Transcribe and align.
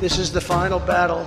This 0.00 0.20
is 0.20 0.30
the 0.30 0.40
final 0.40 0.78
battle. 0.78 1.26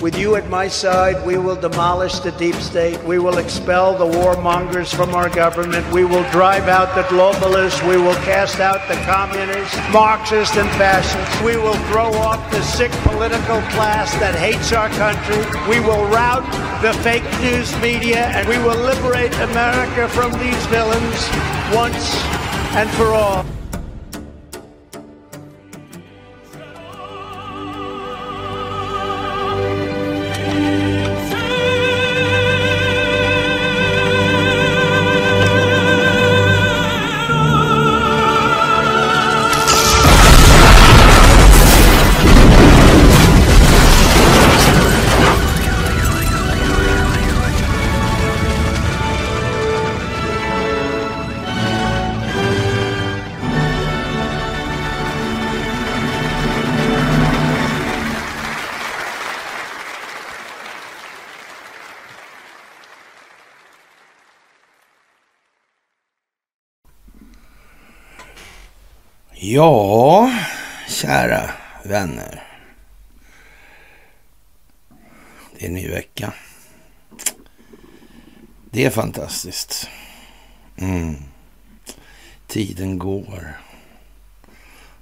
With 0.00 0.16
you 0.16 0.36
at 0.36 0.48
my 0.48 0.68
side, 0.68 1.22
we 1.26 1.36
will 1.36 1.54
demolish 1.54 2.20
the 2.20 2.32
deep 2.32 2.54
state. 2.54 2.98
We 3.04 3.18
will 3.18 3.36
expel 3.36 3.92
the 3.92 4.06
warmongers 4.06 4.94
from 4.94 5.14
our 5.14 5.28
government. 5.28 5.84
We 5.92 6.04
will 6.06 6.22
drive 6.30 6.66
out 6.66 6.94
the 6.94 7.02
globalists. 7.14 7.86
We 7.86 7.98
will 7.98 8.14
cast 8.24 8.58
out 8.58 8.88
the 8.88 8.94
communists, 9.04 9.76
Marxists, 9.92 10.56
and 10.56 10.70
fascists. 10.80 11.42
We 11.42 11.58
will 11.58 11.76
throw 11.92 12.10
off 12.14 12.50
the 12.50 12.62
sick 12.62 12.90
political 13.04 13.60
class 13.76 14.14
that 14.14 14.34
hates 14.34 14.72
our 14.72 14.88
country. 14.96 15.44
We 15.68 15.80
will 15.80 16.06
rout 16.06 16.48
the 16.80 16.94
fake 17.02 17.28
news 17.42 17.70
media, 17.82 18.28
and 18.32 18.48
we 18.48 18.56
will 18.56 18.80
liberate 18.80 19.34
America 19.34 20.08
from 20.08 20.32
these 20.40 20.64
villains 20.72 21.28
once 21.76 22.16
and 22.72 22.88
for 22.92 23.12
all. 23.12 23.44
Ja, 69.60 70.32
kära 70.88 71.50
vänner. 71.84 72.42
Det 75.52 75.64
är 75.64 75.68
en 75.68 75.74
ny 75.74 75.88
vecka. 75.88 76.32
Det 78.70 78.84
är 78.84 78.90
fantastiskt. 78.90 79.88
Mm. 80.76 81.16
Tiden 82.46 82.98
går. 82.98 83.56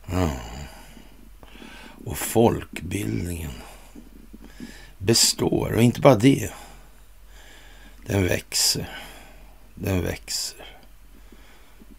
Ja. 0.07 0.31
Och 2.05 2.19
folkbildningen 2.19 3.53
består. 4.99 5.73
Och 5.73 5.83
inte 5.83 6.01
bara 6.01 6.17
det. 6.17 6.51
Den 8.07 8.27
växer. 8.27 9.01
Den 9.75 10.03
växer. 10.03 10.79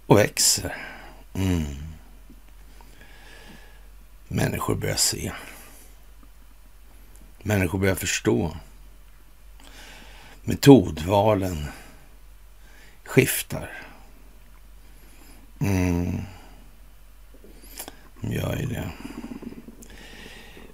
Och 0.05 0.17
växer. 0.17 0.75
Mm. 1.33 1.88
Människor 4.31 4.75
börjar 4.75 4.95
se. 4.95 5.31
Människor 7.43 7.79
börjar 7.79 7.95
förstå. 7.95 8.57
Metodvalen 10.43 11.65
skiftar. 13.03 13.71
Mm. 15.59 16.21
Gör 18.21 18.55
ju 18.55 18.65
det. 18.65 18.91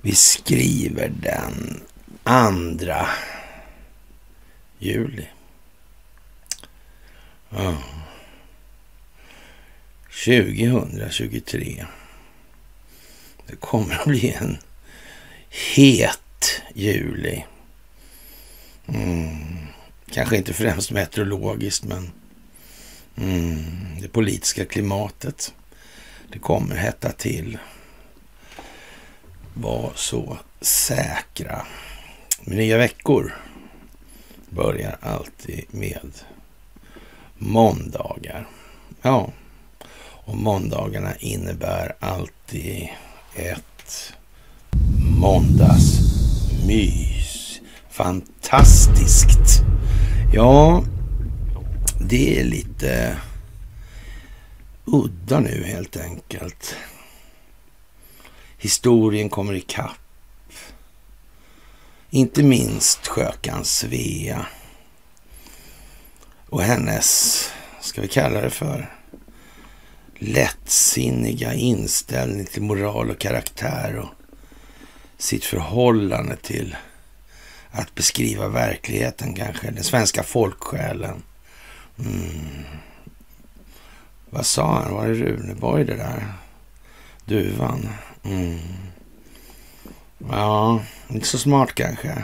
Vi 0.02 0.16
skriver 0.16 1.09
den 1.09 1.84
andra 2.23 3.08
juli. 4.80 5.28
Ja. 7.50 7.78
2023. 10.25 11.85
Det 13.47 13.56
kommer 13.56 13.95
att 13.95 14.06
bli 14.06 14.31
en 14.31 14.57
het 15.50 16.61
juli. 16.73 17.45
Mm. 18.88 19.67
Kanske 20.11 20.38
inte 20.38 20.53
främst 20.53 20.91
meteorologiskt, 20.91 21.83
men 21.83 22.11
mm. 23.16 23.63
det 24.01 24.07
politiska 24.07 24.66
klimatet. 24.66 25.53
Det 26.31 26.39
kommer 26.39 26.75
hetta 26.75 27.11
till. 27.11 27.57
Var 29.53 29.91
så 29.95 30.38
säkra. 30.62 31.66
nya 32.44 32.77
veckor 32.77 33.35
börjar 34.50 34.97
alltid 35.01 35.66
med 35.72 36.12
måndagar. 37.38 38.47
Ja, 39.01 39.31
och 40.25 40.38
måndagarna 40.38 41.16
innebär 41.16 41.95
alltid 42.00 42.89
ett 43.35 44.13
måndagsmys. 45.19 47.62
Fantastiskt! 47.90 49.62
Ja, 50.34 50.84
det 52.00 52.40
är 52.40 52.44
lite 52.44 53.18
udda 54.85 55.40
nu 55.40 55.63
helt 55.63 55.97
enkelt. 55.97 56.75
Historien 58.57 59.29
kommer 59.29 59.53
ikapp. 59.53 59.97
Inte 62.09 62.44
minst 62.44 63.07
skökan 63.07 63.66
Svea 63.66 64.45
och 66.50 66.62
hennes, 66.62 67.40
ska 67.81 68.01
vi 68.01 68.07
kalla 68.07 68.41
det 68.41 68.50
för, 68.50 68.94
lättsinniga 70.18 71.53
inställning 71.53 72.46
till 72.46 72.62
moral 72.62 73.09
och 73.09 73.20
karaktär 73.20 73.96
och 73.96 74.09
sitt 75.18 75.46
förhållande 75.46 76.36
till 76.36 76.76
att 77.72 77.96
beskriva 77.96 78.48
verkligheten 78.48 79.34
kanske, 79.36 79.72
den 79.72 79.84
svenska 79.84 80.24
folksjälen. 80.24 81.24
Mm. 82.00 82.66
Vad 84.30 84.46
sa 84.46 84.81
han? 84.81 84.94
Var 84.94 85.08
det 85.08 85.14
Runeborg 85.14 85.86
det 85.86 85.96
där? 85.96 86.34
Duvan? 87.25 87.90
Mm. 88.24 88.59
Ja, 90.31 90.81
inte 91.08 91.28
så 91.28 91.38
smart 91.38 91.75
kanske. 91.75 92.24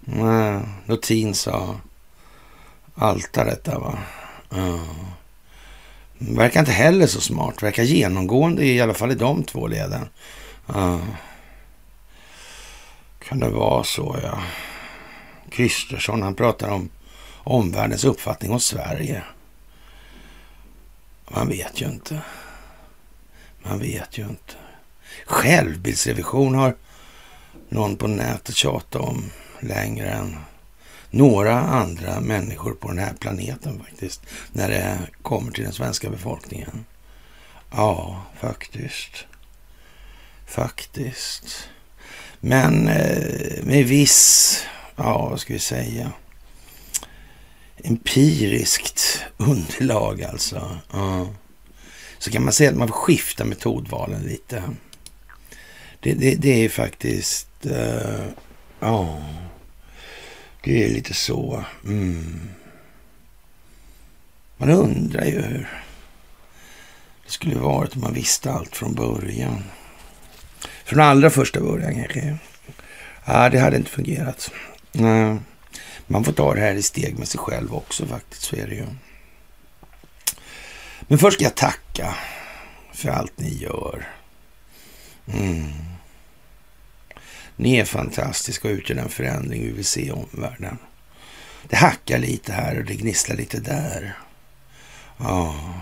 Nej, 0.00 0.60
Lutin 0.86 1.34
sa 1.34 1.80
altaret 2.94 3.64
där 3.64 3.78
va. 3.78 3.98
Mm. 4.52 4.78
Verkar 6.28 6.60
inte 6.60 6.72
heller 6.72 7.06
så 7.06 7.20
smart. 7.20 7.62
Verkar 7.62 7.82
genomgående 7.82 8.64
i 8.64 8.80
alla 8.80 8.94
fall 8.94 9.12
i 9.12 9.14
de 9.14 9.44
två 9.44 9.66
leden. 9.66 10.08
Uh. 10.68 11.04
Kan 13.28 13.40
det 13.40 13.48
vara 13.48 13.84
så, 13.84 14.16
ja. 14.22 14.42
Kristersson, 15.50 16.22
han 16.22 16.34
pratar 16.34 16.68
om 16.68 16.90
omvärldens 17.44 18.04
uppfattning 18.04 18.52
om 18.52 18.60
Sverige. 18.60 19.22
Man 21.28 21.48
vet 21.48 21.80
ju 21.80 21.86
inte. 21.86 22.20
Man 23.62 23.78
vet 23.78 24.18
ju 24.18 24.22
inte. 24.22 24.54
Självbildsrevision 25.26 26.54
har 26.54 26.76
någon 27.68 27.96
på 27.96 28.06
nätet 28.06 28.54
tjatat 28.54 29.02
om 29.02 29.30
längre 29.60 30.10
än 30.10 30.36
några 31.12 31.60
andra 31.60 32.20
människor 32.20 32.72
på 32.72 32.88
den 32.88 32.98
här 32.98 33.14
planeten 33.20 33.82
faktiskt. 33.84 34.20
När 34.52 34.68
det 34.68 34.98
kommer 35.22 35.52
till 35.52 35.64
den 35.64 35.72
svenska 35.72 36.10
befolkningen. 36.10 36.84
Ja, 37.70 38.22
faktiskt. 38.40 39.26
Faktiskt. 40.46 41.68
Men 42.40 42.88
eh, 42.88 43.64
med 43.64 43.84
viss, 43.84 44.58
ja 44.96 45.28
vad 45.30 45.40
ska 45.40 45.52
vi 45.52 45.58
säga, 45.58 46.12
empiriskt 47.84 49.24
underlag 49.36 50.22
alltså. 50.22 50.78
Ja. 50.92 51.28
Så 52.18 52.30
kan 52.30 52.44
man 52.44 52.52
säga 52.52 52.70
att 52.70 52.76
man 52.76 52.88
får 52.88 52.94
skifta 52.94 53.44
metodvalen 53.44 54.22
lite. 54.22 54.62
Det, 56.00 56.12
det, 56.12 56.34
det 56.34 56.64
är 56.64 56.68
faktiskt, 56.68 57.48
uh, 57.66 58.26
oh. 58.80 59.20
Det 60.64 60.84
är 60.84 60.88
lite 60.88 61.14
så. 61.14 61.64
Mm. 61.84 62.50
Man 64.56 64.70
undrar 64.70 65.24
ju 65.24 65.42
hur 65.42 65.82
det 67.24 67.32
skulle 67.32 67.56
varit 67.56 67.94
om 67.94 68.00
man 68.00 68.14
visste 68.14 68.52
allt 68.52 68.76
från 68.76 68.94
början. 68.94 69.64
Från 70.84 71.00
allra 71.00 71.30
första 71.30 71.60
början 71.60 71.94
kanske. 71.94 72.38
Ja, 73.24 73.48
det 73.48 73.58
hade 73.58 73.76
inte 73.76 73.90
fungerat. 73.90 74.50
Nej. 74.92 75.36
Man 76.06 76.24
får 76.24 76.32
ta 76.32 76.54
det 76.54 76.60
här 76.60 76.74
i 76.74 76.82
steg 76.82 77.18
med 77.18 77.28
sig 77.28 77.40
själv 77.40 77.74
också 77.74 78.06
faktiskt, 78.06 78.42
så 78.42 78.56
är 78.56 78.66
det 78.66 78.74
ju. 78.74 78.86
Men 81.00 81.18
först 81.18 81.34
ska 81.34 81.44
jag 81.44 81.54
tacka 81.54 82.14
för 82.92 83.08
allt 83.08 83.38
ni 83.38 83.54
gör. 83.54 84.08
Mm. 85.26 85.91
Ni 87.56 87.76
är 87.76 87.84
fantastiska 87.84 88.68
och 88.68 88.74
utgör 88.74 88.96
den 88.96 89.08
förändring 89.08 89.62
vi 89.62 89.70
vill 89.70 89.84
se 89.84 90.06
i 90.06 90.10
omvärlden. 90.10 90.78
Det 91.68 91.76
hackar 91.76 92.18
lite 92.18 92.52
här 92.52 92.78
och 92.78 92.84
det 92.84 92.94
gnisslar 92.94 93.36
lite 93.36 93.60
där. 93.60 94.16
Ja. 95.18 95.74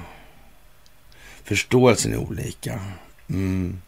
Förståelsen 1.44 2.12
är 2.12 2.17
olika. 2.17 2.81
Mm. 3.28 3.81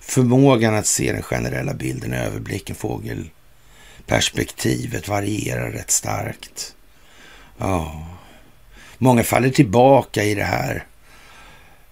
Förmågan 0.00 0.74
att 0.74 0.86
se 0.86 1.12
den 1.12 1.22
generella 1.22 1.74
bilden, 1.74 2.12
överblicken, 2.12 2.76
fågelperspektivet 2.76 5.08
varierar 5.08 5.70
rätt 5.70 5.90
starkt. 5.90 6.74
Ja. 7.58 8.06
Många 8.98 9.24
faller 9.24 9.50
tillbaka 9.50 10.24
i 10.24 10.34
det 10.34 10.44
här 10.44 10.86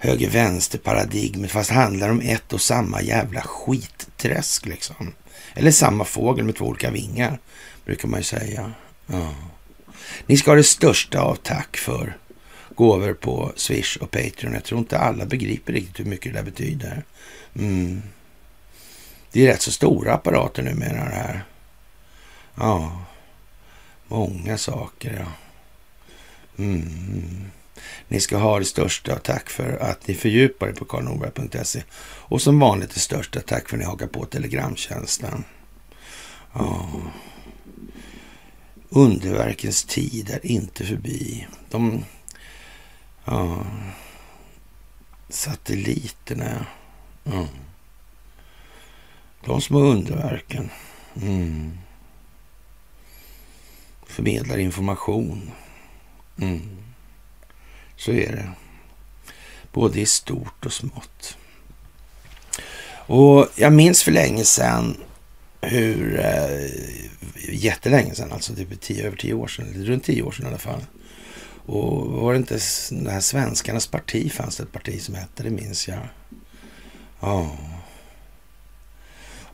höger-vänster-paradigmet 0.04 1.50
fast 1.50 1.70
handlar 1.70 2.08
om 2.08 2.20
ett 2.20 2.52
och 2.52 2.60
samma 2.60 3.02
jävla 3.02 3.40
skitträsk 3.40 4.66
liksom. 4.66 5.12
Eller 5.54 5.70
samma 5.70 6.04
fågel 6.04 6.44
med 6.44 6.56
två 6.56 6.64
olika 6.64 6.90
vingar, 6.90 7.38
brukar 7.84 8.08
man 8.08 8.20
ju 8.20 8.24
säga. 8.24 8.72
Ja. 9.06 9.34
Ni 10.26 10.36
ska 10.36 10.50
ha 10.50 10.56
det 10.56 10.64
största 10.64 11.20
av 11.20 11.34
tack 11.34 11.76
för 11.76 12.16
gåvor 12.74 13.14
på 13.14 13.52
Swish 13.56 13.96
och 13.96 14.10
Patreon. 14.10 14.54
Jag 14.54 14.64
tror 14.64 14.80
inte 14.80 14.98
alla 14.98 15.26
begriper 15.26 15.72
riktigt 15.72 16.00
hur 16.00 16.10
mycket 16.10 16.32
det 16.32 16.38
där 16.38 16.44
betyder. 16.44 17.04
Mm. 17.58 18.02
Det 19.32 19.46
är 19.46 19.52
rätt 19.52 19.62
så 19.62 19.72
stora 19.72 20.14
apparater 20.14 20.62
numera 20.62 21.04
det 21.04 21.14
här. 21.14 21.44
Ja, 22.54 23.04
många 24.08 24.58
saker 24.58 25.16
ja. 25.20 25.32
Mm. 26.64 27.50
Ni 28.08 28.20
ska 28.20 28.36
ha 28.36 28.58
det 28.58 28.64
största 28.64 29.18
tack 29.18 29.50
för 29.50 29.76
att 29.76 30.08
ni 30.08 30.14
fördjupar 30.14 30.68
er 30.68 30.72
på 30.72 30.84
karlnorberg.se. 30.84 31.82
Och 32.02 32.42
som 32.42 32.58
vanligt 32.58 32.94
det 32.94 33.00
största 33.00 33.40
tack 33.40 33.68
för 33.68 33.76
att 33.76 33.80
ni 33.80 33.86
hakar 33.86 34.06
på 34.06 34.24
telegramtjänsten. 34.24 35.44
Ja. 36.52 36.88
Underverkens 38.88 39.84
tid 39.84 40.30
är 40.30 40.46
inte 40.46 40.84
förbi. 40.84 41.46
De 41.70 42.04
ja, 43.24 43.66
satelliterna. 45.28 46.66
Ja. 47.24 47.48
De 49.44 49.60
små 49.60 49.78
underverken. 49.78 50.70
Mm. 51.22 51.78
Förmedlar 54.06 54.58
information. 54.58 55.50
Mm. 56.40 56.83
Så 58.04 58.12
är 58.12 58.32
det. 58.32 58.48
Både 59.72 60.00
i 60.00 60.06
stort 60.06 60.66
och 60.66 60.72
smått. 60.72 61.36
Och 63.06 63.48
jag 63.56 63.72
minns 63.72 64.02
för 64.02 64.12
länge 64.12 64.44
sedan 64.44 64.96
hur, 65.60 66.20
eh, 66.20 66.70
jättelänge 67.48 68.14
sedan, 68.14 68.32
alltså 68.32 68.54
typ 68.54 68.80
tio, 68.80 69.06
över 69.06 69.16
tio 69.16 69.34
år 69.34 69.46
sedan, 69.46 69.84
runt 69.84 70.04
tio 70.04 70.22
år 70.22 70.32
sedan 70.32 70.46
i 70.46 70.48
alla 70.48 70.58
fall. 70.58 70.84
Och 71.66 72.06
var 72.06 72.32
det 72.32 72.36
inte 72.36 72.58
det 72.90 73.10
här 73.10 73.20
Svenskarnas 73.20 73.86
parti 73.86 74.32
fanns 74.32 74.56
det 74.56 74.62
ett 74.62 74.72
parti 74.72 75.02
som 75.02 75.14
hette, 75.14 75.42
det 75.42 75.50
minns 75.50 75.88
jag. 75.88 76.08
Ja. 77.20 77.56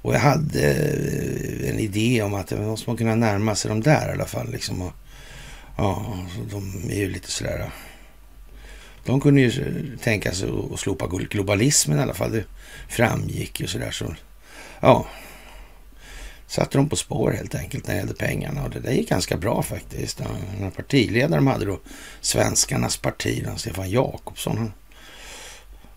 Och 0.03 0.15
jag 0.15 0.21
hade 0.21 0.73
eh, 0.73 1.71
en 1.71 1.79
idé 1.79 2.23
om 2.23 2.35
att 2.35 2.51
man 2.51 2.67
måste 2.67 2.97
kunna 2.97 3.15
närma 3.15 3.55
sig 3.55 3.69
de 3.69 3.81
där 3.81 4.09
i 4.09 4.13
alla 4.13 4.27
fall. 4.27 4.51
Liksom. 4.51 4.83
Och, 4.83 4.93
ja, 5.77 6.19
de 6.51 6.91
är 6.91 6.99
ju 6.99 7.11
lite 7.11 7.31
sådär 7.31 7.71
de 9.11 9.21
kunde 9.21 9.41
ju 9.41 9.97
tänka 10.03 10.33
sig 10.33 10.49
att 10.73 10.81
slopa 10.81 11.07
globalismen 11.07 11.99
i 11.99 12.03
alla 12.03 12.15
fall. 12.15 12.33
Det 12.33 12.45
framgick 12.89 13.61
ju 13.61 13.67
sådär. 13.67 13.91
Så, 13.91 14.15
ja, 14.81 15.07
satte 16.47 16.79
de 16.79 16.89
på 16.89 16.97
spår 16.97 17.31
helt 17.31 17.55
enkelt 17.55 17.87
när 17.87 17.95
det 17.95 17.99
gällde 17.99 18.15
pengarna. 18.15 18.65
Och 18.65 18.71
det 18.71 18.81
där 18.81 18.93
gick 18.93 19.09
ganska 19.09 19.37
bra 19.37 19.63
faktiskt. 19.63 20.19
Den 20.19 20.63
här 20.63 20.71
partiledaren 20.71 21.45
de 21.45 21.47
hade 21.47 21.65
då 21.65 21.81
Svenskarnas 22.21 22.97
parti, 22.97 23.47
Stefan 23.57 23.91
Jakobsson. 23.91 24.59
Han 24.59 24.73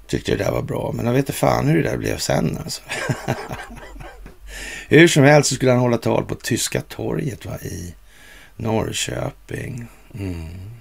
tyckte 0.07 0.31
det 0.31 0.44
där 0.44 0.51
var 0.51 0.62
bra. 0.62 0.92
Men 0.95 1.06
jag 1.06 1.13
vet 1.13 1.19
inte 1.19 1.33
fan 1.33 1.68
hur 1.68 1.83
det 1.83 1.89
där 1.89 1.98
blev 1.98 2.18
sen 2.18 2.57
alltså. 2.63 2.81
hur 4.89 5.07
som 5.07 5.24
helst 5.24 5.50
så 5.50 5.56
skulle 5.56 5.71
han 5.71 5.80
hålla 5.80 5.98
tal 5.98 6.25
på 6.25 6.36
Tyska 6.36 6.81
torget 6.81 7.45
va, 7.45 7.57
i 7.57 7.94
Norrköping. 8.56 9.88
Mm. 10.19 10.74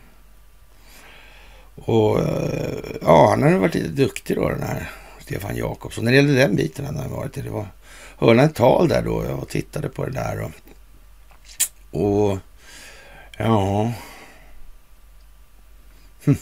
Och 1.75 2.21
eh, 2.21 2.79
ja, 3.03 3.29
han 3.31 3.43
har 3.43 3.59
varit 3.59 3.75
lite 3.75 3.89
duktig 3.89 4.37
då 4.37 4.49
den 4.49 4.63
här 4.63 4.91
Stefan 5.21 5.57
Jakobsson. 5.57 6.05
När 6.05 6.13
det 6.13 6.17
gällde 6.17 6.35
den 6.35 6.57
biten 6.57 6.87
han 6.87 6.97
har 6.97 7.09
varit 7.09 7.33
det 7.33 7.51
var 7.51 7.67
hörde 8.17 8.41
han 8.41 8.51
ett 8.51 8.57
tal 8.57 8.89
där 8.89 9.03
då 9.03 9.15
och 9.15 9.49
tittade 9.49 9.89
på 9.89 10.07
det 10.07 10.13
där. 10.13 10.41
Och, 11.91 12.01
och 12.01 12.39
ja... 13.39 13.93
Hm. 16.25 16.37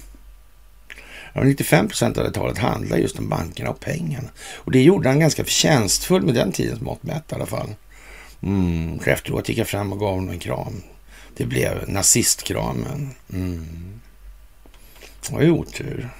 95 1.34 1.88
procent 1.88 2.18
av 2.18 2.24
det 2.24 2.32
talet 2.32 2.58
handlar 2.58 2.96
just 2.96 3.18
om 3.18 3.28
bankerna 3.28 3.70
och 3.70 3.80
pengarna. 3.80 4.28
Och 4.54 4.72
det 4.72 4.82
gjorde 4.82 5.08
han 5.08 5.20
ganska 5.20 5.44
förtjänstfullt 5.44 6.24
med 6.24 6.34
den 6.34 6.52
tidens 6.52 6.80
mått 6.80 7.02
mätt 7.02 7.32
i 7.32 7.34
alla 7.34 7.46
fall. 7.46 7.74
Mm. 8.42 9.00
Efteråt 9.06 9.48
gick 9.48 9.58
jag 9.58 9.68
fram 9.68 9.92
och 9.92 9.98
gav 9.98 10.14
honom 10.14 10.30
en 10.30 10.38
kram. 10.38 10.82
Det 11.36 11.44
blev 11.44 11.88
nazistkramen. 11.88 13.10
Mm. 13.32 14.00
Det 15.26 15.32
var 15.32 15.42
ju 15.42 15.50
otur. 15.50 16.10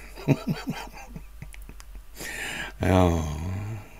ja, 2.77 3.23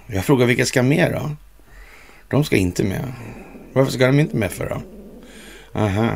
jag 0.07 0.25
frågar 0.25 0.45
vilka 0.45 0.65
ska 0.65 0.83
med 0.83 1.11
då? 1.11 1.35
De 2.27 2.43
ska 2.43 2.55
inte 2.55 2.83
med. 2.83 3.13
Varför 3.73 3.91
ska 3.91 4.07
de 4.07 4.19
inte 4.19 4.35
med 4.35 4.51
för 4.51 4.69
då? 4.69 4.81
Aha. 5.79 6.11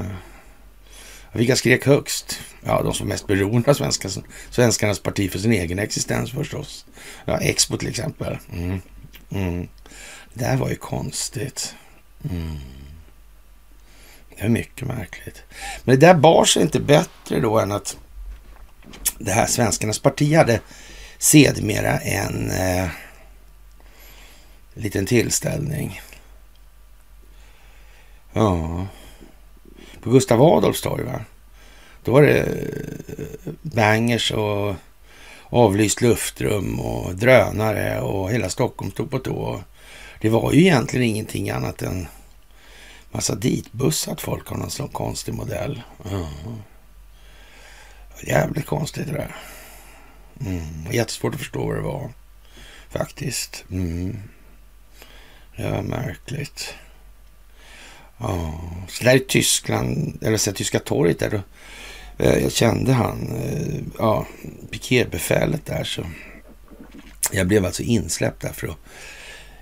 Vilka 1.33 1.55
skrek 1.55 1.85
högst? 1.85 2.39
Ja, 2.63 2.81
de 2.83 2.93
som 2.93 3.07
är 3.07 3.09
mest 3.09 3.27
beroende 3.27 3.71
av 3.71 3.73
svenska, 3.73 4.09
svenskarnas 4.49 4.99
parti 4.99 5.31
för 5.31 5.39
sin 5.39 5.53
egen 5.53 5.79
existens 5.79 6.31
förstås. 6.31 6.85
Ja, 7.25 7.37
Expo 7.37 7.77
till 7.77 7.87
exempel. 7.87 8.37
Mm. 8.53 8.81
Mm. 9.29 9.67
Det 10.33 10.45
där 10.45 10.57
var 10.57 10.69
ju 10.69 10.75
konstigt. 10.75 11.75
Mm. 12.29 12.57
Det 14.29 14.45
är 14.45 14.49
mycket 14.49 14.87
märkligt. 14.87 15.43
Men 15.83 15.99
det 15.99 16.07
där 16.07 16.13
bar 16.13 16.45
sig 16.45 16.61
inte 16.61 16.79
bättre 16.79 17.39
då 17.39 17.59
än 17.59 17.71
att 17.71 17.97
det 19.17 19.31
här 19.31 19.45
Svenskarnas 19.45 19.99
parti 19.99 20.35
hade 20.35 20.59
sedermera 21.17 21.97
en 21.99 22.51
eh, 22.51 22.89
liten 24.73 25.05
tillställning. 25.05 26.01
Ja, 28.33 28.87
på 30.01 30.09
Gustav 30.09 30.41
Adolfs 30.41 30.81
torg 30.81 31.03
va? 31.03 31.21
Då 32.03 32.11
var 32.11 32.21
det 32.21 32.39
eh, 32.39 33.53
bangers 33.61 34.31
och 34.31 34.75
avlyst 35.49 36.01
luftrum 36.01 36.79
och 36.79 37.15
drönare 37.15 38.01
och 38.01 38.31
hela 38.31 38.49
Stockholm 38.49 38.91
stod 38.91 39.11
på 39.11 39.19
tå. 39.19 39.63
Det 40.21 40.29
var 40.29 40.53
ju 40.53 40.61
egentligen 40.61 41.05
ingenting 41.05 41.49
annat 41.49 41.81
än 41.81 42.07
massa 43.11 43.35
ditbussat 43.35 44.21
folk 44.21 44.51
av 44.51 44.57
någon 44.57 44.89
konstig 44.91 45.33
modell. 45.33 45.81
Ja. 46.11 46.29
Jävligt 48.23 48.65
konstigt 48.65 49.07
det 49.07 49.13
där. 49.13 49.35
Mm. 50.45 50.91
Jättesvårt 50.91 51.33
att 51.33 51.39
förstå 51.39 51.65
vad 51.65 51.75
det 51.75 51.81
var. 51.81 52.11
Faktiskt. 52.89 53.65
Mm. 53.71 54.17
Det 55.57 55.71
var 55.71 55.81
märkligt. 55.81 56.73
Ja, 58.17 58.61
så 58.87 59.03
där 59.03 59.15
i 59.15 59.19
Tyskland, 59.19 60.19
eller 60.21 60.37
så 60.37 60.51
tyska 60.51 60.79
torget 60.79 61.19
där. 61.19 61.29
Då, 61.29 61.41
eh, 62.25 62.37
jag 62.37 62.51
kände 62.51 62.93
han, 62.93 63.35
eh, 63.35 63.81
ja, 63.97 64.27
piketbefälet 64.71 65.65
där. 65.65 65.83
Så 65.83 66.05
jag 67.31 67.47
blev 67.47 67.65
alltså 67.65 67.83
insläppt 67.83 68.41
där 68.41 68.53
för 68.53 68.67
att 68.67 68.77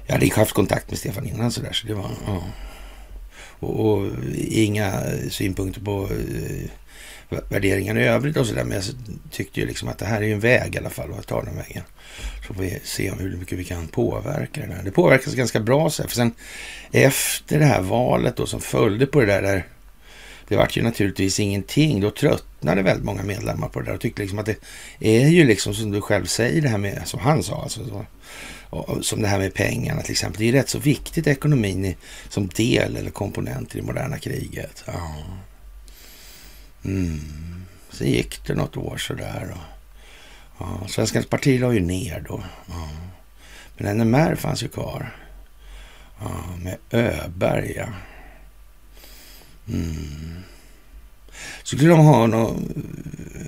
jag 0.06 0.14
hade 0.14 0.36
haft 0.36 0.54
kontakt 0.54 0.90
med 0.90 1.00
Stefan 1.00 1.28
innan 1.28 1.52
så 1.52 1.62
där. 1.62 1.74
Så 1.74 1.88
det 1.88 1.94
var, 1.94 2.12
ja. 2.26 2.44
Och, 3.60 3.86
och 3.86 4.08
inga 4.36 5.04
synpunkter 5.30 5.82
på 5.82 6.04
eh, 6.04 6.70
värderingarna 7.30 8.00
i 8.02 8.04
övrigt 8.04 8.38
och 8.38 8.48
sådär. 8.48 8.64
Men 8.64 8.76
jag 8.76 8.84
tyckte 9.32 9.60
ju 9.60 9.68
liksom 9.68 9.90
att 9.90 9.98
det 9.98 10.06
här 10.06 10.22
är 10.22 10.26
ju 10.26 10.34
en 10.34 10.40
väg 10.40 10.76
i 10.76 10.78
alla 10.78 10.90
fall 10.90 11.12
och 11.12 11.18
jag 11.18 11.28
tar 11.28 11.44
den 11.44 11.56
vägen. 11.56 11.84
Så 12.48 12.54
får 12.54 12.62
vi 12.62 12.80
se 12.84 13.12
hur 13.20 13.38
mycket 13.38 13.58
vi 13.58 13.64
kan 13.64 13.88
påverka 13.88 14.62
det 14.62 14.68
där. 14.68 14.82
Det 14.84 14.92
påverkas 14.92 15.34
ganska 15.34 15.60
bra 15.60 15.90
så 15.90 16.02
här, 16.02 16.10
för 16.10 16.16
sen 16.16 16.32
efter 16.92 17.60
det 17.60 17.66
här 17.66 17.82
valet 17.82 18.36
då 18.36 18.46
som 18.46 18.62
följde 18.62 19.06
på 19.06 19.20
det 19.20 19.26
där, 19.26 19.42
där 19.42 19.68
det 20.48 20.56
vart 20.56 20.78
ju 20.78 20.82
naturligtvis 20.82 21.40
ingenting. 21.40 22.02
Då 22.02 22.12
tröttnade 22.12 22.82
väldigt 22.82 23.06
många 23.06 23.24
medlemmar 23.24 23.68
på 23.68 23.80
det 23.80 23.86
där 23.86 23.94
och 23.94 24.02
tyckte 24.02 24.22
liksom 24.22 24.40
att 24.40 24.46
det 24.46 24.58
är 25.00 25.28
ju 25.28 25.44
liksom 25.44 25.74
som 25.74 25.92
du 25.92 26.02
själv 26.02 26.26
säger 26.26 26.62
det 26.62 26.70
här 26.70 26.78
med, 26.78 27.02
som 27.06 27.20
han 27.20 27.44
sa 27.44 27.62
alltså, 27.62 27.80
så, 27.86 28.06
som 29.02 29.22
det 29.22 29.28
här 29.28 29.40
med 29.40 29.54
pengarna 29.54 30.02
till 30.02 30.12
exempel. 30.12 30.40
Det 30.40 30.46
är 30.46 30.52
ju 30.52 30.58
rätt 30.58 30.70
så 30.70 30.80
viktigt 30.80 31.28
ekonomin 31.28 31.86
i, 31.86 31.98
som 32.30 32.48
del 32.48 32.98
eller 32.98 33.12
komponent 33.12 33.76
i 33.76 33.78
det 33.80 33.86
moderna 33.86 34.18
kriget. 34.18 34.84
Ja. 34.86 35.24
Mm. 36.86 37.20
Sen 37.90 38.08
gick 38.08 38.48
det 38.48 38.56
något 38.56 38.78
år 38.78 38.98
sådär. 38.98 39.52
Och, 39.52 39.64
ja, 40.60 40.88
Svenskans 40.88 41.26
parti 41.26 41.60
la 41.60 41.74
ju 41.74 41.80
ner 41.80 42.26
då. 42.28 42.44
Ja. 42.68 42.90
Men 43.78 43.98
NMR 43.98 44.36
fanns 44.36 44.64
ju 44.64 44.68
kvar. 44.68 45.16
Ja, 46.20 46.30
med 46.62 46.78
Öberg, 46.92 47.74
ja. 47.76 47.88
Mm. 49.68 50.44
Så 51.64 51.76
skulle 51.76 51.90
de 51.90 52.00
ha 52.00 52.28
någon 52.28 52.84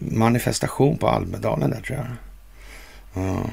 manifestation 0.02 0.98
på 0.98 1.08
Almedalen 1.08 1.70
där 1.70 1.82
tror 1.82 1.98
jag. 1.98 2.08
Ja. 3.24 3.50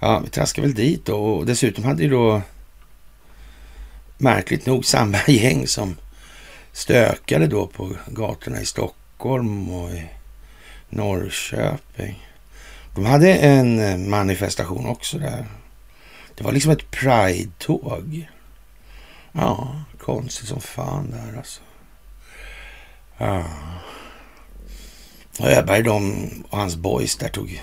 ja, 0.00 0.18
vi 0.18 0.30
traskade 0.30 0.66
väl 0.66 0.76
dit 0.76 1.04
då. 1.04 1.16
Och 1.16 1.46
dessutom 1.46 1.84
hade 1.84 2.02
ju 2.02 2.10
då 2.10 2.42
märkligt 4.18 4.66
nog 4.66 4.84
samma 4.84 5.18
gäng 5.26 5.66
som 5.66 5.96
stökade 6.72 7.46
då 7.46 7.66
på 7.66 7.96
gatorna 8.06 8.60
i 8.60 8.66
Stockholm 8.66 9.70
och 9.70 9.90
i 9.90 10.08
Norrköping. 10.88 12.28
De 12.94 13.04
hade 13.04 13.34
en 13.34 13.78
eh, 13.78 13.96
manifestation 13.96 14.86
också 14.86 15.18
där. 15.18 15.46
Det 16.34 16.44
var 16.44 16.52
liksom 16.52 16.72
ett 16.72 16.90
pride-tåg. 16.90 18.28
Ja, 19.32 19.84
konstigt 19.98 20.48
som 20.48 20.60
fan 20.60 21.10
där 21.10 21.38
alltså. 21.38 21.60
Ja. 23.18 23.44
Och 25.38 25.50
Öberg 25.50 25.82
de 25.82 26.28
och 26.50 26.58
hans 26.58 26.76
boys 26.76 27.16
där 27.16 27.28
tog 27.28 27.62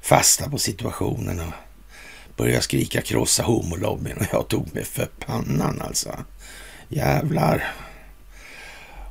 fasta 0.00 0.50
på 0.50 0.58
situationen 0.58 1.40
och 1.40 1.52
började 2.36 2.62
skrika 2.62 3.00
krossa 3.00 3.42
homolobbyn 3.42 4.16
och 4.16 4.26
jag 4.32 4.48
tog 4.48 4.74
mig 4.74 4.84
för 4.84 5.08
pannan 5.26 5.82
alltså. 5.82 6.18
Jävlar. 6.88 7.72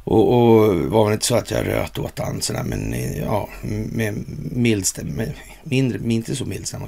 Och, 0.06 0.34
och 0.34 0.76
var 0.76 1.06
väl 1.06 1.14
inte 1.14 1.26
så 1.26 1.36
att 1.36 1.52
jag 1.52 1.68
röt 1.68 2.00
åt 2.00 2.20
han 2.20 2.42
sådär, 2.42 2.64
men 2.64 2.96
ja, 3.18 3.50
med 3.92 4.26
mild 4.52 4.86
stämma, 4.86 5.24
mindre, 5.64 6.14
inte 6.14 6.36
så 6.36 6.46
mild 6.46 6.68
stämma 6.68 6.88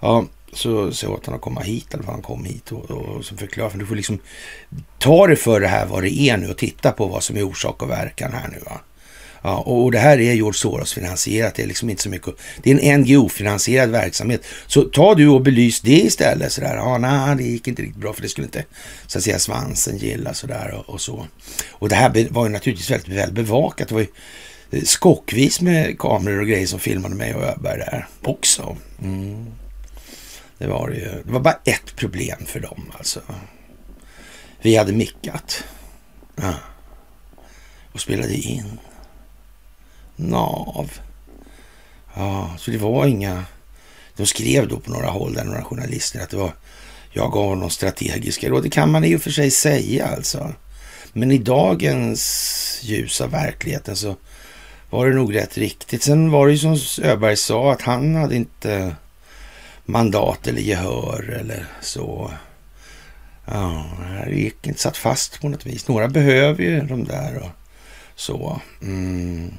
Ja, 0.00 0.24
så 0.52 0.92
sa 0.92 1.06
jag 1.06 1.14
åt 1.14 1.26
honom 1.26 1.36
att 1.38 1.44
komma 1.44 1.60
hit, 1.60 1.94
eller 1.94 2.04
han 2.04 2.22
kom 2.22 2.44
hit 2.44 2.72
och, 2.72 2.90
och 2.90 3.24
så 3.24 3.36
förklarade 3.36 3.72
för 3.72 3.78
du 3.78 3.86
får 3.86 3.96
liksom 3.96 4.18
ta 4.98 5.26
det 5.26 5.36
för 5.36 5.60
det 5.60 5.68
här 5.68 5.86
vad 5.86 6.02
det 6.02 6.20
är 6.20 6.36
nu 6.36 6.50
och 6.50 6.58
titta 6.58 6.92
på 6.92 7.06
vad 7.06 7.22
som 7.22 7.36
är 7.36 7.42
orsak 7.42 7.82
och 7.82 7.90
verkan 7.90 8.32
här 8.32 8.48
nu. 8.48 8.58
Va? 8.58 8.80
Ja, 9.48 9.56
och 9.56 9.92
det 9.92 9.98
här 9.98 10.20
är 10.20 10.32
George 10.32 10.58
Soros 10.58 10.94
finansierat. 10.94 11.54
Det 11.54 11.62
är 11.62 11.66
liksom 11.66 11.90
inte 11.90 12.02
så 12.02 12.08
mycket. 12.08 12.34
Det 12.62 12.70
är 12.70 12.80
en 12.80 13.00
NGO-finansierad 13.00 13.90
verksamhet. 13.90 14.44
Så 14.66 14.82
ta 14.82 15.14
du 15.14 15.28
och 15.28 15.42
belys 15.42 15.80
det 15.80 16.00
istället. 16.00 16.52
Sådär. 16.52 16.76
Ja, 16.76 16.98
nej, 16.98 17.36
det 17.36 17.42
gick 17.42 17.68
inte 17.68 17.82
riktigt 17.82 18.00
bra 18.00 18.12
för 18.12 18.22
det 18.22 18.28
skulle 18.28 18.44
inte 18.44 18.64
så 19.06 19.18
att 19.18 19.24
säga 19.24 19.38
svansen 19.38 19.96
gilla 19.96 20.34
sådär 20.34 20.74
och, 20.74 20.94
och 20.94 21.00
så. 21.00 21.26
Och 21.70 21.88
det 21.88 21.94
här 21.94 22.28
var 22.30 22.46
ju 22.46 22.52
naturligtvis 22.52 22.90
väldigt 22.90 23.08
väl 23.08 23.32
bevakat. 23.32 23.88
Det 23.88 23.94
var 23.94 24.00
ju 24.00 24.08
eh, 24.70 24.82
skockvis 24.82 25.60
med 25.60 25.98
kameror 25.98 26.40
och 26.40 26.48
grejer 26.48 26.66
som 26.66 26.80
filmade 26.80 27.14
mig 27.14 27.34
och 27.34 27.42
Öberg 27.42 27.78
där 27.78 28.08
också. 28.22 28.76
Mm. 29.02 29.46
Det 30.58 30.66
var 30.66 30.88
det 30.88 30.96
ju. 30.96 31.22
Det 31.24 31.32
var 31.32 31.40
bara 31.40 31.58
ett 31.64 31.96
problem 31.96 32.38
för 32.46 32.60
dem 32.60 32.92
alltså. 32.98 33.20
Vi 34.62 34.76
hade 34.76 34.92
mickat. 34.92 35.64
Ja. 36.36 36.54
Och 37.92 38.00
spelade 38.00 38.34
in. 38.34 38.78
NAV. 40.18 40.90
Ja, 42.14 42.50
så 42.58 42.70
det 42.70 42.78
var 42.78 43.06
inga... 43.06 43.44
De 44.16 44.26
skrev 44.26 44.68
då 44.68 44.80
på 44.80 44.90
några 44.90 45.08
håll, 45.08 45.34
där 45.34 45.44
några 45.44 45.64
journalister, 45.64 46.20
att 46.20 46.30
det 46.30 46.36
var 46.36 46.52
jag 47.12 47.32
gav 47.32 47.48
honom 47.48 47.70
strategiska 47.70 48.48
råd. 48.48 48.62
Det 48.62 48.70
kan 48.70 48.90
man 48.90 49.04
i 49.04 49.16
och 49.16 49.22
för 49.22 49.30
sig 49.30 49.50
säga 49.50 50.06
alltså. 50.06 50.52
Men 51.12 51.30
i 51.32 51.38
dagens 51.38 52.80
ljus 52.82 53.20
av 53.20 53.30
verkligheten 53.30 53.96
så 53.96 54.16
var 54.90 55.06
det 55.06 55.14
nog 55.14 55.34
rätt 55.34 55.58
riktigt. 55.58 56.02
Sen 56.02 56.30
var 56.30 56.46
det 56.46 56.52
ju 56.52 56.58
som 56.58 57.04
Öberg 57.04 57.36
sa 57.36 57.72
att 57.72 57.82
han 57.82 58.14
hade 58.14 58.36
inte 58.36 58.96
mandat 59.84 60.46
eller 60.46 60.60
gehör 60.60 61.38
eller 61.40 61.66
så. 61.80 62.30
Ja, 63.44 63.84
det 64.26 64.34
gick 64.34 64.66
inte 64.66 64.80
satt 64.80 64.96
fast 64.96 65.40
på 65.40 65.48
något 65.48 65.66
vis. 65.66 65.88
Några 65.88 66.08
behöver 66.08 66.62
ju 66.62 66.80
de 66.80 67.04
där 67.04 67.38
och 67.38 67.50
så. 68.16 68.60
Mm. 68.82 69.52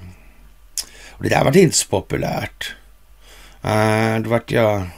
Och 1.19 1.23
det 1.23 1.29
där 1.29 1.43
var 1.43 1.57
inte 1.57 1.75
så 1.75 1.87
populärt. 1.87 2.75
Äh, 3.61 4.19
då 4.19 4.29
vart 4.29 4.51
jag, 4.51 4.89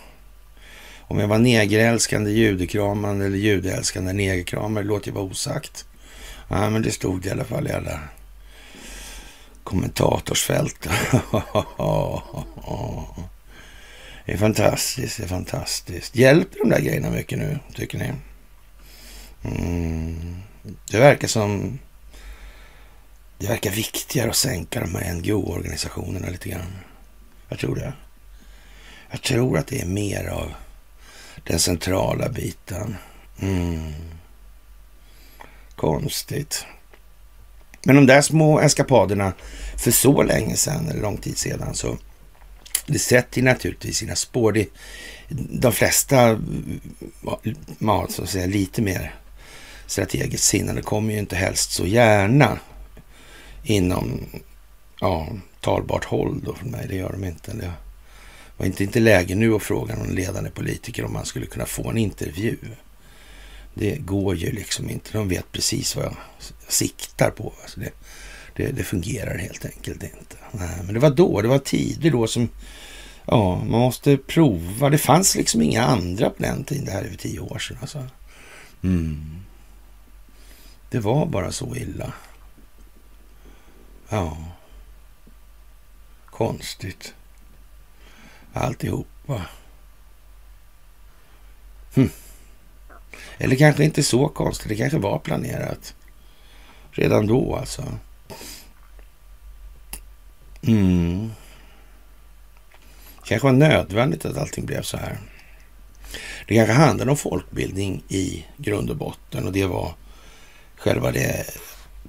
om 1.02 1.20
jag 1.20 1.28
var 1.28 1.38
negerälskande 1.38 2.32
judekramande 2.32 3.26
eller 3.26 3.38
judeälskande 3.38 4.14
negerkramare, 4.14 4.84
låter 4.84 5.08
jag 5.08 5.16
vara 5.16 5.26
osagt. 5.26 5.86
Uh, 6.52 6.70
men 6.70 6.82
det 6.82 6.92
stod 6.92 7.26
i 7.26 7.30
alla 7.30 7.44
fall 7.44 7.68
i 7.68 7.72
alla 7.72 8.00
kommentatorsfält. 9.64 10.80
det 14.26 14.34
är 14.34 14.38
fantastiskt, 14.38 15.18
det 15.18 15.24
är 15.24 15.28
fantastiskt. 15.28 16.16
Hjälper 16.16 16.60
de 16.60 16.70
där 16.70 16.80
grejerna 16.80 17.10
mycket 17.10 17.40
nu, 17.40 17.60
tycker 17.76 17.98
ni? 17.98 18.14
Mm. 19.44 20.42
Det 20.92 21.00
verkar 21.00 21.28
som 21.28 21.80
det 23.42 23.48
verkar 23.48 23.72
viktigare 23.72 24.30
att 24.30 24.36
sänka 24.36 24.80
de 24.80 24.96
här 24.96 25.14
NGO-organisationerna 25.14 26.30
lite 26.30 26.50
grann. 26.50 26.78
Jag 27.50 27.60
tror 27.60 27.76
det. 27.76 27.94
Jag 29.12 29.22
tror 29.22 29.58
att 29.58 29.68
det 29.68 29.82
är 29.82 29.86
mer 29.86 30.28
av 30.28 30.54
den 31.44 31.60
centrala 31.60 32.30
biten. 32.30 32.98
Mm. 33.40 33.94
Konstigt. 35.76 36.66
Men 37.84 37.96
de 37.96 38.06
där 38.06 38.22
små 38.22 38.60
eskapaderna 38.60 39.34
för 39.78 39.92
så 39.92 40.24
länge 40.24 40.56
sedan, 40.56 40.88
eller 40.90 41.02
lång 41.02 41.18
tid 41.18 41.38
sedan, 41.38 41.76
så 41.76 41.98
det 42.86 43.00
sätter 43.00 43.42
naturligtvis 43.42 43.98
sina 43.98 44.16
spår. 44.16 44.52
Det, 44.52 44.68
de 45.30 45.72
flesta, 45.72 46.40
så 48.10 48.24
att 48.24 48.30
säga, 48.30 48.46
lite 48.46 48.82
mer 48.82 49.16
strategiskt 49.86 50.44
sinnade 50.44 50.82
kommer 50.82 51.14
ju 51.14 51.20
inte 51.20 51.36
helst 51.36 51.72
så 51.72 51.86
gärna 51.86 52.60
inom 53.64 54.26
ja, 55.02 55.28
talbart 55.60 56.06
håll 56.06 56.42
då 56.44 56.54
för 56.54 56.66
mig. 56.66 56.86
Det 56.90 56.96
gör 56.96 57.12
de 57.12 57.24
inte. 57.24 57.54
Det 57.54 57.74
var 58.58 58.66
inte, 58.66 58.84
inte 58.84 59.00
läge 59.00 59.36
nu 59.36 59.56
att 59.56 59.64
fråga 59.64 59.96
någon 59.96 60.16
ledande 60.16 60.50
politiker 60.50 61.06
om 61.06 61.14
man 61.14 61.26
skulle 61.26 61.46
kunna 61.46 61.66
få 61.66 61.90
en 61.90 61.98
intervju. 61.98 62.58
Det 63.74 63.96
går 63.96 64.36
ju 64.36 64.52
liksom 64.52 64.90
inte. 64.90 65.10
De 65.12 65.28
vet 65.28 65.52
precis 65.52 65.96
vad 65.96 66.06
jag 66.06 66.16
siktar 66.68 67.32
på. 67.32 67.54
Alltså 67.62 67.80
det, 67.80 67.92
det, 68.56 68.72
det 68.72 68.84
fungerar 68.84 69.38
helt 69.38 69.66
enkelt 69.66 70.04
inte. 70.04 70.36
Nej, 70.52 70.80
men 70.84 70.94
det 70.94 71.00
var 71.00 71.10
då, 71.10 71.42
det 71.42 71.48
var 71.48 71.60
tider 71.60 72.12
då 72.12 72.28
som 72.28 72.50
ja, 73.26 73.56
man 73.56 73.80
måste 73.80 74.18
prova. 74.18 74.90
Det 74.90 74.98
fanns 74.98 75.36
liksom 75.36 75.62
inga 75.62 75.84
andra 75.84 76.30
på 76.30 76.44
den 76.44 76.64
tiden. 76.64 76.86
Det 76.86 76.92
här 76.92 77.02
är 77.02 77.06
över 77.06 77.18
tio 77.18 77.40
år 77.40 77.60
sedan. 77.60 77.78
Alltså. 77.82 78.08
Mm. 78.84 79.42
Det 80.90 81.00
var 81.00 81.26
bara 81.26 81.52
så 81.52 81.76
illa. 81.76 82.14
Ja. 84.12 84.38
Konstigt. 86.26 87.14
Alltihopa. 88.54 89.46
Hm. 91.96 92.10
Eller 93.38 93.56
kanske 93.56 93.84
inte 93.84 94.04
så 94.04 94.28
konstigt. 94.28 94.70
Det 94.70 94.76
kanske 94.76 94.98
var 94.98 95.20
planerat. 95.20 95.96
Redan 96.92 97.28
då 97.28 97.56
alltså. 97.56 97.84
Mm. 100.64 101.32
kanske 103.24 103.48
var 103.48 103.54
nödvändigt 103.54 104.26
att 104.26 104.38
allting 104.38 104.66
blev 104.66 104.82
så 104.82 104.98
här. 104.98 105.18
Det 106.48 106.56
kanske 106.56 106.74
handlade 106.74 107.12
om 107.12 107.18
folkbildning 107.18 108.04
i 108.08 108.46
grund 108.58 108.90
och 108.90 108.98
botten 108.98 109.46
och 109.46 109.52
det 109.52 109.66
var 109.66 109.94
själva 110.76 111.12
det 111.12 111.46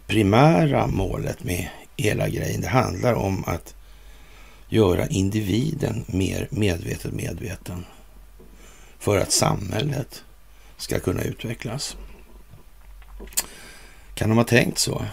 primära 0.07 0.87
målet 0.87 1.45
med 1.45 1.69
hela 2.03 2.29
grejen. 2.29 2.61
Det 2.61 2.69
handlar 2.69 3.15
om 3.15 3.45
att 3.47 3.75
göra 4.69 5.07
individen 5.07 6.05
mer 6.07 6.49
medvetet 6.51 7.13
medveten 7.13 7.85
för 8.99 9.19
att 9.19 9.33
samhället 9.33 10.25
ska 10.77 11.01
kunna 11.01 11.23
utvecklas. 11.23 11.97
Kan 14.15 14.29
de 14.29 14.39
ha 14.39 14.45
tänkt 14.45 14.79
så? 14.79 15.05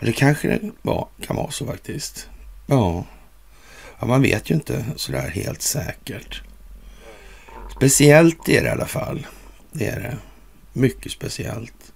Eller 0.00 0.12
kanske 0.12 0.48
det 0.48 0.70
var, 0.82 1.08
kan 1.20 1.36
vara 1.36 1.50
så 1.50 1.66
faktiskt. 1.66 2.28
Ja. 2.66 3.04
ja, 3.98 4.06
man 4.06 4.22
vet 4.22 4.50
ju 4.50 4.54
inte 4.54 4.84
sådär 4.96 5.30
helt 5.30 5.62
säkert. 5.62 6.42
Speciellt 7.76 8.48
är 8.48 8.62
det 8.62 8.68
i 8.68 8.70
alla 8.70 8.86
fall. 8.86 9.26
Det 9.72 9.86
är 9.86 10.00
det. 10.00 10.18
Mycket 10.72 11.12
speciellt. 11.12 11.92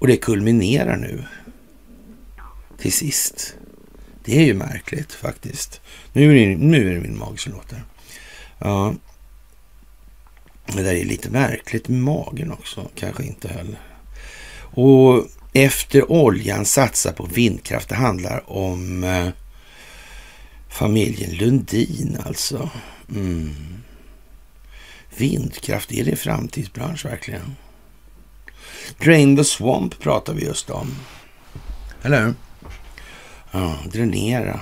Och 0.00 0.06
det 0.06 0.16
kulminerar 0.16 0.96
nu. 0.96 1.24
Till 2.78 2.92
sist. 2.92 3.54
Det 4.24 4.38
är 4.38 4.44
ju 4.44 4.54
märkligt 4.54 5.12
faktiskt. 5.12 5.80
Nu 6.12 6.30
är 6.30 6.48
det, 6.48 6.56
nu 6.56 6.90
är 6.90 6.94
det 6.94 7.00
min 7.00 7.18
mag 7.18 7.40
som 7.40 7.52
låter. 7.52 7.84
Ja. 8.58 8.94
Det 10.66 10.82
där 10.82 10.94
är 10.94 11.04
lite 11.04 11.30
märkligt 11.30 11.88
med 11.88 12.00
magen 12.00 12.52
också. 12.52 12.88
Kanske 12.94 13.24
inte 13.24 13.48
heller. 13.48 13.78
Och 14.60 15.26
efter 15.52 16.12
oljan 16.12 16.64
satsa 16.64 17.12
på 17.12 17.24
vindkraft. 17.24 17.88
Det 17.88 17.94
handlar 17.94 18.50
om 18.50 19.04
eh, 19.04 19.28
familjen 20.68 21.30
Lundin 21.30 22.18
alltså. 22.26 22.70
Mm. 23.14 23.54
Vindkraft, 25.16 25.92
är 25.92 26.04
det 26.04 26.16
framtidsbransch 26.16 27.04
verkligen? 27.04 27.56
Drain 28.98 29.36
the 29.36 29.44
swamp 29.44 29.98
pratar 29.98 30.34
vi 30.34 30.44
just 30.44 30.70
om. 30.70 30.94
Eller 32.02 32.24
hur? 32.24 32.34
Ja, 33.50 33.78
dränera. 33.92 34.60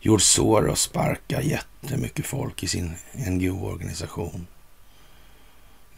George 0.00 0.24
Soros 0.24 0.80
sparkar 0.80 1.40
jättemycket 1.40 2.26
folk 2.26 2.62
i 2.62 2.68
sin 2.68 2.94
NGO-organisation. 3.12 4.46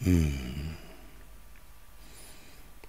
Mm. 0.06 0.74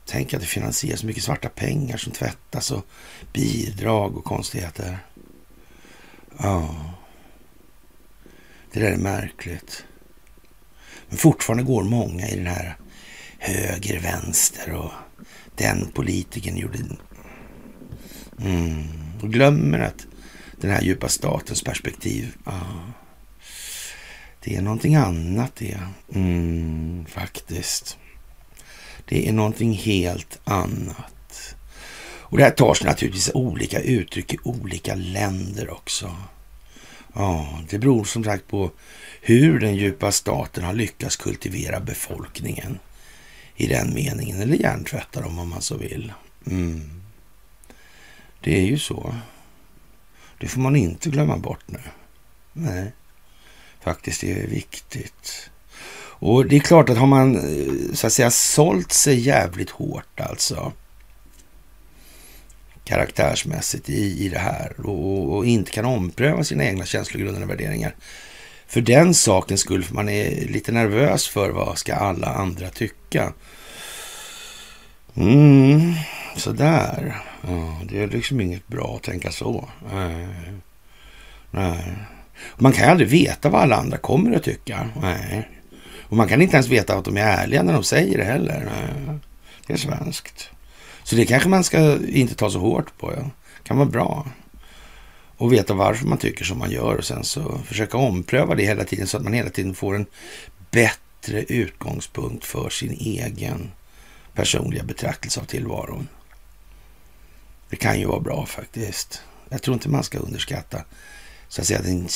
Tänk 0.05 0.33
att 0.33 0.41
det 0.41 0.47
finansieras 0.47 1.03
mycket 1.03 1.23
svarta 1.23 1.49
pengar 1.49 1.97
som 1.97 2.11
tvättas 2.11 2.71
och 2.71 2.85
bidrag 3.33 4.17
och 4.17 4.23
konstigheter. 4.23 4.97
Ja. 6.37 6.75
Det 8.71 8.79
där 8.79 8.91
är 8.91 8.97
märkligt. 8.97 9.85
Men 11.09 11.17
fortfarande 11.17 11.63
går 11.63 11.83
många 11.83 12.27
i 12.27 12.35
den 12.35 12.47
här 12.47 12.75
höger, 13.45 13.99
vänster 13.99 14.73
och 14.73 14.91
den 15.55 15.91
politikern 15.93 16.57
gjorde... 16.57 16.77
Mm. 18.41 18.83
Och 19.21 19.33
glömmer 19.33 19.79
att 19.79 20.05
den 20.61 20.71
här 20.71 20.81
djupa 20.81 21.09
statens 21.09 21.63
perspektiv, 21.63 22.35
ah, 22.43 22.91
det 24.43 24.55
är 24.55 24.61
någonting 24.61 24.95
annat 24.95 25.55
det. 25.55 25.79
Mm, 26.13 27.05
faktiskt. 27.09 27.97
Det 29.05 29.29
är 29.29 29.33
någonting 29.33 29.73
helt 29.73 30.39
annat. 30.43 31.55
Och 32.35 32.37
det 32.37 32.43
här 32.43 32.51
tar 32.51 32.73
sig 32.73 32.87
naturligtvis 32.87 33.31
olika 33.33 33.79
uttryck 33.79 34.33
i 34.33 34.37
olika 34.43 34.95
länder 34.95 35.69
också. 35.69 36.15
Ja, 37.13 37.59
det 37.69 37.79
beror 37.79 38.03
som 38.03 38.23
sagt 38.23 38.47
på 38.47 38.71
hur 39.21 39.59
den 39.59 39.75
djupa 39.75 40.11
staten 40.11 40.63
har 40.63 40.73
lyckats 40.73 41.15
kultivera 41.15 41.79
befolkningen 41.79 42.79
i 43.55 43.67
den 43.67 43.93
meningen, 43.93 44.41
eller 44.41 44.55
hjärntvätta 44.55 45.21
dem 45.21 45.39
om 45.39 45.49
man 45.49 45.61
så 45.61 45.77
vill. 45.77 46.13
Mm. 46.47 47.01
Det 48.41 48.57
är 48.57 48.65
ju 48.65 48.79
så. 48.79 49.15
Det 50.39 50.47
får 50.47 50.61
man 50.61 50.75
inte 50.75 51.09
glömma 51.09 51.37
bort 51.37 51.63
nu. 51.65 51.79
Nej, 52.53 52.91
faktiskt 53.79 54.21
det 54.21 54.31
är 54.31 54.47
viktigt. 54.47 55.49
Och 56.17 56.45
det 56.45 56.55
är 56.55 56.59
klart 56.59 56.89
att 56.89 56.97
har 56.97 57.07
man 57.07 57.35
eh, 57.35 57.93
så 57.93 58.07
att 58.07 58.13
säga 58.13 58.31
sålt 58.31 58.91
sig 58.91 59.19
jävligt 59.19 59.69
hårt 59.69 60.19
alltså 60.19 60.73
karaktärsmässigt 62.83 63.89
i, 63.89 64.25
i 64.25 64.29
det 64.29 64.39
här 64.39 64.73
och, 64.77 65.35
och 65.35 65.45
inte 65.45 65.71
kan 65.71 65.85
ompröva 65.85 66.43
sina 66.43 66.65
egna 66.65 66.85
känslogrundande 66.85 67.47
värderingar. 67.47 67.95
För 68.75 68.81
den 68.81 69.13
sakens 69.13 69.61
skull, 69.61 69.83
för 69.83 69.95
man 69.95 70.09
är 70.09 70.47
lite 70.47 70.71
nervös 70.71 71.27
för 71.27 71.49
vad 71.49 71.77
ska 71.77 71.95
alla 71.95 72.27
andra 72.27 72.69
tycka. 72.69 73.33
Mm, 75.15 75.93
sådär. 76.35 77.21
Ja, 77.41 77.81
det 77.89 78.03
är 78.03 78.07
liksom 78.07 78.41
inget 78.41 78.67
bra 78.67 78.95
att 78.95 79.03
tänka 79.03 79.31
så. 79.31 79.69
Nej. 79.93 80.27
Nej. 81.51 81.95
Man 82.57 82.71
kan 82.71 82.89
aldrig 82.89 83.09
veta 83.09 83.49
vad 83.49 83.61
alla 83.61 83.75
andra 83.75 83.97
kommer 83.97 84.35
att 84.35 84.43
tycka. 84.43 84.89
Nej. 85.01 85.49
Och 86.01 86.17
man 86.17 86.27
kan 86.27 86.41
inte 86.41 86.55
ens 86.55 86.67
veta 86.67 86.95
att 86.95 87.05
de 87.05 87.17
är 87.17 87.21
ärliga 87.21 87.63
när 87.63 87.73
de 87.73 87.83
säger 87.83 88.17
det 88.17 88.23
heller. 88.23 88.65
Nej. 88.65 89.19
Det 89.67 89.73
är 89.73 89.77
svenskt. 89.77 90.49
Så 91.03 91.15
det 91.15 91.25
kanske 91.25 91.49
man 91.49 91.63
ska 91.63 91.97
inte 92.07 92.35
ta 92.35 92.49
så 92.49 92.59
hårt 92.59 92.97
på. 92.97 93.13
Ja. 93.17 93.29
kan 93.63 93.77
vara 93.77 93.89
bra. 93.89 94.25
Och 95.37 95.53
veta 95.53 95.73
varför 95.73 96.05
man 96.05 96.17
tycker 96.17 96.45
som 96.45 96.59
man 96.59 96.71
gör 96.71 96.95
och 96.95 97.05
sen 97.05 97.23
så 97.23 97.57
försöka 97.57 97.97
ompröva 97.97 98.55
det 98.55 98.63
hela 98.63 98.83
tiden 98.83 99.07
så 99.07 99.17
att 99.17 99.23
man 99.23 99.33
hela 99.33 99.49
tiden 99.49 99.75
får 99.75 99.95
en 99.95 100.05
bättre 100.71 101.43
utgångspunkt 101.43 102.45
för 102.45 102.69
sin 102.69 102.91
egen 102.91 103.71
personliga 104.33 104.83
betraktelse 104.83 105.39
av 105.39 105.45
tillvaron. 105.45 106.07
Det 107.69 107.75
kan 107.75 107.99
ju 107.99 108.05
vara 108.05 108.19
bra 108.19 108.45
faktiskt. 108.45 109.21
Jag 109.49 109.61
tror 109.61 109.73
inte 109.73 109.89
man 109.89 110.03
ska 110.03 110.17
underskatta 110.17 110.81
så 111.47 111.61
att 111.61 111.67
säga, 111.67 111.81
den 111.81 112.07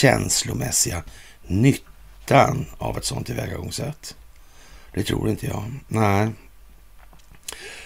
känslomässiga 0.00 1.02
nyttan 1.46 2.66
av 2.78 2.98
ett 2.98 3.04
sådant 3.04 3.26
tillvägagångssätt. 3.26 4.16
Det 4.94 5.02
tror 5.02 5.28
inte 5.28 5.46
jag. 5.46 5.64
Nej. 5.88 6.28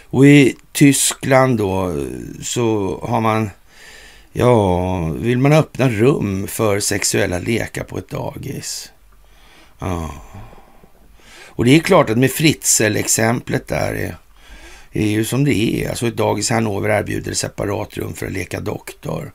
Och 0.05 0.27
i 0.27 0.57
Tyskland 0.73 1.59
då 1.59 2.07
så 2.43 2.99
har 3.09 3.21
man, 3.21 3.51
ja, 4.33 5.05
vill 5.09 5.39
man 5.39 5.53
öppna 5.53 5.89
rum 5.89 6.47
för 6.47 6.81
sexuella 6.81 7.39
lekar 7.39 7.85
på 7.85 7.99
ett 7.99 8.09
dagis? 8.09 8.93
Ja. 9.79 10.11
Och 11.55 11.65
det 11.65 11.77
är 11.77 11.81
klart 11.81 12.11
att 12.11 12.19
med 12.19 12.31
Fritzl-exemplet 12.31 13.69
där 13.69 13.95
är, 13.95 14.17
är 14.93 15.07
ju 15.07 15.25
som 15.25 15.45
det 15.45 15.55
är. 15.55 15.89
Alltså 15.89 16.07
ett 16.07 16.17
dagis 16.17 16.51
i 16.51 16.55
Hannover 16.55 16.89
erbjuder 16.89 17.35
separat 17.35 17.97
rum 17.97 18.15
för 18.15 18.27
att 18.27 18.33
leka 18.33 18.61
doktor. 18.61 19.33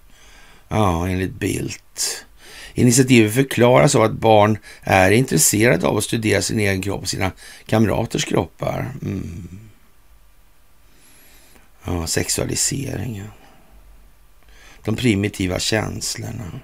Ja, 0.68 1.08
enligt 1.08 1.34
Bildt. 1.34 2.26
Initiativet 2.74 3.34
förklaras 3.34 3.96
av 3.96 4.02
att 4.02 4.12
barn 4.12 4.58
är 4.82 5.12
intresserade 5.12 5.88
av 5.88 5.98
att 5.98 6.04
studera 6.04 6.42
sin 6.42 6.60
egen 6.60 6.82
kropp 6.82 7.02
och 7.02 7.10
sina 7.10 7.32
kamraters 7.66 8.26
kroppar. 8.26 8.92
Mm. 9.02 9.60
Ja, 11.84 12.08
sexualiseringen. 12.08 13.28
De 14.88 14.96
primitiva 14.96 15.60
känslorna. 15.60 16.60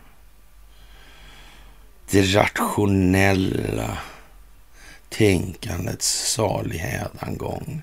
Det 2.12 2.22
rationella 2.22 3.98
tänkandets 5.10 6.32
salig 6.34 6.78
hädangång. 6.78 7.82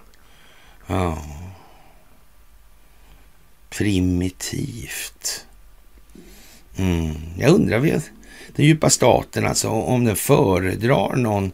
Ja. 0.87 1.25
Primitivt. 3.71 5.47
Mm. 6.77 7.15
Jag 7.39 7.51
undrar, 7.51 7.79
vid 7.79 8.03
den 8.57 8.67
djupa 8.67 8.91
staten, 8.91 9.47
alltså 9.47 9.69
om 9.69 10.05
den 10.05 10.17
föredrar 10.17 11.17
någon 11.17 11.53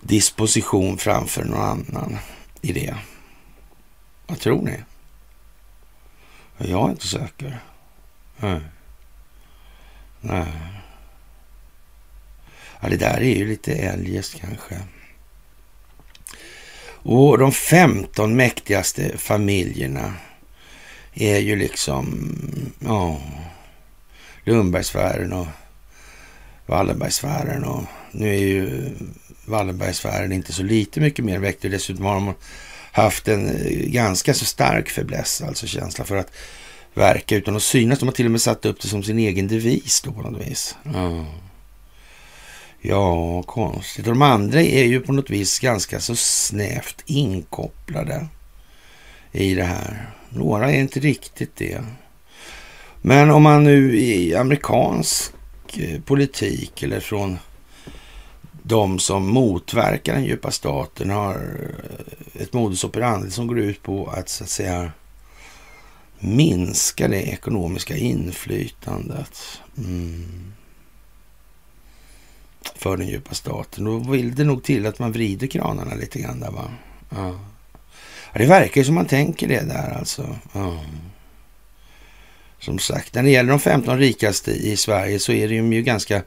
disposition 0.00 0.98
framför 0.98 1.44
någon 1.44 1.60
annan 1.60 2.18
i 2.60 2.72
det. 2.72 2.96
Vad 4.26 4.40
tror 4.40 4.62
ni? 4.62 4.76
Jag 6.58 6.86
är 6.86 6.90
inte 6.90 7.06
säker. 7.06 7.58
Nej. 8.36 8.60
Nej. 10.20 10.46
Ja, 12.80 12.88
det 12.88 12.96
där 12.96 13.20
är 13.20 13.36
ju 13.36 13.48
lite 13.48 13.72
eljest 13.72 14.40
kanske. 14.40 14.80
Och 16.88 17.38
de 17.38 17.52
15 17.52 18.36
mäktigaste 18.36 19.18
familjerna 19.18 20.14
är 21.14 21.38
ju 21.38 21.56
liksom, 21.56 22.28
ja, 22.78 23.20
Lundbergsfären 24.44 25.32
och 25.32 25.46
Wallenbergsfären 26.66 27.64
och 27.64 27.84
nu 28.12 28.28
är 28.28 28.38
ju 28.38 28.90
Wallenbergsfären 29.44 30.32
inte 30.32 30.52
så 30.52 30.62
lite 30.62 31.00
mycket 31.00 31.24
mer 31.24 31.38
mäktig. 31.38 31.70
Dessutom 31.70 32.04
har 32.04 32.14
de 32.14 32.34
haft 32.96 33.28
en 33.28 33.48
eh, 33.48 33.88
ganska 33.88 34.34
så 34.34 34.44
stark 34.44 34.90
fäbless, 34.90 35.42
alltså 35.42 35.66
känsla 35.66 36.04
för 36.04 36.16
att 36.16 36.32
verka 36.94 37.36
utan 37.36 37.56
att 37.56 37.62
synas. 37.62 37.98
De 37.98 38.08
har 38.08 38.12
till 38.12 38.24
och 38.24 38.30
med 38.30 38.40
satt 38.40 38.66
upp 38.66 38.80
det 38.80 38.88
som 38.88 39.02
sin 39.02 39.18
egen 39.18 39.48
devis 39.48 40.00
då 40.00 40.12
på 40.12 40.22
något 40.22 40.46
vis. 40.46 40.76
Mm. 40.84 41.24
Ja, 42.80 43.42
konstigt. 43.42 44.06
Och 44.06 44.12
de 44.12 44.22
andra 44.22 44.62
är 44.62 44.84
ju 44.84 45.00
på 45.00 45.12
något 45.12 45.30
vis 45.30 45.58
ganska 45.58 46.00
så 46.00 46.16
snävt 46.16 47.02
inkopplade 47.06 48.26
i 49.32 49.54
det 49.54 49.64
här. 49.64 50.10
Några 50.28 50.70
är 50.72 50.80
inte 50.80 51.00
riktigt 51.00 51.56
det. 51.56 51.80
Men 53.02 53.30
om 53.30 53.42
man 53.42 53.64
nu 53.64 53.98
i 53.98 54.34
amerikansk 54.34 55.32
eh, 55.76 56.00
politik 56.00 56.82
eller 56.82 57.00
från 57.00 57.38
de 58.66 58.98
som 58.98 59.26
motverkar 59.26 60.14
den 60.14 60.24
djupa 60.24 60.50
staten 60.50 61.10
har 61.10 61.34
eh, 61.34 62.42
ett 62.42 62.52
modus 62.52 62.84
operandi 62.84 63.30
som 63.30 63.46
går 63.46 63.58
ut 63.58 63.82
på 63.82 64.06
att 64.06 64.28
så 64.28 64.44
att 64.44 64.50
säga 64.50 64.92
minska 66.18 67.08
det 67.08 67.22
ekonomiska 67.22 67.96
inflytandet. 67.96 69.60
Mm 69.78 70.52
för 72.74 72.96
den 72.96 73.08
djupa 73.08 73.34
staten. 73.34 73.84
Då 73.84 73.98
vill 73.98 74.34
det 74.34 74.44
nog 74.44 74.64
till 74.64 74.86
att 74.86 74.98
man 74.98 75.12
vrider 75.12 75.46
kranarna 75.46 75.94
lite 75.94 76.18
grann 76.18 76.40
där 76.40 76.50
va. 76.50 76.70
Ja. 77.10 77.40
det 78.34 78.46
verkar 78.46 78.82
som 78.82 78.94
man 78.94 79.06
tänker 79.06 79.48
det 79.48 79.60
där 79.60 79.98
alltså. 79.98 80.36
Ja. 80.52 80.84
Som 82.58 82.78
sagt, 82.78 83.14
när 83.14 83.22
det 83.22 83.30
gäller 83.30 83.50
de 83.50 83.60
15 83.60 83.98
rikaste 83.98 84.50
i 84.50 84.76
Sverige 84.76 85.18
så 85.18 85.32
är 85.32 85.48
det 85.48 85.54
ju 85.54 85.82
ganska, 85.82 86.22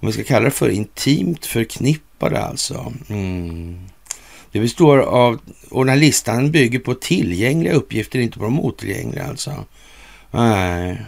om 0.00 0.06
vi 0.06 0.12
ska 0.12 0.24
kalla 0.24 0.44
det 0.44 0.50
för 0.50 0.68
intimt 0.68 1.46
förknippade 1.46 2.42
alltså. 2.42 2.92
Mm. 3.08 3.78
Det 4.52 4.60
består 4.60 4.98
av, 4.98 5.40
och 5.70 5.84
den 5.84 5.94
här 5.94 6.00
listan 6.00 6.50
bygger 6.50 6.78
på 6.78 6.94
tillgängliga 6.94 7.72
uppgifter, 7.72 8.18
inte 8.18 8.38
på 8.38 8.44
de 8.44 8.60
otillgängliga 8.60 9.26
alltså. 9.26 9.64
Nej 10.30 10.98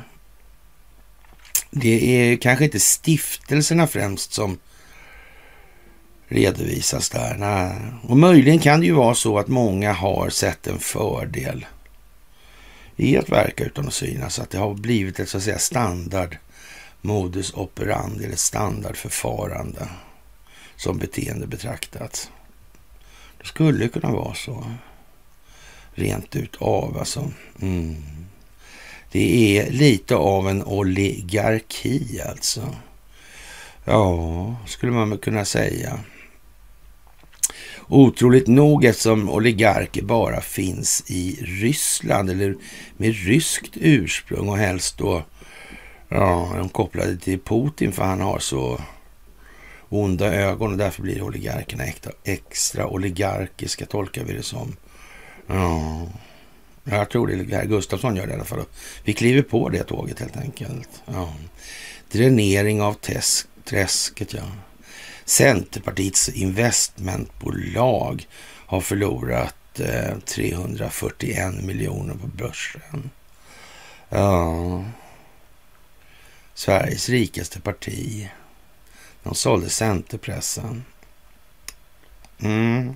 det 1.70 2.16
är 2.16 2.37
kanske 2.37 2.64
inte 2.64 2.81
stiftelserna 2.81 3.87
främst 3.87 4.33
som 4.33 4.59
redovisas 6.29 7.11
där. 7.11 7.37
Nej. 7.38 7.76
Och 8.03 8.16
möjligen 8.16 8.59
kan 8.59 8.81
det 8.81 8.87
ju 8.87 8.92
vara 8.92 9.14
så 9.14 9.38
att 9.38 9.48
många 9.48 9.92
har 9.92 10.31
sett 10.31 10.66
en 10.66 10.79
fördel 10.79 11.66
i 12.96 13.16
att 13.16 13.29
verka 13.29 13.64
utan 13.64 13.87
att 13.87 13.94
synas. 13.94 14.38
Att 14.38 14.50
det 14.50 14.59
har 14.59 14.74
blivit 14.74 15.20
ett 15.20 15.29
så 15.29 15.37
att 15.37 15.42
säga 15.42 15.59
standard 15.59 16.37
modus 17.03 17.55
operandi 17.55 18.25
eller 18.25 18.37
standardförfarande 18.37 19.89
som 20.77 20.99
beteende 20.99 21.47
betraktat. 21.47 22.31
Det 23.39 23.47
skulle 23.47 23.89
kunna 23.89 24.11
vara 24.11 24.35
så. 24.35 24.65
Rent 25.95 26.37
utav. 26.37 26.99
alltså. 26.99 27.33
Mm. 27.61 27.97
Det 29.13 29.59
är 29.59 29.71
lite 29.71 30.17
av 30.17 30.49
en 30.49 30.65
oligarki 30.65 32.21
alltså. 32.29 32.77
Ja, 33.85 34.57
skulle 34.67 34.93
man 34.93 35.19
kunna 35.19 35.45
säga. 35.45 36.01
Otroligt 37.89 38.47
nog 38.47 38.85
eftersom 38.85 39.31
oligarker 39.31 40.03
bara 40.03 40.41
finns 40.41 41.05
i 41.07 41.39
Ryssland 41.43 42.31
eller 42.31 42.57
med 42.97 43.15
ryskt 43.15 43.73
ursprung 43.75 44.49
och 44.49 44.59
helst 44.59 44.99
då 44.99 45.25
ja, 46.11 46.53
de 46.57 46.68
kopplade 46.68 47.16
till 47.16 47.40
Putin 47.40 47.92
för 47.92 48.03
han 48.03 48.20
har 48.20 48.38
så 48.38 48.81
onda 49.88 50.35
ögon 50.35 50.73
och 50.73 50.79
därför 50.79 51.03
blir 51.03 51.23
oligarkerna 51.23 51.85
extra, 51.85 52.12
extra 52.25 52.87
oligarkiska 52.87 53.87
tolkar 53.87 54.25
vi 54.25 54.33
det 54.33 54.42
som. 54.42 54.77
Ja, 55.46 56.07
jag 56.85 57.11
tror 57.11 57.27
det 57.27 57.35
är 57.35 57.57
herr 57.57 57.64
Gustafsson 57.64 58.16
gör 58.16 58.27
det 58.27 58.33
i 58.33 58.35
alla 58.35 58.44
fall. 58.44 58.64
Vi 59.05 59.12
kliver 59.12 59.42
på 59.42 59.68
det 59.68 59.83
tåget 59.83 60.20
helt 60.20 60.37
enkelt. 60.37 61.03
Ja. 61.07 61.35
Dränering 62.12 62.83
av 62.83 62.96
träsket, 63.64 64.35
ja. 64.35 64.42
Centerpartiets 65.25 66.29
investmentbolag 66.29 68.29
har 68.66 68.81
förlorat 68.81 69.81
eh, 69.81 70.18
341 70.25 71.64
miljoner 71.64 72.14
på 72.14 72.27
börsen. 72.27 73.11
Ja. 74.09 74.85
Sveriges 76.61 77.09
rikaste 77.09 77.61
parti. 77.61 78.31
De 79.23 79.35
sålde 79.35 79.70
Centerpressen. 79.70 80.85
Mm. 82.38 82.94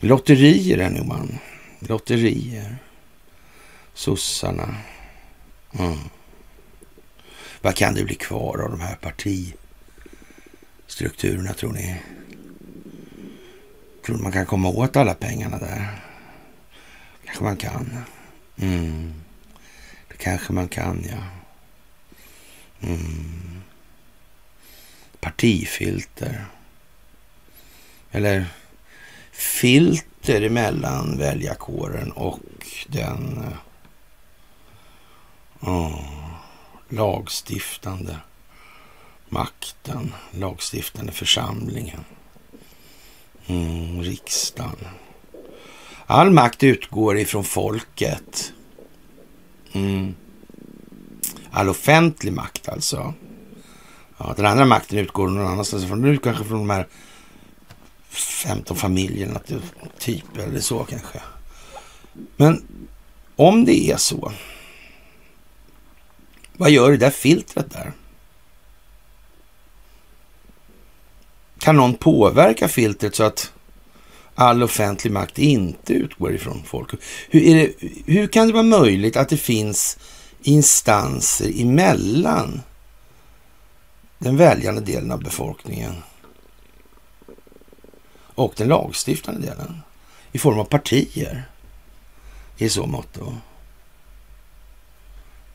Lotterier 0.00 0.78
är 0.78 0.90
nu 0.90 1.04
man. 1.04 1.38
Lotterier. 1.78 2.76
Sossarna. 3.94 4.76
Mm. 5.78 5.98
Vad 7.60 7.74
kan 7.74 7.94
det 7.94 8.04
bli 8.04 8.14
kvar 8.14 8.58
av 8.58 8.70
de 8.70 8.80
här 8.80 8.96
partistrukturerna 8.96 11.52
tror 11.52 11.72
ni? 11.72 11.96
Tror 14.06 14.16
ni 14.16 14.22
man 14.22 14.32
kan 14.32 14.46
komma 14.46 14.68
åt 14.68 14.96
alla 14.96 15.14
pengarna 15.14 15.58
där? 15.58 16.00
kanske 17.24 17.44
man 17.44 17.56
kan. 17.56 17.98
Mm. 18.56 19.14
Det 20.08 20.16
kanske 20.16 20.52
man 20.52 20.68
kan, 20.68 21.04
ja. 21.10 21.37
Mm. 22.80 23.62
Partifilter. 25.20 26.44
Eller 28.10 28.46
filter 29.32 30.42
emellan 30.42 31.18
väljarkåren 31.18 32.12
och 32.12 32.40
den 32.86 33.44
oh, 35.60 36.00
lagstiftande 36.88 38.16
makten, 39.28 40.14
lagstiftande 40.30 41.12
församlingen, 41.12 42.04
mm, 43.46 44.02
riksdagen. 44.02 44.78
All 46.06 46.30
makt 46.30 46.62
utgår 46.62 47.18
ifrån 47.18 47.44
folket. 47.44 48.52
Mm. 49.72 50.14
All 51.58 51.68
offentlig 51.68 52.32
makt 52.32 52.68
alltså. 52.68 53.14
Ja, 54.18 54.34
den 54.36 54.46
andra 54.46 54.64
makten 54.64 54.98
utgår 54.98 55.28
någon 55.28 55.46
annanstans 55.46 55.84
ifrån. 55.84 56.02
Nu 56.02 56.16
kanske 56.16 56.44
från 56.44 56.58
de 56.58 56.70
här 56.70 56.86
15 58.10 58.76
familjerna 58.76 59.38
typ, 59.38 59.62
typ 59.98 60.38
eller 60.38 60.60
så 60.60 60.84
kanske. 60.84 61.20
Men 62.36 62.62
om 63.36 63.64
det 63.64 63.90
är 63.90 63.96
så. 63.96 64.32
Vad 66.52 66.70
gör 66.70 66.90
det 66.90 66.96
där 66.96 67.10
filtret 67.10 67.70
där? 67.70 67.92
Kan 71.58 71.76
någon 71.76 71.94
påverka 71.94 72.68
filtret 72.68 73.14
så 73.14 73.22
att 73.22 73.52
all 74.34 74.62
offentlig 74.62 75.12
makt 75.12 75.38
inte 75.38 75.92
utgår 75.92 76.34
ifrån 76.34 76.62
folk? 76.66 76.90
Hur, 77.28 77.40
det, 77.40 77.72
hur 78.06 78.26
kan 78.26 78.46
det 78.46 78.52
vara 78.52 78.62
möjligt 78.62 79.16
att 79.16 79.28
det 79.28 79.36
finns 79.36 79.98
instanser 80.42 81.60
emellan 81.60 82.62
den 84.18 84.36
väljande 84.36 84.80
delen 84.80 85.10
av 85.10 85.22
befolkningen 85.22 86.02
och 88.38 88.54
den 88.56 88.68
lagstiftande 88.68 89.40
delen 89.40 89.82
i 90.32 90.38
form 90.38 90.58
av 90.58 90.64
partier 90.64 91.44
i 92.56 92.68
så 92.68 92.86
mått. 92.86 93.14
Då. 93.14 93.34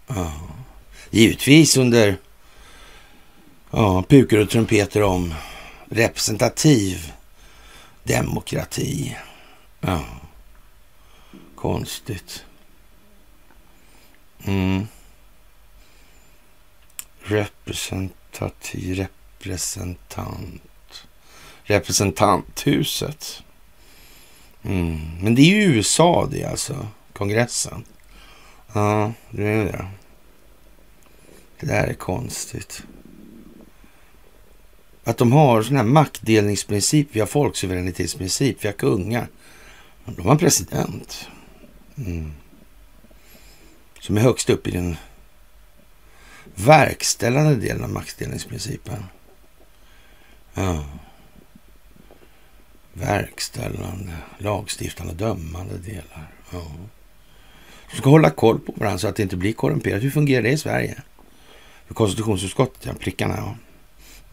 Ja. 0.07 0.33
Givetvis 1.09 1.77
under 1.77 2.17
ja, 3.71 4.03
pukor 4.03 4.39
och 4.39 4.49
trumpeter 4.49 5.03
om 5.03 5.33
representativ 5.89 7.13
demokrati. 8.03 9.17
Ja. 9.79 10.05
Konstigt. 11.55 12.45
Mm. 14.45 14.87
Representativ 17.23 19.07
representant. 19.43 21.07
Representanthuset. 21.63 23.43
Mm. 24.63 24.99
Men 25.21 25.35
det 25.35 25.41
är 25.41 25.55
ju 25.55 25.63
USA 25.63 26.27
det 26.31 26.43
alltså, 26.43 26.87
kongressen. 27.13 27.83
Ja, 28.73 29.13
det 29.31 29.47
är 29.47 29.65
det. 29.65 29.87
Det 31.59 31.65
där 31.65 31.87
är 31.87 31.93
konstigt. 31.93 32.83
Att 35.03 35.17
de 35.17 35.31
har 35.31 35.63
sån 35.63 35.75
här 35.75 35.83
maktdelningsprincip 35.83 37.15
via 37.15 37.25
folksuveränitetsprincip 37.25 38.63
har 38.63 38.71
kungar. 38.71 39.27
De 40.05 40.21
har 40.21 40.31
en 40.31 40.37
president. 40.37 41.27
Mm 41.97 42.33
som 44.03 44.17
är 44.17 44.21
högst 44.21 44.49
upp 44.49 44.67
i 44.67 44.71
den 44.71 44.97
verkställande 46.55 47.55
delen 47.55 47.83
av 47.83 47.89
maktdelningsprincipen. 47.89 49.03
Ja. 50.53 50.85
Verkställande, 52.93 54.13
lagstiftande, 54.37 55.13
dömande 55.13 55.77
delar. 55.77 56.31
Ja. 56.51 56.71
Som 57.89 57.97
ska 57.97 58.09
hålla 58.09 58.29
koll 58.29 58.59
på 58.59 58.73
varandra 58.77 58.97
så 58.97 59.07
att 59.07 59.15
det 59.15 59.23
inte 59.23 59.35
blir 59.35 59.53
korrumperat. 59.53 60.03
Hur 60.03 60.11
fungerar 60.11 60.41
det 60.41 60.51
i 60.51 60.57
Sverige? 60.57 61.01
För 61.87 61.93
konstitutionsutskottet, 61.93 62.85
ja, 62.85 62.93
prickarna, 62.99 63.35
ja. 63.37 63.55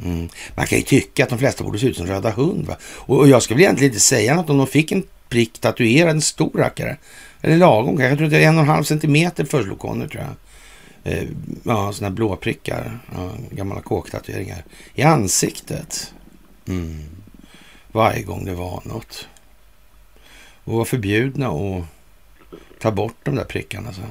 Mm. 0.04 0.28
Man 0.54 0.66
kan 0.66 0.78
ju 0.78 0.84
tycka 0.84 1.22
att 1.24 1.30
de 1.30 1.38
flesta 1.38 1.64
borde 1.64 1.78
se 1.78 1.86
ut 1.86 1.96
som 1.96 2.06
Röda 2.06 2.30
Hund. 2.30 2.66
Va? 2.66 2.76
Och, 2.82 3.18
och 3.18 3.28
jag 3.28 3.42
skulle 3.42 3.62
egentligen 3.62 3.92
inte 3.92 4.04
säga 4.04 4.34
något 4.34 4.50
om 4.50 4.58
de 4.58 4.66
fick 4.66 4.92
en 4.92 5.02
prick 5.28 5.58
tatuerad, 5.58 6.10
en 6.10 6.22
stor 6.22 6.52
rackare. 6.58 6.96
Eller 7.42 7.56
lagom 7.56 7.96
kanske. 7.96 8.08
Jag 8.08 8.18
tror 8.18 8.26
att 8.26 8.32
det 8.32 8.44
är 8.44 8.48
en 8.48 8.56
och 8.56 8.62
en 8.62 8.68
halv 8.68 8.84
centimeter 8.84 9.44
för 9.44 9.62
tror 9.62 10.24
jag. 10.24 10.34
Eh, 11.12 11.28
ja, 11.64 11.92
sådana 11.92 12.08
här 12.08 12.10
blåprickar. 12.10 12.98
Ja, 13.14 13.32
gamla 13.50 13.80
kåktatueringar. 13.80 14.64
I 14.94 15.02
ansiktet. 15.02 16.14
Mm. 16.68 17.04
Varje 17.92 18.22
gång 18.22 18.44
det 18.44 18.54
var 18.54 18.82
något. 18.84 19.28
Och 20.64 20.74
var 20.74 20.84
förbjudna 20.84 21.48
att 21.48 21.84
ta 22.80 22.90
bort 22.90 23.16
de 23.22 23.34
där 23.34 23.44
prickarna. 23.44 23.92
Så. 23.92 24.02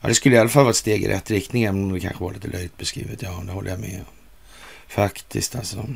Ja, 0.00 0.08
det 0.08 0.14
skulle 0.14 0.36
i 0.36 0.38
alla 0.38 0.48
fall 0.48 0.62
vara 0.62 0.70
ett 0.70 0.76
steg 0.76 1.02
i 1.02 1.08
rätt 1.08 1.30
riktning, 1.30 1.64
även 1.64 1.82
om 1.82 1.92
det 1.92 2.00
kanske 2.00 2.24
var 2.24 2.32
lite 2.32 2.48
löjligt 2.48 2.76
beskrivet. 2.76 3.22
Ja, 3.22 3.42
det 3.46 3.52
håller 3.52 3.70
jag 3.70 3.80
med 3.80 3.98
om. 3.98 4.14
Faktiskt 4.88 5.56
alltså. 5.56 5.86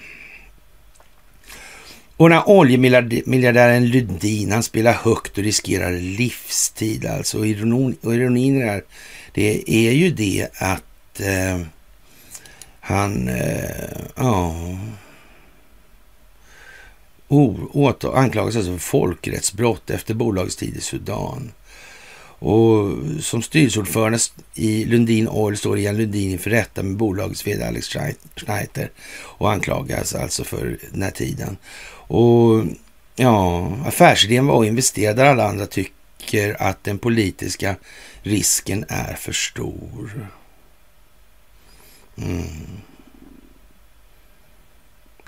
Och 2.17 2.31
när 2.31 2.49
oljemiljardären 2.49 3.89
Lundin, 3.89 4.53
han 4.53 4.63
spelar 4.63 4.93
högt 4.93 5.39
och 5.39 5.45
riskerar 5.45 5.93
livstid 5.93 7.07
alltså. 7.07 7.39
Och 7.39 7.47
ironin, 7.47 7.97
och 8.03 8.15
ironin 8.15 8.61
där, 8.61 8.85
det 9.33 9.71
är 9.71 9.93
ju 9.93 10.11
det 10.11 10.49
att 10.55 11.21
eh, 11.21 11.61
han, 12.81 13.29
eh, 13.29 14.01
ja, 14.17 14.57
oh, 17.29 17.95
anklagas 18.15 18.57
alltså 18.57 18.73
för 18.73 18.79
folkrättsbrott 18.79 19.91
efter 19.91 20.15
bolagets 20.15 20.57
tid 20.57 20.77
i 20.77 20.81
Sudan. 20.81 21.53
Och 22.45 22.99
som 23.21 23.43
styrelseordförande 23.43 24.19
i 24.55 24.85
Lundin 24.85 25.29
Oil 25.29 25.57
står 25.57 25.79
Ian 25.79 25.97
Lundin 25.97 26.31
inför 26.31 26.51
rätta 26.51 26.83
med 26.83 26.97
bolagets 26.97 27.47
vd 27.47 27.65
Alex 27.65 27.89
Schneider 28.37 28.91
och 29.21 29.53
anklagas 29.53 30.15
alltså 30.15 30.45
för 30.45 30.79
den 30.93 31.03
här 31.03 31.11
tiden. 31.11 31.57
Och 32.13 32.65
ja, 33.17 33.73
affärsidén 33.87 34.47
var 34.47 34.61
att 34.61 34.67
investera 34.67 35.15
där 35.15 35.25
alla 35.25 35.49
andra 35.49 35.67
tycker 35.67 36.63
att 36.63 36.85
den 36.85 36.99
politiska 36.99 37.77
risken 38.23 38.85
är 38.89 39.15
för 39.15 39.33
stor. 39.33 40.29
Mm. 42.17 42.43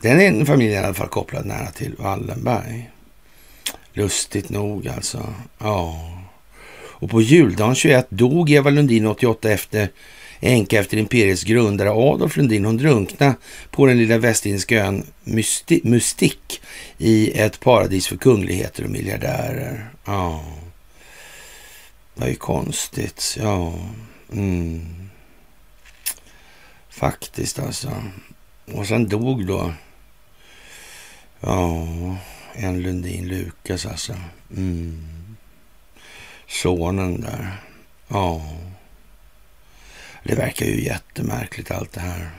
Den 0.02 0.20
är 0.20 0.44
familjen 0.44 0.82
i 0.82 0.84
alla 0.84 0.94
fall 0.94 1.08
kopplad 1.08 1.46
nära 1.46 1.70
till 1.70 1.94
Wallenberg. 1.98 2.90
Lustigt 3.92 4.48
nog 4.48 4.88
alltså. 4.88 5.34
Ja. 5.58 6.10
Och 6.76 7.10
på 7.10 7.20
juldagen 7.22 7.74
21 7.74 8.06
dog 8.08 8.50
Eva 8.50 8.70
Lundin 8.70 9.06
88 9.06 9.50
efter 9.50 9.88
änka 10.40 10.80
efter 10.80 10.96
imperiets 10.96 11.44
grundare 11.44 11.90
Adolf 11.90 12.36
Lundin. 12.36 12.64
Hon 12.64 12.76
drunknade 12.76 13.34
på 13.70 13.86
den 13.86 13.98
lilla 13.98 14.18
västindiska 14.18 14.86
ön 14.86 15.06
Mystik 15.82 16.60
i 16.98 17.40
ett 17.40 17.60
paradis 17.60 18.06
för 18.06 18.16
kungligheter 18.16 18.84
och 18.84 18.90
miljardärer. 18.90 19.90
Ja, 20.04 20.44
det 22.14 22.20
var 22.20 22.28
ju 22.28 22.34
konstigt. 22.34 23.36
Ja, 23.40 23.74
mm. 24.32 25.08
faktiskt 26.90 27.58
alltså. 27.58 28.02
Och 28.72 28.86
sen 28.86 29.08
dog 29.08 29.46
då, 29.46 29.72
ja, 31.40 31.86
en 32.52 32.82
Lundin 32.82 33.28
Lukas 33.28 33.86
alltså. 33.86 34.14
Mm. 34.56 35.06
Sonen 36.48 37.20
där. 37.20 37.56
Ja. 38.08 38.42
Det 40.24 40.34
verkar 40.34 40.66
ju 40.66 40.84
jättemärkligt 40.84 41.70
allt 41.70 41.92
det 41.92 42.00
här. 42.00 42.30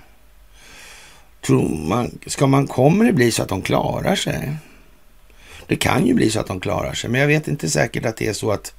Tror 1.41 1.77
man, 1.87 2.19
ska 2.25 2.47
man, 2.47 2.67
kommer 2.67 3.05
det 3.05 3.13
bli 3.13 3.31
så 3.31 3.43
att 3.43 3.49
de 3.49 3.61
klarar 3.61 4.15
sig? 4.15 4.55
Det 5.67 5.75
kan 5.75 6.05
ju 6.07 6.13
bli 6.13 6.29
så 6.29 6.39
att 6.39 6.47
de 6.47 6.59
klarar 6.59 6.93
sig, 6.93 7.09
men 7.09 7.21
jag 7.21 7.27
vet 7.27 7.47
inte 7.47 7.69
säkert 7.69 8.05
att 8.05 8.17
det 8.17 8.27
är 8.27 8.33
så 8.33 8.51
att 8.51 8.73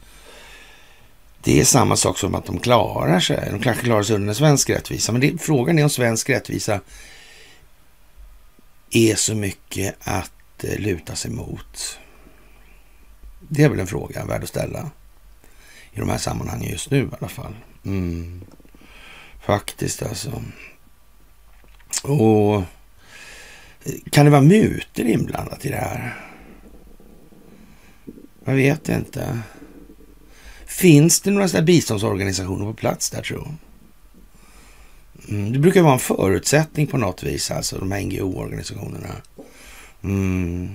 det 1.43 1.61
är 1.61 1.65
samma 1.65 1.97
sak 1.97 2.19
som 2.19 2.35
att 2.35 2.47
de 2.47 2.59
klarar 2.59 3.21
sig. 3.21 3.49
De 3.51 3.61
kanske 3.61 3.85
klarar 3.85 4.03
sig 4.03 4.17
under 4.17 4.35
svensk 4.35 4.71
rättvisa, 4.71 5.13
men 5.13 5.21
det, 5.21 5.43
frågan 5.43 5.79
är 5.79 5.83
om 5.83 5.91
svensk 5.91 6.31
rättvisa 6.31 6.81
är 8.91 9.15
så 9.15 9.35
mycket 9.35 9.97
att 10.01 10.65
eh, 10.65 10.79
luta 10.79 11.15
sig 11.15 11.31
mot. 11.31 11.99
Det 13.49 13.63
är 13.63 13.69
väl 13.69 13.81
en 13.81 13.87
fråga 13.87 14.25
värd 14.25 14.43
att 14.43 14.49
ställa 14.49 14.91
i 15.93 16.01
de 16.01 16.09
här 16.09 16.19
sammanhangen 16.19 16.71
just 16.71 16.91
nu 16.91 16.99
i 16.99 17.09
alla 17.19 17.29
fall. 17.29 17.55
Mm. 17.85 18.45
Faktiskt 19.47 20.03
alltså. 20.03 20.43
Och 22.03 22.63
kan 24.11 24.25
det 24.25 24.31
vara 24.31 24.43
mutor 24.43 25.07
inblandat 25.07 25.65
i 25.65 25.69
det 25.69 25.77
här? 25.77 26.21
Jag 28.45 28.55
vet 28.55 28.89
inte. 28.89 29.41
Finns 30.67 31.21
det 31.21 31.31
några 31.31 31.49
sådana 31.49 31.67
biståndsorganisationer 31.67 32.65
på 32.65 32.75
plats 32.75 33.11
där 33.11 33.23
tror 33.23 33.55
mm, 35.29 35.53
Det 35.53 35.59
brukar 35.59 35.83
vara 35.83 35.93
en 35.93 35.99
förutsättning 35.99 36.87
på 36.87 36.99
något 36.99 37.23
vis, 37.23 37.51
alltså 37.51 37.79
de 37.79 37.93
här 37.93 38.01
NGO-organisationerna. 38.01 39.15
Mm. 40.03 40.69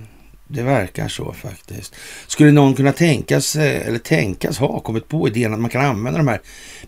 Det 0.54 0.64
verkar 0.64 1.08
så 1.08 1.34
faktiskt. 1.34 1.96
Skulle 2.28 2.52
någon 2.52 2.76
kunna 2.76 2.92
tänkas, 2.92 3.56
eh, 3.56 3.88
eller 3.88 4.00
tänkas 4.00 4.58
ha 4.58 4.80
kommit 4.80 5.08
på 5.08 5.28
idén 5.28 5.54
att 5.54 5.60
man 5.60 5.70
kan 5.70 5.86
använda 5.86 6.18
de 6.18 6.28
här 6.28 6.42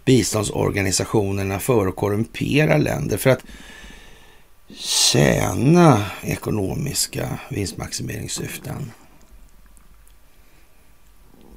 biståndsorganisationerna 0.06 1.60
för 1.60 1.88
att 1.88 1.96
korrumpera 1.96 2.78
länder 2.78 3.18
för 3.18 3.30
att 3.30 3.44
tjäna 4.78 6.06
ekonomiska 6.24 7.40
vinstmaximeringssyften? 7.50 8.92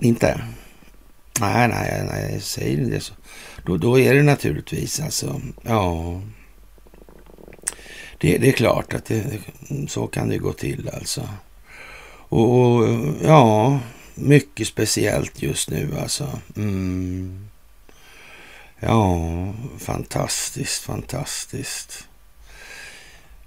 Inte? 0.01 0.41
Nej, 1.41 1.69
nej, 1.69 2.09
nej, 2.13 2.41
säger 2.41 2.91
det 2.91 3.01
så. 3.01 3.15
Då, 3.65 3.77
då 3.77 3.99
är 3.99 4.15
det 4.15 4.23
naturligtvis 4.23 5.01
alltså, 5.01 5.41
ja. 5.63 6.21
Det, 8.19 8.39
det 8.39 8.49
är 8.49 8.53
klart 8.53 8.95
att 8.95 9.05
det, 9.05 9.25
så 9.89 10.07
kan 10.07 10.29
det 10.29 10.39
gå 10.39 10.53
till 10.53 10.91
alltså. 10.95 11.29
Och 12.29 12.89
ja, 13.23 13.79
mycket 14.15 14.69
speciellt 14.69 15.43
just 15.43 15.71
nu 15.71 15.89
alltså. 16.01 16.41
Mm. 16.57 17.49
Ja, 18.81 19.19
fantastiskt, 19.79 20.83
fantastiskt. 20.83 22.09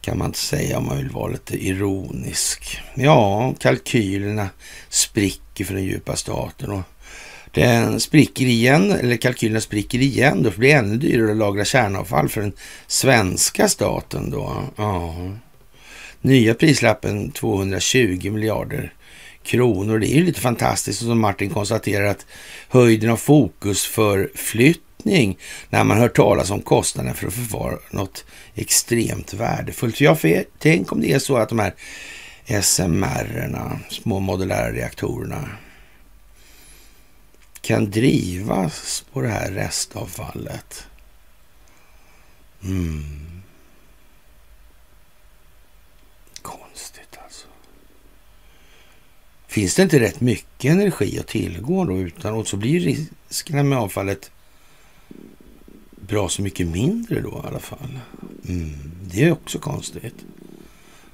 Kan 0.02 0.18
man 0.18 0.28
inte 0.28 0.40
säga 0.40 0.78
om 0.78 0.86
man 0.86 0.98
vill 0.98 1.10
vara 1.10 1.32
lite 1.32 1.66
ironisk. 1.68 2.80
Ja, 2.94 3.54
kalkylerna 3.60 4.50
spricker 4.90 5.66
för 5.66 5.74
den 5.74 5.84
djupa 5.84 6.16
staten 6.16 6.72
och 6.72 6.82
den 7.52 8.00
spricker 8.00 8.46
igen, 8.46 8.92
eller 8.92 9.18
kalkylerna 9.18 9.62
spricker 9.62 10.00
igen 10.00 10.44
då, 10.44 10.52
för 10.52 10.58
det 10.58 10.60
blir 10.60 10.76
ännu 10.76 10.98
dyrare 10.98 11.32
att 11.32 11.38
lagra 11.38 11.66
kärnavfall 11.66 12.30
för 12.30 12.42
den 12.42 12.54
svenska 12.88 13.70
staten 13.70 14.30
då. 14.30 14.64
Ja. 14.76 15.16
Nya 16.22 16.54
prislappen 16.54 17.32
220 17.32 18.32
miljarder 18.32 18.94
kronor. 19.44 20.00
Det 20.00 20.08
är 20.08 20.16
ju 20.16 20.26
lite 20.26 20.42
fantastiskt 20.42 21.00
som 21.00 21.20
Martin 21.20 21.50
konstaterar 21.50 22.06
att 22.06 22.26
höjden 22.70 23.10
av 23.10 23.18
fokus 23.18 23.86
för 23.86 24.32
flyttning 24.36 25.38
när 25.70 25.84
man 25.84 25.98
hör 25.98 26.10
talas 26.10 26.50
om 26.50 26.62
kostnaden 26.62 27.16
för 27.16 27.28
att 27.28 27.34
förvara 27.34 27.78
något 27.92 28.26
extremt 28.56 29.34
värdefullt. 29.34 30.02
Jag 30.02 30.20
för 30.20 30.46
tänk 30.58 30.92
om 30.92 31.02
det 31.02 31.14
är 31.14 31.20
så 31.20 31.38
att 31.38 31.50
de 31.50 31.60
här 31.60 31.74
SMR-erna, 32.62 33.80
små 33.90 34.20
modulära 34.20 34.72
reaktorerna, 34.72 35.50
kan 37.62 37.92
drivas 37.92 39.06
på 39.14 39.22
det 39.22 39.30
här 39.30 39.52
restavfallet. 39.52 40.88
Mm. 42.64 43.29
Finns 49.50 49.76
det 49.76 49.84
inte 49.84 50.00
rätt 50.00 50.22
mycket 50.22 50.72
energi 50.72 51.20
att 51.20 51.28
tillgå 51.28 51.86
då 51.86 51.98
utan 51.98 52.46
så 52.46 52.58
blir 52.58 52.80
riskerna 52.80 53.64
med 53.64 53.78
avfallet 53.78 54.32
bra 55.96 56.30
så 56.30 56.42
mycket 56.42 56.68
mindre 56.68 57.22
då 57.22 57.42
i 57.44 57.48
alla 57.48 57.60
fall. 57.60 58.00
Mm, 58.48 58.92
det 59.02 59.24
är 59.24 59.32
också 59.32 59.60
konstigt. 59.60 60.16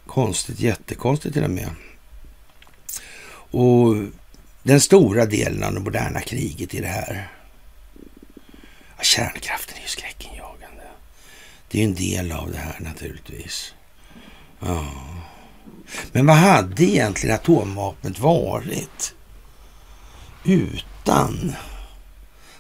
Konstigt, 0.06 0.60
jättekonstigt 0.60 1.34
till 1.34 1.44
och 1.44 1.50
med. 1.50 1.70
Och 3.52 3.96
den 4.64 4.82
stora 4.82 5.26
delen 5.26 5.64
av 5.64 5.74
det 5.74 5.80
moderna 5.80 6.22
kriget 6.22 6.74
i 6.74 6.82
det 6.82 6.88
här. 6.88 7.32
Ja, 8.98 9.04
kärnkraften 9.04 9.78
är 9.78 9.82
ju 9.82 9.88
skräckinjagande. 9.88 10.84
Det 11.72 11.78
är 11.78 11.82
ju 11.82 11.88
en 11.88 11.96
del 11.96 12.32
av 12.32 12.52
det 12.52 12.58
här 12.58 12.80
naturligtvis. 12.80 13.74
Ja. 14.60 14.86
Men 16.12 16.26
vad 16.26 16.36
hade 16.36 16.84
egentligen 16.84 17.36
atomvapnet 17.36 18.20
varit 18.20 19.14
utan 20.44 21.56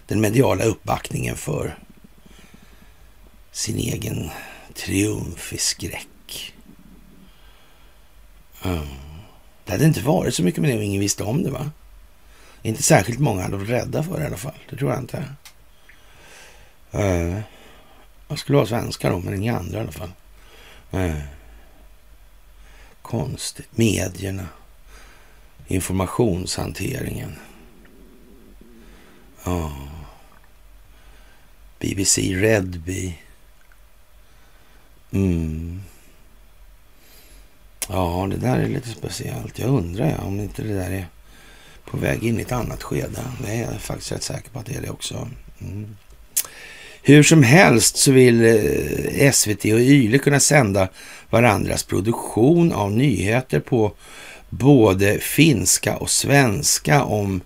den 0.07 0.21
mediala 0.21 0.63
uppbackningen 0.63 1.35
för 1.35 1.77
sin 3.51 3.77
egen 3.77 4.29
triumf 4.73 5.53
i 5.53 5.57
skräck? 5.57 6.53
Mm. 8.63 8.87
Det 9.65 9.71
hade 9.71 9.85
inte 9.85 10.01
varit 10.01 10.35
så 10.35 10.43
mycket 10.43 10.61
med 10.61 10.69
det 10.71 10.77
och 10.77 10.83
ingen 10.83 11.01
visste 11.01 11.23
om 11.23 11.43
det 11.43 11.51
va? 11.51 11.71
Inte 12.61 12.83
särskilt 12.83 13.19
många 13.19 13.41
hade 13.41 13.57
varit 13.57 13.69
rädda 13.69 14.03
för 14.03 14.17
det 14.17 14.23
i 14.23 14.27
alla 14.27 14.37
fall. 14.37 14.59
Det 14.69 14.75
tror 14.75 14.91
jag 14.91 14.99
inte. 14.99 15.23
Uh, 16.95 17.39
jag 18.27 18.39
skulle 18.39 18.55
vara 18.55 18.67
svenskar 18.67 19.11
då, 19.11 19.19
men 19.19 19.33
inga 19.33 19.57
andra 19.57 19.77
i 19.77 19.81
alla 19.81 19.91
fall. 19.91 20.11
Uh. 20.93 21.19
Konstigt. 23.05 23.77
Medierna. 23.77 24.47
Informationshanteringen. 25.67 27.35
Ja. 29.43 29.71
BBC 31.79 32.21
Redby. 32.21 33.17
Mm. 35.11 35.81
Ja, 37.89 38.27
det 38.29 38.37
där 38.37 38.59
är 38.59 38.67
lite 38.67 38.89
speciellt. 38.89 39.59
Jag 39.59 39.69
undrar 39.69 40.09
ja, 40.09 40.17
om 40.17 40.39
inte 40.39 40.63
det 40.63 40.73
där 40.73 40.91
är 40.91 41.07
på 41.85 41.97
väg 41.97 42.23
in 42.23 42.39
i 42.39 42.41
ett 42.41 42.51
annat 42.51 42.83
skede. 42.83 43.23
Det 43.41 43.51
är 43.51 43.71
jag 43.71 43.81
faktiskt 43.81 44.11
rätt 44.11 44.23
säker 44.23 44.49
på 44.49 44.59
att 44.59 44.65
det 44.65 44.75
är 44.75 44.81
det 44.81 44.89
också. 44.89 45.29
Mm. 45.61 45.97
Hur 47.07 47.23
som 47.23 47.43
helst 47.43 47.97
så 47.97 48.11
vill 48.11 48.45
eh, 48.45 49.31
SVT 49.31 49.65
och 49.65 49.79
YLE 49.79 50.17
kunna 50.17 50.39
sända 50.39 50.87
varandras 51.29 51.83
produktion 51.83 52.71
av 52.71 52.91
nyheter 52.91 53.59
på 53.59 53.91
både 54.49 55.19
finska 55.19 55.97
och 55.97 56.09
svenska 56.09 57.03
om 57.03 57.41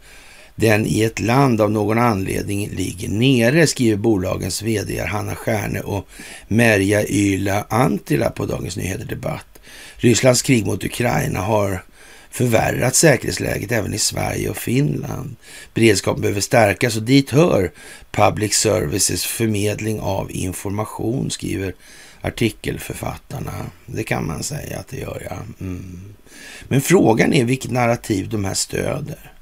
den 0.55 0.85
i 0.85 1.03
ett 1.03 1.19
land 1.19 1.61
av 1.61 1.71
någon 1.71 1.97
anledning 1.97 2.69
ligger 2.69 3.09
nere, 3.09 3.67
skriver 3.67 3.97
bolagens 3.97 4.61
vd 4.61 5.01
Hanna 5.01 5.35
Stjärne 5.35 5.79
och 5.79 6.07
Merja 6.47 7.07
Yla 7.07 7.65
Antila 7.69 8.29
på 8.29 8.45
Dagens 8.45 8.77
Nyheter 8.77 9.05
Debatt. 9.05 9.59
Rysslands 9.97 10.41
krig 10.41 10.65
mot 10.65 10.83
Ukraina 10.83 11.39
har 11.39 11.83
förvärrat 12.29 12.95
säkerhetsläget 12.95 13.71
även 13.71 13.93
i 13.93 13.99
Sverige 13.99 14.49
och 14.49 14.57
Finland. 14.57 15.35
Beredskapen 15.73 16.21
behöver 16.21 16.41
stärkas 16.41 16.95
och 16.95 17.03
dit 17.03 17.29
hör 17.29 17.71
public 18.11 18.53
services 18.53 19.25
förmedling 19.25 19.99
av 19.99 20.31
information, 20.31 21.31
skriver 21.31 21.73
artikelförfattarna. 22.21 23.65
Det 23.85 24.03
kan 24.03 24.27
man 24.27 24.43
säga 24.43 24.79
att 24.79 24.87
det 24.87 24.97
gör, 24.97 25.27
ja. 25.29 25.37
Mm. 25.59 26.15
Men 26.63 26.81
frågan 26.81 27.33
är 27.33 27.45
vilket 27.45 27.71
narrativ 27.71 28.29
de 28.29 28.45
här 28.45 28.53
stöder. 28.53 29.33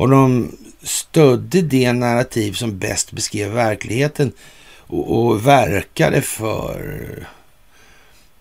Och 0.00 0.08
de 0.08 0.56
stödde 0.82 1.62
det 1.62 1.92
narrativ 1.92 2.52
som 2.52 2.78
bäst 2.78 3.12
beskrev 3.12 3.50
verkligheten 3.50 4.32
och, 4.76 5.26
och 5.26 5.46
verkade 5.46 6.22
för 6.22 7.28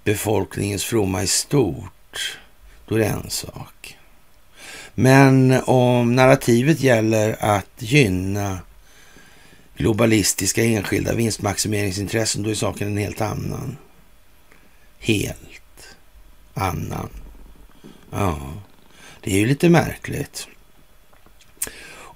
befolkningens 0.04 0.84
fromma 0.84 1.24
i 1.24 1.28
stort, 1.28 2.40
då 2.90 2.96
är 2.96 3.00
det 3.00 3.06
en 3.06 3.30
sak. 3.30 3.98
Men 4.96 5.62
om 5.66 6.16
narrativet 6.16 6.80
gäller 6.80 7.36
att 7.40 7.70
gynna 7.78 8.60
globalistiska 9.78 10.64
enskilda 10.64 11.14
vinstmaximeringsintressen, 11.14 12.44
då 12.44 12.50
är 12.50 12.56
saken 12.56 12.88
en 12.88 12.98
helt 12.98 13.22
annan. 13.22 13.78
Helt 15.00 15.96
annan. 16.54 17.10
Ja, 18.12 18.40
det 19.22 19.32
är 19.32 19.40
ju 19.40 19.46
lite 19.46 19.70
märkligt. 19.70 20.48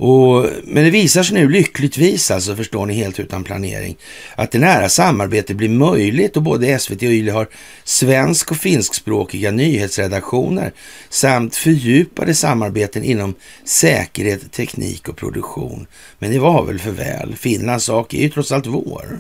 Och, 0.04 0.46
men 0.64 0.84
det 0.84 0.90
visar 0.90 1.24
sig 1.24 1.36
nu 1.36 1.50
lyckligtvis, 1.50 2.32
alltså 2.32 2.56
förstår 2.56 2.86
ni 2.86 2.94
helt 2.94 3.20
utan 3.20 3.44
planering, 3.44 3.98
att 4.36 4.52
det 4.52 4.60
nära 4.60 4.90
samarbetet 4.90 5.58
blir 5.58 5.70
möjligt 5.70 6.38
och 6.38 6.44
både 6.44 6.80
SVT 6.80 7.02
och 7.02 7.04
YLE 7.04 7.32
har 7.32 7.48
svensk 7.84 8.52
och 8.52 8.58
finskspråkiga 8.58 9.52
nyhetsredaktioner 9.52 10.74
samt 11.10 11.56
fördjupade 11.56 12.36
samarbeten 12.36 13.04
inom 13.04 13.36
säkerhet, 13.66 14.52
teknik 14.52 15.10
och 15.10 15.18
produktion. 15.18 15.88
Men 16.20 16.32
det 16.32 16.40
var 16.40 16.66
väl 16.66 16.80
för 16.80 16.92
väl. 16.92 17.36
Finlands 17.36 17.86
sak 17.86 18.14
är 18.14 18.22
ju 18.22 18.30
trots 18.30 18.52
allt 18.52 18.68
vår. 18.68 19.20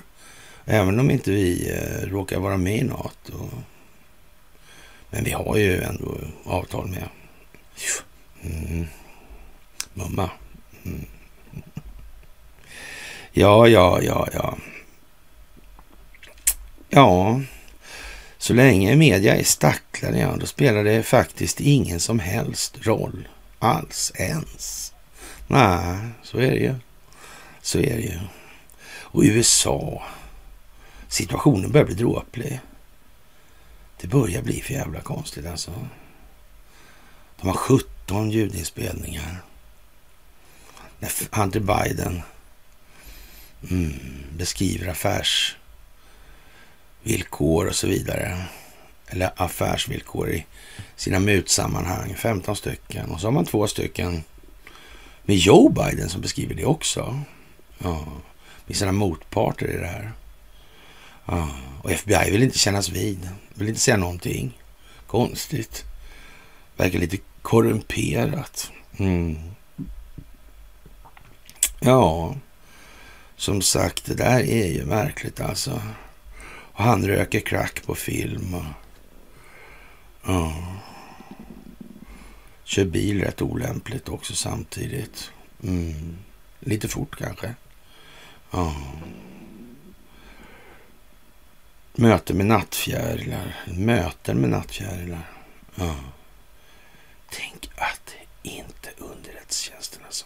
Även 0.65 0.99
om 0.99 1.11
inte 1.11 1.31
vi 1.31 1.71
eh, 1.71 2.07
råkar 2.09 2.39
vara 2.39 2.57
med 2.57 2.77
i 2.77 2.83
NATO. 2.83 3.49
Men 5.09 5.23
vi 5.23 5.31
har 5.31 5.57
ju 5.57 5.81
ändå 5.81 6.17
avtal 6.45 6.87
med 6.87 7.03
mm. 8.43 8.87
Mumma. 9.93 10.29
Ja, 13.31 13.67
ja, 13.67 14.01
ja, 14.01 14.27
ja. 14.33 14.57
Ja, 16.89 17.41
så 18.37 18.53
länge 18.53 18.95
media 18.95 19.35
är 19.35 19.43
stacklade, 19.43 20.19
ja, 20.19 20.35
då 20.39 20.45
spelar 20.45 20.83
det 20.83 21.03
faktiskt 21.03 21.59
ingen 21.59 21.99
som 21.99 22.19
helst 22.19 22.77
roll 22.81 23.27
alls 23.59 24.11
ens. 24.15 24.93
Nej, 25.47 25.97
så 26.23 26.37
är 26.37 26.51
det 26.51 26.57
ju. 26.57 26.75
Så 27.61 27.79
är 27.79 27.95
det 27.95 28.01
ju. 28.01 28.19
Och 28.85 29.21
USA, 29.23 30.03
situationen 31.07 31.71
börjar 31.71 31.85
bli 31.85 31.95
dråplig. 31.95 32.59
Det 34.01 34.07
börjar 34.07 34.41
bli 34.41 34.61
för 34.61 34.73
jävla 34.73 35.01
konstigt 35.01 35.45
alltså. 35.45 35.71
De 37.41 37.47
har 37.47 37.55
17 37.55 38.31
ljudinspelningar 38.31 39.43
Hunter 41.31 41.59
Biden 41.59 42.21
mm, 43.69 43.93
beskriver 44.37 44.87
affärsvillkor 44.87 47.67
och 47.67 47.75
så 47.75 47.87
vidare. 47.87 48.45
Eller 49.07 49.31
affärsvillkor 49.35 50.29
i 50.29 50.45
sina 50.95 51.19
mutsammanhang. 51.19 52.15
15 52.15 52.55
stycken. 52.55 53.11
Och 53.11 53.19
så 53.19 53.27
har 53.27 53.31
man 53.31 53.45
två 53.45 53.67
stycken 53.67 54.23
med 55.23 55.35
Joe 55.35 55.69
Biden 55.69 56.09
som 56.09 56.21
beskriver 56.21 56.55
det 56.55 56.65
också. 56.65 57.19
Ja, 57.77 58.05
med 58.65 58.77
sina 58.77 58.91
motparter 58.91 59.67
i 59.67 59.77
det 59.77 59.87
här. 59.87 60.11
Ja, 61.25 61.49
och 61.81 61.91
FBI 61.91 62.31
vill 62.31 62.43
inte 62.43 62.59
kännas 62.59 62.89
vid. 62.89 63.29
Vill 63.53 63.67
inte 63.67 63.79
säga 63.79 63.97
någonting. 63.97 64.57
Konstigt. 65.07 65.83
Verkar 66.77 66.99
lite 66.99 67.17
korrumperat. 67.41 68.71
Mm. 68.97 69.52
Ja, 71.85 72.35
som 73.35 73.61
sagt, 73.61 74.05
det 74.05 74.15
där 74.15 74.39
är 74.39 74.67
ju 74.67 74.85
märkligt 74.85 75.39
alltså. 75.39 75.81
Och 76.45 76.83
han 76.83 77.07
röker 77.07 77.39
crack 77.39 77.83
på 77.85 77.95
film. 77.95 78.53
Och, 78.53 78.65
ja. 80.25 80.53
Kör 82.63 82.85
bil 82.85 83.23
rätt 83.23 83.41
olämpligt 83.41 84.09
också 84.09 84.35
samtidigt. 84.35 85.31
Mm. 85.63 86.17
Lite 86.59 86.87
fort 86.87 87.17
kanske. 87.17 87.55
Ja. 88.51 88.75
Möte 91.93 92.33
med 92.33 92.45
nattfjärilar. 92.45 93.55
Möten 93.67 94.37
med 94.37 94.49
nattfjärilar. 94.49 95.29
Ja. 95.75 95.95
Tänk 97.29 97.69
att 97.75 98.13
inte 98.43 98.89
underrättelsetjänsterna 98.97 100.07
sa 100.09 100.25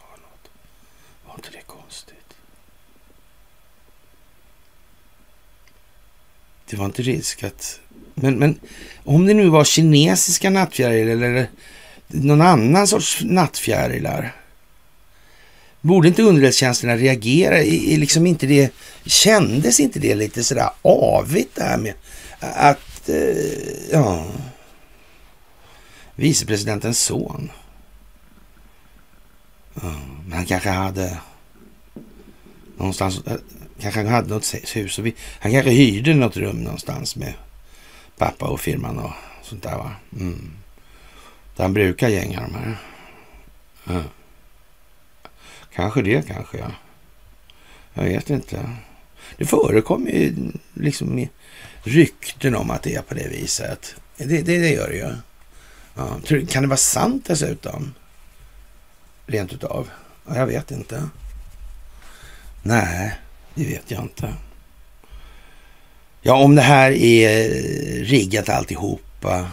inte 1.38 1.50
det 1.52 1.62
konstigt? 1.62 2.38
Det 6.70 6.78
var 6.78 6.86
inte 6.86 7.02
risk 7.02 7.44
att... 7.44 7.80
Men, 8.14 8.40
men 8.40 8.60
om 9.04 9.26
det 9.26 9.34
nu 9.34 9.50
var 9.50 9.64
kinesiska 9.64 10.50
nattfjärilar 10.50 11.14
eller 11.14 11.50
någon 12.08 12.42
annan 12.42 12.88
sorts 12.88 13.22
nattfjärilar. 13.24 14.36
Borde 15.82 16.08
inte 16.08 16.24
underrättelsetjänsterna 16.24 16.98
reagera? 16.98 17.62
I, 17.62 17.98
liksom 17.98 18.28
inte 18.28 18.48
det, 18.48 18.74
kändes 19.06 19.80
inte 19.80 20.00
det 20.00 20.16
lite 20.16 20.44
sådär 20.44 20.70
avigt 20.82 21.56
det 21.56 21.64
här 21.64 21.78
med 21.78 21.94
att, 22.40 23.10
eh, 23.10 23.92
ja, 23.92 24.26
vicepresidentens 26.16 27.00
son 27.00 27.52
men 29.82 30.34
han 30.34 30.46
kanske 30.46 30.70
hade 30.70 31.18
någonstans, 32.78 33.22
kanske 33.82 34.00
han 34.00 34.10
hade 34.10 34.30
något 34.30 34.54
hus. 34.76 35.00
Och 35.00 35.06
vi, 35.06 35.16
han 35.40 35.52
kanske 35.52 35.72
hyrde 35.72 36.14
något 36.14 36.38
rum 36.38 36.64
någonstans 36.64 37.16
med 37.16 37.34
pappa 38.18 38.46
och 38.46 38.60
firman 38.60 39.00
och 39.00 39.12
sånt 39.44 39.64
där 39.64 39.78
va. 39.78 39.92
Mm. 40.20 40.52
Där 41.56 41.64
han 41.64 41.74
brukar 41.74 42.10
gänga 42.10 42.42
de 42.42 42.56
här. 42.56 42.78
Mm. 43.90 44.04
Kanske 45.74 46.02
det 46.02 46.28
kanske 46.28 46.58
ja. 46.58 46.72
Jag 47.94 48.04
vet 48.04 48.30
inte. 48.30 48.76
Det 49.38 49.46
förekommer 49.46 50.12
ju 50.12 50.52
liksom 50.74 51.28
rykten 51.84 52.56
om 52.56 52.72
att 52.72 52.84
det 52.84 52.96
är 52.96 53.02
på 53.02 53.14
det 53.14 53.28
viset. 53.28 53.96
Det, 54.18 54.26
det, 54.26 54.42
det 54.42 54.70
gör 54.70 54.88
det 54.88 54.96
ju. 54.96 55.14
Ja. 55.96 56.20
Kan 56.50 56.64
det 56.64 56.70
vara 56.70 56.78
sant 56.78 57.26
dessutom? 57.28 57.94
Rent 59.26 59.54
utav? 59.54 59.90
Jag 60.28 60.48
vet 60.48 60.72
inte. 60.72 61.10
Nej, 62.64 63.20
det 63.58 63.66
vet 63.66 63.92
jag 63.92 64.02
inte. 64.02 64.34
Ja, 66.22 66.36
om 66.36 66.56
det 66.56 66.62
här 66.62 66.92
är 66.92 67.50
riggat 68.04 68.50
alltihopa. 68.50 69.52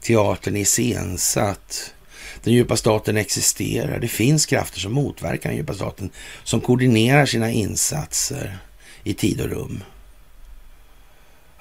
Teatern 0.00 0.56
är 0.56 0.60
iscensatt. 0.60 1.94
Den 2.42 2.54
djupa 2.54 2.76
staten 2.76 3.16
existerar. 3.16 3.98
Det 3.98 4.08
finns 4.08 4.46
krafter 4.46 4.80
som 4.80 4.92
motverkar 4.92 5.50
den 5.50 5.56
djupa 5.56 5.74
staten. 5.74 6.10
Som 6.44 6.60
koordinerar 6.60 7.26
sina 7.26 7.50
insatser 7.50 8.58
i 9.04 9.14
tid 9.14 9.40
och 9.40 9.48
rum. 9.48 9.82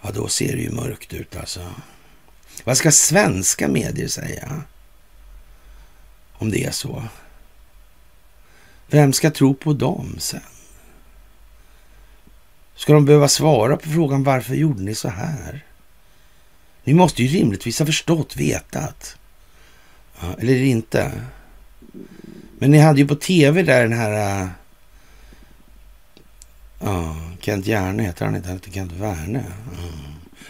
Ja, 0.01 0.11
då 0.11 0.27
ser 0.27 0.55
det 0.55 0.61
ju 0.61 0.71
mörkt 0.71 1.13
ut 1.13 1.35
alltså. 1.35 1.71
Vad 2.63 2.77
ska 2.77 2.91
svenska 2.91 3.67
medier 3.67 4.07
säga? 4.07 4.61
Om 6.33 6.51
det 6.51 6.63
är 6.63 6.71
så. 6.71 7.03
Vem 8.87 9.13
ska 9.13 9.31
tro 9.31 9.53
på 9.53 9.73
dem 9.73 10.15
sen? 10.19 10.41
Ska 12.75 12.93
de 12.93 13.05
behöva 13.05 13.27
svara 13.27 13.77
på 13.77 13.89
frågan 13.89 14.23
varför 14.23 14.55
gjorde 14.55 14.83
ni 14.83 14.95
så 14.95 15.09
här? 15.09 15.65
Ni 16.83 16.93
måste 16.93 17.23
ju 17.23 17.39
rimligtvis 17.39 17.79
ha 17.79 17.85
förstått, 17.85 18.35
vetat. 18.35 19.17
Ja, 20.19 20.35
eller 20.39 20.63
inte. 20.63 21.11
Men 22.59 22.71
ni 22.71 22.77
hade 22.77 22.99
ju 22.99 23.07
på 23.07 23.15
tv 23.15 23.63
där 23.63 23.83
den 23.83 23.97
här... 23.97 24.43
Uh, 24.43 24.49
ja, 26.79 27.15
Kent 27.39 27.65
Hjärne, 27.65 28.03
heter 28.03 28.25
han 28.25 28.35
inte, 28.35 28.47
han 28.47 28.57
heter 28.57 28.71
Kent 28.71 28.91
Werne. 28.91 29.39
Mm. 29.39 29.93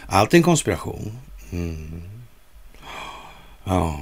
Allt 0.06 0.32
är 0.32 0.36
en 0.36 0.42
konspiration. 0.42 1.18
Mm. 1.52 2.02
Ja. 3.64 4.00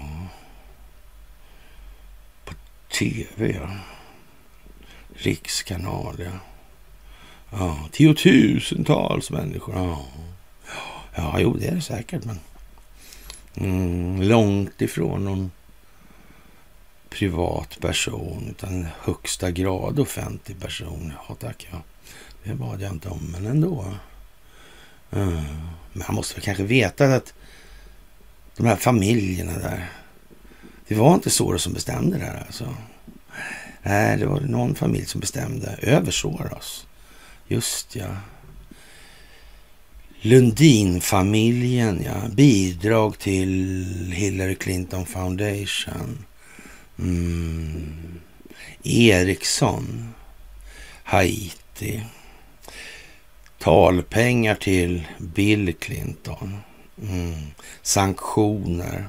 TV, 2.99 3.59
ja. 3.61 3.71
Rikskanal, 5.15 6.17
ja. 6.19 6.54
Ja, 7.59 7.89
tiotusentals 7.93 9.31
människor. 9.31 9.75
Ja. 9.75 10.07
ja, 11.15 11.41
jo, 11.41 11.57
det 11.57 11.67
är 11.67 11.75
det 11.75 11.81
säkert, 11.81 12.25
men 12.25 12.41
mm, 13.57 14.23
långt 14.23 14.83
ifrån 14.83 15.25
någon 15.25 15.51
privat 17.09 17.79
person, 17.81 18.47
utan 18.51 18.87
högsta 19.01 19.51
grad 19.51 19.99
offentlig 19.99 20.61
person. 20.61 21.13
Ja, 21.29 21.35
tack, 21.35 21.69
ja. 21.73 21.83
Det 22.45 22.55
bad 22.55 22.81
jag 22.81 22.93
inte 22.93 23.09
om, 23.09 23.33
men 23.33 23.47
ändå. 23.47 23.85
Mm. 25.11 25.43
Men 25.93 26.03
han 26.03 26.15
måste 26.15 26.35
väl 26.35 26.45
kanske 26.45 26.63
veta 26.63 27.15
att 27.15 27.35
de 28.57 28.67
här 28.67 28.77
familjerna 28.77 29.59
där, 29.59 29.91
det 30.89 30.95
var 30.95 31.15
inte 31.15 31.31
Soros 31.31 31.63
som 31.63 31.73
bestämde 31.73 32.19
det 32.19 32.25
här 32.25 32.45
alltså. 32.47 32.75
Nej, 33.83 34.19
det 34.19 34.27
var 34.27 34.41
någon 34.41 34.75
familj 34.75 35.07
som 35.07 35.21
bestämde 35.21 35.79
över 35.83 36.11
Soros. 36.11 36.87
Just 37.55 37.97
ja. 37.97 38.17
Lundinfamiljen, 40.21 42.03
ja. 42.05 42.29
Bidrag 42.29 43.19
till 43.19 44.13
Hillary 44.13 44.55
Clinton 44.55 45.07
Foundation. 45.07 46.25
Mm. 46.99 48.21
Ericsson. 48.83 50.15
Haiti. 51.05 52.03
Talpengar 53.59 54.55
till 54.55 55.07
Bill 55.19 55.75
Clinton. 55.75 56.57
Mm. 57.03 57.35
Sanktioner. 57.83 59.09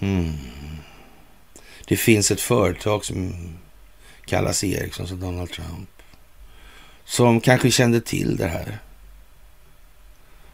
Mm. 0.00 0.32
Det 1.86 1.96
finns 1.96 2.30
ett 2.30 2.40
företag 2.40 3.04
som 3.04 3.34
kallas 4.26 4.64
Ericsson, 4.64 5.08
som 5.08 5.20
Donald 5.20 5.50
Trump. 5.50 5.88
Som 7.04 7.40
kanske 7.40 7.70
kände 7.70 8.00
till 8.00 8.36
det 8.36 8.48
här. 8.48 8.78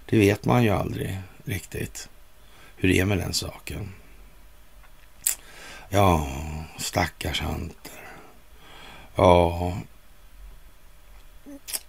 Det 0.06 0.18
vet 0.18 0.44
man 0.44 0.62
ju 0.62 0.70
aldrig 0.70 1.18
riktigt 1.44 2.08
hur 2.76 2.88
det 2.88 2.98
är 2.98 3.04
med 3.04 3.18
den 3.18 3.34
saken. 3.34 3.92
Ja, 5.88 6.28
stackars 6.78 7.40
Hunter. 7.40 8.00
Ja, 9.14 9.76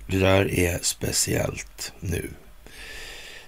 det 0.08 0.18
där 0.20 0.52
är 0.52 0.80
speciellt 0.82 1.94
nu. 2.00 2.30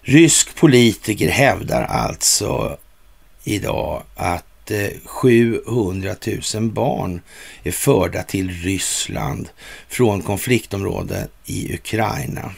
Rysk 0.02 0.56
politiker 0.56 1.30
hävdar 1.30 1.84
alltså 1.84 2.78
idag 3.44 4.04
att 4.16 4.53
700 5.06 6.16
000 6.28 6.40
eh, 6.54 6.62
barn 6.62 7.22
är 7.64 7.72
förda 7.72 8.24
till 8.24 8.50
Ryssland 8.50 9.50
från 9.88 10.22
konfliktområden 10.22 11.28
i 11.46 11.74
Ukraina. 11.74 12.52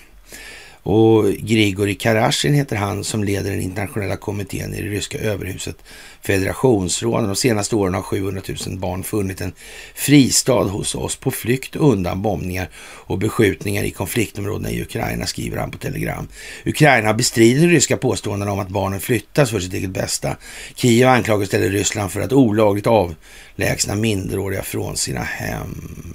Och 0.85 1.25
Grigori 1.25 1.95
Karasjin 1.95 2.53
heter 2.53 2.75
han 2.75 3.03
som 3.03 3.23
leder 3.23 3.51
den 3.51 3.61
internationella 3.61 4.17
kommittén 4.17 4.73
i 4.73 4.81
det 4.81 4.87
ryska 4.87 5.17
överhuset 5.17 5.75
Federationsråden. 6.21 7.27
De 7.27 7.35
senaste 7.35 7.75
åren 7.75 7.93
har 7.93 8.01
700 8.01 8.41
000 8.67 8.77
barn 8.77 9.03
funnit 9.03 9.41
en 9.41 9.53
fristad 9.95 10.63
hos 10.63 10.95
oss 10.95 11.15
på 11.15 11.31
flykt 11.31 11.75
undan 11.75 12.21
bombningar 12.21 12.69
och 12.77 13.17
beskjutningar 13.17 13.83
i 13.83 13.91
konfliktområdena 13.91 14.71
i 14.71 14.81
Ukraina, 14.81 15.25
skriver 15.25 15.57
han 15.57 15.71
på 15.71 15.77
Telegram. 15.77 16.27
Ukraina 16.65 17.13
bestrider 17.13 17.61
de 17.61 17.67
ryska 17.67 17.97
påståendena 17.97 18.51
om 18.51 18.59
att 18.59 18.69
barnen 18.69 18.99
flyttas 18.99 19.51
för 19.51 19.59
sitt 19.59 19.73
eget 19.73 19.89
bästa. 19.89 20.37
Kiev 20.75 21.07
anklagar 21.07 21.43
istället 21.43 21.71
Ryssland 21.71 22.11
för 22.11 22.21
att 22.21 22.33
olagligt 22.33 22.87
avlägsna 22.87 23.95
minderåriga 23.95 24.63
från 24.63 24.97
sina 24.97 25.23
hem. 25.23 26.13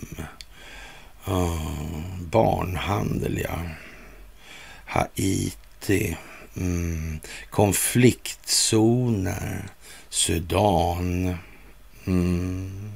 Oh, 1.27 2.01
barnhandel, 2.31 3.41
ja. 3.45 3.59
Haiti, 4.91 6.16
mm. 6.57 7.20
konfliktzoner, 7.51 9.64
Sudan. 10.09 11.36
Mm. 12.07 12.93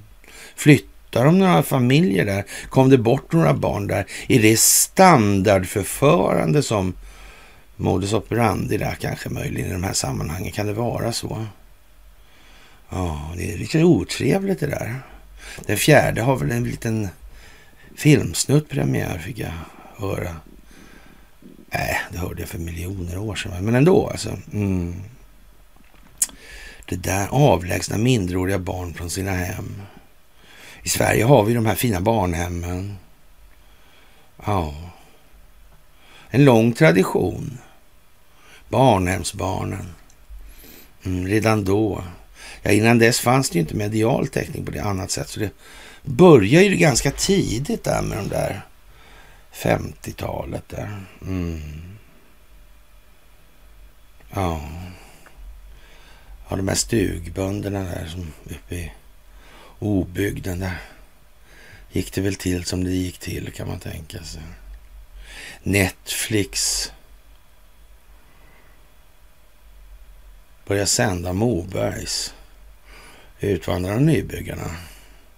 Flyttar 0.56 1.24
de 1.24 1.38
några 1.38 1.62
familjer 1.62 2.24
där? 2.24 2.44
Kom 2.68 2.90
det 2.90 2.98
bort 2.98 3.32
några 3.32 3.54
barn 3.54 3.86
där? 3.86 4.06
Är 4.28 4.42
det 4.42 4.60
standardförfarande 4.60 6.62
som 6.62 6.94
modus 7.76 8.12
operandi 8.12 8.76
där 8.76 8.96
kanske 9.00 9.28
möjligen 9.28 9.68
i 9.68 9.72
de 9.72 9.84
här 9.84 9.92
sammanhangen? 9.92 10.52
Kan 10.52 10.66
det 10.66 10.72
vara 10.72 11.12
så? 11.12 11.46
Ja, 12.90 13.32
det 13.36 13.52
är 13.52 13.58
lite 13.58 13.84
otrevligt 13.84 14.60
det 14.60 14.66
där. 14.66 14.94
Den 15.66 15.76
fjärde 15.76 16.22
har 16.22 16.36
väl 16.36 16.50
en 16.50 16.64
liten 16.64 17.08
filmsnutt 17.96 18.68
premiär 18.68 19.18
fick 19.18 19.38
jag 19.38 19.52
höra. 19.96 20.36
Nej, 21.74 22.00
det 22.12 22.18
hörde 22.18 22.42
jag 22.42 22.48
för 22.48 22.58
miljoner 22.58 23.18
år 23.18 23.34
sedan. 23.34 23.64
Men 23.64 23.74
ändå 23.74 24.08
alltså. 24.08 24.38
Mm. 24.52 24.94
Det 26.84 26.96
där 26.96 27.28
avlägsna 27.30 27.98
mindreåriga 27.98 28.58
barn 28.58 28.94
från 28.94 29.10
sina 29.10 29.30
hem. 29.30 29.82
I 30.82 30.88
Sverige 30.88 31.24
har 31.24 31.44
vi 31.44 31.54
de 31.54 31.66
här 31.66 31.74
fina 31.74 32.00
barnhemmen. 32.00 32.96
Ja. 34.46 34.74
En 36.30 36.44
lång 36.44 36.72
tradition. 36.72 37.58
Barnhemsbarnen. 38.68 39.94
Mm, 41.04 41.26
redan 41.26 41.64
då. 41.64 42.04
Ja, 42.62 42.70
innan 42.70 42.98
dess 42.98 43.20
fanns 43.20 43.50
det 43.50 43.54
ju 43.54 43.60
inte 43.60 43.76
medial 43.76 44.28
täckning 44.28 44.64
på 44.64 44.70
det 44.70 44.82
annat 44.82 45.10
sätt. 45.10 45.28
Så 45.28 45.40
det 45.40 45.50
börjar 46.02 46.62
ju 46.62 46.76
ganska 46.76 47.10
tidigt 47.10 47.84
där 47.84 48.02
med 48.02 48.18
de 48.18 48.28
där 48.28 48.62
50-talet 49.54 50.68
där. 50.68 51.04
Mm. 51.22 51.98
Ja. 54.30 54.70
Ja, 56.48 56.56
de 56.56 56.68
här 56.68 56.74
stugbönderna 56.74 57.80
där 57.80 58.06
som 58.06 58.32
uppe 58.44 58.74
i 58.74 58.92
obygden 59.78 60.58
där. 60.58 60.78
Gick 61.92 62.12
det 62.12 62.20
väl 62.20 62.34
till 62.34 62.64
som 62.64 62.84
det 62.84 62.90
gick 62.90 63.18
till 63.18 63.52
kan 63.52 63.68
man 63.68 63.80
tänka 63.80 64.22
sig. 64.22 64.42
Netflix. 65.62 66.92
Börjar 70.66 70.86
sända 70.86 71.32
Mobergs 71.32 72.34
Utvandrarna 73.40 73.96
och 73.96 74.02
nybyggarna 74.02 74.76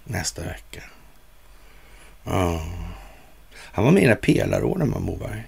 nästa 0.04 0.42
vecka. 0.42 0.82
Ja. 2.24 2.66
Han 3.76 3.84
var 3.84 3.92
med 3.92 4.02
i 4.02 4.06
den 4.06 4.16
pelarorden 4.16 4.88
med 4.88 5.00
Moberg. 5.00 5.44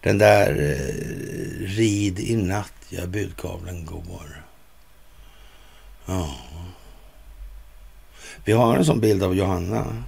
Den 0.00 0.18
där 0.18 0.50
eh, 0.50 1.66
rid 1.66 2.20
i 2.20 2.36
natt, 2.36 2.72
ja 2.88 3.06
budkavlen 3.06 3.84
går. 3.84 4.44
Ja. 6.06 6.36
Vi 8.44 8.52
har 8.52 8.76
en 8.76 8.84
sån 8.84 9.00
bild 9.00 9.22
av 9.22 9.34
Johanna. 9.34 10.04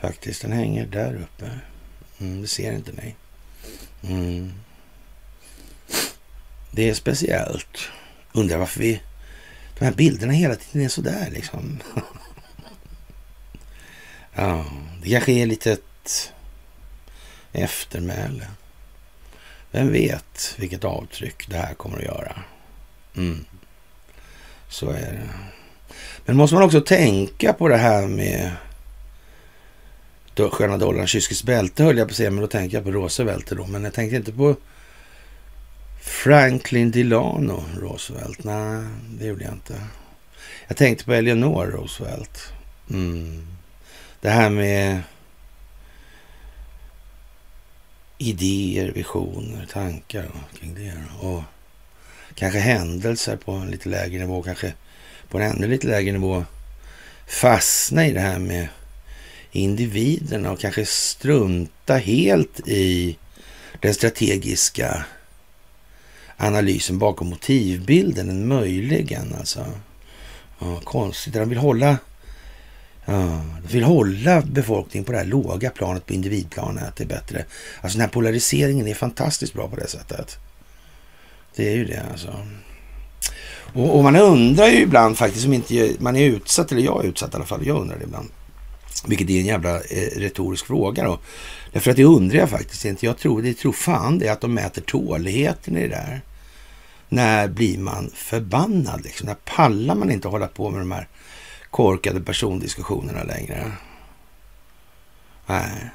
Faktiskt, 0.00 0.42
den 0.42 0.52
hänger 0.52 0.86
där 0.86 1.14
uppe. 1.14 1.50
Mm, 2.20 2.42
det 2.42 2.48
ser 2.48 2.72
inte 2.72 2.92
ni. 2.92 3.14
Mm. 4.02 4.52
Det 6.70 6.90
är 6.90 6.94
speciellt. 6.94 7.78
Undrar 8.32 8.58
varför 8.58 8.80
vi... 8.80 9.00
De 9.78 9.84
här 9.84 9.92
bilderna 9.92 10.32
hela 10.32 10.56
tiden 10.56 10.82
är 10.82 10.88
sådär 10.88 11.30
liksom. 11.30 11.80
ja, 14.34 14.64
det 15.02 15.10
kanske 15.10 15.32
är 15.32 15.46
lite 15.46 15.76
eftermäle. 17.52 18.46
Vem 19.70 19.92
vet 19.92 20.54
vilket 20.58 20.84
avtryck 20.84 21.48
det 21.48 21.56
här 21.56 21.74
kommer 21.74 21.98
att 21.98 22.04
göra. 22.04 22.42
Mm. 23.16 23.44
Så 24.68 24.90
är 24.90 25.12
det. 25.12 25.28
Men 26.24 26.36
måste 26.36 26.54
man 26.54 26.64
också 26.64 26.80
tänka 26.80 27.52
på 27.52 27.68
det 27.68 27.76
här 27.76 28.06
med 28.06 28.52
sköna 30.48 30.76
dollarn, 30.76 31.06
kyskets 31.06 31.44
bälte 31.44 31.84
höll 31.84 31.98
jag 31.98 32.08
på 32.08 32.12
att 32.12 32.16
säga, 32.16 32.30
men 32.30 32.40
då 32.40 32.46
tänker 32.46 32.76
jag 32.76 32.84
på 32.84 32.90
Roosevelt 32.90 33.50
då. 33.50 33.66
Men 33.66 33.84
jag 33.84 33.94
tänkte 33.94 34.16
inte 34.16 34.32
på 34.32 34.56
Franklin 36.00 36.90
Delano 36.90 37.64
Roosevelt. 37.80 38.44
Nej, 38.44 38.84
det 39.18 39.26
gjorde 39.26 39.44
jag 39.44 39.52
inte. 39.52 39.74
Jag 40.68 40.76
tänkte 40.76 41.04
på 41.04 41.12
Eleanor 41.12 41.66
Roosevelt. 41.66 42.52
Mm. 42.90 43.46
Det 44.20 44.30
här 44.30 44.50
med 44.50 45.02
idéer, 48.20 48.92
visioner, 48.92 49.66
tankar 49.66 50.30
kring 50.60 50.74
det. 50.74 50.92
Och 51.20 51.42
kanske 52.34 52.58
händelser 52.58 53.36
på 53.36 53.52
en 53.52 53.70
lite 53.70 53.88
lägre 53.88 54.18
nivå, 54.18 54.42
kanske 54.42 54.72
på 55.28 55.38
en 55.38 55.50
ännu 55.50 55.66
lite 55.66 55.86
lägre 55.86 56.12
nivå 56.12 56.44
fastna 57.26 58.06
i 58.06 58.12
det 58.12 58.20
här 58.20 58.38
med 58.38 58.68
individerna 59.52 60.50
och 60.50 60.60
kanske 60.60 60.86
strunta 60.86 61.96
helt 61.96 62.68
i 62.68 63.16
den 63.80 63.94
strategiska 63.94 65.04
analysen 66.36 66.98
bakom 66.98 67.28
motivbilden 67.28 68.48
möjligen 68.48 69.34
alltså. 69.38 69.66
Ja, 70.58 70.80
konstigt. 70.84 71.34
De 71.34 71.48
vill 71.48 71.58
hålla 71.58 71.98
Ja, 73.04 73.40
de 73.62 73.72
vill 73.72 73.84
hålla 73.84 74.40
befolkningen 74.40 75.04
på 75.04 75.12
det 75.12 75.18
här 75.18 75.24
låga 75.24 75.70
planet, 75.70 76.06
på 76.06 76.12
individplanet. 76.12 76.96
Det 76.96 77.04
är 77.04 77.08
bättre. 77.08 77.44
Alltså 77.80 77.98
den 77.98 78.06
här 78.06 78.12
polariseringen 78.12 78.88
är 78.88 78.94
fantastiskt 78.94 79.52
bra 79.52 79.68
på 79.68 79.76
det 79.76 79.88
sättet. 79.88 80.38
Det 81.56 81.68
är 81.68 81.76
ju 81.76 81.84
det 81.84 82.02
alltså. 82.10 82.46
Och, 83.72 83.96
och 83.96 84.02
man 84.02 84.16
undrar 84.16 84.66
ju 84.66 84.80
ibland 84.80 85.18
faktiskt 85.18 85.46
om 85.46 85.52
inte 85.52 85.92
man 85.98 86.16
är 86.16 86.26
utsatt, 86.26 86.72
eller 86.72 86.82
jag 86.82 87.04
är 87.04 87.08
utsatt 87.08 87.32
i 87.32 87.36
alla 87.36 87.44
fall, 87.44 87.66
jag 87.66 87.80
undrar 87.80 87.98
det 87.98 88.04
ibland. 88.04 88.28
Vilket 89.06 89.30
är 89.30 89.40
en 89.40 89.46
jävla 89.46 89.76
eh, 89.76 90.08
retorisk 90.16 90.66
fråga 90.66 91.04
då. 91.04 91.18
Därför 91.72 91.90
att 91.90 91.96
det 91.96 92.04
undrar 92.04 92.38
jag 92.38 92.50
faktiskt 92.50 92.84
inte. 92.84 93.06
Jag 93.06 93.18
tror, 93.18 93.42
det 93.42 93.54
tror 93.54 93.72
fan 93.72 94.18
det 94.18 94.28
är 94.28 94.32
att 94.32 94.40
de 94.40 94.54
mäter 94.54 94.82
tåligheten 94.82 95.76
i 95.76 95.80
det 95.80 95.88
där. 95.88 96.20
När 97.08 97.48
blir 97.48 97.78
man 97.78 98.10
förbannad 98.14 99.04
liksom? 99.04 99.26
När 99.26 99.34
pallar 99.34 99.94
man 99.94 100.10
inte 100.10 100.28
hålla 100.28 100.46
på 100.46 100.70
med 100.70 100.80
de 100.80 100.92
här 100.92 101.08
korkade 101.70 102.20
persondiskussionerna 102.20 103.22
längre? 103.22 103.72
Nej. 105.46 105.90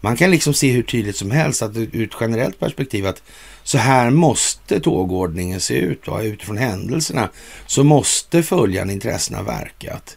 Man 0.00 0.16
kan 0.16 0.30
liksom 0.30 0.54
se 0.54 0.70
hur 0.72 0.82
tydligt 0.82 1.16
som 1.16 1.30
helst 1.30 1.62
att 1.62 1.76
ur 1.76 2.04
ett 2.04 2.16
generellt 2.20 2.58
perspektiv 2.58 3.06
att 3.06 3.22
så 3.62 3.78
här 3.78 4.10
måste 4.10 4.80
tågordningen 4.80 5.60
se 5.60 5.74
ut. 5.74 6.06
Va? 6.06 6.22
Utifrån 6.22 6.58
händelserna 6.58 7.28
så 7.66 7.84
måste 7.84 8.42
följande 8.42 8.92
intressen 8.92 9.36
ha 9.36 9.42
verkat 9.42 10.16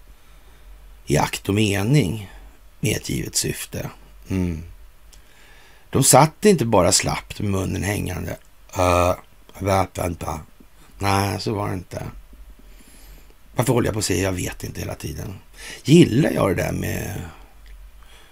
i 1.05 1.18
akt 1.18 1.49
och 1.49 1.55
mening 1.55 2.32
med 2.80 2.97
ett 2.97 3.10
givet 3.10 3.36
syfte. 3.36 3.89
Mm. 4.30 4.64
De 5.89 6.03
satt 6.03 6.45
inte 6.45 6.66
bara 6.66 6.91
slappt 6.91 7.39
med 7.39 7.51
munnen 7.51 7.84
hängande. 7.84 8.38
Uh, 8.78 9.16
vänta. 9.60 10.39
Nej, 10.99 11.39
så 11.39 11.53
var 11.53 11.68
det 11.68 11.74
inte. 11.74 12.03
Varför 13.58 13.74
håller 13.74 13.88
jag 13.88 13.93
på 13.93 13.99
att 13.99 14.05
säga 14.05 14.24
jag 14.24 14.32
vet 14.32 14.64
inte 14.64 14.80
hela 14.80 14.95
tiden? 14.95 15.36
Gillar 15.84 16.32
jag 16.32 16.49
det 16.49 16.64
där 16.64 16.72
med 16.72 17.22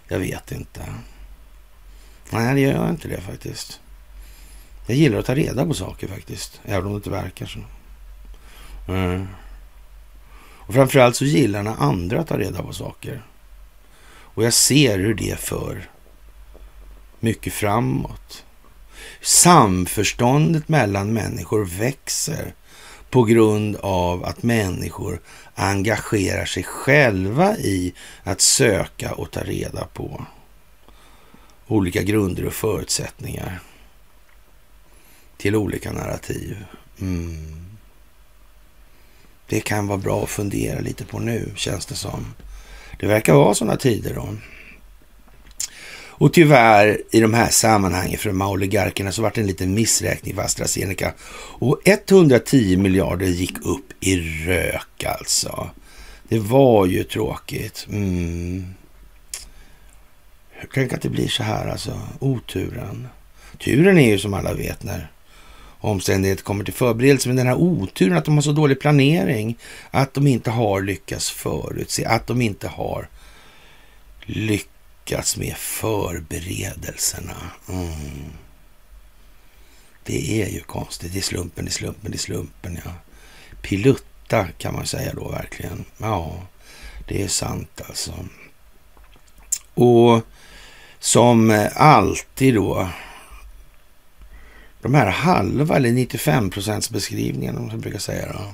jag 0.07 0.19
vet 0.19 0.51
inte? 0.51 0.81
Nej, 2.29 2.55
det 2.55 2.61
gör 2.61 2.73
jag 2.73 2.89
inte 2.89 3.07
det 3.07 3.21
faktiskt. 3.21 3.79
Jag 4.87 4.97
gillar 4.97 5.19
att 5.19 5.25
ta 5.25 5.35
reda 5.35 5.65
på 5.65 5.73
saker 5.73 6.07
faktiskt, 6.07 6.61
även 6.63 6.85
om 6.85 6.91
det 6.91 6.95
inte 6.95 7.09
verkar 7.09 7.45
så. 7.45 7.59
Mm. 8.87 9.27
Och 10.67 10.73
framförallt 10.73 11.15
så 11.15 11.25
gillar 11.25 11.63
när 11.63 11.75
andra 11.79 12.23
tar 12.23 12.37
reda 12.37 12.63
på 12.63 12.73
saker. 12.73 13.21
Och 14.07 14.43
jag 14.43 14.53
ser 14.53 14.99
hur 14.99 15.13
det 15.13 15.39
för 15.39 15.89
mycket 17.19 17.53
framåt. 17.53 18.43
Samförståndet 19.21 20.69
mellan 20.69 21.13
människor 21.13 21.65
växer 21.65 22.53
på 23.15 23.23
grund 23.23 23.75
av 23.75 24.25
att 24.25 24.43
människor 24.43 25.21
engagerar 25.53 26.45
sig 26.45 26.63
själva 26.63 27.57
i 27.57 27.93
att 28.23 28.41
söka 28.41 29.13
och 29.13 29.31
ta 29.31 29.39
reda 29.43 29.85
på 29.85 30.25
olika 31.67 32.01
grunder 32.03 32.45
och 32.45 32.53
förutsättningar 32.53 33.59
till 35.37 35.55
olika 35.55 35.91
narrativ. 35.91 36.65
Mm. 37.01 37.77
Det 39.47 39.59
kan 39.59 39.87
vara 39.87 39.97
bra 39.97 40.23
att 40.23 40.29
fundera 40.29 40.79
lite 40.79 41.05
på 41.05 41.19
nu, 41.19 41.51
känns 41.55 41.85
det 41.85 41.95
som. 41.95 42.33
Det 42.99 43.07
verkar 43.07 43.33
vara 43.33 43.55
sådana 43.55 43.77
tider 43.77 44.13
då. 44.15 44.29
Och 46.17 46.33
tyvärr 46.33 47.01
i 47.11 47.19
de 47.19 47.33
här 47.33 47.49
sammanhangen 47.49 48.17
för 48.17 48.29
de 48.29 48.41
här 48.41 48.49
oligarkerna 48.49 49.11
så 49.11 49.21
vart 49.21 49.35
det 49.35 49.41
en 49.41 49.47
liten 49.47 49.73
missräkning 49.73 50.35
för 50.35 50.41
AstraZeneca. 50.41 51.13
Och 51.59 51.81
110 51.85 52.77
miljarder 52.77 53.25
gick 53.25 53.65
upp 53.65 53.93
i 53.99 54.17
rök 54.45 55.03
alltså. 55.03 55.69
Det 56.29 56.39
var 56.39 56.85
ju 56.85 57.03
tråkigt. 57.03 57.87
Mm. 57.89 58.65
Tänk 60.73 60.93
att 60.93 61.01
det 61.01 61.09
blir 61.09 61.27
så 61.27 61.43
här 61.43 61.67
alltså. 61.67 61.99
Oturen. 62.19 63.07
Turen 63.59 63.97
är 63.97 64.09
ju 64.09 64.19
som 64.19 64.33
alla 64.33 64.53
vet 64.53 64.83
när 64.83 65.11
omständigheter 65.79 66.43
kommer 66.43 66.63
till 66.63 66.73
förberedelse. 66.73 67.29
Men 67.29 67.35
den 67.35 67.47
här 67.47 67.55
oturen 67.55 68.17
att 68.17 68.25
de 68.25 68.35
har 68.35 68.41
så 68.41 68.51
dålig 68.51 68.79
planering. 68.79 69.57
Att 69.91 70.13
de 70.13 70.27
inte 70.27 70.51
har 70.51 70.81
lyckats 70.81 71.31
förutse. 71.31 72.05
Att 72.05 72.27
de 72.27 72.41
inte 72.41 72.67
har 72.67 73.09
lyckats 74.25 74.74
med 75.37 75.55
förberedelserna. 75.57 77.51
Mm. 77.69 78.23
Det 80.03 80.41
är 80.41 80.49
ju 80.49 80.59
konstigt. 80.59 81.13
Det 81.13 81.19
är 81.19 81.23
slumpen, 81.23 81.65
det 81.65 81.69
är 81.69 81.73
slumpen, 81.73 82.11
det 82.11 82.17
är 82.17 82.19
slumpen. 82.19 82.79
Ja. 82.85 82.91
Pilutta 83.61 84.47
kan 84.57 84.73
man 84.73 84.85
säga 84.85 85.13
då 85.13 85.29
verkligen. 85.29 85.85
Ja, 85.97 86.41
det 87.07 87.23
är 87.23 87.27
sant 87.27 87.81
alltså. 87.87 88.13
Och 89.73 90.21
som 90.99 91.69
alltid 91.75 92.53
då 92.53 92.89
de 94.81 94.93
här 94.93 95.07
halva 95.07 95.75
eller 95.75 95.91
95 95.91 96.49
procents 96.49 96.89
beskrivningarna 96.89 97.69
som 97.69 97.79
brukar 97.79 97.99
säga. 97.99 98.33
Då. 98.33 98.53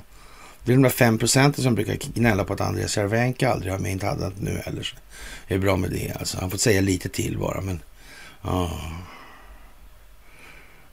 Det 0.64 0.72
är 0.72 0.76
de 0.76 0.82
där 0.82 0.90
fem 0.90 1.18
procenten 1.18 1.64
som 1.64 1.76
brukar 1.76 1.98
gnälla 2.14 2.44
på 2.44 2.54
att 2.54 2.62
Andreas 2.62 2.92
Cervenka 2.92 3.52
aldrig 3.52 3.72
har 3.72 3.80
med, 3.80 3.92
inte 3.92 4.06
hade 4.06 4.32
nu 4.40 4.62
heller. 4.66 4.84
Så 4.84 4.96
det 5.48 5.54
är 5.54 5.60
bra 5.60 5.76
med 5.76 5.92
det 5.92 6.14
alltså. 6.20 6.38
Han 6.40 6.52
får 6.52 6.58
säga 6.58 6.82
lite 6.82 7.10
till 7.10 7.38
bara, 7.38 7.62
men 7.62 7.80
ja. 8.42 8.82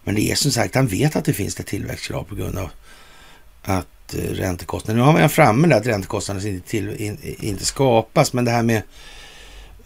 Men 0.04 0.14
det 0.14 0.30
är 0.30 0.34
som 0.34 0.50
sagt, 0.50 0.74
han 0.74 0.86
vet 0.86 1.16
att 1.16 1.24
det 1.24 1.32
finns 1.32 1.60
ett 1.60 1.66
tillväxtkrav 1.66 2.22
på 2.22 2.34
grund 2.34 2.58
av 2.58 2.70
att 3.62 3.86
räntekostnaderna, 4.14 4.48
räntekostnaden, 4.48 4.96
nu 4.96 5.02
har 5.02 5.12
man 5.12 5.30
framme 5.30 5.68
där 5.68 5.76
att 5.76 5.86
räntekostnaden 5.86 6.46
inte, 6.46 6.68
till, 6.68 6.96
in, 6.96 7.18
inte 7.22 7.64
skapas, 7.64 8.32
men 8.32 8.44
det 8.44 8.50
här 8.50 8.62
med 8.62 8.82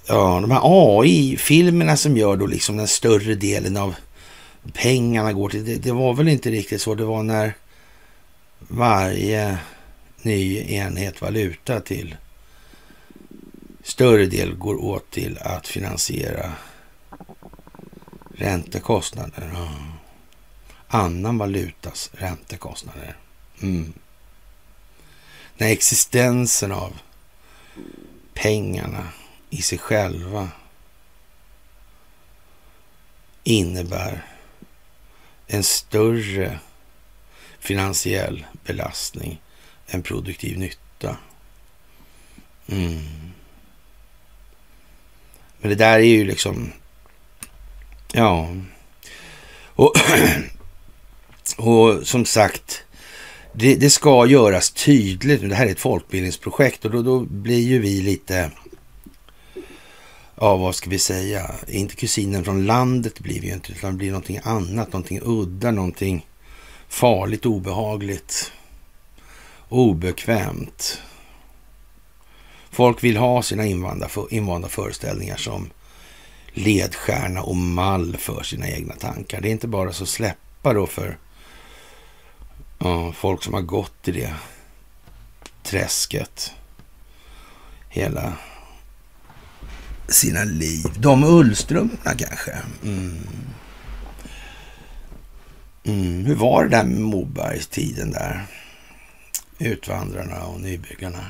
ja, 0.06 0.38
de 0.40 0.50
här 0.50 0.60
AI-filmerna 0.62 1.96
som 1.96 2.16
gör 2.16 2.36
då 2.36 2.46
liksom 2.46 2.76
den 2.76 2.88
större 2.88 3.34
delen 3.34 3.76
av 3.76 3.94
pengarna 4.72 5.32
går 5.32 5.48
till. 5.48 5.64
Det, 5.64 5.74
det, 5.74 5.92
var 5.92 6.14
väl 6.14 6.28
inte 6.28 6.50
riktigt 6.50 6.82
så. 6.82 6.94
Det 6.94 7.04
var 7.04 7.22
när 7.22 7.54
varje 8.68 9.58
ny 10.22 10.58
enhet 10.74 11.20
valuta 11.20 11.80
till 11.80 12.16
större 13.82 14.26
del 14.26 14.54
går 14.54 14.84
åt 14.84 15.10
till 15.10 15.38
att 15.38 15.68
finansiera 15.68 16.52
räntekostnader. 18.34 19.68
Annan 20.88 21.38
valutas 21.38 22.10
räntekostnader. 22.12 23.16
Mm. 23.62 23.92
När 25.56 25.68
existensen 25.68 26.72
av 26.72 26.98
pengarna 28.34 29.08
i 29.50 29.62
sig 29.62 29.78
själva 29.78 30.48
innebär 33.44 34.26
en 35.46 35.62
större 35.62 36.58
finansiell 37.58 38.46
belastning 38.64 39.40
än 39.86 40.02
produktiv 40.02 40.58
nytta. 40.58 41.16
Mm. 42.66 43.00
Men 45.60 45.68
det 45.68 45.74
där 45.74 45.98
är 45.98 46.04
ju 46.04 46.24
liksom, 46.24 46.72
ja. 48.12 48.56
Och, 49.66 49.92
och 51.56 52.06
som 52.06 52.24
sagt, 52.24 52.84
det, 53.52 53.74
det, 53.74 53.90
ska 53.90 54.26
göras 54.26 54.70
tydligt. 54.70 55.48
Det 55.48 55.54
här 55.54 55.66
är 55.66 55.70
ett 55.70 55.80
folkbildningsprojekt 55.80 56.84
och 56.84 56.90
då, 56.90 57.02
då 57.02 57.20
blir 57.20 57.60
ju 57.60 57.78
vi 57.78 58.00
lite 58.00 58.50
ja, 60.42 60.56
vad 60.56 60.74
ska 60.74 60.90
vi 60.90 60.98
säga, 60.98 61.54
inte 61.68 61.96
kusinen 61.96 62.44
från 62.44 62.66
landet 62.66 63.20
blir 63.20 63.40
vi 63.40 63.46
ju 63.46 63.52
inte, 63.54 63.72
utan 63.72 63.90
det 63.90 63.98
blir 63.98 64.10
någonting 64.10 64.40
annat, 64.42 64.92
någonting 64.92 65.20
udda, 65.22 65.70
någonting 65.70 66.26
farligt, 66.92 67.46
obehagligt, 67.46 68.52
obekvämt. 69.68 71.02
Folk 72.70 73.04
vill 73.04 73.16
ha 73.16 73.42
sina 73.42 73.66
invanda 74.30 74.68
föreställningar 74.68 75.36
som 75.36 75.70
ledstjärna 76.52 77.42
och 77.42 77.56
mall 77.56 78.16
för 78.16 78.42
sina 78.42 78.68
egna 78.68 78.94
tankar. 78.94 79.40
Det 79.40 79.48
är 79.48 79.52
inte 79.52 79.68
bara 79.68 79.92
så 79.92 80.06
släppa 80.06 80.72
då 80.72 80.86
för 80.86 81.18
ja, 82.78 83.12
folk 83.12 83.42
som 83.42 83.54
har 83.54 83.60
gått 83.60 84.08
i 84.08 84.12
det 84.12 84.34
träsket 85.62 86.54
hela 87.88 88.32
sina 90.08 90.44
liv. 90.44 90.86
De 90.98 91.24
ullstrumporna 91.24 92.14
kanske. 92.16 92.58
Mm. 92.82 93.26
Mm. 95.84 96.26
Hur 96.26 96.34
var 96.34 96.64
det 96.64 96.70
där 96.70 96.84
med 96.84 97.00
Mobergs 97.00 97.66
tiden 97.66 98.10
där? 98.10 98.46
Utvandrarna 99.58 100.44
och 100.44 100.60
nybyggarna. 100.60 101.26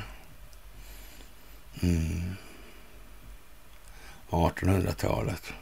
Mm. 1.81 2.35
1800-talet. 4.29 5.53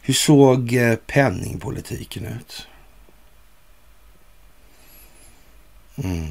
Hur 0.00 0.14
såg 0.14 0.72
eh, 0.72 0.96
penningpolitiken 0.96 2.26
ut? 2.26 2.66
Mm. 6.04 6.28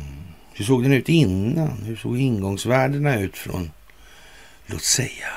Hur 0.53 0.65
såg 0.65 0.83
den 0.83 0.93
ut 0.93 1.09
innan? 1.09 1.83
Hur 1.83 1.95
såg 1.95 2.19
ingångsvärdena 2.19 3.19
ut 3.19 3.37
från, 3.37 3.71
låt 4.65 4.83
säga, 4.83 5.27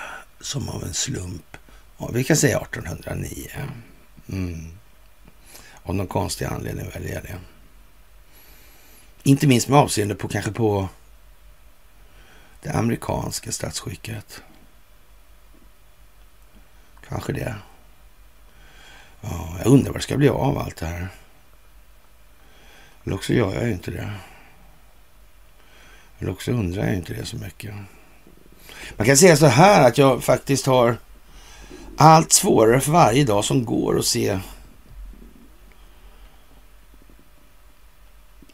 som 0.41 0.69
av 0.69 0.85
en 0.85 0.95
slump, 0.95 1.57
ja, 1.99 2.11
vi 2.15 2.25
kan 2.25 2.37
säga 2.37 2.59
1809. 2.59 3.49
Mm. 4.33 4.79
Av 5.83 5.95
någon 5.95 6.07
konstig 6.07 6.45
anledning 6.45 6.91
väljer 6.91 7.15
jag 7.15 7.23
det. 7.23 7.39
Inte 9.23 9.47
minst 9.47 9.69
med 9.69 9.79
avseende 9.79 10.15
på 10.15 10.29
kanske 10.29 10.53
på 10.53 10.89
det 12.63 12.71
amerikanska 12.71 13.53
statsskicket. 13.53 14.43
Kanske 17.09 17.33
det. 17.33 17.55
Ja, 19.21 19.57
jag 19.59 19.67
undrar 19.67 19.93
vad 19.93 20.01
det 20.01 20.05
ska 20.05 20.17
bli 20.17 20.29
av 20.29 20.59
allt 20.59 20.77
det 20.77 20.87
här. 20.87 21.09
Eller 23.05 23.15
också 23.15 23.33
gör 23.33 23.55
jag 23.55 23.67
ju 23.67 23.73
inte 23.73 23.91
det. 23.91 24.13
Eller 26.19 26.31
också 26.31 26.53
undrar 26.53 26.87
jag 26.87 26.95
inte 26.95 27.15
det 27.15 27.27
så 27.27 27.37
mycket. 27.37 27.75
Man 28.97 29.07
kan 29.07 29.17
säga 29.17 29.37
så 29.37 29.47
här 29.47 29.89
att 29.89 29.99
jag 29.99 30.25
faktiskt 30.25 30.67
har 30.67 30.97
allt 32.03 32.33
svårare 32.33 32.81
för 32.81 32.93
varje 32.93 33.25
dag 33.25 33.45
som 33.45 33.65
går 33.65 33.99
att 33.99 34.07
se 34.07 34.39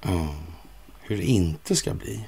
ja, 0.01 0.34
hur 1.01 1.16
det 1.16 1.24
inte 1.24 1.76
ska 1.76 1.94
bli. 1.94 2.24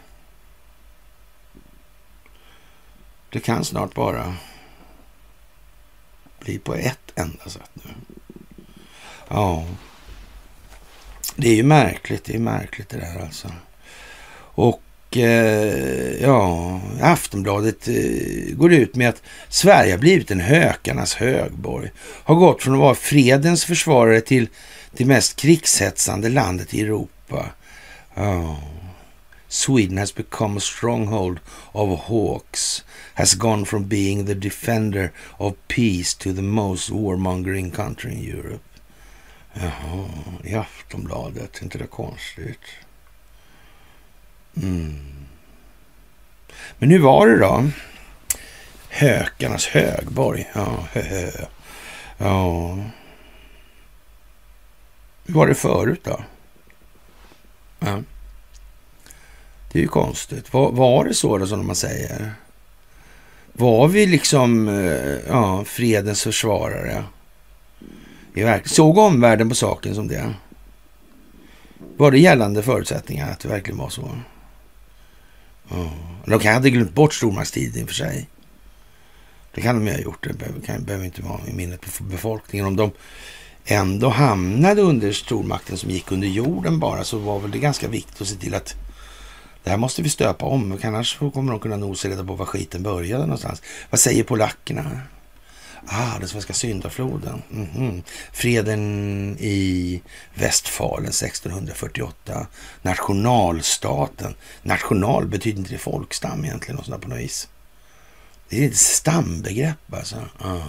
Det 3.31 3.41
kan 3.41 3.65
snart 3.65 3.95
bara 3.95 4.37
bli 6.39 6.59
på 6.59 6.75
ett 6.75 7.13
enda 7.15 7.49
sätt 7.49 7.71
nu. 7.73 7.91
Ja, 9.29 9.67
det 11.37 11.49
är 11.49 11.55
ju 11.55 11.63
märkligt. 11.63 12.25
Det 12.25 12.35
är 12.35 12.39
märkligt 12.39 12.89
det 12.89 12.99
där 12.99 13.23
alltså. 13.23 13.53
Och 14.35 14.83
Eh, 15.11 16.23
ja, 16.23 16.81
Aftonbladet 17.01 17.89
eh, 17.89 18.55
går 18.57 18.73
ut 18.73 18.97
med 18.97 19.09
att 19.09 19.23
Sverige 19.49 19.93
har 19.93 19.99
blivit 19.99 20.31
en 20.31 20.41
hökarnas 20.41 21.15
högborg. 21.15 21.91
Har 22.25 22.35
gått 22.35 22.63
från 22.63 22.75
att 22.75 22.81
vara 22.81 22.95
fredens 22.95 23.65
försvarare 23.65 24.21
till 24.21 24.49
det 24.93 25.05
mest 25.05 25.37
krigshetsande 25.37 26.29
landet 26.29 26.75
i 26.75 26.81
Europa. 26.81 27.47
Oh. 28.17 28.59
Sweden 29.51 29.97
has 29.97 30.15
become 30.15 30.59
a 30.59 30.61
stronghold 30.61 31.41
of 31.73 32.01
hawks, 32.01 32.85
has 33.15 33.35
gone 33.35 33.65
from 33.65 33.89
being 33.89 34.27
the 34.27 34.35
defender 34.35 35.13
of 35.39 35.55
peace 35.69 36.15
to 36.15 36.33
the 36.33 36.43
most 36.43 36.91
warmongering 36.91 37.71
country 37.71 38.13
in 38.13 38.25
Europe. 38.25 38.65
Jaha, 39.55 40.09
i 40.45 40.55
Aftonbladet. 40.55 41.63
Inte 41.63 41.79
det 41.79 41.87
konstigt? 41.87 42.61
Mm. 44.57 44.95
Men 46.79 46.91
hur 46.91 46.99
var 46.99 47.27
det 47.27 47.39
då? 47.39 47.71
Hökarnas 48.89 49.67
högborg. 49.67 50.51
Ja, 50.55 50.87
hö, 50.93 51.03
hö. 51.03 51.31
ja. 52.19 52.79
Hur 55.27 55.35
var 55.35 55.47
det 55.47 55.55
förut 55.55 56.01
då? 56.05 56.25
Ja. 57.79 58.03
Det 59.73 59.79
är 59.79 59.83
ju 59.83 59.89
konstigt. 59.89 60.53
Var, 60.53 60.73
var 60.73 61.05
det 61.05 61.15
så 61.15 61.39
då 61.39 61.47
som 61.47 61.67
man 61.67 61.77
säger? 61.77 62.33
Var 63.53 63.89
vi 63.89 64.07
liksom 64.07 64.69
eh, 64.69 65.19
ja, 65.29 65.65
fredens 65.65 66.23
försvarare? 66.23 67.05
Såg 68.65 68.99
omvärlden 68.99 69.49
på 69.49 69.55
saken 69.55 69.95
som 69.95 70.09
det? 70.09 70.35
Var 71.97 72.11
det 72.11 72.19
gällande 72.19 72.63
förutsättningar 72.63 73.33
att 73.33 73.41
det 73.41 73.49
verkligen 73.49 73.79
var 73.79 73.89
så? 73.89 74.11
Ja. 75.71 75.91
De 76.27 76.39
kan 76.41 76.55
hade 76.55 76.71
glömt 76.71 76.95
bort 76.95 77.15
stormaktstiden 77.15 77.87
för 77.87 77.95
sig. 77.95 78.29
Det 79.55 79.61
kan 79.61 79.75
de 79.75 79.87
ju 79.87 79.93
ha 79.93 80.01
gjort. 80.01 80.25
Det 80.29 80.39
behöver, 80.39 80.61
kan, 80.61 80.85
behöver 80.85 81.05
inte 81.05 81.23
vara 81.23 81.41
i 81.49 81.53
minnet 81.53 81.81
på 81.81 82.05
befolkningen. 82.05 82.67
Om 82.67 82.77
de 82.77 82.91
ändå 83.65 84.09
hamnade 84.09 84.83
under 84.83 85.13
stormakten 85.13 85.77
som 85.77 85.91
gick 85.91 86.13
under 86.13 86.29
jorden 86.29 86.79
bara 86.79 87.05
så 87.05 87.19
var 87.19 87.39
väl 87.39 87.51
det 87.51 87.59
ganska 87.59 87.89
viktigt 87.89 88.21
att 88.21 88.29
se 88.29 88.37
till 88.37 88.55
att 88.55 88.75
det 89.65 89.71
här 89.71 89.77
måste 89.77 90.03
vi 90.03 90.09
stöpa 90.09 90.47
om. 90.47 90.79
Annars 90.83 91.19
kommer 91.19 91.53
de 91.53 91.61
kunna 91.61 91.77
nosa 91.77 92.09
reda 92.09 92.25
på 92.25 92.35
var 92.35 92.47
skiten 92.47 92.83
började 92.83 93.23
någonstans. 93.23 93.63
Vad 93.91 94.01
säger 94.01 94.25
polackerna? 94.25 95.01
Ah, 95.87 96.19
den 96.19 96.29
svenska 96.29 96.53
syndafloden. 96.53 97.43
Mm 97.53 97.67
-hmm. 97.67 98.03
Freden 98.33 99.37
i 99.41 100.03
Västfalen 100.35 101.11
1648. 101.11 102.47
Nationalstaten. 102.83 104.35
National 104.63 105.27
betyder 105.27 105.59
inte 105.59 105.73
det 105.73 105.79
folkstam 105.79 106.45
egentligen? 106.45 106.79
Och 106.79 107.01
på 107.01 107.09
något 107.09 107.19
vis. 107.19 107.49
Det 108.49 108.65
är 108.65 108.69
ett 108.69 108.77
stambegrepp 108.77 109.95
alltså. 109.95 110.17
Ah. 110.39 110.63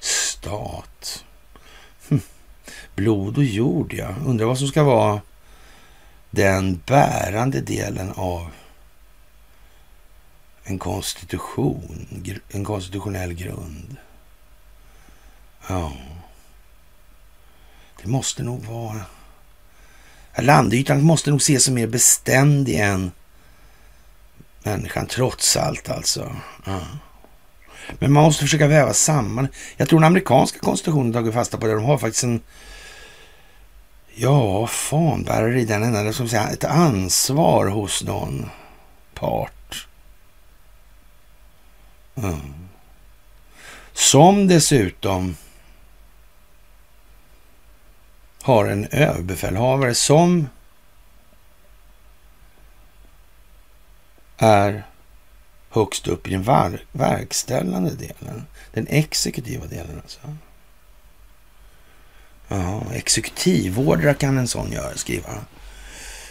Stat. 0.00 1.24
Hm. 2.08 2.20
Blod 2.94 3.38
och 3.38 3.44
jord, 3.44 3.92
ja. 3.92 4.14
Undrar 4.26 4.46
vad 4.46 4.58
som 4.58 4.68
ska 4.68 4.82
vara 4.82 5.20
den 6.30 6.80
bärande 6.86 7.60
delen 7.60 8.12
av 8.12 8.50
en 10.64 10.78
konstitution, 10.78 12.24
en 12.50 12.64
konstitutionell 12.64 13.34
grund. 13.34 13.96
Ja. 15.68 15.92
Det 18.02 18.08
måste 18.08 18.42
nog 18.42 18.64
vara... 18.64 19.00
Landytan 20.38 21.02
måste 21.02 21.30
nog 21.30 21.40
ses 21.40 21.64
som 21.64 21.74
mer 21.74 21.86
beständig 21.86 22.80
än 22.80 23.12
människan, 24.62 25.06
trots 25.06 25.56
allt 25.56 25.88
alltså. 25.88 26.36
Ja. 26.64 26.80
Men 27.98 28.12
man 28.12 28.22
måste 28.22 28.42
försöka 28.42 28.66
väva 28.66 28.94
samman. 28.94 29.48
Jag 29.76 29.88
tror 29.88 30.00
den 30.00 30.06
amerikanska 30.06 30.58
konstitutionen 30.58 31.12
tagit 31.12 31.34
fasta 31.34 31.58
på 31.58 31.66
det. 31.66 31.74
De 31.74 31.84
har 31.84 31.98
faktiskt 31.98 32.24
en 32.24 32.40
Ja, 34.14 34.66
fanbärare 34.66 35.60
i 35.60 35.64
den 35.64 35.82
ändan, 35.82 36.14
som 36.14 36.28
säga, 36.28 36.48
ett 36.48 36.64
ansvar 36.64 37.66
hos 37.66 38.04
någon 38.04 38.50
part. 39.14 39.86
Mm. 42.16 42.54
Som 43.92 44.46
dessutom 44.48 45.36
har 48.48 48.66
en 48.66 48.84
överbefälhavare 48.90 49.94
som 49.94 50.48
är 54.36 54.86
högst 55.70 56.08
upp 56.08 56.28
i 56.28 56.30
den 56.30 56.78
verkställande 56.92 57.94
delen. 57.94 58.46
Den 58.72 58.86
exekutiva 58.86 59.66
delen 59.66 60.00
alltså. 60.02 60.18
Ja, 62.48 62.82
exekutivordrar 62.92 64.14
kan 64.14 64.38
en 64.38 64.48
sån 64.48 64.72
göra, 64.72 64.96
skriva. 64.96 65.44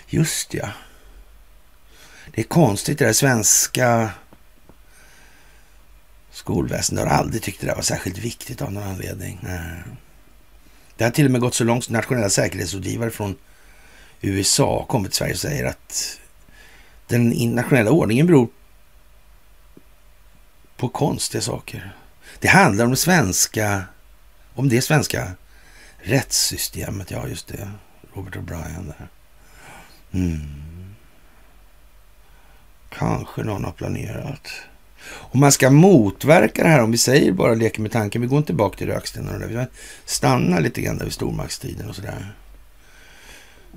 Just 0.08 0.54
ja. 0.54 0.70
Det 2.32 2.42
är 2.42 2.46
konstigt 2.46 3.00
det 3.00 3.06
där 3.06 3.14
svenska 3.14 4.10
skolväsendet 6.32 7.08
har 7.08 7.14
aldrig 7.14 7.44
tyckt 7.44 7.62
det 7.62 7.68
där 7.68 7.76
var 7.76 7.82
särskilt 7.82 8.18
viktigt 8.18 8.62
av 8.62 8.72
någon 8.72 8.84
anledning. 8.84 9.40
Nej. 9.42 9.84
Det 10.98 11.04
har 11.04 11.12
till 11.12 11.26
och 11.26 11.32
med 11.32 11.42
gått 11.42 11.56
så 11.56 11.64
långt 11.64 11.84
att 11.84 11.90
nationella 11.90 12.30
säkerhetsrådgivare 12.30 13.12
från 13.12 13.36
USA 14.22 14.86
kommit 14.90 15.12
till 15.12 15.18
Sverige 15.18 15.34
och 15.34 15.40
säger 15.40 15.66
att 15.66 16.20
den 17.08 17.34
internationella 17.34 17.92
ordningen 17.92 18.28
beror 18.28 18.48
på 20.78 20.90
konstiga 20.90 21.42
saker. 21.42 21.96
Det 22.40 22.48
handlar 22.48 22.86
om 22.86 22.92
det 22.92 22.98
svenska, 22.98 23.84
om 24.54 24.70
det 24.70 24.82
svenska 24.82 25.32
rättssystemet. 25.98 27.12
Ja, 27.12 27.28
just 27.28 27.48
det. 27.48 27.72
Robert 28.14 28.36
O'Brien 28.36 28.86
där. 28.86 29.08
Mm. 30.12 30.96
Kanske 32.90 33.44
någon 33.44 33.64
har 33.64 33.72
planerat. 33.72 34.52
Om 35.10 35.40
man 35.40 35.52
ska 35.52 35.70
motverka 35.70 36.64
det 36.64 36.70
här, 36.70 36.84
om 36.84 36.92
vi 36.92 36.98
säger 36.98 37.32
bara 37.32 37.54
leker 37.54 37.82
med 37.82 37.92
tanken, 37.92 38.22
vi 38.22 38.28
går 38.28 38.38
inte 38.38 38.48
tillbaka 38.48 38.78
till 38.78 38.88
rökstenen 38.88 39.34
och 39.34 39.40
det, 39.40 39.48
vi 39.48 39.66
stannar 40.06 40.62
lite 40.62 40.82
grann 40.82 40.98
där 40.98 41.06
vid 41.06 41.14
stormaktstiden 41.14 41.90
och 41.90 41.96
sådär. 41.96 42.34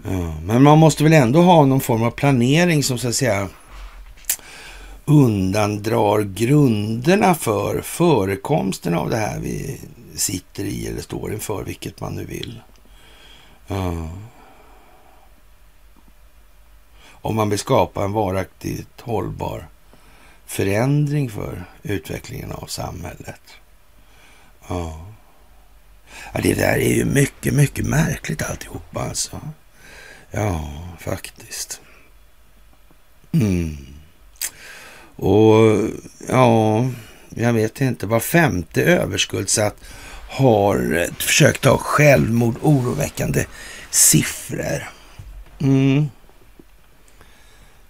Ja, 0.05 0.35
men 0.45 0.63
man 0.63 0.79
måste 0.79 1.05
väl 1.05 1.13
ändå 1.13 1.43
ha 1.43 1.65
någon 1.65 1.81
form 1.81 2.03
av 2.03 2.11
planering 2.11 2.83
som 2.83 2.99
så 2.99 3.09
att 3.09 3.15
säga 3.15 3.49
undandrar 5.05 6.23
grunderna 6.23 7.35
för 7.35 7.81
förekomsten 7.81 8.95
av 8.95 9.11
det 9.11 9.17
här 9.17 9.41
vi 9.41 9.81
sitter 10.15 10.65
i 10.65 10.87
eller 10.87 11.01
står 11.01 11.33
inför, 11.33 11.65
vilket 11.65 12.01
man 12.01 12.15
nu 12.15 12.25
vill. 12.25 12.61
Ja. 13.67 14.09
Om 17.23 17.37
man 17.37 17.51
vill 17.51 17.59
skapa 17.59 18.05
en 18.05 18.13
varaktigt 18.13 19.01
hållbar 19.01 19.69
förändring 20.51 21.31
för 21.31 21.65
utvecklingen 21.83 22.53
av 22.53 22.67
samhället. 22.67 23.41
Ja. 24.69 25.07
ja. 26.33 26.41
Det 26.43 26.55
där 26.55 26.79
är 26.79 26.95
ju 26.95 27.05
mycket, 27.05 27.55
mycket 27.55 27.87
märkligt 27.87 28.43
alltihopa 28.43 29.01
alltså. 29.01 29.41
Ja, 30.31 30.71
faktiskt. 31.01 31.81
Mm. 33.33 33.77
Och 35.17 35.89
ja, 36.29 36.87
jag 37.29 37.53
vet 37.53 37.81
inte. 37.81 38.07
Var 38.07 38.21
femte 38.21 38.83
överskuldsatt 38.83 39.77
har 40.31 41.07
försökt 41.23 41.61
ta 41.61 41.79
självmord. 41.79 42.57
Oroväckande 42.63 43.47
siffror. 43.91 44.91
Mm. 45.61 46.11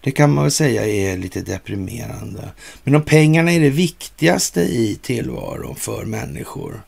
Det 0.01 0.11
kan 0.11 0.33
man 0.33 0.45
väl 0.45 0.53
säga 0.53 0.87
är 0.87 1.17
lite 1.17 1.41
deprimerande. 1.41 2.51
Men 2.85 2.95
om 2.95 3.03
pengarna 3.03 3.53
är 3.53 3.61
det 3.61 3.71
viktigaste 3.71 4.61
i 4.61 4.99
tillvaron 5.03 5.77
för 5.77 6.05
människor, 6.05 6.83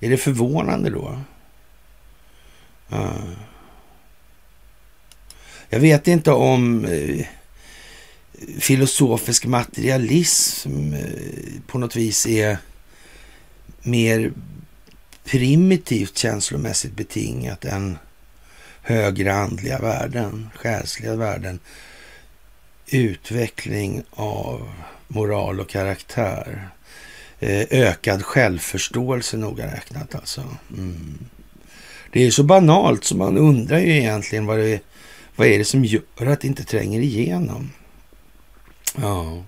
är 0.00 0.10
det 0.10 0.16
förvånande 0.16 0.90
då? 0.90 1.20
Uh. 2.92 3.32
Jag 5.70 5.80
vet 5.80 6.08
inte 6.08 6.30
om 6.30 6.84
eh, 6.84 7.26
filosofisk 8.58 9.46
materialism 9.46 10.92
eh, 10.94 11.60
på 11.66 11.78
något 11.78 11.96
vis 11.96 12.26
är 12.26 12.58
mer 13.82 14.32
primitivt 15.24 16.18
känslomässigt 16.18 16.96
betingat 16.96 17.64
än 17.64 17.98
högre 18.82 19.34
andliga 19.34 19.78
värden, 19.78 20.50
själsliga 20.54 21.16
värden. 21.16 21.60
Utveckling 22.90 24.02
av 24.10 24.72
moral 25.08 25.60
och 25.60 25.68
karaktär. 25.68 26.68
Eh, 27.40 27.66
ökad 27.70 28.24
självförståelse 28.24 29.36
noga 29.36 29.66
räknat 29.66 30.14
alltså. 30.14 30.44
Mm. 30.76 31.18
Det 32.12 32.26
är 32.26 32.30
så 32.30 32.42
banalt 32.42 33.04
så 33.04 33.16
man 33.16 33.38
undrar 33.38 33.78
ju 33.78 33.96
egentligen 33.96 34.46
vad 34.46 34.58
det 34.58 34.68
är, 34.68 34.80
vad 35.36 35.46
är 35.46 35.58
det 35.58 35.64
som 35.64 35.84
gör 35.84 36.26
att 36.26 36.40
det 36.40 36.46
inte 36.46 36.64
tränger 36.64 37.00
igenom. 37.00 37.70
Ja, 39.00 39.44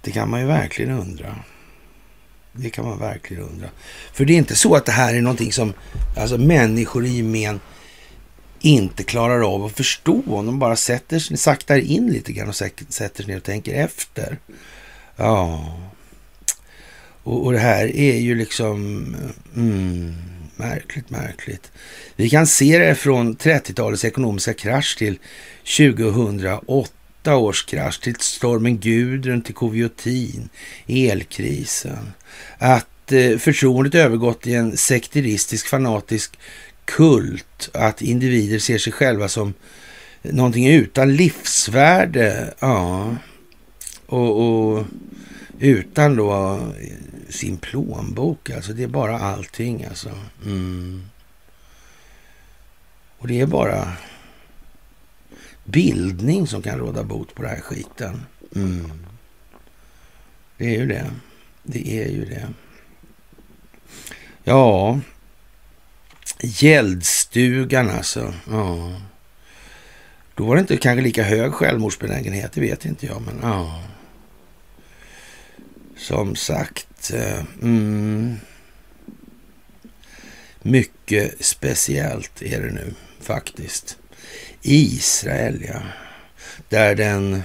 det 0.00 0.10
kan 0.10 0.30
man 0.30 0.40
ju 0.40 0.46
verkligen 0.46 0.90
undra. 0.90 1.36
Det 2.52 2.70
kan 2.70 2.84
man 2.84 2.98
verkligen 2.98 3.42
undra. 3.42 3.68
För 4.12 4.24
det 4.24 4.32
är 4.32 4.38
inte 4.38 4.56
så 4.56 4.74
att 4.74 4.86
det 4.86 4.92
här 4.92 5.14
är 5.14 5.20
någonting 5.20 5.52
som 5.52 5.72
alltså, 6.16 6.38
människor 6.38 7.06
i 7.06 7.16
gemen 7.16 7.60
inte 8.60 9.02
klarar 9.02 9.54
av 9.54 9.64
att 9.64 9.72
förstå. 9.72 10.22
Om 10.26 10.46
de 10.46 10.58
bara 10.58 10.76
sätter 10.76 11.18
sig, 11.18 11.36
saktar 11.36 11.78
in 11.78 12.06
lite 12.06 12.32
grann 12.32 12.48
och 12.48 12.56
sätter 12.56 13.22
sig 13.22 13.26
ner 13.26 13.36
och 13.36 13.42
tänker 13.42 13.74
efter. 13.74 14.38
Ja, 15.16 15.74
och, 17.22 17.44
och 17.44 17.52
det 17.52 17.58
här 17.58 17.96
är 17.96 18.16
ju 18.16 18.34
liksom 18.34 18.76
mm, 19.56 20.14
märkligt, 20.56 21.10
märkligt. 21.10 21.72
Vi 22.16 22.30
kan 22.30 22.46
se 22.46 22.78
det 22.78 22.94
från 22.94 23.36
30-talets 23.36 24.04
ekonomiska 24.04 24.54
krasch 24.54 24.98
till 24.98 25.18
2008 25.76 27.36
års 27.36 27.64
krasch, 27.64 28.00
till 28.00 28.16
stormen 28.16 28.78
Gudrun, 28.78 29.42
till 29.42 29.54
Koviotin, 29.54 30.48
elkrisen. 30.86 32.12
Att 32.58 33.12
eh, 33.12 33.38
förtroendet 33.38 33.94
övergått 33.94 34.46
i 34.46 34.54
en 34.54 34.76
sekteristisk 34.76 35.66
fanatisk 35.66 36.38
kult, 36.96 37.70
att 37.74 38.02
individer 38.02 38.58
ser 38.58 38.78
sig 38.78 38.92
själva 38.92 39.28
som 39.28 39.54
någonting 40.22 40.68
utan 40.68 41.16
livsvärde. 41.16 42.54
Ja, 42.58 43.16
och, 44.06 44.40
och 44.40 44.84
utan 45.58 46.16
då 46.16 46.60
sin 47.28 47.56
plånbok. 47.56 48.50
Alltså 48.50 48.72
det 48.72 48.82
är 48.82 48.88
bara 48.88 49.18
allting 49.18 49.84
alltså. 49.84 50.10
Mm. 50.44 51.02
Och 53.18 53.28
det 53.28 53.40
är 53.40 53.46
bara 53.46 53.92
bildning 55.64 56.46
som 56.46 56.62
kan 56.62 56.78
råda 56.78 57.04
bot 57.04 57.34
på 57.34 57.42
den 57.42 57.50
här 57.50 57.60
skiten. 57.60 58.26
Mm. 58.54 58.92
Det 60.56 60.76
är 60.76 60.78
ju 60.78 60.86
det. 60.86 61.10
Det 61.62 62.02
är 62.02 62.08
ju 62.08 62.24
det. 62.24 62.48
Ja, 64.44 65.00
gäldstugan 66.40 67.90
alltså. 67.90 68.34
Ja. 68.50 69.00
Då 70.34 70.46
var 70.46 70.54
det 70.54 70.60
inte 70.60 70.76
kanske 70.76 71.02
lika 71.02 71.22
hög 71.22 71.52
självmordsbenägenhet, 71.52 72.52
det 72.52 72.60
vet 72.60 72.84
inte 72.84 73.06
jag, 73.06 73.22
men 73.22 73.38
ja. 73.42 73.82
Som 75.96 76.36
sagt, 76.36 77.10
eh, 77.14 77.44
mm. 77.62 78.36
mycket 80.62 81.44
speciellt 81.44 82.42
är 82.42 82.60
det 82.60 82.70
nu 82.70 82.94
faktiskt. 83.20 83.98
Israel, 84.62 85.64
ja. 85.68 85.80
Där 86.68 86.94
den 86.94 87.42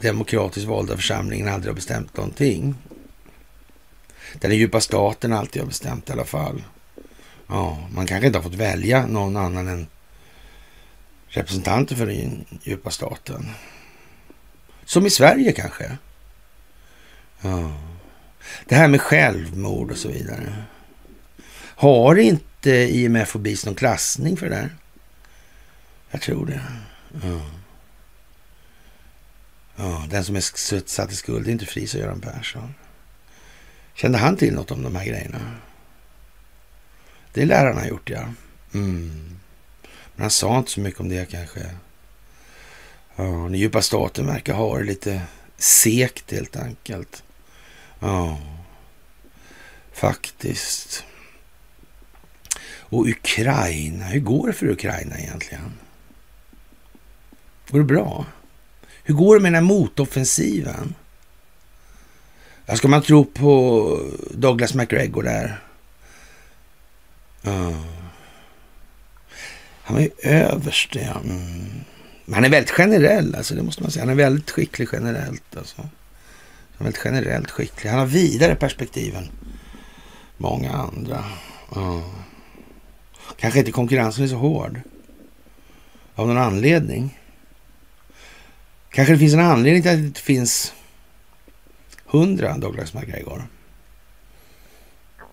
demokratiskt 0.00 0.68
valda 0.68 0.96
församlingen 0.96 1.48
aldrig 1.48 1.70
har 1.70 1.74
bestämt 1.74 2.16
någonting. 2.16 2.74
Den 4.32 4.56
djupa 4.56 4.80
staten 4.80 5.32
alltid 5.32 5.62
har 5.62 5.66
bestämt 5.66 6.08
i 6.08 6.12
alla 6.12 6.24
fall. 6.24 6.62
Ja, 7.46 7.88
man 7.90 8.06
kanske 8.06 8.26
inte 8.26 8.38
har 8.38 8.42
fått 8.42 8.54
välja 8.54 9.06
någon 9.06 9.36
annan 9.36 9.68
än 9.68 9.86
representanter 11.28 11.96
för 11.96 12.06
den 12.06 12.44
djupa 12.62 12.90
staten. 12.90 13.50
Som 14.84 15.06
i 15.06 15.10
Sverige 15.10 15.52
kanske. 15.52 15.96
Ja. 17.40 17.72
Det 18.64 18.74
här 18.74 18.88
med 18.88 19.00
självmord 19.00 19.90
och 19.90 19.98
så 19.98 20.08
vidare. 20.08 20.64
Har 21.58 22.16
inte 22.16 22.70
IMF 22.70 23.34
och 23.34 23.40
BIS 23.40 23.66
någon 23.66 23.74
klassning 23.74 24.36
för 24.36 24.48
det 24.48 24.54
där? 24.54 24.76
Jag 26.10 26.20
tror 26.20 26.46
det. 26.46 26.60
Ja. 27.22 27.40
ja 29.76 30.06
den 30.10 30.24
som 30.24 30.36
är 30.36 30.40
satt 30.86 31.12
i 31.12 31.16
skuld 31.16 31.48
är 31.48 31.52
inte 31.52 31.66
fri, 31.66 31.86
sa 31.86 31.98
Göran 31.98 32.20
Persson. 32.20 32.74
Kände 33.96 34.18
han 34.18 34.36
till 34.36 34.54
något 34.54 34.70
om 34.70 34.82
de 34.82 34.96
här 34.96 35.04
grejerna? 35.04 35.56
Det 37.32 37.44
lär 37.44 37.66
han 37.66 37.78
ha 37.78 37.86
gjort, 37.86 38.10
ja. 38.10 38.24
Mm. 38.74 39.38
Men 40.14 40.22
han 40.22 40.30
sa 40.30 40.58
inte 40.58 40.70
så 40.70 40.80
mycket 40.80 41.00
om 41.00 41.08
det 41.08 41.30
kanske. 41.30 41.60
Ja, 43.16 43.24
den 43.24 43.54
djupa 43.54 43.82
staten 43.82 44.26
verkar 44.26 44.54
ha 44.54 44.78
det 44.78 44.84
lite 44.84 45.22
sekt 45.56 46.32
helt 46.32 46.56
enkelt. 46.56 47.22
Ja, 48.00 48.40
faktiskt. 49.92 51.04
Och 52.88 53.06
Ukraina, 53.06 54.04
hur 54.04 54.20
går 54.20 54.46
det 54.46 54.52
för 54.52 54.70
Ukraina 54.70 55.18
egentligen? 55.18 55.72
Går 57.70 57.78
det 57.78 57.84
bra? 57.84 58.26
Hur 59.04 59.14
går 59.14 59.36
det 59.36 59.42
med 59.42 59.52
den 59.52 59.62
här 59.64 59.74
motoffensiven? 59.74 60.94
Ja, 62.66 62.76
ska 62.76 62.88
man 62.88 63.02
tro 63.02 63.24
på 63.24 64.00
Douglas 64.30 64.74
McGregor 64.74 65.22
där? 65.22 65.60
Mm. 67.42 67.74
Han 69.82 69.96
var 69.96 70.00
ju 70.00 70.10
överste, 70.22 70.98
ja. 70.98 71.20
Mm. 71.24 71.70
Han 72.32 72.44
är 72.44 72.48
väldigt 72.48 72.70
generell, 72.70 73.34
alltså, 73.34 73.54
det 73.54 73.62
måste 73.62 73.82
man 73.82 73.90
säga. 73.90 74.02
Han 74.02 74.10
är 74.10 74.14
väldigt 74.14 74.50
skicklig 74.50 74.88
generellt. 74.92 75.56
Alltså. 75.56 75.76
Han 75.78 75.90
är 76.78 76.84
väldigt 76.84 77.02
generellt 77.04 77.50
skicklig. 77.50 77.90
Han 77.90 77.98
har 77.98 78.06
vidare 78.06 78.54
perspektiv 78.54 79.16
än 79.16 79.28
många 80.36 80.72
andra. 80.72 81.24
Mm. 81.76 82.02
Kanske 83.36 83.58
inte 83.58 83.72
konkurrensen 83.72 84.24
är 84.24 84.28
så 84.28 84.36
hård. 84.36 84.80
Av 86.14 86.28
någon 86.28 86.38
anledning. 86.38 87.18
Kanske 88.90 89.12
det 89.12 89.18
finns 89.18 89.34
en 89.34 89.40
anledning 89.40 89.82
till 89.82 89.90
att 89.90 89.98
det 89.98 90.06
inte 90.06 90.20
finns 90.20 90.72
hundra 92.18 92.58
Douglas 92.58 92.94
McGregor. 92.94 93.46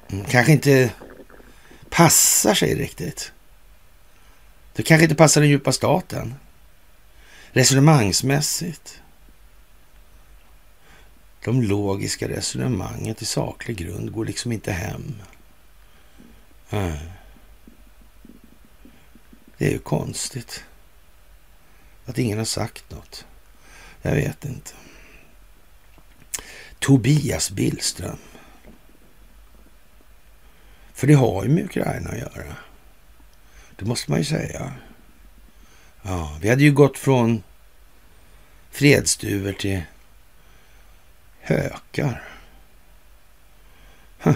Mm, 0.09 0.25
kanske 0.25 0.51
inte 0.51 0.91
passar 1.89 2.53
sig 2.53 2.75
riktigt. 2.75 3.31
Det 4.73 4.83
kanske 4.83 5.03
inte 5.03 5.15
passar 5.15 5.41
den 5.41 5.49
djupa 5.49 5.71
staten. 5.71 6.35
Resonemangsmässigt. 7.51 9.01
De 11.43 11.61
logiska 11.61 12.29
resonemangen 12.29 13.15
till 13.15 13.27
saklig 13.27 13.77
grund 13.77 14.11
går 14.11 14.25
liksom 14.25 14.51
inte 14.51 14.71
hem. 14.71 15.15
Mm. 16.69 16.97
Det 19.57 19.67
är 19.67 19.71
ju 19.71 19.79
konstigt. 19.79 20.63
Att 22.05 22.17
ingen 22.17 22.37
har 22.37 22.45
sagt 22.45 22.91
något. 22.91 23.25
Jag 24.01 24.15
vet 24.15 24.45
inte. 24.45 24.71
Tobias 26.83 27.51
Billström. 27.51 28.17
För 30.93 31.07
det 31.07 31.13
har 31.13 31.43
ju 31.43 31.49
med 31.49 31.63
Ukraina 31.63 32.09
att 32.09 32.17
göra. 32.17 32.55
Det 33.75 33.85
måste 33.85 34.11
man 34.11 34.19
ju 34.19 34.25
säga. 34.25 34.73
Ja, 36.01 36.37
vi 36.41 36.49
hade 36.49 36.63
ju 36.63 36.71
gått 36.71 36.97
från 36.97 37.43
fredsduvor 38.71 39.53
till 39.53 39.81
hökar. 41.39 42.23
Huh. 44.19 44.35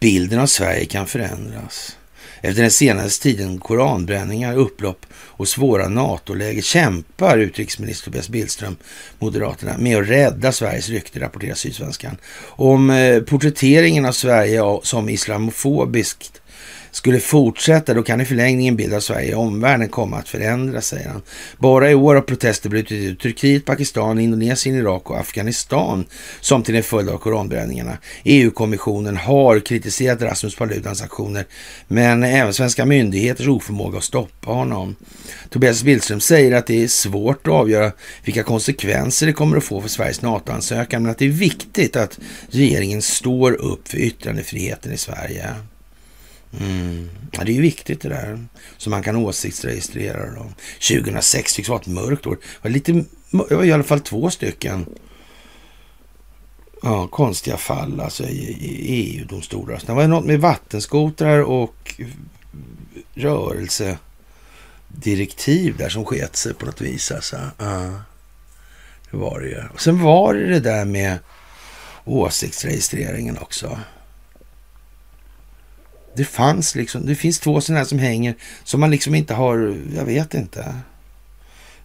bilden 0.00 0.40
av 0.40 0.46
Sverige 0.46 0.86
kan 0.86 1.06
förändras. 1.06 1.98
Efter 2.44 2.62
den 2.62 2.70
senaste 2.70 3.22
tiden 3.22 3.58
koranbränningar, 3.58 4.56
upplopp 4.56 5.06
och 5.14 5.48
svåra 5.48 5.88
NATO-läge 5.88 6.62
kämpar 6.62 7.38
utrikesminister 7.38 8.04
Tobias 8.04 8.28
Billström, 8.28 8.76
Moderaterna, 9.18 9.78
med 9.78 9.98
att 9.98 10.08
rädda 10.08 10.52
Sveriges 10.52 10.88
rykte, 10.88 11.20
rapporterar 11.20 11.54
Sydsvenskan. 11.54 12.16
Om 12.46 12.90
eh, 12.90 13.20
porträtteringen 13.22 14.04
av 14.04 14.12
Sverige 14.12 14.60
som 14.82 15.08
islamofobiskt 15.08 16.42
skulle 16.94 17.20
fortsätta, 17.20 17.94
då 17.94 18.02
kan 18.02 18.20
i 18.20 18.24
förlängningen 18.24 18.76
bilden 18.76 18.96
av 18.96 19.00
Sverige 19.00 19.30
i 19.30 19.34
omvärlden 19.34 19.88
komma 19.88 20.16
att 20.16 20.28
förändras, 20.28 20.86
säger 20.86 21.08
han. 21.08 21.22
Bara 21.58 21.90
i 21.90 21.94
år 21.94 22.14
har 22.14 22.22
protester 22.22 22.70
brutit 22.70 22.92
ut 22.92 23.20
Turkiet, 23.20 23.64
Pakistan, 23.64 24.18
Indonesien, 24.18 24.76
Irak 24.76 25.10
och 25.10 25.18
Afghanistan 25.18 26.04
som 26.40 26.62
till 26.62 26.76
en 26.76 26.82
följd 26.82 27.08
av 27.08 27.18
koranbränningarna. 27.18 27.98
EU-kommissionen 28.24 29.16
har 29.16 29.60
kritiserat 29.60 30.22
Rasmus 30.22 30.56
Paludans 30.56 31.02
aktioner, 31.02 31.46
men 31.88 32.22
även 32.22 32.54
svenska 32.54 32.86
myndigheters 32.86 33.48
oförmåga 33.48 33.98
att 33.98 34.04
stoppa 34.04 34.50
honom. 34.50 34.96
Tobias 35.50 35.82
Billström 35.82 36.20
säger 36.20 36.52
att 36.52 36.66
det 36.66 36.82
är 36.82 36.88
svårt 36.88 37.46
att 37.46 37.52
avgöra 37.54 37.92
vilka 38.24 38.42
konsekvenser 38.42 39.26
det 39.26 39.32
kommer 39.32 39.56
att 39.56 39.64
få 39.64 39.80
för 39.80 39.88
Sveriges 39.88 40.22
NATO-ansökan, 40.22 41.02
men 41.02 41.10
att 41.10 41.18
det 41.18 41.24
är 41.24 41.28
viktigt 41.28 41.96
att 41.96 42.18
regeringen 42.48 43.02
står 43.02 43.52
upp 43.52 43.88
för 43.88 43.98
yttrandefriheten 43.98 44.92
i 44.92 44.96
Sverige. 44.96 45.54
Mm. 46.60 47.10
Ja, 47.32 47.44
det 47.44 47.52
är 47.52 47.54
ju 47.54 47.62
viktigt 47.62 48.00
det 48.00 48.08
där. 48.08 48.46
Så 48.76 48.90
man 48.90 49.02
kan 49.02 49.16
åsiktsregistrera 49.16 50.34
dem. 50.34 50.54
2006 50.88 51.54
tycks 51.54 51.68
vara 51.68 51.80
ett 51.80 51.86
mörkt 51.86 52.26
år. 52.26 52.38
Det 52.42 52.48
var, 52.62 52.70
lite, 52.70 52.92
det 53.48 53.54
var 53.54 53.64
i 53.64 53.72
alla 53.72 53.82
fall 53.82 54.00
två 54.00 54.30
stycken 54.30 54.86
ja, 56.82 57.06
konstiga 57.06 57.56
fall 57.56 58.00
alltså 58.00 58.24
i, 58.24 58.56
i 58.60 58.86
EU-domstolar. 58.86 59.82
Det 59.86 59.92
var 59.92 60.06
något 60.06 60.24
med 60.24 60.40
vattenskotrar 60.40 61.42
och 61.42 61.94
rörelsedirektiv 63.14 65.76
där 65.76 65.88
som 65.88 66.04
sket 66.04 66.36
sig 66.36 66.54
på 66.54 66.66
något 66.66 66.80
vis. 66.80 67.12
Alltså. 67.12 67.36
Ja, 67.58 68.00
det 69.10 69.16
var 69.16 69.40
det 69.40 69.48
ju. 69.48 69.62
Och 69.74 69.80
sen 69.80 70.02
var 70.02 70.34
det 70.34 70.46
det 70.46 70.60
där 70.60 70.84
med 70.84 71.18
åsiktsregistreringen 72.04 73.38
också. 73.38 73.78
Det 76.16 76.24
fanns 76.24 76.74
liksom, 76.74 77.06
det 77.06 77.14
finns 77.14 77.38
två 77.38 77.60
sådana 77.60 77.78
här 77.78 77.86
som 77.86 77.98
hänger 77.98 78.34
som 78.64 78.80
man 78.80 78.90
liksom 78.90 79.14
inte 79.14 79.34
har, 79.34 79.76
jag 79.96 80.04
vet 80.04 80.34
inte. 80.34 80.74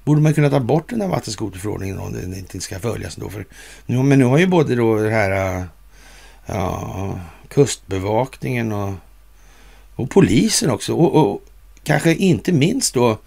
Borde 0.04 0.22
man 0.22 0.34
kunna 0.34 0.50
ta 0.50 0.60
bort 0.60 0.90
den 0.90 1.02
här 1.02 1.08
vattenskoterförordningen 1.08 2.00
om 2.00 2.14
den 2.14 2.34
inte 2.34 2.62
ska 2.62 2.80
följas 2.80 3.16
då? 3.16 3.30
För 3.30 3.46
nu, 3.86 4.04
men 4.04 4.20
nu 4.20 4.26
har 4.26 4.38
ju 4.38 4.48
både 4.48 4.76
då 4.76 5.00
det 5.00 5.10
här 5.10 5.66
ja, 6.46 7.20
kustbevakningen 7.48 8.72
och, 8.72 8.94
och 9.96 10.10
polisen 10.10 10.70
också 10.70 10.94
och, 10.94 11.16
och 11.16 11.46
kanske 11.84 12.16
inte 12.16 12.52
minst 12.52 12.94
då 12.94 13.18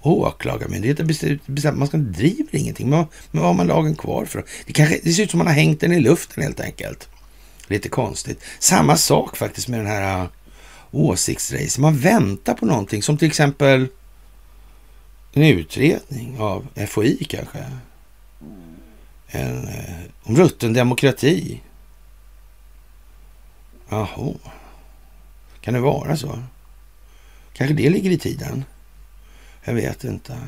åklagarmyndigheten 0.00 1.06
bestämt 1.46 1.78
man 1.78 1.88
ska 1.88 1.96
driva 1.96 2.48
ingenting. 2.50 2.90
Men, 2.90 3.06
men 3.30 3.42
vad 3.42 3.50
har 3.50 3.54
man 3.54 3.66
lagen 3.66 3.94
kvar 3.94 4.24
för? 4.24 4.44
Det, 4.66 4.72
kanske, 4.72 5.00
det 5.02 5.12
ser 5.12 5.22
ut 5.22 5.30
som 5.30 5.38
man 5.38 5.46
har 5.46 5.54
hängt 5.54 5.80
den 5.80 5.92
i 5.92 6.00
luften 6.00 6.42
helt 6.42 6.60
enkelt. 6.60 7.08
Lite 7.66 7.88
konstigt. 7.88 8.40
Samma 8.58 8.96
sak 8.96 9.36
faktiskt 9.36 9.68
med 9.68 9.80
den 9.80 9.86
här 9.86 10.28
åsiktsrace. 10.90 11.80
Man 11.80 11.98
väntar 11.98 12.54
på 12.54 12.66
någonting 12.66 13.02
som 13.02 13.18
till 13.18 13.28
exempel 13.28 13.88
en 15.32 15.42
utredning 15.42 16.40
av 16.40 16.66
FOI 16.88 17.24
kanske. 17.24 17.66
En, 19.26 19.68
eh, 19.68 20.00
om 20.22 20.36
rutten 20.36 20.72
demokrati. 20.72 21.60
Jaha. 23.88 24.34
Kan 25.60 25.74
det 25.74 25.80
vara 25.80 26.16
så? 26.16 26.42
Kanske 27.52 27.74
det 27.74 27.90
ligger 27.90 28.10
i 28.10 28.18
tiden? 28.18 28.64
Jag 29.64 29.74
vet 29.74 30.04
inte. 30.04 30.38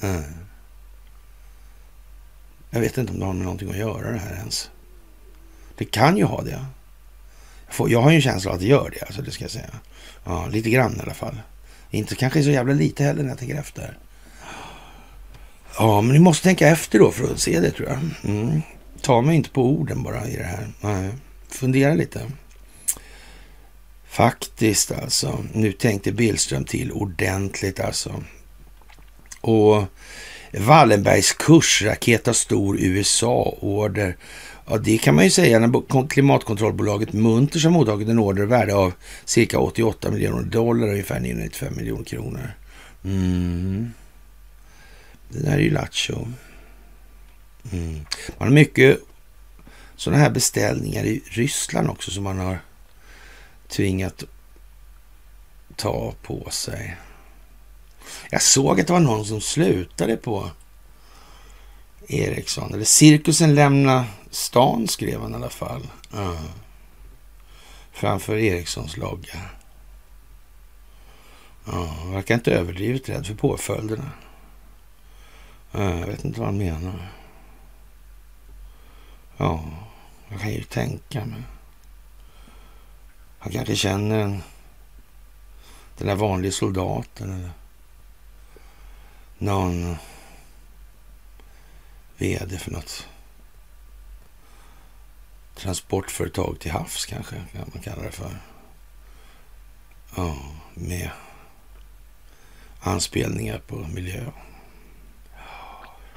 Mm. 0.00 0.22
Jag 2.70 2.80
vet 2.80 2.98
inte 2.98 3.12
om 3.12 3.18
det 3.18 3.26
har 3.26 3.32
med 3.32 3.44
någonting 3.44 3.70
att 3.70 3.76
göra 3.76 4.10
det 4.10 4.18
här 4.18 4.34
ens. 4.34 4.70
Det 5.76 5.84
kan 5.84 6.16
ju 6.16 6.24
ha 6.24 6.42
det 6.42 6.64
jag 7.78 8.00
har 8.00 8.10
ju 8.10 8.16
en 8.16 8.22
känsla 8.22 8.50
av 8.50 8.54
att 8.54 8.60
det 8.60 8.66
gör 8.66 8.90
det, 8.90 9.06
alltså 9.06 9.22
det 9.22 9.30
ska 9.30 9.44
jag 9.44 9.50
säga. 9.50 9.70
Ja, 10.24 10.46
lite 10.46 10.70
grann 10.70 10.96
i 10.96 11.00
alla 11.00 11.14
fall. 11.14 11.40
Inte 11.90 12.14
kanske 12.14 12.42
så 12.42 12.50
jävla 12.50 12.74
lite 12.74 13.04
heller 13.04 13.22
när 13.22 13.28
jag 13.28 13.38
tänker 13.38 13.58
efter. 13.58 13.98
Ja, 15.78 16.00
men 16.00 16.12
ni 16.12 16.18
måste 16.18 16.44
tänka 16.44 16.68
efter 16.68 16.98
då 16.98 17.10
för 17.10 17.32
att 17.32 17.40
se 17.40 17.60
det 17.60 17.70
tror 17.70 17.88
jag. 17.88 17.98
Mm. 18.34 18.62
Ta 19.00 19.22
mig 19.22 19.36
inte 19.36 19.50
på 19.50 19.62
orden 19.62 20.02
bara 20.02 20.28
i 20.28 20.36
det 20.36 20.44
här. 20.44 20.68
Nej. 20.80 21.10
Fundera 21.48 21.94
lite. 21.94 22.20
Faktiskt 24.08 24.92
alltså. 24.92 25.44
Nu 25.52 25.72
tänkte 25.72 26.12
Billström 26.12 26.64
till 26.64 26.92
ordentligt 26.92 27.80
alltså. 27.80 28.22
Och 29.40 29.84
Wallenbergs 30.58 31.32
kursraket 31.32 32.26
har 32.26 32.32
stor 32.32 32.76
USA-order 32.80 34.16
Ja, 34.66 34.78
det 34.78 34.98
kan 34.98 35.14
man 35.14 35.24
ju 35.24 35.30
säga 35.30 35.58
när 35.58 36.08
klimatkontrollbolaget 36.08 37.12
Munters 37.12 37.64
har 37.64 37.70
mottagit 37.70 38.08
en 38.08 38.18
order 38.18 38.46
värde 38.46 38.74
av 38.74 38.92
cirka 39.24 39.58
88 39.58 40.10
miljoner 40.10 40.42
dollar, 40.42 40.88
ungefär 40.88 41.20
995 41.20 41.76
miljoner 41.76 42.04
kronor. 42.04 42.50
Mm. 43.04 43.92
Det 45.28 45.38
där 45.38 45.52
är 45.52 45.58
ju 45.58 45.70
lattjo. 45.70 46.28
Mm. 47.72 47.94
Man 48.38 48.48
har 48.48 48.54
mycket 48.54 48.98
sådana 49.96 50.22
här 50.22 50.30
beställningar 50.30 51.04
i 51.04 51.22
Ryssland 51.30 51.90
också 51.90 52.10
som 52.10 52.24
man 52.24 52.38
har 52.38 52.58
tvingat 53.68 54.24
ta 55.76 56.14
på 56.22 56.50
sig. 56.50 56.96
Jag 58.30 58.42
såg 58.42 58.80
att 58.80 58.86
det 58.86 58.92
var 58.92 59.00
någon 59.00 59.24
som 59.24 59.40
slutade 59.40 60.16
på 60.16 60.50
Ericsson. 62.08 62.74
Eller 62.74 62.84
cirkusen 62.84 63.54
lämna 63.54 64.06
stan 64.34 64.88
skrev 64.88 65.20
han 65.20 65.32
i 65.32 65.34
alla 65.34 65.50
fall. 65.50 65.86
Uh. 66.14 66.44
Framför 67.92 68.36
Ericssons 68.36 68.96
logga. 68.96 69.40
Uh. 71.68 72.12
verkar 72.12 72.34
inte 72.34 72.52
överdrivet 72.54 73.08
rädd 73.08 73.26
för 73.26 73.34
påföljderna. 73.34 74.10
Ja, 75.70 75.98
jag 75.98 76.06
vet 76.06 76.24
inte 76.24 76.40
vad 76.40 76.48
han 76.48 76.58
menar. 76.58 77.12
Ja, 79.36 79.64
jag 80.28 80.40
kan 80.40 80.52
ju 80.52 80.62
tänka 80.62 81.24
mig. 81.24 81.42
Han 83.38 83.52
kanske 83.52 83.76
känner 83.76 84.18
en, 84.18 84.42
den 85.98 86.06
där 86.06 86.14
vanliga 86.14 86.52
soldaten 86.52 87.32
eller 87.32 87.50
någon 89.38 89.96
vd 92.16 92.58
för 92.58 92.70
något 92.70 93.08
transportföretag 95.54 96.60
till 96.60 96.70
havs 96.70 97.06
kanske, 97.06 97.36
kan 97.52 97.70
man 97.72 97.82
kalla 97.82 98.02
det 98.02 98.10
för. 98.10 98.36
Ja, 100.16 100.36
med 100.74 101.10
anspelningar 102.80 103.58
på 103.58 103.76
miljö. 103.76 104.30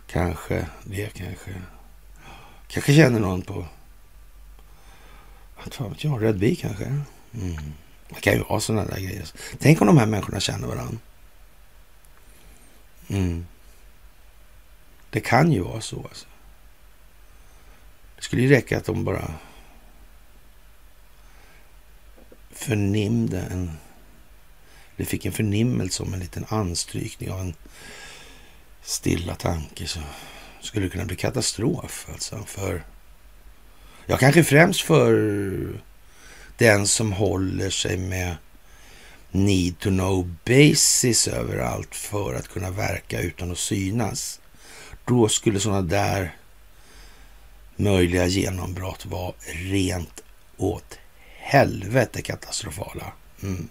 Kanske 0.07 0.67
det, 0.83 1.13
kanske. 1.13 1.61
Kanske 2.67 2.95
känner 2.95 3.19
någon 3.19 3.41
på, 3.41 3.65
vad 5.55 5.73
fan 5.73 5.89
vet 5.89 6.03
jag, 6.03 6.23
Redby 6.23 6.55
kanske. 6.55 6.85
Mm. 7.33 7.73
Det 8.09 8.21
kan 8.21 8.33
ju 8.33 8.43
vara 8.43 8.59
sådana 8.59 8.85
där 8.85 8.99
grejer. 8.99 9.27
Tänk 9.59 9.81
om 9.81 9.88
de 9.88 9.97
här 9.97 10.05
människorna 10.05 10.39
känner 10.39 10.67
varandra. 10.67 10.97
Mm. 13.07 13.45
Det 15.09 15.19
kan 15.19 15.51
ju 15.51 15.61
vara 15.61 15.81
så. 15.81 16.03
Alltså. 16.03 16.27
Det 18.18 18.24
skulle 18.24 18.41
ju 18.41 18.49
räcka 18.49 18.78
att 18.78 18.86
de 18.86 19.03
bara 19.03 19.34
förnimde 22.51 23.39
en... 23.39 23.72
Eller 24.95 25.05
fick 25.05 25.26
en 25.26 25.32
förnimmelse 25.32 26.03
om 26.03 26.13
en 26.13 26.20
liten 26.20 26.45
anstrykning 26.49 27.32
av 27.32 27.39
en 27.39 27.53
stilla 28.82 29.36
tanke 29.36 29.88
så 29.88 29.99
skulle 30.61 30.86
det 30.86 30.89
kunna 30.89 31.05
bli 31.05 31.15
katastrof. 31.15 32.07
Alltså 32.11 32.43
för... 32.47 32.84
Ja, 34.05 34.18
kanske 34.18 34.43
främst 34.43 34.82
för 34.82 35.13
den 36.57 36.88
som 36.88 37.11
håller 37.11 37.70
sig 37.70 37.97
med 37.97 38.36
need 39.32 39.80
to 39.80 39.89
know 39.89 40.36
basis 40.45 41.28
överallt 41.28 41.95
för 41.95 42.34
att 42.34 42.47
kunna 42.47 42.72
verka 42.72 43.22
utan 43.22 43.51
att 43.51 43.57
synas. 43.57 44.39
Då 45.05 45.30
skulle 45.30 45.59
sådana 45.59 45.82
där 45.82 46.36
möjliga 47.78 48.25
genombrott 48.25 49.05
var 49.05 49.34
rent 49.71 50.23
åt 50.57 50.99
helvete 51.38 52.21
katastrofala. 52.21 53.11
Mm. 53.43 53.67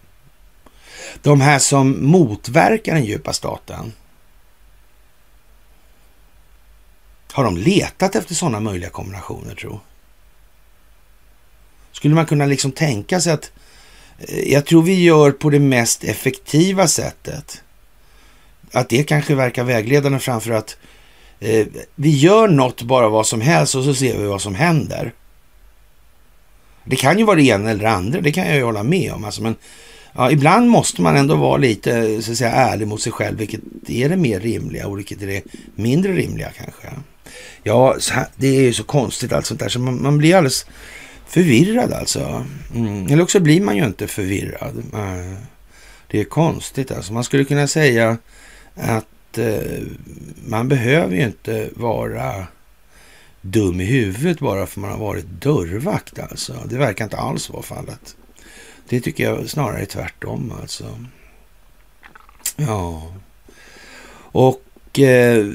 De 1.23 1.41
här 1.41 1.59
som 1.59 2.07
motverkar 2.07 2.95
den 2.95 3.05
djupa 3.05 3.33
staten. 3.33 3.93
Har 7.33 7.45
de 7.45 7.57
letat 7.57 8.17
efter 8.17 8.35
sådana 8.35 8.61
möjliga 8.61 8.91
kombinationer 8.91 9.55
tro? 9.55 9.81
Skulle 11.93 12.15
man 12.15 12.27
kunna 12.27 12.47
liksom 12.47 12.73
tänka 12.73 13.21
sig 13.21 13.33
att 13.33 13.53
eh, 14.19 14.53
jag 14.53 14.67
tror 14.67 14.83
vi 14.83 15.03
gör 15.03 15.31
på 15.31 15.51
det 15.51 15.59
mest 15.59 16.05
effektiva 16.05 16.89
sättet. 16.89 17.63
Att 18.73 18.89
det 18.89 19.03
kanske 19.03 19.35
verkar 19.35 19.65
vägledande 19.65 20.19
framför 20.19 20.51
att 20.51 20.77
eh, 21.41 21.67
vi 21.95 22.11
gör 22.11 22.49
något, 22.49 22.83
bara 22.83 23.09
vad 23.09 23.27
som 23.27 23.41
helst 23.41 23.75
och 23.75 23.85
så 23.85 23.95
ser 23.95 24.19
vi 24.19 24.27
vad 24.27 24.43
som 24.43 24.55
händer. 24.55 25.13
Det 26.85 26.97
kan 26.97 27.19
ju 27.19 27.25
vara 27.25 27.37
det 27.37 27.43
ena 27.43 27.71
eller 27.71 27.83
det 27.83 27.91
andra, 27.91 28.21
det 28.21 28.33
kan 28.33 28.47
jag 28.47 28.57
ju 28.57 28.63
hålla 28.63 28.83
med 28.83 29.13
om. 29.13 29.25
Alltså, 29.25 29.43
men 29.43 29.57
ja, 30.13 30.31
ibland 30.31 30.69
måste 30.69 31.03
man 31.03 31.17
ändå 31.17 31.35
vara 31.35 31.57
lite 31.57 32.23
så 32.23 32.33
att 32.33 32.39
säga, 32.39 32.51
ärlig 32.51 32.89
mot 32.89 33.03
sig 33.03 33.13
själv. 33.13 33.39
Vilket 33.39 33.61
är 33.87 34.09
det 34.09 34.17
mer 34.17 34.41
rimliga 34.41 34.87
och 34.87 34.99
vilket 34.99 35.23
är 35.23 35.27
det 35.27 35.43
mindre 35.75 36.13
rimliga 36.13 36.51
kanske? 36.57 36.89
Ja, 37.63 37.97
här, 38.13 38.27
det 38.37 38.47
är 38.47 38.63
ju 38.63 38.73
så 38.73 38.85
konstigt 38.85 39.33
allt 39.33 39.47
sånt 39.47 39.61
där 39.61 39.69
så 39.69 39.79
man, 39.79 40.03
man 40.03 40.19
blir 40.19 40.37
alldeles 40.37 40.67
förvirrad 41.27 41.93
alltså. 41.93 42.45
Mm. 42.75 43.07
Eller 43.07 43.23
också 43.23 43.41
blir 43.41 43.61
man 43.61 43.77
ju 43.77 43.85
inte 43.85 44.07
förvirrad. 44.07 44.83
Eh, 44.95 45.39
det 46.11 46.21
är 46.21 46.25
konstigt 46.25 46.91
alltså. 46.91 47.13
Man 47.13 47.25
skulle 47.25 47.45
kunna 47.45 47.67
säga 47.67 48.19
att 48.75 49.07
eh, 49.39 49.83
man 50.47 50.69
behöver 50.69 51.17
ju 51.17 51.23
inte 51.23 51.71
vara 51.75 52.47
dum 53.41 53.81
i 53.81 53.85
huvudet 53.85 54.39
bara 54.39 54.67
för 54.67 54.81
man 54.81 54.91
har 54.91 54.99
varit 54.99 55.27
dörrvakt 55.27 56.19
alltså. 56.19 56.55
Det 56.69 56.77
verkar 56.77 57.05
inte 57.05 57.17
alls 57.17 57.51
vara 57.51 57.63
fallet. 57.63 58.17
Det 58.89 59.01
tycker 59.01 59.25
jag 59.25 59.49
snarare 59.51 59.81
är 59.81 59.87
tvärtom 59.87 60.53
alltså. 60.61 60.99
Ja. 62.57 63.13
Och 64.33 64.99
eh, 64.99 65.47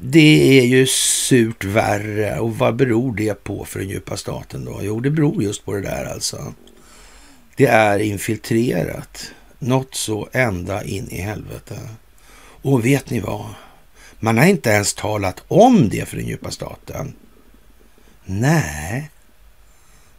det 0.00 0.58
är 0.58 0.64
ju 0.64 0.86
surt 0.86 1.64
värre. 1.64 2.38
Och 2.38 2.58
vad 2.58 2.76
beror 2.76 3.14
det 3.14 3.44
på 3.44 3.64
för 3.64 3.80
den 3.80 3.88
djupa 3.88 4.16
staten 4.16 4.64
då? 4.64 4.80
Jo, 4.82 5.00
det 5.00 5.10
beror 5.10 5.42
just 5.42 5.64
på 5.64 5.74
det 5.74 5.80
där 5.80 6.04
alltså. 6.04 6.54
Det 7.56 7.66
är 7.66 7.98
infiltrerat. 7.98 9.32
Något 9.58 9.94
så 9.94 10.28
ända 10.32 10.84
in 10.84 11.08
i 11.10 11.20
helvete. 11.20 11.78
Och 12.62 12.84
vet 12.84 13.10
ni 13.10 13.20
vad? 13.20 13.54
Man 14.18 14.38
har 14.38 14.44
inte 14.44 14.70
ens 14.70 14.94
talat 14.94 15.44
om 15.48 15.88
det 15.88 16.08
för 16.08 16.16
den 16.16 16.26
djupa 16.26 16.50
staten. 16.50 17.14
Nej, 18.24 19.10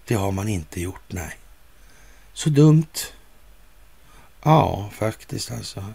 det 0.08 0.16
har 0.16 0.32
man 0.32 0.48
inte 0.48 0.82
gjort, 0.82 1.04
nej. 1.08 1.38
Så 2.34 2.50
dumt. 2.50 2.94
Ja, 4.44 4.89
faktiskt 4.94 5.52
alltså. 5.52 5.86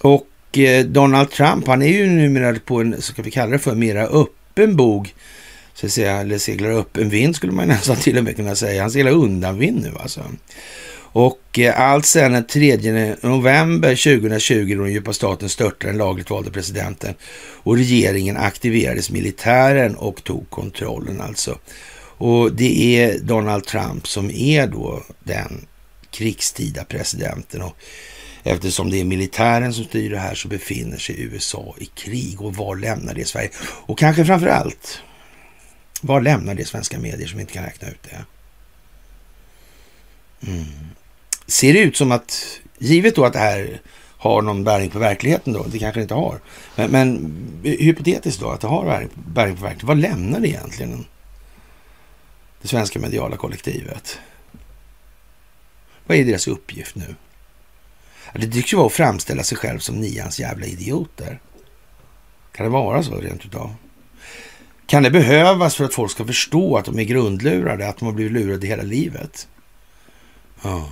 Och 0.00 0.58
eh, 0.58 0.84
Donald 0.86 1.30
Trump, 1.30 1.66
han 1.66 1.82
är 1.82 1.86
ju 1.86 2.06
numera 2.06 2.58
på 2.58 2.80
en, 2.80 3.02
ska 3.02 3.22
vi 3.22 3.30
kalla 3.30 3.52
det 3.52 3.58
för, 3.58 3.74
mera 3.74 4.06
öppen 4.06 4.76
bog. 4.76 5.14
Så 5.74 5.86
att 5.86 5.92
säga, 5.92 6.16
eller 6.16 6.38
seglar 6.38 6.70
öppen 6.70 7.08
vind 7.08 7.36
skulle 7.36 7.52
man 7.52 7.68
nästan 7.68 7.96
till 7.96 8.18
och 8.18 8.24
med 8.24 8.36
kunna 8.36 8.54
säga. 8.56 8.82
Han 8.82 8.90
seglar 8.90 9.12
undan 9.12 9.58
vind 9.58 9.82
nu 9.82 9.92
alltså. 10.00 10.24
Och 11.18 11.58
eh, 11.58 11.80
allt 11.80 12.06
sedan 12.06 12.32
den 12.32 12.46
3 12.46 13.16
november 13.20 14.18
2020 14.18 14.74
då 14.76 14.82
den 14.82 14.92
djupa 14.92 15.12
staten 15.12 15.48
störtade 15.48 15.92
den 15.92 15.98
lagligt 15.98 16.30
valde 16.30 16.50
presidenten 16.50 17.14
och 17.62 17.76
regeringen 17.76 18.36
aktiverades 18.36 19.10
militären 19.10 19.96
och 19.96 20.24
tog 20.24 20.50
kontrollen 20.50 21.20
alltså. 21.20 21.58
Och 22.18 22.52
det 22.52 23.00
är 23.00 23.18
Donald 23.18 23.64
Trump 23.64 24.08
som 24.08 24.30
är 24.30 24.66
då 24.66 25.02
den 25.24 25.66
krigstida 26.10 26.84
presidenten. 26.84 27.62
Och 27.62 27.76
eftersom 28.42 28.90
det 28.90 29.00
är 29.00 29.04
militären 29.04 29.72
som 29.72 29.84
styr 29.84 30.10
det 30.10 30.18
här 30.18 30.34
så 30.34 30.48
befinner 30.48 30.98
sig 30.98 31.22
USA 31.22 31.74
i 31.78 31.84
krig. 31.84 32.42
Och 32.42 32.56
var 32.56 32.76
lämnar 32.76 33.14
det 33.14 33.28
Sverige? 33.28 33.50
Och 33.62 33.98
kanske 33.98 34.24
framför 34.24 34.46
allt, 34.46 34.98
var 36.00 36.20
lämnar 36.20 36.54
det 36.54 36.64
svenska 36.64 36.98
medier 36.98 37.28
som 37.28 37.40
inte 37.40 37.52
kan 37.52 37.64
räkna 37.64 37.88
ut 37.88 38.02
det? 38.02 38.24
Mm 40.46 40.66
ser 41.46 41.72
det 41.72 41.78
ut 41.78 41.96
som 41.96 42.12
att, 42.12 42.60
givet 42.78 43.16
då 43.16 43.24
att 43.24 43.32
det 43.32 43.38
här 43.38 43.80
har 44.18 44.42
någon 44.42 44.64
bäring 44.64 44.90
på 44.90 44.98
verkligheten 44.98 45.52
då, 45.52 45.62
det 45.62 45.78
kanske 45.78 46.00
det 46.00 46.02
inte 46.02 46.14
har, 46.14 46.40
men, 46.76 46.90
men 46.90 47.36
hypotetiskt 47.62 48.40
då 48.40 48.50
att 48.50 48.60
det 48.60 48.66
har 48.66 49.08
bäring 49.14 49.56
på 49.56 49.62
verkligheten, 49.62 49.86
vad 49.86 49.98
lämnar 49.98 50.40
det 50.40 50.48
egentligen 50.48 51.04
det 52.62 52.68
svenska 52.68 52.98
mediala 52.98 53.36
kollektivet? 53.36 54.18
Vad 56.06 56.18
är 56.18 56.24
deras 56.24 56.48
uppgift 56.48 56.96
nu? 56.96 57.14
Det 58.34 58.46
tycks 58.46 58.72
ju 58.72 58.76
vara 58.76 58.86
att 58.86 58.92
framställa 58.92 59.42
sig 59.42 59.58
själv 59.58 59.78
som 59.78 60.00
nians 60.00 60.40
jävla 60.40 60.66
idioter. 60.66 61.40
Kan 62.52 62.66
det 62.66 62.70
vara 62.70 63.02
så 63.02 63.20
rent 63.20 63.44
utav? 63.44 63.74
Kan 64.86 65.02
det 65.02 65.10
behövas 65.10 65.74
för 65.74 65.84
att 65.84 65.94
folk 65.94 66.10
ska 66.10 66.24
förstå 66.24 66.76
att 66.76 66.84
de 66.84 66.98
är 66.98 67.04
grundlurade, 67.04 67.88
att 67.88 67.96
de 67.98 68.04
har 68.04 68.12
blivit 68.12 68.32
lurade 68.32 68.66
hela 68.66 68.82
livet? 68.82 69.48
Ja. 70.62 70.88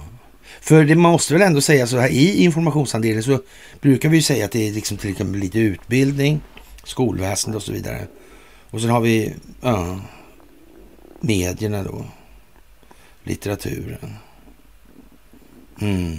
För 0.65 0.85
det 0.85 0.95
måste 0.95 1.33
väl 1.33 1.43
ändå 1.43 1.61
säga 1.61 1.87
så 1.87 1.99
här 1.99 2.09
i 2.09 2.43
informationsandelen 2.45 3.23
så 3.23 3.41
brukar 3.81 4.09
vi 4.09 4.17
ju 4.17 4.23
säga 4.23 4.45
att 4.45 4.53
det 4.53 4.69
är 4.69 4.73
liksom 4.73 4.97
till 4.97 5.11
exempel 5.11 5.41
lite 5.41 5.59
utbildning, 5.59 6.41
skolväsende 6.85 7.57
och 7.57 7.63
så 7.63 7.73
vidare. 7.73 8.07
Och 8.71 8.81
sen 8.81 8.91
har 8.91 9.01
vi 9.01 9.35
ja, 9.61 10.01
medierna 11.21 11.83
då, 11.83 12.05
litteraturen, 13.25 14.17
mm. 15.81 16.19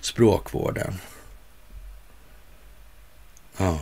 språkvården. 0.00 0.94
Ja. 3.56 3.80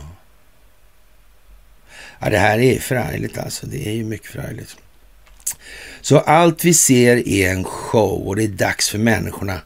ja, 2.19 2.29
det 2.29 2.37
här 2.37 2.59
är 2.59 2.79
förargligt 2.79 3.37
alltså. 3.37 3.67
Det 3.67 3.87
är 3.87 3.93
ju 3.93 4.03
mycket 4.03 4.31
förargligt. 4.31 4.77
Så 6.01 6.19
allt 6.19 6.65
vi 6.65 6.73
ser 6.73 7.27
är 7.27 7.51
en 7.51 7.63
show 7.63 8.27
och 8.27 8.35
det 8.35 8.43
är 8.43 8.47
dags 8.47 8.89
för 8.89 8.97
människorna 8.97 9.61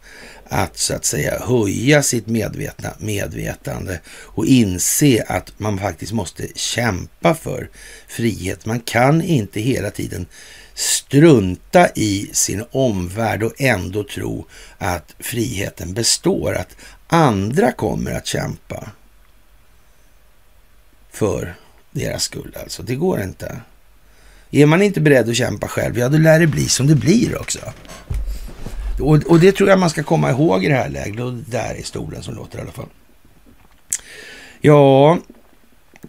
att 0.47 0.77
så 0.77 0.93
att 0.93 1.05
säga 1.05 1.39
höja 1.39 2.03
sitt 2.03 2.27
medvetna 2.27 2.93
medvetande 2.99 3.99
och 4.07 4.45
inse 4.45 5.25
att 5.27 5.53
man 5.57 5.79
faktiskt 5.79 6.11
måste 6.11 6.47
kämpa 6.55 7.35
för 7.35 7.69
frihet. 8.07 8.65
Man 8.65 8.79
kan 8.79 9.21
inte 9.21 9.59
hela 9.59 9.91
tiden 9.91 10.25
strunta 10.73 11.89
i 11.95 12.29
sin 12.33 12.63
omvärld 12.71 13.43
och 13.43 13.61
ändå 13.61 14.03
tro 14.03 14.45
att 14.77 15.15
friheten 15.19 15.93
består, 15.93 16.55
att 16.55 16.75
andra 17.07 17.71
kommer 17.71 18.11
att 18.11 18.25
kämpa 18.27 18.89
för 21.11 21.55
deras 21.91 22.23
skull. 22.23 22.57
Alltså, 22.61 22.83
det 22.83 22.95
går 22.95 23.21
inte. 23.21 23.61
Är 24.55 24.65
man 24.65 24.81
inte 24.81 25.01
beredd 25.01 25.29
att 25.29 25.35
kämpa 25.35 25.67
själv, 25.67 25.97
ja 25.97 26.09
då 26.09 26.17
lär 26.17 26.39
det 26.39 26.47
bli 26.47 26.69
som 26.69 26.87
det 26.87 26.95
blir 26.95 27.41
också. 27.41 27.59
Och, 28.99 29.15
och 29.15 29.39
det 29.39 29.51
tror 29.51 29.69
jag 29.69 29.79
man 29.79 29.89
ska 29.89 30.03
komma 30.03 30.29
ihåg 30.29 30.63
i 30.63 30.67
det 30.67 30.73
här 30.73 30.89
läget. 30.89 31.19
Och 31.19 31.33
där 31.33 31.75
är 31.79 31.83
stolen 31.83 32.23
som 32.23 32.35
låter 32.35 32.57
i 32.57 32.61
alla 32.61 32.71
fall. 32.71 32.89
Ja, 34.61 35.17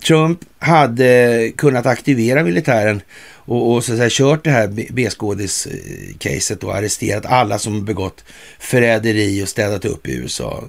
Trump 0.07 0.41
hade 0.59 1.53
kunnat 1.57 1.87
aktivera 1.87 2.43
militären 2.43 3.01
och, 3.35 3.73
och 3.73 3.85
så 3.85 3.93
att 3.93 3.99
säga, 3.99 4.11
kört 4.11 4.45
det 4.45 4.51
här 4.51 4.69
B-skådis-caset 4.91 6.65
och 6.65 6.77
arresterat 6.77 7.27
alla 7.27 7.59
som 7.59 7.85
begått 7.85 8.25
förräderi 8.59 9.45
och 9.45 9.49
städat 9.49 9.85
upp 9.85 10.09
i 10.09 10.17
USA 10.17 10.65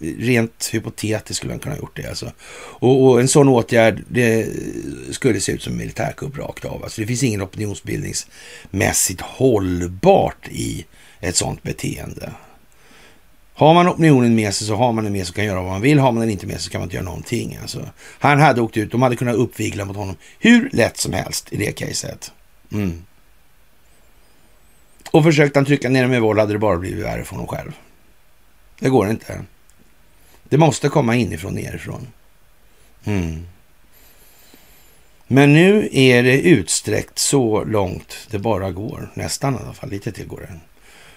rent 0.00 0.70
hypotetiskt 0.72 1.36
skulle 1.36 1.52
han 1.52 1.60
kunna 1.60 1.74
ha 1.74 1.80
gjort 1.80 1.96
det. 1.96 2.08
Alltså. 2.08 2.32
Och, 2.52 3.04
och, 3.04 3.20
en 3.20 3.28
sån 3.28 3.48
åtgärd, 3.48 4.04
det 4.08 4.48
skulle 5.10 5.40
se 5.40 5.52
ut 5.52 5.62
som 5.62 5.72
en 5.72 5.78
militärkupp 5.78 6.38
rakt 6.38 6.64
av. 6.64 6.84
Alltså, 6.84 7.00
det 7.00 7.06
finns 7.06 7.22
ingen 7.22 7.42
opinionsbildningsmässigt 7.42 9.20
hållbart 9.20 10.48
i 10.48 10.86
ett 11.20 11.36
sånt 11.36 11.62
beteende. 11.62 12.32
Har 13.54 13.74
man 13.74 13.88
opinionen 13.88 14.34
med 14.34 14.54
sig 14.54 14.66
så 14.66 14.74
har 14.74 14.92
man 14.92 15.04
den 15.04 15.12
med 15.12 15.26
sig 15.26 15.32
och 15.32 15.36
kan 15.36 15.44
göra 15.44 15.62
vad 15.62 15.70
man 15.72 15.80
vill. 15.80 15.98
Har 15.98 16.12
man 16.12 16.20
den 16.20 16.30
inte 16.30 16.46
med 16.46 16.54
sig 16.56 16.62
så 16.62 16.70
kan 16.70 16.80
man 16.80 16.86
inte 16.86 16.96
göra 16.96 17.04
någonting. 17.04 17.58
Alltså. 17.62 17.88
Han 18.18 18.40
hade 18.40 18.60
åkt 18.60 18.76
ut, 18.76 18.92
de 18.92 19.02
hade 19.02 19.16
kunnat 19.16 19.36
uppvigla 19.36 19.84
mot 19.84 19.96
honom 19.96 20.16
hur 20.38 20.70
lätt 20.72 20.96
som 20.96 21.12
helst 21.12 21.52
i 21.52 21.56
det 21.56 21.72
caset. 21.72 22.32
Mm. 22.72 23.04
Och 25.10 25.24
försökte 25.24 25.58
han 25.58 25.66
trycka 25.66 25.88
ner 25.88 26.02
dem 26.02 26.10
med 26.10 26.22
våld 26.22 26.40
hade 26.40 26.52
det 26.52 26.58
bara 26.58 26.76
blivit 26.76 27.04
värre 27.04 27.24
för 27.24 27.30
honom 27.30 27.46
själv. 27.46 27.72
Det 28.78 28.88
går 28.88 29.10
inte. 29.10 29.40
Det 30.50 30.58
måste 30.58 30.88
komma 30.88 31.16
inifrån 31.16 31.54
nerifrån. 31.54 32.06
Mm. 33.04 33.46
Men 35.26 35.52
nu 35.52 35.88
är 35.92 36.22
det 36.22 36.40
utsträckt 36.40 37.18
så 37.18 37.64
långt 37.64 38.16
det 38.30 38.38
bara 38.38 38.70
går. 38.70 39.10
Nästan 39.14 39.54
i 39.54 39.58
alla 39.58 39.72
fall. 39.72 39.90
Lite 39.90 40.12
till 40.12 40.26
går 40.26 40.40
det. 40.40 40.60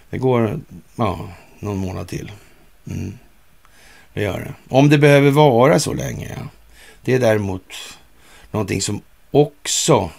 Det 0.09 0.17
går 0.17 0.59
ja, 0.95 1.29
någon 1.59 1.77
månad 1.77 2.07
till. 2.07 2.31
Mm. 2.87 3.17
Det 4.13 4.21
gör 4.21 4.39
det. 4.39 4.53
Om 4.75 4.89
det 4.89 4.97
behöver 4.97 5.31
vara 5.31 5.79
så 5.79 5.93
länge. 5.93 6.29
Ja. 6.39 6.47
Det 7.01 7.13
är 7.13 7.19
däremot 7.19 7.73
någonting 8.51 8.81
som 8.81 9.01
också 9.31 10.09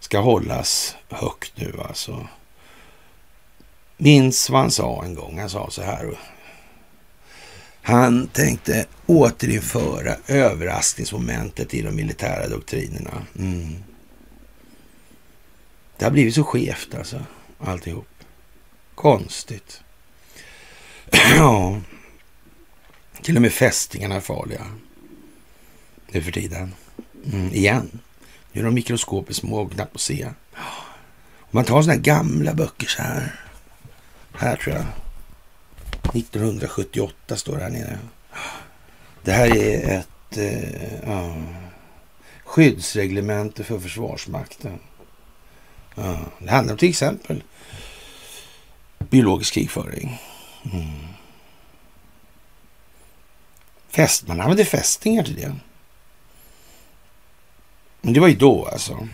ska 0.00 0.20
hållas 0.20 0.96
högt 1.08 1.52
nu 1.54 1.74
alltså. 1.88 2.26
Minns 3.96 4.50
vad 4.50 4.60
han 4.60 4.70
sa 4.70 5.04
en 5.04 5.14
gång. 5.14 5.38
Han 5.38 5.50
sa 5.50 5.70
så 5.70 5.82
här. 5.82 6.18
Han 7.88 8.28
tänkte 8.28 8.86
återinföra 9.06 10.16
överraskningsmomentet 10.26 11.74
i 11.74 11.82
de 11.82 11.96
militära 11.96 12.48
doktrinerna. 12.48 13.26
Mm. 13.38 13.76
Det 15.96 16.04
har 16.04 16.12
blivit 16.12 16.34
så 16.34 16.44
skevt 16.44 16.94
alltså, 16.94 17.22
alltihop. 17.58 18.08
Konstigt. 18.94 19.80
ja, 21.36 21.80
till 23.22 23.36
och 23.36 23.42
med 23.42 23.52
fästingarna 23.52 24.14
är 24.14 24.20
farliga 24.20 24.66
nu 26.06 26.22
för 26.22 26.32
tiden. 26.32 26.74
Mm, 27.32 27.52
igen. 27.52 28.00
Nu 28.52 28.60
är 28.60 28.64
de 28.64 28.74
mikroskopiskt 28.74 29.40
små 29.40 29.60
och 29.60 29.72
knappt 29.72 29.94
att 29.94 30.00
se. 30.00 30.28
Om 31.40 31.50
man 31.50 31.64
tar 31.64 31.82
sådana 31.82 31.96
här 31.96 32.00
gamla 32.00 32.54
böcker 32.54 32.86
så 32.86 33.02
här. 33.02 33.40
Här 34.32 34.56
tror 34.56 34.76
jag. 34.76 34.84
1978 36.14 37.36
står 37.36 37.56
det 37.56 37.62
här 37.62 37.70
nere. 37.70 37.98
Det 39.22 39.32
här 39.32 39.56
är 39.56 39.98
ett 39.98 40.36
eh, 40.36 41.08
ja, 41.08 41.36
skyddsreglemente 42.44 43.64
för 43.64 43.78
Försvarsmakten. 43.78 44.78
Ja, 45.94 46.18
det 46.38 46.50
handlar 46.50 46.72
om 46.72 46.78
till 46.78 46.88
exempel 46.88 47.42
biologisk 48.98 49.54
krigföring. 49.54 50.20
Mm. 50.72 51.08
Fäst, 53.88 54.28
man 54.28 54.40
använde 54.40 54.64
fästingar 54.64 55.22
till 55.22 55.36
det. 55.36 55.56
Men 58.00 58.12
det 58.12 58.20
var 58.20 58.28
ju 58.28 58.36
då 58.36 58.66
alltså. 58.66 59.08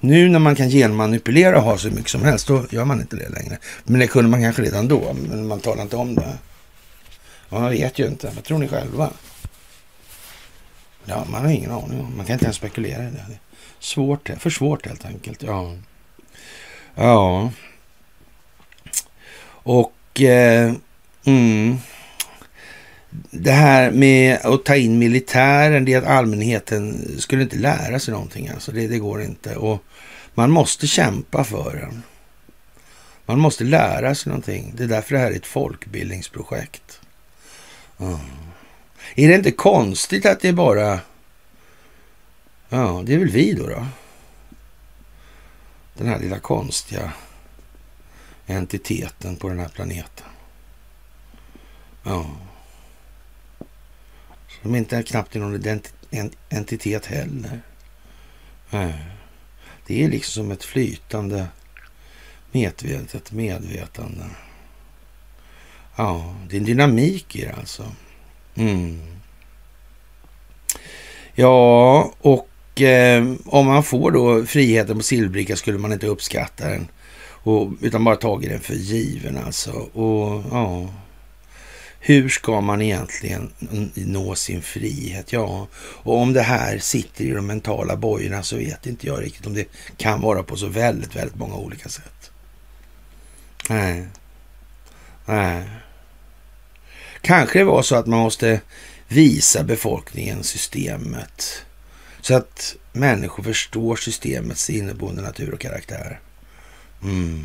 Nu 0.00 0.28
när 0.28 0.38
man 0.38 0.56
kan 0.56 0.70
genmanipulera 0.70 1.56
och 1.56 1.62
ha 1.62 1.78
så 1.78 1.88
mycket 1.88 2.08
som 2.08 2.24
helst, 2.24 2.46
då 2.46 2.64
gör 2.70 2.84
man 2.84 3.00
inte 3.00 3.16
det 3.16 3.28
längre. 3.28 3.58
Men 3.84 4.00
det 4.00 4.06
kunde 4.06 4.30
man 4.30 4.42
kanske 4.42 4.62
redan 4.62 4.88
då, 4.88 5.16
men 5.28 5.46
man 5.46 5.60
talar 5.60 5.82
inte 5.82 5.96
om 5.96 6.14
det. 6.14 6.38
Man 7.48 7.70
vet 7.70 7.98
ju 7.98 8.06
inte. 8.06 8.30
Vad 8.34 8.44
tror 8.44 8.58
ni 8.58 8.68
själva? 8.68 9.10
Ja, 11.04 11.26
man 11.30 11.44
har 11.44 11.52
ingen 11.52 11.70
aning. 11.70 12.16
Man 12.16 12.26
kan 12.26 12.32
inte 12.32 12.44
ens 12.44 12.56
spekulera 12.56 13.02
i 13.02 13.06
det. 13.06 13.24
det 13.28 13.38
svårt, 13.78 14.30
för 14.38 14.50
svårt 14.50 14.86
helt 14.86 15.04
enkelt. 15.04 15.42
Ja. 15.42 15.74
Ja. 16.94 17.50
Och 19.48 20.20
eh, 20.20 20.72
mm, 21.24 21.78
det 23.30 23.52
här 23.52 23.90
med 23.90 24.38
att 24.42 24.64
ta 24.64 24.76
in 24.76 24.98
militären, 24.98 25.84
det 25.84 25.92
är 25.92 25.98
att 25.98 26.06
allmänheten 26.06 27.08
skulle 27.18 27.42
inte 27.42 27.56
lära 27.56 27.98
sig 27.98 28.12
någonting. 28.12 28.48
Alltså 28.48 28.72
det, 28.72 28.88
det 28.88 28.98
går 28.98 29.22
inte. 29.22 29.56
Och 29.56 29.82
man 30.38 30.50
måste 30.50 30.86
kämpa 30.86 31.44
för 31.44 31.76
den. 31.76 32.02
Man 33.26 33.38
måste 33.38 33.64
lära 33.64 34.14
sig 34.14 34.30
någonting. 34.30 34.72
Det 34.76 34.84
är 34.84 34.88
därför 34.88 35.14
det 35.14 35.20
här 35.20 35.30
är 35.30 35.36
ett 35.36 35.46
folkbildningsprojekt. 35.46 37.00
Mm. 37.98 38.18
Är 39.14 39.28
det 39.28 39.34
inte 39.34 39.50
konstigt 39.50 40.26
att 40.26 40.40
det 40.40 40.48
är 40.48 40.52
bara... 40.52 41.00
Ja, 42.68 43.02
det 43.06 43.14
är 43.14 43.18
väl 43.18 43.28
vi 43.28 43.52
då. 43.52 43.66
då. 43.66 43.86
Den 45.94 46.06
här 46.06 46.18
lilla 46.18 46.38
konstiga 46.38 47.12
entiteten 48.46 49.36
på 49.36 49.48
den 49.48 49.58
här 49.58 49.68
planeten. 49.68 50.26
Ja. 52.02 52.30
Som 54.62 54.74
inte 54.74 55.02
knappt 55.02 55.36
är 55.36 55.40
någon 55.40 55.80
entitet 56.48 57.06
heller. 57.06 57.60
Det 59.88 60.04
är 60.04 60.08
liksom 60.08 60.42
som 60.44 60.50
ett 60.50 60.64
flytande 60.64 61.46
medvetet 62.52 63.32
medvetande. 63.32 64.24
Ja, 65.96 66.34
det 66.48 66.56
är 66.56 66.58
en 66.58 66.66
dynamik 66.66 67.36
i 67.36 67.40
det 67.40 67.52
alltså. 67.52 67.92
Mm. 68.54 69.00
Ja, 71.34 72.12
och 72.20 72.80
eh, 72.80 73.32
om 73.44 73.66
man 73.66 73.82
får 73.82 74.10
då 74.10 74.46
friheten 74.46 74.96
på 74.96 75.02
silverbricka 75.02 75.56
skulle 75.56 75.78
man 75.78 75.92
inte 75.92 76.06
uppskatta 76.06 76.68
den. 76.68 76.88
Och, 77.20 77.72
utan 77.80 78.04
bara 78.04 78.16
tagit 78.16 78.50
den 78.50 78.60
för 78.60 78.74
given 78.74 79.38
alltså. 79.38 79.70
Och 79.72 80.44
ja, 80.50 80.88
hur 82.00 82.28
ska 82.28 82.60
man 82.60 82.82
egentligen 82.82 83.50
nå 83.94 84.34
sin 84.34 84.62
frihet? 84.62 85.32
Ja, 85.32 85.66
och 85.76 86.16
om 86.16 86.32
det 86.32 86.42
här 86.42 86.78
sitter 86.78 87.24
i 87.24 87.30
de 87.30 87.46
mentala 87.46 87.96
bojorna 87.96 88.42
så 88.42 88.56
vet 88.56 88.86
inte 88.86 89.06
jag 89.06 89.22
riktigt 89.22 89.46
om 89.46 89.54
det 89.54 89.68
kan 89.96 90.20
vara 90.20 90.42
på 90.42 90.56
så 90.56 90.66
väldigt, 90.66 91.16
väldigt 91.16 91.36
många 91.36 91.54
olika 91.54 91.88
sätt. 91.88 92.30
Nej. 93.70 94.06
Nej. 95.26 95.68
Kanske 97.20 97.58
det 97.58 97.64
var 97.64 97.82
så 97.82 97.96
att 97.96 98.06
man 98.06 98.20
måste 98.20 98.60
visa 99.08 99.64
befolkningen 99.64 100.44
systemet 100.44 101.64
så 102.20 102.34
att 102.34 102.76
människor 102.92 103.42
förstår 103.42 103.96
systemets 103.96 104.70
inneboende 104.70 105.22
natur 105.22 105.54
och 105.54 105.60
karaktär. 105.60 106.20
Mm. 107.02 107.44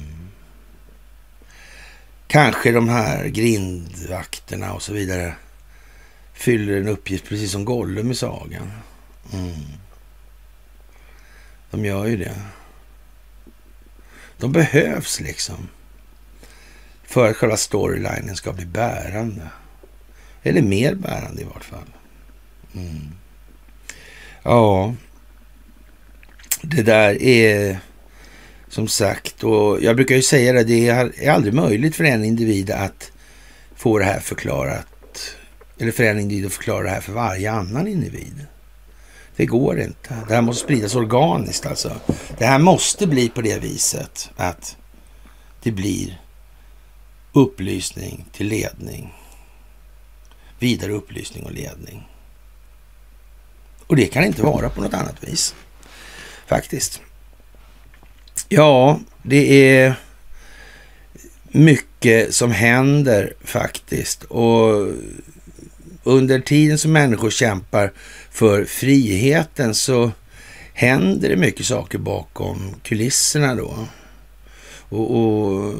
Kanske 2.27 2.71
de 2.71 2.89
här 2.89 3.27
grindvakterna 3.27 4.73
och 4.73 4.81
så 4.81 4.93
vidare 4.93 5.35
fyller 6.33 6.77
en 6.77 6.87
uppgift 6.87 7.25
precis 7.25 7.51
som 7.51 7.65
Gollum 7.65 8.11
i 8.11 8.15
sagan. 8.15 8.71
Mm. 9.33 9.63
De 11.71 11.85
gör 11.85 12.05
ju 12.05 12.17
det. 12.17 12.35
De 14.37 14.51
behövs 14.51 15.19
liksom 15.19 15.69
för 17.03 17.29
att 17.29 17.37
själva 17.37 17.57
storylinen 17.57 18.35
ska 18.35 18.53
bli 18.53 18.65
bärande. 18.65 19.49
Eller 20.43 20.61
mer 20.61 20.95
bärande 20.95 21.41
i 21.41 21.45
vart 21.45 21.63
fall. 21.63 21.93
Mm. 22.75 23.11
Ja, 24.43 24.95
det 26.61 26.81
där 26.81 27.23
är 27.23 27.79
som 28.73 28.87
sagt, 28.87 29.43
och 29.43 29.83
jag 29.83 29.95
brukar 29.95 30.15
ju 30.15 30.21
säga 30.21 30.53
det, 30.53 30.63
det 30.63 30.89
är 30.89 31.31
aldrig 31.31 31.53
möjligt 31.53 31.95
för 31.95 32.03
en 32.03 32.25
individ 32.25 32.71
att 32.71 33.11
få 33.75 33.99
det 33.99 34.05
här 34.05 34.19
förklarat. 34.19 34.87
Eller 35.79 35.91
för 35.91 36.03
en 36.03 36.19
individ 36.19 36.45
att 36.45 36.53
förklara 36.53 36.83
det 36.83 36.89
här 36.89 37.01
för 37.01 37.13
varje 37.13 37.51
annan 37.51 37.87
individ. 37.87 38.45
Det 39.35 39.45
går 39.45 39.79
inte. 39.79 40.17
Det 40.27 40.33
här 40.33 40.41
måste 40.41 40.63
spridas 40.63 40.95
organiskt 40.95 41.65
alltså. 41.65 41.91
Det 42.37 42.45
här 42.45 42.59
måste 42.59 43.07
bli 43.07 43.29
på 43.29 43.41
det 43.41 43.59
viset 43.59 44.29
att 44.35 44.77
det 45.63 45.71
blir 45.71 46.21
upplysning 47.33 48.25
till 48.31 48.47
ledning. 48.47 49.13
Vidare 50.59 50.91
upplysning 50.91 51.43
och 51.43 51.51
ledning. 51.51 52.09
Och 53.87 53.95
det 53.95 54.05
kan 54.05 54.23
inte 54.23 54.41
vara 54.41 54.69
på 54.69 54.81
något 54.81 54.93
annat 54.93 55.23
vis. 55.23 55.55
Faktiskt. 56.47 57.01
Ja, 58.55 58.99
det 59.23 59.75
är 59.77 59.95
mycket 61.51 62.33
som 62.33 62.51
händer 62.51 63.33
faktiskt. 63.43 64.23
Och 64.23 64.87
under 66.03 66.39
tiden 66.39 66.77
som 66.77 66.91
människor 66.91 67.29
kämpar 67.29 67.91
för 68.31 68.65
friheten 68.65 69.75
så 69.75 70.11
händer 70.73 71.29
det 71.29 71.35
mycket 71.35 71.65
saker 71.65 71.97
bakom 71.97 72.75
kulisserna 72.83 73.55
då. 73.55 73.87
Och, 74.89 75.17
och 75.17 75.73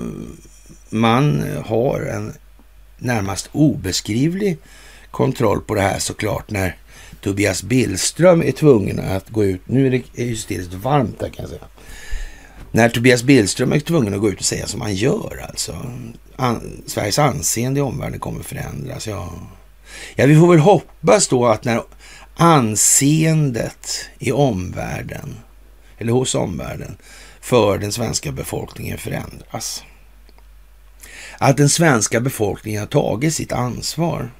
man 0.89 1.43
har 1.65 2.01
en 2.01 2.33
närmast 2.97 3.49
obeskrivlig 3.51 4.57
kontroll 5.11 5.61
på 5.61 5.75
det 5.75 5.81
här 5.81 5.99
såklart 5.99 6.51
när 6.51 6.77
Tobias 7.21 7.63
Billström 7.63 8.43
är 8.43 8.51
tvungen 8.51 8.99
att 8.99 9.29
gå 9.29 9.45
ut. 9.45 9.61
Nu 9.65 9.87
är 9.87 9.91
det 9.91 10.23
hysteriskt 10.23 10.73
varmt 10.73 11.21
här 11.21 11.29
kan 11.29 11.43
jag 11.43 11.49
säga. 11.49 11.67
När 12.75 12.89
Tobias 12.89 13.23
Billström 13.23 13.71
är 13.71 13.79
tvungen 13.79 14.13
att 14.13 14.19
gå 14.19 14.29
ut 14.29 14.39
och 14.39 14.45
säga 14.45 14.67
som 14.67 14.81
han 14.81 14.95
gör 14.95 15.45
alltså. 15.49 15.91
An 16.35 16.83
Sveriges 16.85 17.19
anseende 17.19 17.79
i 17.79 17.83
omvärlden 17.83 18.19
kommer 18.19 18.43
förändras. 18.43 19.07
Ja. 19.07 19.33
ja, 20.15 20.25
vi 20.25 20.35
får 20.35 20.47
väl 20.47 20.59
hoppas 20.59 21.27
då 21.27 21.45
att 21.45 21.63
när 21.63 21.81
anseendet 22.35 24.09
i 24.19 24.31
omvärlden, 24.31 25.35
eller 25.97 26.13
hos 26.13 26.35
omvärlden, 26.35 26.97
för 27.41 27.77
den 27.77 27.91
svenska 27.91 28.31
befolkningen 28.31 28.97
förändras. 28.97 29.83
Att 31.37 31.57
den 31.57 31.69
svenska 31.69 32.19
befolkningen 32.19 32.79
har 32.79 32.87
tagit 32.87 33.33
sitt 33.33 33.51
ansvar 33.51 34.31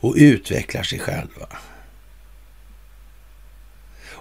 och 0.00 0.14
utvecklar 0.16 0.82
sig 0.82 0.98
själva. 0.98 1.48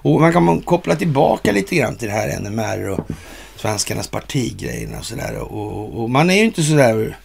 Och 0.04 0.22
man 0.22 0.34
kan 0.34 0.62
koppla 0.62 0.96
tillbaka 0.96 1.52
lite 1.52 1.76
grann 1.76 1.96
till 1.96 2.08
det 2.08 2.14
här 2.14 2.40
NMR 2.40 2.90
och 2.90 3.08
svenskarnas 3.56 4.08
partigrejerna 4.08 5.00
och 5.00 5.06
sådär. 5.06 5.36
Och, 5.38 6.02
och, 6.02 6.10
man 6.10 6.30
är 6.30 6.36
ju 6.36 6.44
inte 6.44 6.64
sådär... 6.64 7.18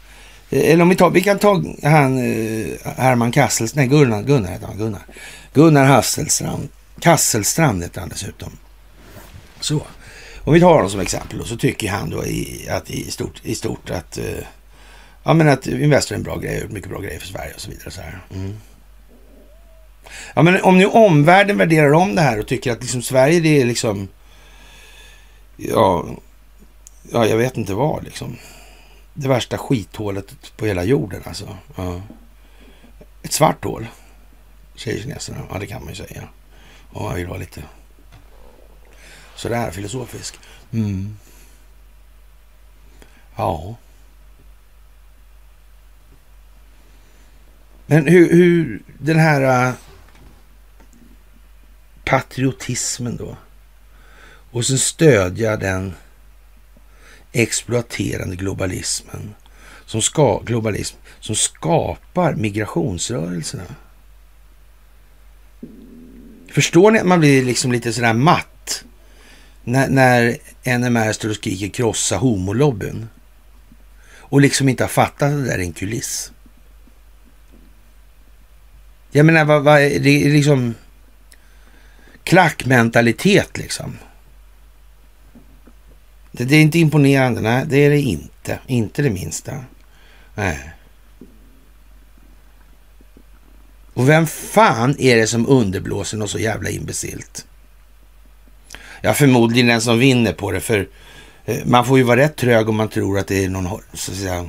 Eller 0.50 0.82
om 0.82 0.88
vi 0.88 0.96
tar, 0.96 1.10
vi 1.10 1.22
kan 1.22 1.38
ta 1.38 1.62
han 1.82 2.18
eh, 2.18 2.92
Herman 2.96 3.32
Kassels, 3.32 3.74
nej 3.74 3.86
Gunnar, 3.86 4.22
Gunnar 4.22 4.50
heter 4.50 4.66
han, 4.66 4.78
Gunnar. 4.78 5.02
Gunnar 5.54 5.84
Hasselstrand, 5.84 6.68
Kasselstrand 7.00 7.82
heter 7.82 8.00
han 8.00 8.08
dessutom. 8.08 8.58
Så. 9.60 9.82
Om 10.44 10.54
vi 10.54 10.60
tar 10.60 10.74
honom 10.74 10.90
som 10.90 11.00
exempel 11.00 11.40
och 11.40 11.46
så 11.46 11.56
tycker 11.56 11.90
han 11.90 12.10
då 12.10 12.24
i, 12.24 12.68
att 12.70 12.90
i 12.90 13.10
stort, 13.10 13.40
i 13.44 13.54
stort 13.54 13.90
att, 13.90 14.18
eh, 14.18 14.24
ja 15.24 15.34
men 15.34 15.48
att 15.48 15.66
Investor 15.66 16.14
är 16.14 16.18
en 16.18 16.24
bra 16.24 16.36
grej, 16.36 16.66
mycket 16.70 16.90
bra 16.90 17.00
grejer 17.00 17.20
för 17.20 17.26
Sverige 17.26 17.54
och 17.54 17.60
så 17.60 17.70
vidare. 17.70 17.90
Så 17.90 18.00
här. 18.00 18.18
Mm. 18.34 18.56
Ja, 20.34 20.42
men 20.42 20.62
om 20.62 20.78
nu 20.78 20.86
omvärlden 20.86 21.58
värderar 21.58 21.92
om 21.92 22.14
det 22.14 22.20
här 22.20 22.40
och 22.40 22.46
tycker 22.46 22.72
att 22.72 22.82
liksom 22.82 23.02
Sverige 23.02 23.40
det 23.40 23.60
är 23.60 23.64
liksom 23.64 24.08
ja, 25.56 26.06
ja, 27.12 27.26
jag 27.26 27.36
vet 27.36 27.56
inte 27.56 27.74
vad 27.74 28.04
liksom. 28.04 28.36
Det 29.14 29.28
värsta 29.28 29.58
skithålet 29.58 30.56
på 30.56 30.66
hela 30.66 30.84
jorden 30.84 31.22
alltså. 31.24 31.56
Ja. 31.76 32.00
Ett 33.22 33.32
svart 33.32 33.64
hål, 33.64 33.86
säger 34.74 35.02
kineserna. 35.02 35.38
Ja, 35.50 35.58
det 35.58 35.66
kan 35.66 35.84
man 35.84 35.94
ju 35.94 35.96
säga. 35.96 36.28
Om 36.92 37.02
man 37.02 37.14
vill 37.14 37.26
vara 37.26 37.38
lite 37.38 37.62
sådär 39.34 39.70
filosofisk. 39.70 40.38
Mm. 40.72 41.16
Ja. 43.36 43.76
Men 47.86 48.06
hur, 48.06 48.32
hur 48.32 48.82
den 48.98 49.18
här 49.18 49.68
uh, 49.68 49.74
patriotismen 52.06 53.16
då 53.16 53.36
och 54.50 54.66
sen 54.66 54.78
stödja 54.78 55.56
den 55.56 55.94
exploaterande 57.32 58.36
globalismen 58.36 59.34
som, 59.86 60.02
ska, 60.02 60.38
globalism, 60.38 60.96
som 61.20 61.36
skapar 61.36 62.34
migrationsrörelserna. 62.34 63.64
Förstår 66.48 66.90
ni 66.90 66.98
att 66.98 67.06
man 67.06 67.20
blir 67.20 67.44
liksom 67.44 67.72
lite 67.72 67.92
sådär 67.92 68.14
matt 68.14 68.84
när, 69.64 69.88
när 69.88 70.38
NMR 70.78 71.12
står 71.12 71.28
och 71.28 71.36
skriker 71.36 71.68
krossa 71.68 72.16
homolobbyn 72.16 73.08
och 74.08 74.40
liksom 74.40 74.68
inte 74.68 74.84
har 74.84 74.88
fattat 74.88 75.22
att 75.22 75.38
det 75.38 75.44
där 75.44 75.58
är 75.58 75.62
en 75.62 75.72
kuliss? 75.72 76.32
Jag 79.10 79.26
menar, 79.26 79.44
vad, 79.44 79.62
vad, 79.62 79.80
det 79.80 80.24
är 80.24 80.30
liksom 80.30 80.74
klackmentalitet 82.26 83.58
liksom. 83.58 83.98
Det, 86.32 86.44
det, 86.44 86.56
är 86.56 86.60
inte 86.60 86.78
imponerande, 86.78 87.40
nej 87.40 87.64
det 87.68 87.76
är 87.76 87.90
det 87.90 88.00
inte. 88.00 88.58
Inte 88.66 89.02
det 89.02 89.10
minsta. 89.10 89.64
Nej. 90.34 90.70
Och 93.94 94.08
vem 94.08 94.26
fan 94.26 94.96
är 94.98 95.16
det 95.16 95.26
som 95.26 95.48
underblåser 95.48 96.16
något 96.18 96.30
så 96.30 96.38
jävla 96.38 96.70
imbecilt? 96.70 97.46
Ja, 99.00 99.14
förmodligen 99.14 99.66
den 99.66 99.80
som 99.80 99.98
vinner 99.98 100.32
på 100.32 100.52
det, 100.52 100.60
för 100.60 100.88
eh, 101.44 101.66
man 101.66 101.84
får 101.84 101.98
ju 101.98 102.04
vara 102.04 102.20
rätt 102.20 102.36
trög 102.36 102.68
om 102.68 102.76
man 102.76 102.88
tror 102.88 103.18
att 103.18 103.26
det 103.26 103.44
är 103.44 103.48
någon 103.48 103.80
så 103.92 104.12
att 104.12 104.18
säga, 104.18 104.46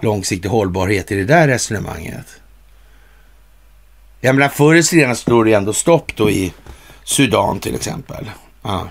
långsiktig 0.00 0.48
hållbarhet 0.48 1.12
i 1.12 1.14
det 1.14 1.24
där 1.24 1.48
resonemanget. 1.48 2.26
Jag 4.20 4.34
menar, 4.34 4.48
förr 4.48 4.72
eller 4.72 4.82
senare 4.82 5.16
står 5.16 5.44
det 5.44 5.52
ändå 5.52 5.72
stopp 5.72 6.16
då 6.16 6.30
i 6.30 6.52
Sudan 7.04 7.60
till 7.60 7.74
exempel. 7.74 8.30
Ja. 8.62 8.88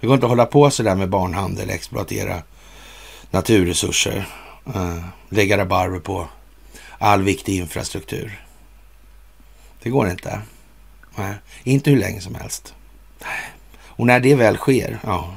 Det 0.00 0.06
går 0.06 0.14
inte 0.14 0.26
att 0.26 0.30
hålla 0.30 0.46
på 0.46 0.70
sådär 0.70 0.94
med 0.94 1.08
barnhandel, 1.08 1.70
exploatera 1.70 2.42
naturresurser, 3.30 4.26
ja. 4.64 4.96
lägga 5.28 5.58
rabarber 5.58 5.98
på 5.98 6.28
all 6.98 7.22
viktig 7.22 7.56
infrastruktur. 7.56 8.44
Det 9.82 9.90
går 9.90 10.10
inte. 10.10 10.40
Nej, 11.16 11.34
inte 11.62 11.90
hur 11.90 11.98
länge 11.98 12.20
som 12.20 12.34
helst. 12.34 12.74
Och 13.86 14.06
när 14.06 14.20
det 14.20 14.34
väl 14.34 14.56
sker, 14.56 14.98
ja. 15.04 15.34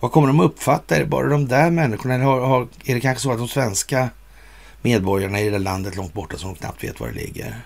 Vad 0.00 0.12
kommer 0.12 0.26
de 0.26 0.40
uppfatta? 0.40 0.96
Är 0.96 1.00
det 1.00 1.06
bara 1.06 1.28
de 1.28 1.48
där 1.48 1.70
människorna? 1.70 2.14
Eller 2.14 2.24
har, 2.24 2.40
har, 2.40 2.68
är 2.84 2.94
det 2.94 3.00
kanske 3.00 3.22
så 3.22 3.32
att 3.32 3.38
de 3.38 3.48
svenska 3.48 4.08
medborgarna 4.82 5.40
i 5.40 5.50
det 5.50 5.58
landet 5.58 5.96
långt 5.96 6.12
borta 6.12 6.36
som 6.36 6.54
knappt 6.54 6.84
vet 6.84 7.00
var 7.00 7.08
det 7.08 7.14
ligger? 7.14 7.62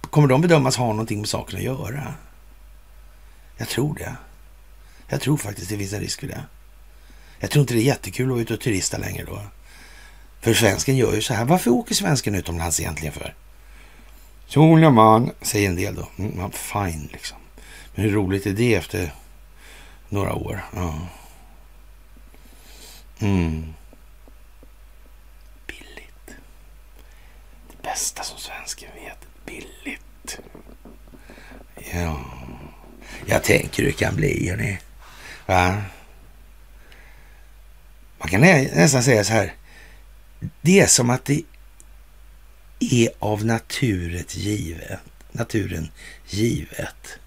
Kommer 0.00 0.28
de 0.28 0.40
bedömas 0.40 0.76
ha 0.76 0.86
någonting 0.86 1.18
med 1.18 1.28
saken 1.28 1.58
att 1.58 1.64
göra? 1.64 2.14
Jag 3.56 3.68
tror 3.68 3.94
det. 3.94 4.16
Jag 5.08 5.20
tror 5.20 5.36
faktiskt 5.36 5.70
det 5.70 5.78
finns 5.78 5.92
en 5.92 6.00
risk 6.00 6.20
för 6.20 6.26
det. 6.26 6.44
Jag 7.38 7.50
tror 7.50 7.60
inte 7.60 7.74
det 7.74 7.80
är 7.80 7.84
jättekul 7.84 8.26
att 8.26 8.30
vara 8.30 8.40
ute 8.40 8.54
och 8.54 8.60
turista 8.60 8.98
längre 8.98 9.24
då. 9.24 9.42
För 10.40 10.54
svensken 10.54 10.96
gör 10.96 11.14
ju 11.14 11.22
så 11.22 11.34
här. 11.34 11.44
Varför 11.44 11.70
åker 11.70 11.94
svensken 11.94 12.34
utomlands 12.34 12.80
egentligen 12.80 13.12
för? 13.12 13.34
Sola 14.46 14.90
man, 14.90 15.30
säger 15.42 15.68
en 15.68 15.76
del 15.76 15.94
då. 15.94 16.08
Mm, 16.18 16.50
fine 16.50 17.08
liksom. 17.12 17.38
Men 17.94 18.04
hur 18.04 18.12
roligt 18.12 18.46
är 18.46 18.52
det 18.52 18.74
efter 18.74 19.14
några 20.08 20.34
år? 20.34 20.64
Ja. 20.74 20.94
Mm. 23.18 23.74
Billigt. 25.66 26.36
Det 27.70 27.82
bästa 27.82 28.22
som 28.22 28.38
svensken 28.38 28.90
vet. 28.94 29.26
Billigt. 29.46 30.40
Ja. 31.92 32.24
Jag 33.26 33.44
tänker 33.44 33.82
hur 33.82 33.90
det 33.90 33.96
kan 33.96 34.16
bli, 34.16 34.48
hörni. 34.50 34.78
Va? 35.46 35.82
Man 38.18 38.28
kan 38.28 38.40
nästan 38.40 39.02
säga 39.02 39.24
så 39.24 39.32
här. 39.32 39.54
Det 40.60 40.80
är 40.80 40.86
som 40.86 41.10
att 41.10 41.24
det 41.24 41.42
är 42.80 43.08
av 43.18 43.44
naturet 43.44 44.36
givet, 44.36 45.00
naturen 45.32 45.90
givet 46.28 47.18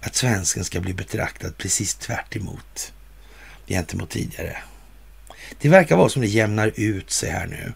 att 0.00 0.14
svensken 0.14 0.64
ska 0.64 0.80
bli 0.80 0.94
betraktad 0.94 1.58
precis 1.58 1.94
tvärt 1.94 2.36
emot 2.36 2.92
gentemot 3.66 4.10
tidigare. 4.10 4.62
Det 5.60 5.68
verkar 5.68 5.96
vara 5.96 6.08
som 6.08 6.22
det 6.22 6.28
jämnar 6.28 6.72
ut 6.76 7.10
sig 7.10 7.30
här 7.30 7.46
nu. 7.46 7.72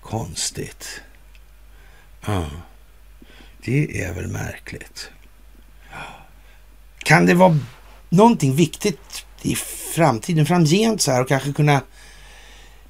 Konstigt. 0.00 1.00
Ja, 2.26 2.50
det 3.64 4.02
är 4.02 4.12
väl 4.12 4.26
märkligt. 4.26 5.10
Kan 6.98 7.26
det 7.26 7.34
vara 7.34 7.58
någonting 8.08 8.54
viktigt 8.54 9.26
i 9.42 9.54
framtiden, 9.94 10.46
framgent 10.46 11.02
så 11.02 11.10
här 11.10 11.20
och 11.20 11.28
kanske 11.28 11.52
kunna 11.52 11.80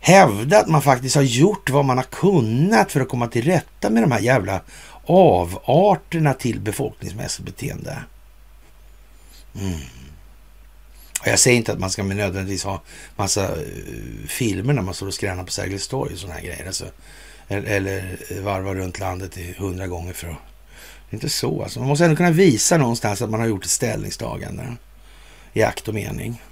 hävda 0.01 0.59
att 0.59 0.69
man 0.69 0.83
faktiskt 0.83 1.17
har 1.17 1.23
gjort 1.23 1.71
vad 1.71 1.85
man 1.85 1.97
har 1.97 2.05
kunnat 2.05 2.93
för 2.93 3.01
att 3.01 3.09
komma 3.09 3.29
till 3.29 3.45
rätta 3.45 3.91
med 3.91 4.03
de 4.03 4.13
här 4.13 4.21
jävla 4.21 4.61
avarterna 5.05 6.35
till 6.35 6.61
befolkningsmässigt 6.61 7.47
beteende. 7.47 8.03
Mm. 9.61 9.81
Jag 11.25 11.39
säger 11.39 11.57
inte 11.57 11.73
att 11.73 11.79
man 11.79 11.91
ska 11.91 12.03
med 12.03 12.17
nödvändigtvis 12.17 12.65
ha 12.65 12.83
massa 13.17 13.55
uh, 13.57 14.27
filmer 14.29 14.73
när 14.73 14.83
man 14.83 14.95
står 14.95 15.07
och 15.07 15.15
skränar 15.15 15.45
på 15.45 15.53
Sergels 15.53 15.89
torg 15.89 16.13
och 16.13 16.19
sådana 16.19 16.35
här 16.35 16.47
grejer. 16.47 16.67
Alltså, 16.67 16.85
eller, 17.49 17.71
eller 17.71 18.17
varva 18.41 18.75
runt 18.75 18.99
landet 18.99 19.39
hundra 19.57 19.87
gånger 19.87 20.13
för 20.13 20.29
att... 20.29 20.37
Inte 21.11 21.29
så 21.29 21.63
alltså. 21.63 21.79
Man 21.79 21.89
måste 21.89 22.05
ändå 22.05 22.17
kunna 22.17 22.31
visa 22.31 22.77
någonstans 22.77 23.23
att 23.23 23.31
man 23.31 23.41
har 23.41 23.47
gjort 23.47 23.65
ett 23.65 23.71
ställningstagande 23.71 24.77
i 25.53 25.63
akt 25.63 25.89
och 25.89 25.95
mening 25.95 26.43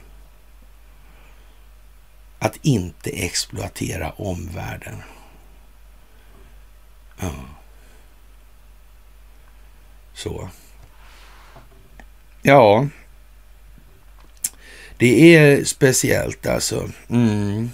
att 2.39 2.59
inte 2.63 3.11
exploatera 3.11 4.11
omvärlden. 4.11 5.03
Ja. 7.21 7.35
Så. 10.15 10.49
Ja. 12.43 12.89
Det 14.97 15.37
är 15.37 15.65
speciellt 15.65 16.47
alltså. 16.47 16.89
Mm. 17.09 17.71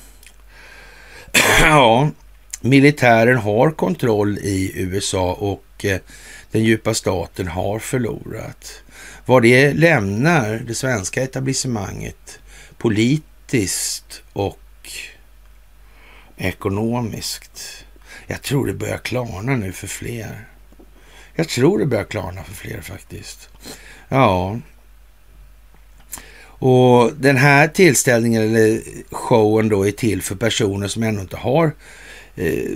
ja, 1.61 2.11
militären 2.61 3.39
har 3.39 3.70
kontroll 3.70 4.39
i 4.39 4.73
USA 4.74 5.32
och 5.32 5.85
eh, 5.85 6.01
den 6.55 6.64
djupa 6.64 6.94
staten 6.94 7.48
har 7.48 7.78
förlorat. 7.78 8.82
Vad 9.26 9.43
det 9.43 9.72
lämnar 9.72 10.62
det 10.66 10.74
svenska 10.74 11.22
etablissemanget 11.22 12.39
politiskt 12.78 14.22
och 14.32 14.90
ekonomiskt. 16.36 17.85
Jag 18.26 18.43
tror 18.43 18.66
det 18.66 18.74
börjar 18.74 18.98
klarna 18.98 19.56
nu 19.56 19.72
för 19.72 19.86
fler. 19.86 20.48
Jag 21.35 21.48
tror 21.48 21.78
det 21.78 21.86
börjar 21.86 22.05
klarna 22.05 22.44
för 22.44 22.55
fler 22.55 22.81
faktiskt. 22.81 23.48
Ja. 24.09 24.59
Och 26.39 27.12
den 27.16 27.36
här 27.36 27.68
tillställningen 27.68 28.43
eller 28.43 28.81
showen 29.10 29.68
då 29.68 29.86
är 29.86 29.93
till 29.93 30.22
för 30.22 30.35
personer 30.35 30.89
som 30.89 31.02
ännu 31.02 31.20
inte 31.20 31.36
har 31.36 31.72
eh, 32.36 32.72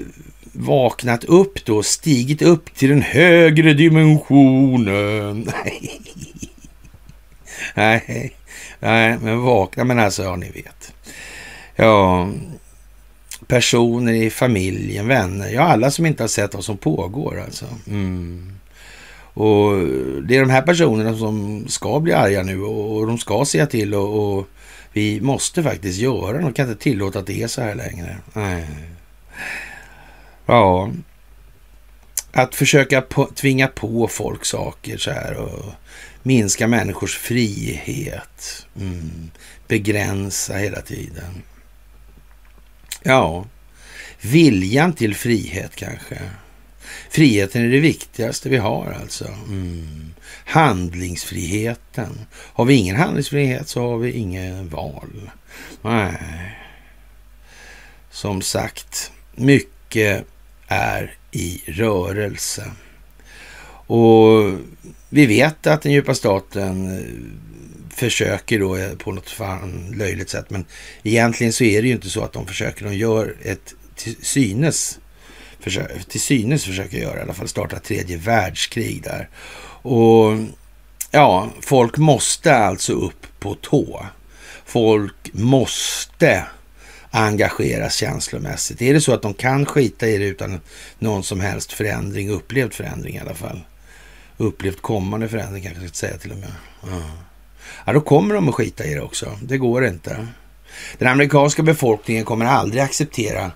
vaknat 0.59 1.24
upp 1.24 1.64
då, 1.64 1.82
stigit 1.82 2.43
upp 2.43 2.74
till 2.74 2.89
den 2.89 3.02
högre 3.02 3.74
dimensionen. 3.74 5.51
Nej, 7.74 8.32
nej, 8.80 9.18
men 9.22 9.40
vakna, 9.40 9.85
men 9.85 9.98
alltså, 9.98 10.22
ja, 10.22 10.36
ni 10.36 10.51
vet. 10.51 10.93
Ja, 11.76 12.28
personer 13.47 14.12
i 14.12 14.30
familjen, 14.30 15.09
vänner, 15.09 15.48
ja, 15.48 15.62
alla 15.62 15.90
som 15.90 16.06
inte 16.06 16.22
har 16.22 16.28
sett 16.28 16.55
vad 16.55 16.64
som 16.64 16.76
pågår 16.76 17.40
alltså. 17.40 17.66
Mm. 17.86 18.52
Och 19.35 19.72
det 20.22 20.36
är 20.36 20.40
de 20.40 20.51
här 20.51 20.62
personerna 20.62 21.16
som 21.16 21.64
ska 21.68 22.01
bli 22.01 22.12
arga 22.12 22.43
nu 22.43 22.62
och 22.62 23.06
de 23.06 23.18
ska 23.18 23.44
säga 23.44 23.66
till 23.66 23.94
och, 23.94 24.39
och 24.39 24.48
vi 24.93 25.20
måste 25.20 25.62
faktiskt 25.62 25.98
göra 25.98 26.40
något. 26.40 26.51
Vi 26.51 26.55
kan 26.55 26.68
inte 26.68 26.82
tillåta 26.82 27.18
att 27.18 27.26
det 27.26 27.43
är 27.43 27.47
så 27.47 27.60
här 27.60 27.74
längre. 27.74 28.16
Nej. 28.32 28.66
Ja, 30.48 30.90
att 32.32 32.54
försöka 32.54 33.00
på, 33.00 33.26
tvinga 33.26 33.68
på 33.68 34.08
folk 34.08 34.44
saker 34.44 34.96
så 34.96 35.10
här 35.10 35.36
och 35.36 35.64
minska 36.22 36.66
människors 36.68 37.16
frihet. 37.16 38.66
Mm. 38.76 39.30
Begränsa 39.66 40.54
hela 40.54 40.80
tiden. 40.80 41.42
Ja, 43.02 43.44
viljan 44.20 44.92
till 44.92 45.14
frihet 45.14 45.76
kanske. 45.76 46.20
Friheten 47.10 47.64
är 47.64 47.68
det 47.68 47.80
viktigaste 47.80 48.48
vi 48.48 48.56
har 48.56 48.96
alltså. 49.00 49.28
Mm. 49.28 50.14
Handlingsfriheten. 50.44 52.26
Har 52.32 52.64
vi 52.64 52.74
ingen 52.74 52.96
handlingsfrihet 52.96 53.68
så 53.68 53.90
har 53.90 53.98
vi 53.98 54.12
ingen 54.12 54.68
val. 54.68 55.30
Nej. 55.82 56.58
Som 58.10 58.42
sagt, 58.42 59.12
mycket 59.34 60.26
är 60.68 61.14
i 61.30 61.62
rörelse. 61.66 62.70
Och 63.86 64.52
vi 65.08 65.26
vet 65.26 65.66
att 65.66 65.82
den 65.82 65.92
djupa 65.92 66.14
staten 66.14 66.98
eh, 66.98 67.04
försöker 67.96 68.58
då 68.58 68.76
eh, 68.76 68.94
på 68.94 69.12
något 69.12 69.30
fan 69.30 69.94
löjligt 69.96 70.30
sätt, 70.30 70.50
men 70.50 70.64
egentligen 71.02 71.52
så 71.52 71.64
är 71.64 71.82
det 71.82 71.88
ju 71.88 71.94
inte 71.94 72.10
så 72.10 72.24
att 72.24 72.32
de 72.32 72.46
försöker. 72.46 72.84
De 72.84 72.94
gör 72.94 73.36
ett 73.42 73.74
till 73.94 74.16
synes, 74.22 74.98
till 76.08 76.20
synes 76.20 76.64
försöker 76.64 76.98
göra 76.98 77.18
i 77.18 77.22
alla 77.22 77.34
fall, 77.34 77.48
starta 77.48 77.78
tredje 77.78 78.16
världskrig 78.16 79.02
där. 79.02 79.28
Och 79.82 80.38
ja, 81.10 81.50
folk 81.60 81.96
måste 81.96 82.56
alltså 82.56 82.92
upp 82.92 83.26
på 83.38 83.54
tå. 83.54 84.06
Folk 84.64 85.30
måste 85.32 86.44
engageras 87.10 87.94
känslomässigt. 87.94 88.82
Är 88.82 88.94
det 88.94 89.01
så 89.01 89.14
att 89.14 89.22
de 89.22 89.35
kan 89.35 89.66
skita 89.66 90.09
i 90.09 90.18
det 90.18 90.24
utan 90.24 90.60
någon 90.98 91.22
som 91.22 91.40
helst 91.40 91.72
förändring, 91.72 92.30
upplevd 92.30 92.72
förändring 92.72 93.16
i 93.16 93.20
alla 93.20 93.35
fall. 93.35 93.60
Upplevt 94.36 94.80
kommande 94.80 95.28
förändring 95.28 95.62
kanske 95.62 95.82
jag 95.82 95.89
ska 95.89 96.06
säga 96.06 96.18
till 96.18 96.32
och 96.32 96.39
med. 96.39 96.52
Ja. 96.82 97.02
ja, 97.85 97.93
då 97.93 98.01
kommer 98.01 98.35
de 98.35 98.48
att 98.48 98.55
skita 98.55 98.85
i 98.85 98.94
det 98.94 99.01
också. 99.01 99.39
Det 99.43 99.59
går 99.59 99.86
inte. 99.86 100.26
Den 100.98 101.09
amerikanska 101.09 101.62
befolkningen 101.62 102.24
kommer 102.24 102.44
aldrig 102.44 102.82
acceptera 102.82 103.51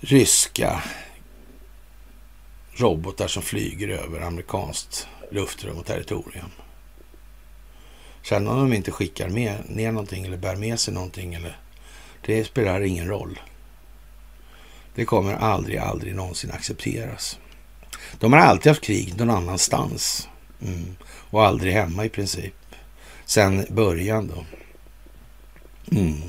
ryska 0.00 0.82
robotar 2.76 3.28
som 3.28 3.42
flyger 3.42 3.88
över 3.88 4.20
amerikanskt 4.20 5.08
luftrum 5.30 5.78
och 5.78 5.86
territorium. 5.86 6.50
Sen 8.24 8.48
om 8.48 8.58
de 8.58 8.76
inte 8.76 8.90
skickar 8.90 9.28
med, 9.28 9.56
ner 9.68 9.92
någonting 9.92 10.26
eller 10.26 10.36
bär 10.36 10.56
med 10.56 10.80
sig 10.80 10.94
någonting, 10.94 11.34
eller, 11.34 11.58
det 12.26 12.44
spelar 12.44 12.80
ingen 12.80 13.08
roll. 13.08 13.40
Det 14.94 15.04
kommer 15.04 15.34
aldrig, 15.34 15.78
aldrig 15.78 16.14
någonsin 16.14 16.50
accepteras. 16.50 17.38
De 18.18 18.32
har 18.32 18.40
alltid 18.40 18.70
haft 18.70 18.84
krig 18.84 19.14
någon 19.16 19.30
annanstans 19.30 20.28
mm. 20.62 20.96
och 21.04 21.44
aldrig 21.44 21.72
hemma 21.72 22.04
i 22.04 22.08
princip. 22.08 22.54
Sen 23.24 23.66
början 23.70 24.26
då. 24.26 24.44
Mm. 25.96 26.22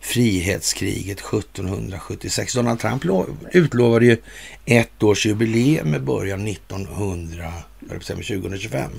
Frihetskriget 0.00 1.18
1776. 1.20 2.54
Donald 2.54 2.80
Trump 2.80 3.04
utlovade 3.52 4.06
ju 4.06 4.16
ett 4.64 5.02
års 5.02 5.26
jubileum 5.26 5.90
med 5.90 6.04
början 6.04 6.48
1900, 6.48 7.52
2025. 7.88 8.90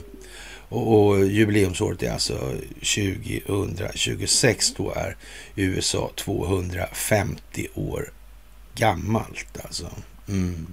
Och, 0.71 0.97
och 0.97 1.25
jubileumsåret 1.25 2.03
är 2.03 2.11
alltså 2.11 2.53
2026. 2.79 4.73
Då 4.77 4.93
är 4.95 5.15
USA 5.55 6.11
250 6.15 7.67
år 7.73 8.11
gammalt 8.75 9.59
alltså. 9.63 9.89
Mm. 10.27 10.67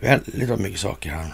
Väldigt 0.00 0.58
mycket 0.58 0.80
saker 0.80 1.10
han. 1.10 1.32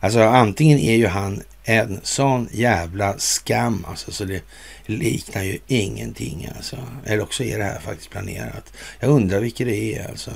Alltså 0.00 0.20
antingen 0.20 0.78
är 0.78 0.96
ju 0.96 1.06
han 1.06 1.42
en 1.64 2.00
sån 2.02 2.48
jävla 2.52 3.18
skam 3.18 3.86
alltså 3.88 4.12
så 4.12 4.24
det 4.24 4.42
liknar 4.86 5.42
ju 5.42 5.58
ingenting 5.66 6.48
alltså. 6.56 6.76
Eller 7.04 7.22
också 7.22 7.44
är 7.44 7.58
det 7.58 7.64
här 7.64 7.80
faktiskt 7.80 8.10
planerat. 8.10 8.72
Jag 9.00 9.10
undrar 9.10 9.40
vilket 9.40 9.66
det 9.66 9.96
är 9.98 10.08
alltså. 10.08 10.30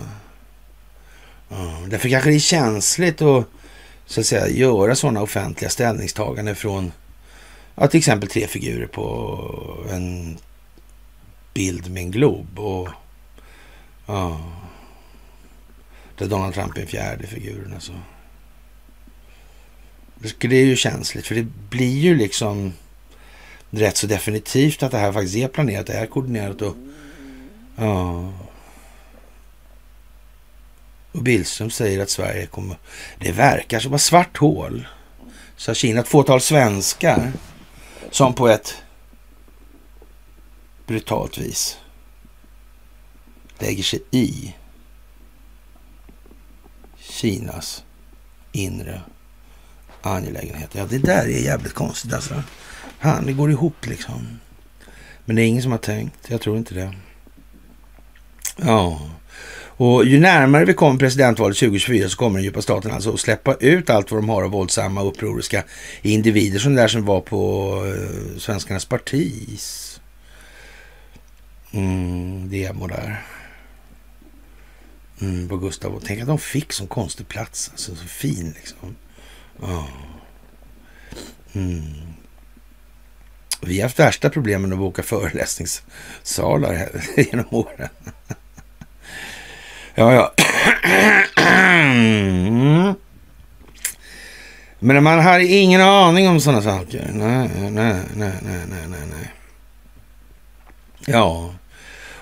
Ja, 1.48 1.78
därför 1.88 2.08
kanske 2.08 2.30
det 2.30 2.36
är 2.36 2.40
känsligt 2.40 3.22
att 3.22 3.46
så 4.06 4.20
att 4.20 4.26
säga 4.26 4.48
göra 4.48 4.94
sådana 4.94 5.22
offentliga 5.22 5.70
ställningstaganden 5.70 6.56
från 6.56 6.92
ja, 7.74 7.86
till 7.86 7.98
exempel 7.98 8.28
tre 8.28 8.46
figurer 8.46 8.86
på 8.86 9.84
en 9.90 10.38
bild 11.54 11.90
med 11.90 12.02
en 12.02 12.10
glob. 12.10 12.58
Och 12.58 12.88
ja, 14.06 14.40
där 16.18 16.26
Donald 16.26 16.54
Trump 16.54 16.76
är 16.76 16.80
en 16.80 16.86
fjärde 16.86 17.26
figuren. 17.26 17.72
Alltså. 17.74 17.92
Det 20.38 20.56
är 20.56 20.64
ju 20.64 20.76
känsligt, 20.76 21.26
för 21.26 21.34
det 21.34 21.46
blir 21.70 21.98
ju 21.98 22.16
liksom 22.16 22.72
rätt 23.70 23.96
så 23.96 24.06
definitivt 24.06 24.82
att 24.82 24.90
det 24.90 24.98
här 24.98 25.12
faktiskt 25.12 25.36
är 25.36 25.48
planerat, 25.48 25.86
det 25.86 25.92
är 25.92 26.06
koordinerat 26.06 26.62
och 26.62 26.76
ja. 27.76 28.32
Och 31.16 31.22
Billström 31.22 31.70
säger 31.70 32.02
att 32.02 32.10
Sverige 32.10 32.46
kommer... 32.46 32.78
Det 33.18 33.32
verkar 33.32 33.80
som 33.80 33.94
ett 33.94 34.00
svart 34.00 34.36
hål, 34.36 34.86
sa 35.56 35.74
Kina. 35.74 36.00
Ett 36.00 36.08
fåtal 36.08 36.40
svenskar 36.40 37.32
som 38.10 38.34
på 38.34 38.48
ett 38.48 38.74
brutalt 40.86 41.38
vis 41.38 41.78
lägger 43.58 43.82
sig 43.82 44.02
i 44.10 44.54
Kinas 46.98 47.84
inre 48.52 49.00
angelägenheter. 50.02 50.78
Ja, 50.78 50.86
det 50.86 50.98
där 50.98 51.24
är 51.24 51.44
jävligt 51.44 51.74
konstigt 51.74 52.12
alltså. 52.12 52.42
Han, 52.98 53.26
det 53.26 53.32
går 53.32 53.50
ihop 53.50 53.86
liksom. 53.86 54.40
Men 55.24 55.36
det 55.36 55.42
är 55.42 55.46
ingen 55.46 55.62
som 55.62 55.72
har 55.72 55.78
tänkt. 55.78 56.30
Jag 56.30 56.40
tror 56.40 56.56
inte 56.56 56.74
det. 56.74 56.94
Ja, 58.56 59.10
och 59.76 60.04
ju 60.04 60.20
närmare 60.20 60.64
vi 60.64 60.74
kommer 60.74 60.98
presidentvalet 60.98 61.58
2024 61.58 62.08
så 62.08 62.16
kommer 62.16 62.38
den 62.38 62.44
djupa 62.44 62.62
staten 62.62 62.90
alltså 62.90 63.12
att 63.12 63.20
släppa 63.20 63.54
ut 63.54 63.90
allt 63.90 64.10
vad 64.10 64.20
de 64.20 64.28
har 64.28 64.42
av 64.42 64.50
våldsamma 64.50 65.02
upproriska 65.02 65.64
individer 66.02 66.58
som 66.58 66.74
det 66.74 66.82
där 66.82 66.88
som 66.88 67.04
var 67.04 67.20
på 67.20 67.72
eh, 67.86 68.38
Svenskarnas 68.38 68.84
partis 68.84 70.00
mm, 71.72 72.50
demo 72.50 72.86
där. 72.86 73.22
Mm, 75.20 75.48
på 75.48 75.56
Gustav. 75.56 76.02
Tänk 76.04 76.20
att 76.20 76.26
de 76.26 76.38
fick 76.38 76.72
så 76.72 76.86
konstig 76.86 77.28
plats. 77.28 77.70
Alltså, 77.70 77.96
så 77.96 78.06
fin 78.06 78.54
liksom. 78.56 78.96
Oh. 79.60 79.88
Mm. 81.52 81.82
Vi 83.60 83.76
har 83.76 83.82
haft 83.82 83.98
värsta 83.98 84.30
problemen 84.30 84.72
att 84.72 84.78
boka 84.78 85.02
föreläsningssalar 85.02 86.88
genom 87.16 87.46
åren 87.50 87.88
ja, 89.96 90.14
ja. 90.14 90.32
Men 94.78 95.02
man 95.02 95.18
har 95.18 95.38
ingen 95.38 95.80
aning 95.80 96.28
om 96.28 96.40
sådana 96.40 96.62
saker. 96.62 97.10
Nej, 97.12 97.50
nej, 97.70 98.00
nej, 98.14 98.32
nej, 98.42 98.60
nej, 98.68 98.86
nej. 98.88 99.32
Ja, 101.06 101.54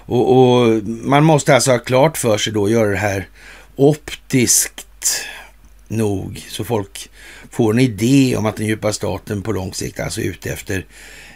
och, 0.07 0.37
och, 0.37 0.83
man 0.85 1.25
måste 1.25 1.55
alltså 1.55 1.71
ha 1.71 1.79
klart 1.79 2.19
för 2.19 2.39
sig 2.39 2.53
då, 2.53 2.69
göra 2.69 2.91
det 2.91 2.97
här 2.97 3.29
optiskt 3.77 4.87
nog, 5.89 6.45
så 6.49 6.65
folk 6.65 7.11
får 7.51 7.73
en 7.73 7.79
idé 7.79 8.37
om 8.37 8.47
att 8.47 8.57
den 8.57 8.67
djupa 8.67 8.93
staten 8.93 9.43
på 9.43 9.53
lång 9.53 9.75
sikt 9.75 10.01
alltså 10.01 10.21
är 10.21 10.25
ute 10.25 10.53
efter 10.53 10.87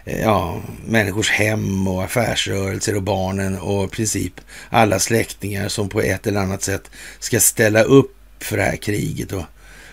Eh, 0.08 0.20
ja, 0.20 0.62
människors 0.86 1.30
hem 1.30 1.88
och 1.88 2.04
affärsrörelser 2.04 2.96
och 2.96 3.02
barnen 3.02 3.58
och 3.58 3.84
i 3.84 3.88
princip 3.88 4.40
alla 4.70 4.98
släktingar 4.98 5.68
som 5.68 5.88
på 5.88 6.00
ett 6.00 6.26
eller 6.26 6.40
annat 6.40 6.62
sätt 6.62 6.90
ska 7.18 7.40
ställa 7.40 7.82
upp 7.82 8.14
för 8.40 8.56
det 8.56 8.62
här 8.62 8.76
kriget. 8.76 9.32
Och, 9.32 9.44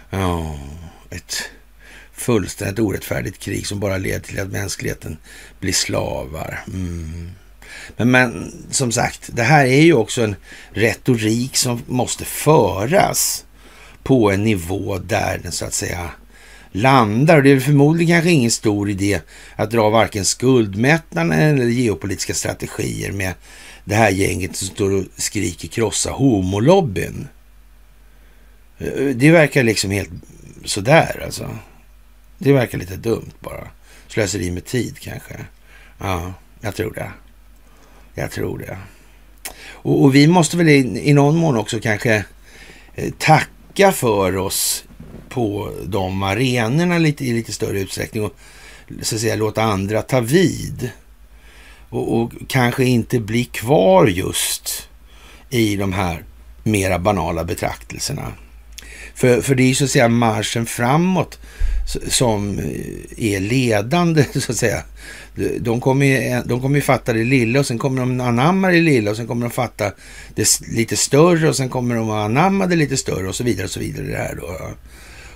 ja, 0.10 0.60
ett 1.10 1.36
fullständigt 2.14 2.80
orättfärdigt 2.80 3.40
krig 3.40 3.68
som 3.68 3.80
bara 3.80 3.98
leder 3.98 4.20
till 4.20 4.40
att 4.40 4.52
mänskligheten 4.52 5.18
blir 5.60 5.74
slavar. 5.74 6.64
Mm. 6.68 7.32
Men, 7.98 8.12
men 8.12 8.54
som 8.72 8.92
sagt, 8.92 9.30
det 9.34 9.44
här 9.44 9.66
är 9.66 9.82
ju 9.82 9.94
också 9.94 10.22
en 10.22 10.36
retorik 10.72 11.58
som 11.58 11.82
måste 11.88 12.26
föras 12.26 13.46
på 14.04 14.32
en 14.32 14.44
nivå 14.44 14.98
där 14.98 15.40
den 15.44 15.52
så 15.52 15.66
att 15.66 15.74
säga 15.74 16.10
landar. 16.76 17.38
Och 17.38 17.44
det 17.44 17.52
är 17.52 17.60
förmodligen 17.60 18.16
kanske 18.16 18.32
ingen 18.32 18.52
stor 18.52 18.90
idé 18.90 19.22
att 19.56 19.72
dra 19.72 19.90
varken 19.90 20.26
skuldmättnaden 20.26 21.32
eller 21.32 21.66
geopolitiska 21.66 22.34
strategier 22.34 23.12
med 23.12 23.34
det 23.84 23.96
här 23.96 24.10
gänget 24.10 24.56
som 24.56 24.68
står 24.68 24.92
och 24.92 25.04
skriker 25.16 25.68
krossa 25.68 26.12
homolobbyn. 26.12 27.28
Det 29.16 29.32
verkar 29.32 29.64
liksom 29.64 29.92
helt 29.92 30.10
sådär 30.66 31.22
alltså. 31.26 31.58
Det 32.38 32.54
verkar 32.54 32.78
lite 32.78 32.96
dumt 32.96 33.32
bara. 33.40 33.68
Slöseri 34.08 34.52
med 34.52 34.66
tid 34.66 35.00
kanske. 35.00 35.36
Ja, 35.98 36.34
jag 36.62 36.76
tror 36.76 36.94
det. 36.94 37.12
Jag 38.14 38.32
tror 38.32 38.58
det. 38.58 38.78
Och, 39.68 40.04
och 40.04 40.16
vi 40.16 40.28
måste 40.28 40.58
väl 40.58 40.70
i, 40.70 41.10
i, 41.10 41.14
någon 41.14 41.38
mån 41.38 41.58
också 41.58 41.80
kanske 41.80 42.26
eh, 42.96 43.14
tacka 43.18 43.92
för 43.92 44.38
oss 44.38 44.86
på 45.36 45.72
de 45.86 46.24
arenorna 46.24 46.98
lite, 46.98 47.26
i 47.26 47.34
lite 47.34 47.54
större 47.54 47.80
utsträckning 47.80 48.24
och 48.24 48.36
så 49.02 49.16
att 49.16 49.22
säga, 49.22 49.36
låta 49.36 49.64
andra 49.64 50.02
ta 50.02 50.20
vid. 50.20 50.90
Och, 51.90 52.22
och 52.22 52.32
kanske 52.48 52.86
inte 52.86 53.20
bli 53.20 53.46
kvar 53.46 54.08
just 54.08 54.90
i 55.50 55.76
de 55.76 55.94
här 55.94 56.24
mera 56.64 57.00
banala 57.00 57.44
betraktelserna. 57.44 58.32
För, 59.16 59.42
för 59.42 59.56
det 59.56 59.64
är 59.64 59.68
ju 59.68 59.76
så 59.76 59.84
att 59.84 59.92
säga 59.92 60.08
marschen 60.08 60.66
framåt 60.66 61.40
som 62.08 62.60
eh, 62.60 63.34
är 63.36 63.40
ledande 63.40 64.26
så 64.34 64.52
att 64.52 64.58
säga. 64.58 64.84
De 65.60 65.82
kommer 65.82 66.06
ju, 66.06 66.18
eh, 66.18 66.42
de 66.46 66.62
kommer 66.62 66.76
ju 66.76 66.82
fatta 66.82 67.14
det 67.14 67.24
lilla 67.24 67.60
och 67.60 67.66
sen 67.66 67.78
kommer 67.78 68.00
de 68.00 68.22
anamma 68.22 68.68
det 68.68 68.82
lilla 68.82 69.12
och 69.12 69.18
sen 69.18 69.28
kommer 69.28 69.46
de 69.46 69.52
fatta 69.52 69.92
det 70.36 70.60
lite 70.72 70.96
större 70.96 71.50
och 71.50 71.56
sen 71.56 71.70
kommer 71.70 71.96
de 71.96 72.10
anamma 72.10 72.68
det 72.68 72.76
lite 72.76 72.98
större 72.98 73.28
och 73.28 73.36
så 73.36 73.44
vidare 73.44 73.66
och 73.66 73.72
så 73.72 73.80
vidare. 73.80 74.06
Det 74.06 74.18
här 74.18 74.36
då. 74.36 74.72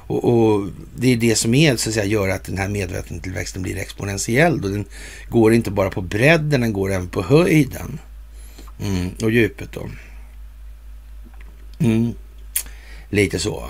Och, 0.10 0.24
och, 0.24 0.68
det 0.96 1.14
är 1.14 1.18
det 1.18 1.36
som 1.36 1.54
är, 1.54 1.76
så 1.76 1.90
att 1.90 1.94
säga, 1.94 2.06
gör 2.06 2.30
att 2.30 2.44
den 2.44 2.58
här 2.58 2.68
medvetandetillväxten 2.68 3.62
blir 3.62 3.78
exponentiell. 3.78 4.62
Då. 4.62 4.68
den 4.68 4.86
går 5.30 5.54
inte 5.54 5.72
bara 5.72 5.90
på 5.90 6.02
bredden, 6.02 6.62
den 6.62 6.74
går 6.74 6.92
även 6.92 7.10
på 7.10 7.22
höjden. 7.22 8.00
Mm, 8.82 9.10
och 9.24 9.32
djupet 9.32 9.70
då. 9.72 9.90
Mm. 11.80 12.14
Lite 13.10 13.40
så. 13.40 13.70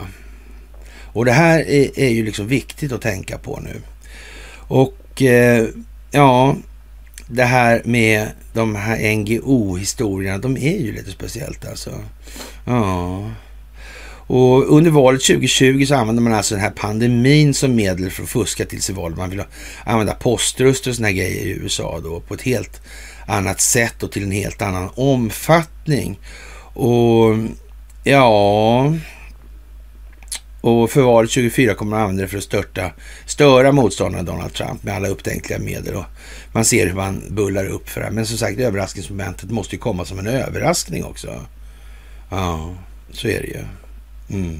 Och 1.13 1.25
det 1.25 1.31
här 1.31 1.59
är, 1.59 1.99
är, 1.99 2.09
ju 2.09 2.25
liksom 2.25 2.47
viktigt 2.47 2.91
att 2.91 3.01
tänka 3.01 3.37
på 3.37 3.59
nu. 3.59 3.81
Och 4.53 5.21
eh, 5.21 5.67
ja, 6.11 6.55
det 7.27 7.45
här 7.45 7.81
med 7.85 8.27
de 8.53 8.75
här 8.75 9.15
NGO-historierna, 9.15 10.37
de 10.37 10.57
är 10.57 10.77
ju 10.77 10.91
lite 10.91 11.11
speciellt 11.11 11.65
alltså. 11.65 11.91
Ja. 12.65 13.31
Och 14.29 14.75
under 14.77 14.91
valet 14.91 15.21
2020 15.21 15.85
så 15.85 15.95
använde 15.95 16.21
man 16.21 16.33
alltså 16.33 16.55
den 16.55 16.63
här 16.63 16.71
pandemin 16.71 17.53
som 17.53 17.75
medel 17.75 18.11
för 18.11 18.23
att 18.23 18.29
fuska 18.29 18.65
till 18.65 18.81
sig 18.81 18.95
val. 18.95 19.15
Man 19.15 19.29
vill 19.29 19.43
använda 19.85 20.13
poströster 20.13 20.89
och 20.89 20.95
såna 20.95 21.11
grejer 21.11 21.45
i 21.45 21.49
USA 21.49 21.99
då 22.03 22.19
på 22.19 22.33
ett 22.33 22.41
helt 22.41 22.81
annat 23.27 23.61
sätt 23.61 24.03
och 24.03 24.11
till 24.11 24.23
en 24.23 24.31
helt 24.31 24.61
annan 24.61 24.89
omfattning. 24.95 26.19
Och 26.73 27.37
ja, 28.03 28.93
och 30.61 30.89
för 30.91 31.01
valet 31.01 31.31
24 31.31 31.73
kommer 31.73 31.89
man 31.89 32.01
använda 32.01 32.21
det 32.21 32.27
för 32.27 32.37
att 32.37 32.43
störta, 32.43 32.91
störa 33.25 33.71
motståndaren 33.71 34.25
Donald 34.25 34.53
Trump 34.53 34.83
med 34.83 34.95
alla 34.95 35.07
upptänkliga 35.07 35.59
medel. 35.59 35.95
Och 35.95 36.05
man 36.51 36.65
ser 36.65 36.87
hur 36.87 36.95
man 36.95 37.23
bullar 37.29 37.65
upp 37.65 37.89
för 37.89 38.01
det. 38.01 38.11
Men 38.11 38.25
som 38.25 38.37
sagt, 38.37 38.59
överraskningsmomentet 38.59 39.51
måste 39.51 39.75
ju 39.75 39.79
komma 39.79 40.05
som 40.05 40.19
en 40.19 40.27
överraskning 40.27 41.03
också. 41.03 41.45
Ja, 42.29 42.75
så 43.11 43.27
är 43.27 43.41
det 43.41 43.47
ju. 43.47 43.63
Mm. 44.29 44.59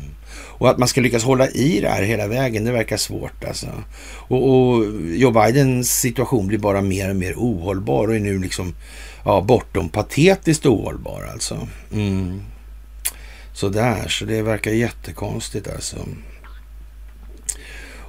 Och 0.60 0.70
att 0.70 0.78
man 0.78 0.88
ska 0.88 1.02
lyckas 1.02 1.24
hålla 1.24 1.50
i 1.50 1.80
det 1.82 1.90
här 1.90 2.04
hela 2.04 2.28
vägen, 2.28 2.64
det 2.64 2.72
verkar 2.72 2.98
svårt 2.98 3.44
alltså. 3.44 3.68
Och, 4.12 4.50
och 4.50 4.86
Joe 5.08 5.32
Bidens 5.32 6.00
situation 6.00 6.48
blir 6.48 6.58
bara 6.58 6.82
mer 6.82 7.10
och 7.10 7.16
mer 7.16 7.34
ohållbar 7.38 8.08
och 8.08 8.16
är 8.16 8.20
nu 8.20 8.40
liksom 8.40 8.76
ja, 9.26 9.42
bortom 9.42 9.90
patetiskt 9.90 10.66
ohållbar 10.66 11.30
alltså. 11.34 11.68
Mm. 11.94 12.42
Sådär, 13.54 14.08
så 14.08 14.26
det 14.26 14.42
verkar 14.42 14.72
jättekonstigt 14.72 15.68
alltså. 15.68 15.98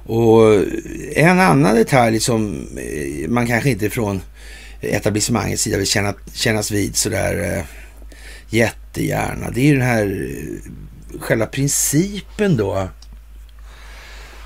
Och 0.03 0.63
en 1.15 1.39
annan 1.39 1.75
detalj 1.75 2.19
som 2.19 2.67
eh, 2.77 3.29
man 3.29 3.47
kanske 3.47 3.69
inte 3.69 3.89
från 3.89 4.21
etablissemangets 4.81 5.61
sida 5.61 5.77
vill 5.77 5.87
känna, 5.87 6.13
kännas 6.33 6.71
vid 6.71 6.95
sådär 6.95 7.57
eh, 7.57 7.63
jättegärna. 8.49 9.51
Det 9.51 9.61
är 9.61 9.65
ju 9.65 9.73
den 9.73 9.87
här 9.87 10.27
själva 11.19 11.45
principen 11.45 12.57
då 12.57 12.87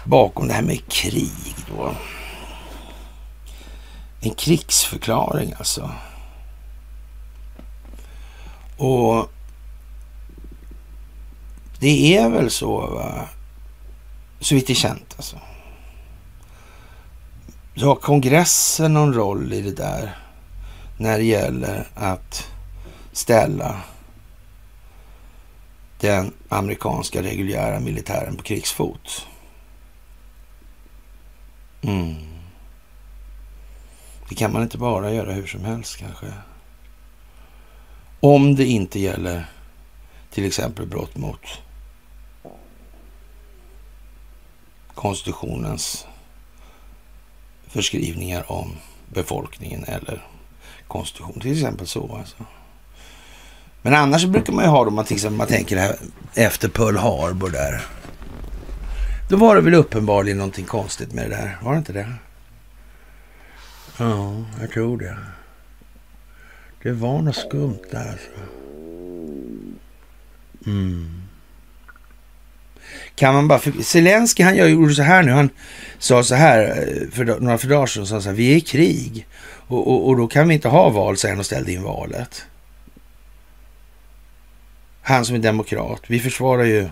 bakom 0.05 0.47
det 0.47 0.53
här 0.53 0.61
med 0.61 0.87
krig 0.87 1.55
då. 1.69 1.95
En 4.19 4.33
krigsförklaring 4.33 5.53
alltså. 5.57 5.91
Och 8.77 9.29
det 11.79 12.17
är 12.17 12.29
väl 12.29 12.49
så, 12.49 12.87
va? 12.87 13.29
så 14.39 14.55
vitt 14.55 14.67
det 14.67 14.73
är 14.73 14.75
känt 14.75 15.13
alltså. 15.17 15.39
Så 17.75 17.85
har 17.85 17.95
kongressen 17.95 18.93
någon 18.93 19.13
roll 19.13 19.53
i 19.53 19.61
det 19.61 19.71
där 19.71 20.17
när 20.97 21.17
det 21.17 21.23
gäller 21.23 21.87
att 21.95 22.47
ställa 23.11 23.81
den 26.05 26.33
amerikanska 26.49 27.23
reguljära 27.23 27.79
militären 27.79 28.35
på 28.35 28.43
krigsfot? 28.43 29.27
Mm. 31.81 32.15
Det 34.29 34.35
kan 34.35 34.53
man 34.53 34.61
inte 34.61 34.77
bara 34.77 35.13
göra 35.13 35.31
hur 35.31 35.47
som 35.47 35.65
helst 35.65 35.97
kanske. 35.97 36.33
Om 38.19 38.55
det 38.55 38.65
inte 38.65 38.99
gäller 38.99 39.45
till 40.31 40.45
exempel 40.45 40.87
brott 40.87 41.17
mot 41.17 41.61
konstitutionens 44.93 46.07
förskrivningar 47.67 48.51
om 48.51 48.75
befolkningen 49.07 49.83
eller 49.83 50.27
konstitution. 50.87 51.39
Till 51.39 51.51
exempel 51.51 51.87
så 51.87 52.15
alltså. 52.17 52.35
Men 53.85 53.93
annars 53.93 54.25
brukar 54.25 54.53
man 54.53 54.63
ju 54.63 54.69
ha, 54.69 54.87
om 54.87 54.93
man, 54.93 55.05
till 55.05 55.15
exempel, 55.15 55.37
man 55.37 55.47
tänker 55.47 55.77
här 55.77 55.95
efter 56.33 56.69
Pearl 56.69 56.97
Harbor 56.97 57.49
där. 57.49 57.81
Då 59.29 59.37
var 59.37 59.55
det 59.55 59.61
väl 59.61 59.73
uppenbarligen 59.73 60.37
någonting 60.37 60.65
konstigt 60.65 61.13
med 61.13 61.29
det 61.29 61.35
där. 61.35 61.57
Var 61.61 61.71
det 61.71 61.77
inte 61.77 61.93
det? 61.93 62.13
Ja, 63.97 64.45
jag 64.61 64.71
tror 64.71 64.97
det. 64.97 65.17
Det 66.83 66.91
var 66.91 67.21
något 67.21 67.35
skumt 67.35 67.79
där 67.91 68.11
alltså. 68.11 68.29
Mm. 70.65 71.21
Kan 73.15 73.33
man 73.33 73.47
bara... 73.47 73.59
För, 73.59 73.83
Zelensky 73.83 74.43
han 74.43 74.57
gjorde 74.71 74.93
så 74.95 75.03
här 75.03 75.23
nu. 75.23 75.31
Han 75.31 75.49
sa 75.99 76.23
så 76.23 76.35
här 76.35 76.61
eh, 76.61 77.09
för 77.11 77.25
några 77.25 77.57
för 77.57 77.67
dagar 77.67 77.85
sedan. 77.85 78.07
Sa 78.07 78.21
Så 78.21 78.29
här, 78.29 78.35
vi 78.35 78.53
är 78.53 78.57
i 78.57 78.61
krig 78.61 79.27
och, 79.67 79.87
och, 79.87 80.07
och, 80.07 80.17
då 80.17 80.27
kan 80.27 80.47
vi 80.47 80.53
inte 80.53 80.67
ha 80.67 80.89
val, 80.89 81.17
säger 81.17 81.33
han 81.33 81.39
och 81.39 81.45
ställde 81.45 81.71
in 81.71 81.83
valet. 81.83 82.45
Han 85.07 85.25
som 85.25 85.35
är 85.35 85.39
demokrat. 85.39 86.01
Vi 86.07 86.19
försvarar 86.19 86.63
ju 86.63 86.89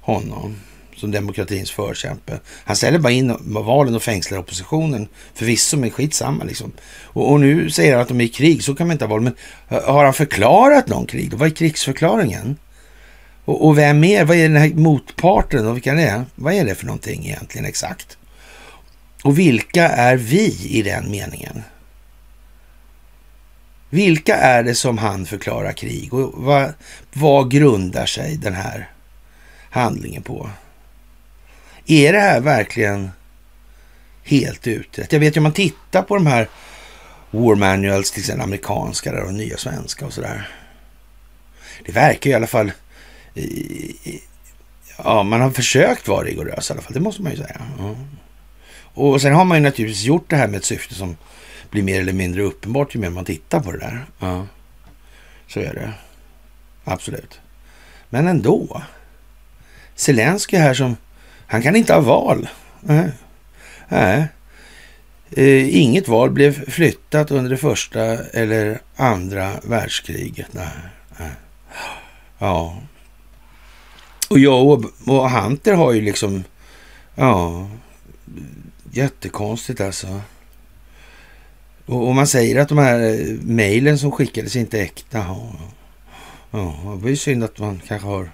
honom 0.00 0.56
som 0.96 1.10
demokratins 1.10 1.70
förkämpe. 1.70 2.40
Han 2.64 2.76
ställer 2.76 2.98
bara 2.98 3.12
in 3.12 3.36
valen 3.40 3.94
och 3.94 4.02
fängslar 4.02 4.38
oppositionen. 4.38 5.08
Förvisso, 5.34 5.76
men 5.76 5.90
skitsamma 5.90 6.44
liksom. 6.44 6.72
Och, 7.02 7.32
och 7.32 7.40
nu 7.40 7.70
säger 7.70 7.92
han 7.92 8.02
att 8.02 8.08
de 8.08 8.20
är 8.20 8.24
i 8.24 8.28
krig, 8.28 8.62
så 8.64 8.74
kan 8.74 8.86
man 8.86 8.94
inte 8.94 9.04
ha 9.04 9.10
val. 9.10 9.20
Men 9.20 9.34
eh, 9.68 9.82
har 9.82 10.04
han 10.04 10.14
förklarat 10.14 10.88
någon 10.88 11.06
krig? 11.06 11.34
Vad 11.34 11.48
är 11.48 11.54
krigsförklaringen? 11.54 12.56
Och, 13.44 13.66
och 13.66 13.78
vem 13.78 14.04
är, 14.04 14.24
vad 14.24 14.36
är 14.36 14.48
den 14.48 14.56
här 14.56 14.70
motparten 14.74 15.66
och 15.66 15.76
vilka 15.76 15.94
det 15.94 16.02
är? 16.02 16.24
Vad 16.34 16.54
är 16.54 16.64
det 16.64 16.74
för 16.74 16.86
någonting 16.86 17.26
egentligen 17.26 17.66
exakt? 17.66 18.18
Och 19.24 19.38
vilka 19.38 19.88
är 19.88 20.16
vi 20.16 20.56
i 20.68 20.82
den 20.82 21.10
meningen? 21.10 21.62
Vilka 23.90 24.36
är 24.36 24.62
det 24.62 24.74
som 24.74 24.98
han 24.98 25.26
förklarar 25.26 25.72
krig 25.72 26.14
och 26.14 26.32
vad, 26.34 26.74
vad 27.12 27.50
grundar 27.50 28.06
sig 28.06 28.36
den 28.36 28.54
här 28.54 28.90
handlingen 29.70 30.22
på? 30.22 30.50
Är 31.86 32.12
det 32.12 32.20
här 32.20 32.40
verkligen 32.40 33.10
helt 34.22 34.66
utrett? 34.66 35.12
Jag 35.12 35.20
vet 35.20 35.36
ju 35.36 35.40
om 35.40 35.42
man 35.42 35.52
tittar 35.52 36.02
på 36.02 36.14
de 36.14 36.26
här 36.26 36.48
War 37.30 37.54
Manuals, 37.54 38.10
till 38.10 38.20
exempel 38.20 38.44
amerikanska 38.44 39.12
där 39.12 39.24
och 39.24 39.34
nya 39.34 39.56
svenska 39.56 40.06
och 40.06 40.12
sådär. 40.12 40.48
Det 41.84 41.92
verkar 41.92 42.30
i 42.30 42.34
alla 42.34 42.46
fall 42.46 42.72
ja, 45.04 45.22
man 45.22 45.40
har 45.40 45.50
försökt 45.50 46.08
vara 46.08 46.24
rigorös 46.24 46.70
i 46.70 46.72
alla 46.72 46.82
fall. 46.82 46.92
Det 46.92 47.00
måste 47.00 47.22
man 47.22 47.32
ju 47.32 47.38
säga. 47.38 47.60
Och 48.94 49.20
sen 49.20 49.34
har 49.34 49.44
man 49.44 49.58
ju 49.58 49.62
naturligtvis 49.62 50.04
gjort 50.04 50.30
det 50.30 50.36
här 50.36 50.48
med 50.48 50.58
ett 50.58 50.64
syfte 50.64 50.94
som 50.94 51.16
blir 51.70 51.82
mer 51.82 52.00
eller 52.00 52.12
mindre 52.12 52.42
uppenbart 52.42 52.94
ju 52.94 52.98
mer 52.98 53.10
man 53.10 53.24
tittar 53.24 53.60
på 53.60 53.72
det 53.72 53.78
där. 53.78 54.06
Ja. 54.18 54.46
Så 55.46 55.60
är 55.60 55.74
det. 55.74 55.92
Absolut. 56.84 57.40
Men 58.10 58.26
ändå. 58.26 58.82
Zelensky 59.94 60.56
här 60.56 60.74
som, 60.74 60.96
han 61.46 61.62
kan 61.62 61.76
inte 61.76 61.94
ha 61.94 62.00
val. 62.00 62.48
Nej. 62.80 63.10
Nej. 63.88 64.28
Eh, 65.30 65.76
inget 65.76 66.08
val 66.08 66.30
blev 66.30 66.70
flyttat 66.70 67.30
under 67.30 67.50
det 67.50 67.56
första 67.56 68.02
eller 68.16 68.80
andra 68.96 69.52
världskriget. 69.62 70.52
Nej. 70.52 70.68
Nej. 71.18 71.30
Ja. 72.38 72.78
Och 74.30 74.38
jag 74.38 74.66
och, 74.66 74.84
och 75.06 75.30
Hunter 75.30 75.72
har 75.72 75.92
ju 75.92 76.00
liksom, 76.00 76.44
ja, 77.14 77.68
jättekonstigt 78.90 79.80
alltså. 79.80 80.20
Och, 81.88 82.08
och 82.08 82.14
man 82.14 82.26
säger 82.26 82.60
att 82.60 82.68
de 82.68 82.78
här 82.78 83.00
eh, 83.00 83.26
mejlen 83.42 83.98
som 83.98 84.12
skickades 84.12 84.56
inte 84.56 84.78
är 84.78 84.82
äkta. 84.82 85.18
Ja. 85.18 85.52
Ja, 86.50 86.74
det 86.96 87.02
var 87.02 87.08
ju 87.08 87.16
synd 87.16 87.44
att 87.44 87.58
man 87.58 87.80
kanske 87.86 88.08
har 88.08 88.30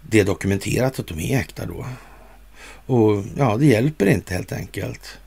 det 0.00 0.22
dokumenterat 0.22 0.98
att 0.98 1.06
de 1.06 1.20
är 1.20 1.40
äkta 1.40 1.66
då. 1.66 1.86
Och 2.86 3.24
ja, 3.36 3.56
det 3.56 3.66
hjälper 3.66 4.06
inte 4.06 4.34
helt 4.34 4.52
enkelt. 4.52 5.18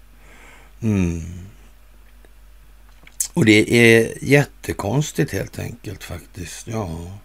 Mm. 0.82 1.22
Och 3.34 3.46
det 3.46 3.74
är 3.74 4.14
jättekonstigt 4.22 5.32
helt 5.32 5.60
enkelt 5.60 6.04
faktiskt. 6.04 6.68
Ja. 6.68 7.18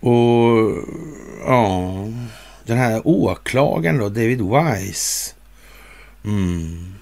Och 0.00 0.72
ja, 1.46 2.06
den 2.64 2.78
här 2.78 3.02
åklagaren 3.04 3.98
då, 3.98 4.08
David 4.08 4.42
Wise. 4.42 5.34
Mm. 6.24 6.94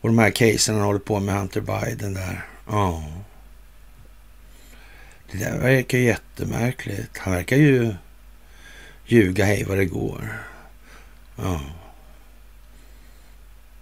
Och 0.00 0.08
de 0.08 0.18
här 0.18 0.30
casen 0.30 0.74
han 0.74 0.84
håller 0.84 0.98
på 0.98 1.20
med 1.20 1.34
Hunter 1.34 1.60
Biden 1.60 2.14
där. 2.14 2.44
Ja. 2.68 3.04
Det 5.32 5.38
där 5.38 5.58
verkar 5.58 5.98
jättemärkligt. 5.98 7.18
Han 7.18 7.32
verkar 7.32 7.56
ju 7.56 7.94
ljuga 9.06 9.44
hej 9.44 9.64
vad 9.64 9.78
det 9.78 9.84
går. 9.84 10.42
Ja. 11.36 11.60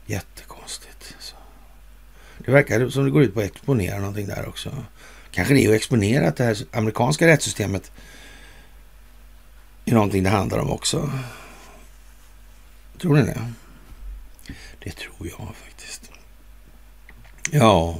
Jättekonstigt. 0.06 1.16
Så. 1.18 1.36
Det 2.38 2.52
verkar 2.52 2.88
som 2.88 3.04
det 3.04 3.10
går 3.10 3.22
ut 3.22 3.34
på 3.34 3.40
att 3.40 3.46
exponera 3.46 3.98
någonting 3.98 4.26
där 4.26 4.48
också. 4.48 4.84
Kanske 5.30 5.54
det 5.54 5.64
är 5.64 5.68
att 5.68 5.76
exponera 5.76 6.28
att 6.28 6.36
det 6.36 6.44
här 6.44 6.56
amerikanska 6.72 7.26
rättssystemet 7.26 7.92
är 9.84 9.94
någonting 9.94 10.22
det 10.22 10.30
handlar 10.30 10.58
om 10.58 10.70
också. 10.70 11.12
Tror 13.00 13.16
ni 13.16 13.22
det? 13.22 13.52
Det 14.78 14.90
tror 14.90 15.28
jag 15.28 15.54
faktiskt. 15.54 15.73
Ja. 17.50 17.96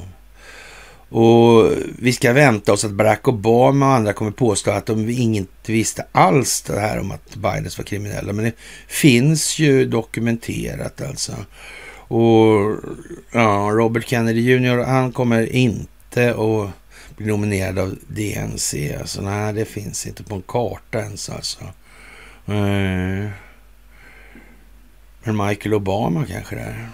Och 1.09 1.71
vi 1.99 2.13
ska 2.13 2.33
vänta 2.33 2.73
oss 2.73 2.85
att 2.85 2.91
Barack 2.91 3.27
Obama 3.27 3.87
och 3.87 3.93
andra 3.93 4.13
kommer 4.13 4.31
påstå 4.31 4.71
att 4.71 4.85
de 4.85 5.09
inte 5.09 5.71
visste 5.71 6.05
alls 6.11 6.61
det 6.61 6.79
här 6.79 6.99
om 6.99 7.11
att 7.11 7.35
Bidens 7.35 7.77
var 7.77 7.85
kriminella. 7.85 8.33
Men 8.33 8.45
det 8.45 8.53
finns 8.87 9.59
ju 9.59 9.85
dokumenterat 9.85 11.01
alltså. 11.01 11.33
Och 12.07 12.75
ja, 13.31 13.69
Robert 13.73 14.07
Kennedy 14.07 14.41
Jr. 14.41 14.83
han 14.83 15.11
kommer 15.11 15.55
inte 15.55 16.29
att 16.29 16.69
bli 17.17 17.27
nominerad 17.27 17.79
av 17.79 17.95
DNC. 18.07 18.95
Alltså 18.99 19.21
nej, 19.21 19.53
det 19.53 19.65
finns 19.65 20.07
inte 20.07 20.23
på 20.23 20.35
en 20.35 20.41
karta 20.41 20.99
ens 20.99 21.29
alltså. 21.29 21.63
Eh. 22.47 23.29
Men 25.23 25.37
Michael 25.37 25.73
Obama 25.73 26.25
kanske 26.25 26.55
det 26.55 26.61
är. 26.61 26.89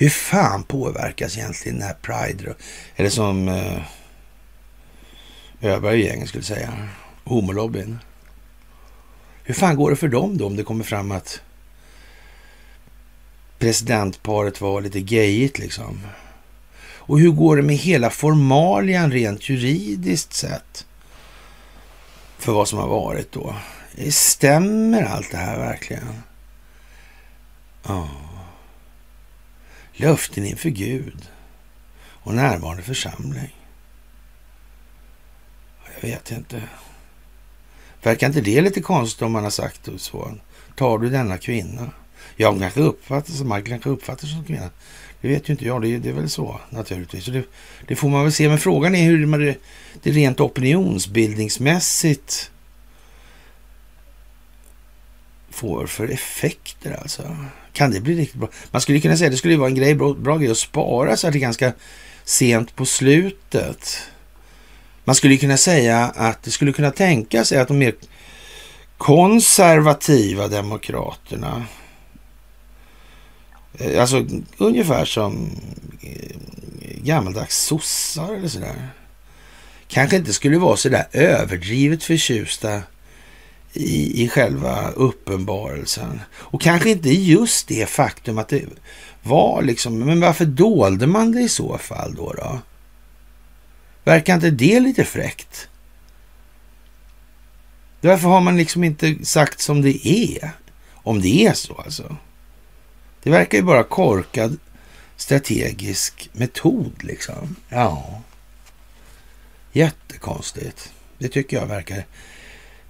Hur 0.00 0.08
fan 0.08 0.62
påverkas 0.62 1.36
egentligen 1.36 1.78
den 1.78 1.86
här 1.86 1.96
Pride? 2.02 2.54
Eller 2.96 3.10
som 3.10 3.48
eh, 3.48 3.82
Öberg 5.60 6.00
gängen 6.00 6.26
skulle 6.26 6.44
säga, 6.44 6.88
homolobbyn. 7.24 7.98
Hur 9.44 9.54
fan 9.54 9.76
går 9.76 9.90
det 9.90 9.96
för 9.96 10.08
dem 10.08 10.38
då 10.38 10.46
om 10.46 10.56
det 10.56 10.64
kommer 10.64 10.84
fram 10.84 11.12
att 11.12 11.40
presidentparet 13.58 14.60
var 14.60 14.80
lite 14.80 15.00
gayigt 15.00 15.58
liksom? 15.58 16.00
Och 16.80 17.20
hur 17.20 17.30
går 17.30 17.56
det 17.56 17.62
med 17.62 17.76
hela 17.76 18.10
formalian 18.10 19.12
rent 19.12 19.48
juridiskt 19.48 20.32
sett? 20.32 20.86
För 22.38 22.52
vad 22.52 22.68
som 22.68 22.78
har 22.78 22.88
varit 22.88 23.32
då. 23.32 23.56
Stämmer 24.10 25.02
allt 25.02 25.30
det 25.30 25.36
här 25.36 25.58
verkligen? 25.58 26.22
Ja 27.86 28.08
löften 29.98 30.44
inför 30.44 30.70
Gud 30.70 31.28
och 32.00 32.34
närvarande 32.34 32.82
församling. 32.82 33.54
Jag 35.94 36.08
vet 36.08 36.30
inte. 36.30 36.62
Verkar 38.02 38.26
inte 38.26 38.40
det 38.40 38.60
lite 38.60 38.80
konstigt 38.80 39.22
om 39.22 39.32
man 39.32 39.42
har 39.42 39.50
sagt 39.50 39.88
så? 39.96 40.34
Tar 40.76 40.98
du 40.98 41.10
denna 41.10 41.38
kvinna? 41.38 41.90
Jag 42.36 42.60
kanske 42.60 42.80
uppfattar 42.80 43.32
som 43.32 43.48
Michael 43.48 43.68
kanske 43.68 43.90
uppfattar 43.90 44.26
som 44.26 44.44
kvinna. 44.44 44.70
Det 45.20 45.28
vet 45.28 45.48
ju 45.48 45.52
inte 45.52 45.64
jag. 45.64 45.82
Det, 45.82 45.98
det 45.98 46.08
är 46.08 46.12
väl 46.12 46.30
så 46.30 46.60
naturligtvis. 46.70 47.24
Så 47.24 47.30
det, 47.30 47.44
det, 47.86 47.96
får 47.96 48.08
man 48.08 48.22
väl 48.22 48.32
se. 48.32 48.48
Men 48.48 48.58
frågan 48.58 48.94
är 48.94 49.04
hur 49.04 49.26
man 49.26 49.40
det, 49.40 49.56
det 50.02 50.10
rent 50.10 50.40
opinionsbildningsmässigt 50.40 52.50
får 55.50 55.86
för 55.86 56.08
effekter 56.08 56.98
alltså. 57.02 57.36
Kan 57.78 57.90
det 57.90 58.00
bli 58.00 58.14
riktigt 58.14 58.40
bra? 58.40 58.48
Man 58.70 58.80
skulle 58.82 59.00
kunna 59.00 59.16
säga 59.16 59.26
att 59.26 59.32
det 59.32 59.38
skulle 59.38 59.56
vara 59.56 59.68
en 59.68 59.74
grej, 59.74 59.94
bra, 59.94 60.14
bra 60.14 60.36
grej 60.36 60.50
att 60.50 60.58
spara 60.58 61.16
så 61.16 61.26
här 61.26 61.32
till 61.32 61.40
ganska 61.40 61.72
sent 62.24 62.76
på 62.76 62.86
slutet. 62.86 63.98
Man 65.04 65.14
skulle 65.14 65.36
kunna 65.36 65.56
säga 65.56 65.98
att 66.04 66.42
det 66.42 66.50
skulle 66.50 66.72
kunna 66.72 66.90
tänka 66.90 67.44
sig 67.44 67.58
att 67.58 67.68
de 67.68 67.78
mer 67.78 67.94
konservativa 68.96 70.48
demokraterna, 70.48 71.64
eh, 73.78 74.00
alltså 74.00 74.26
ungefär 74.56 75.04
som 75.04 75.50
eh, 76.00 76.36
gammaldags 77.02 77.64
sossar 77.64 78.34
eller 78.34 78.48
sådär, 78.48 78.88
kanske 79.88 80.16
inte 80.16 80.32
skulle 80.32 80.58
vara 80.58 80.76
sådär 80.76 81.06
överdrivet 81.12 82.02
förtjusta 82.04 82.82
i, 83.72 84.24
i 84.24 84.28
själva 84.28 84.90
uppenbarelsen. 84.90 86.20
Och 86.34 86.60
kanske 86.60 86.90
inte 86.90 87.10
just 87.10 87.68
det 87.68 87.88
faktum 87.88 88.38
att 88.38 88.48
det 88.48 88.64
var 89.22 89.62
liksom, 89.62 89.98
men 89.98 90.20
varför 90.20 90.44
dolde 90.44 91.06
man 91.06 91.32
det 91.32 91.40
i 91.40 91.48
så 91.48 91.78
fall 91.78 92.14
då? 92.14 92.32
då? 92.32 92.58
Verkar 94.04 94.34
inte 94.34 94.50
det 94.50 94.80
lite 94.80 95.04
fräckt? 95.04 95.68
Varför 98.00 98.28
har 98.28 98.40
man 98.40 98.56
liksom 98.56 98.84
inte 98.84 99.24
sagt 99.24 99.60
som 99.60 99.82
det 99.82 100.08
är? 100.08 100.50
Om 100.92 101.20
det 101.20 101.46
är 101.46 101.52
så 101.52 101.74
alltså. 101.74 102.16
Det 103.22 103.30
verkar 103.30 103.58
ju 103.58 103.64
bara 103.64 103.84
korkad 103.84 104.58
strategisk 105.16 106.30
metod 106.32 107.04
liksom. 107.04 107.56
Ja. 107.68 108.22
Jättekonstigt. 109.72 110.92
Det 111.18 111.28
tycker 111.28 111.56
jag 111.56 111.66
verkar. 111.66 112.04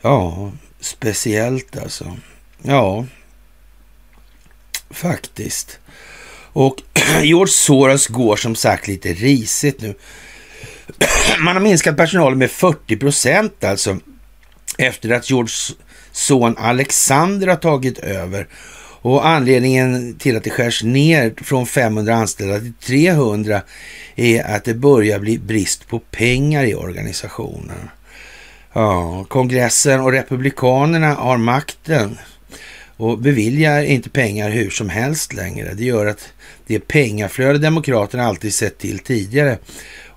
Ja, 0.03 0.53
speciellt 0.81 1.77
alltså. 1.77 2.17
Ja, 2.63 3.07
faktiskt. 4.91 5.79
Och 6.53 6.83
George 7.23 7.53
Soros 7.53 8.07
går 8.07 8.37
som 8.37 8.55
sagt 8.55 8.89
lite 8.89 9.13
risigt 9.13 9.81
nu. 9.81 9.95
Man 11.41 11.57
har 11.57 11.63
minskat 11.63 11.97
personalen 11.97 12.39
med 12.39 12.51
40 12.51 12.97
procent 12.97 13.65
alltså 13.65 13.99
efter 14.79 15.11
att 15.11 15.31
George 15.31 15.53
son 16.13 16.57
Alexander 16.59 17.47
har 17.47 17.57
tagit 17.57 17.99
över. 17.99 18.47
Och 19.01 19.27
anledningen 19.27 20.19
till 20.19 20.37
att 20.37 20.45
det 20.45 20.51
skärs 20.51 20.83
ner 20.83 21.35
från 21.37 21.67
500 21.67 22.15
anställda 22.15 22.59
till 22.59 22.73
300 22.75 23.63
är 24.17 24.45
att 24.45 24.65
det 24.65 24.75
börjar 24.75 25.19
bli 25.19 25.39
brist 25.39 25.89
på 25.89 25.99
pengar 25.99 26.65
i 26.65 26.75
organisationen. 26.75 27.91
Ja, 28.79 29.25
kongressen 29.29 30.01
och 30.01 30.13
republikanerna 30.13 31.15
har 31.15 31.37
makten 31.37 32.19
och 32.97 33.19
beviljar 33.19 33.83
inte 33.83 34.11
pengar 34.11 34.51
hur 34.51 34.71
som 34.71 34.89
helst 34.89 35.33
längre. 35.33 35.75
Det 35.75 35.85
gör 35.85 36.07
att 36.07 36.29
det 36.67 36.81
pengaflöde 36.81 37.59
demokraterna 37.59 38.25
alltid 38.25 38.55
sett 38.55 38.79
till 38.79 38.99
tidigare 38.99 39.59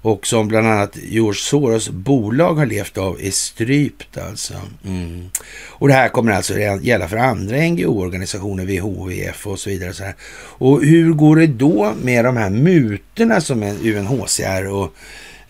och 0.02 0.28
som 0.28 0.48
bland 0.48 0.68
annat 0.68 0.98
George 1.04 1.40
Soros 1.40 1.90
bolag 1.90 2.54
har 2.54 2.66
levt 2.66 2.98
av 2.98 3.18
är 3.22 3.32
strypt 3.32 4.18
alltså. 4.18 4.54
Mm. 4.86 5.30
Och 5.70 5.88
det 5.88 5.94
här 5.94 6.10
kommer 6.10 6.32
alltså 6.32 6.60
gälla 6.82 7.08
för 7.08 7.18
andra 7.18 7.58
NGO-organisationer, 7.58 8.66
WHO, 8.66 9.06
VF 9.06 9.48
och 9.48 9.60
så 9.60 9.70
vidare. 9.70 9.94
Så 9.94 10.04
här. 10.04 10.16
Och 10.34 10.84
hur 10.84 11.14
går 11.14 11.36
det 11.36 11.48
då 11.48 11.94
med 12.02 12.26
de 12.26 12.38
här 12.38 12.50
mutorna 12.50 13.42
som 13.42 13.64
UNHCR 13.64 14.68
och 14.68 14.96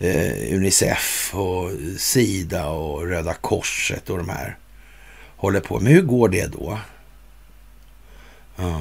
eh, 0.02 0.54
Unicef 0.54 1.30
och 1.34 1.70
Sida 1.98 2.66
och 2.68 3.06
Röda 3.06 3.34
Korset 3.34 4.10
och 4.10 4.18
de 4.18 4.28
här 4.28 4.58
håller 5.36 5.60
på 5.60 5.80
Men 5.80 5.92
Hur 5.92 6.02
går 6.02 6.28
det 6.28 6.46
då? 6.46 6.78
Oh. 8.56 8.80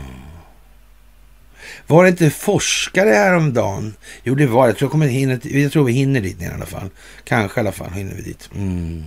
Var 1.87 2.03
det 2.03 2.09
inte 2.09 2.29
forskare 2.29 3.09
häromdagen? 3.09 3.93
Jo, 4.23 4.35
det 4.35 4.47
var 4.47 4.63
det. 4.63 4.69
Jag 4.69 4.77
tror, 4.77 4.85
jag, 4.87 4.91
kommer 4.91 5.07
hinna, 5.07 5.39
jag 5.43 5.71
tror 5.71 5.83
vi 5.83 5.93
hinner 5.93 6.21
dit 6.21 6.39
ner 6.39 6.51
i 6.51 6.53
alla 6.53 6.65
fall. 6.65 6.89
Kanske 7.23 7.59
i 7.59 7.61
alla 7.61 7.71
fall 7.71 7.91
hinner 7.91 8.15
vi 8.15 8.21
dit. 8.21 8.49
Mm. 8.55 9.03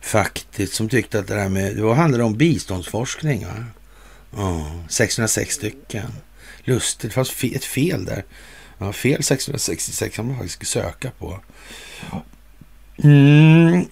Faktiskt, 0.00 0.74
som 0.74 0.88
tyckte 0.88 1.18
att 1.18 1.26
det 1.26 1.34
här 1.34 1.48
med... 1.48 1.76
Det 1.76 1.94
handlade 1.94 2.24
om 2.24 2.36
biståndsforskning. 2.36 3.46
Va? 3.46 3.64
Oh, 4.42 4.86
606 4.88 5.54
stycken. 5.54 6.12
Lustigt, 6.64 7.10
det 7.10 7.14
fanns 7.14 7.44
ett 7.44 7.64
fel 7.64 8.04
där. 8.04 8.24
Ja, 8.78 8.92
fel 8.92 9.22
666 9.22 10.16
kan 10.16 10.26
man 10.26 10.38
faktiskt 10.38 10.72
söka 10.72 11.10
på. 11.18 11.40
Mm, 13.02 13.84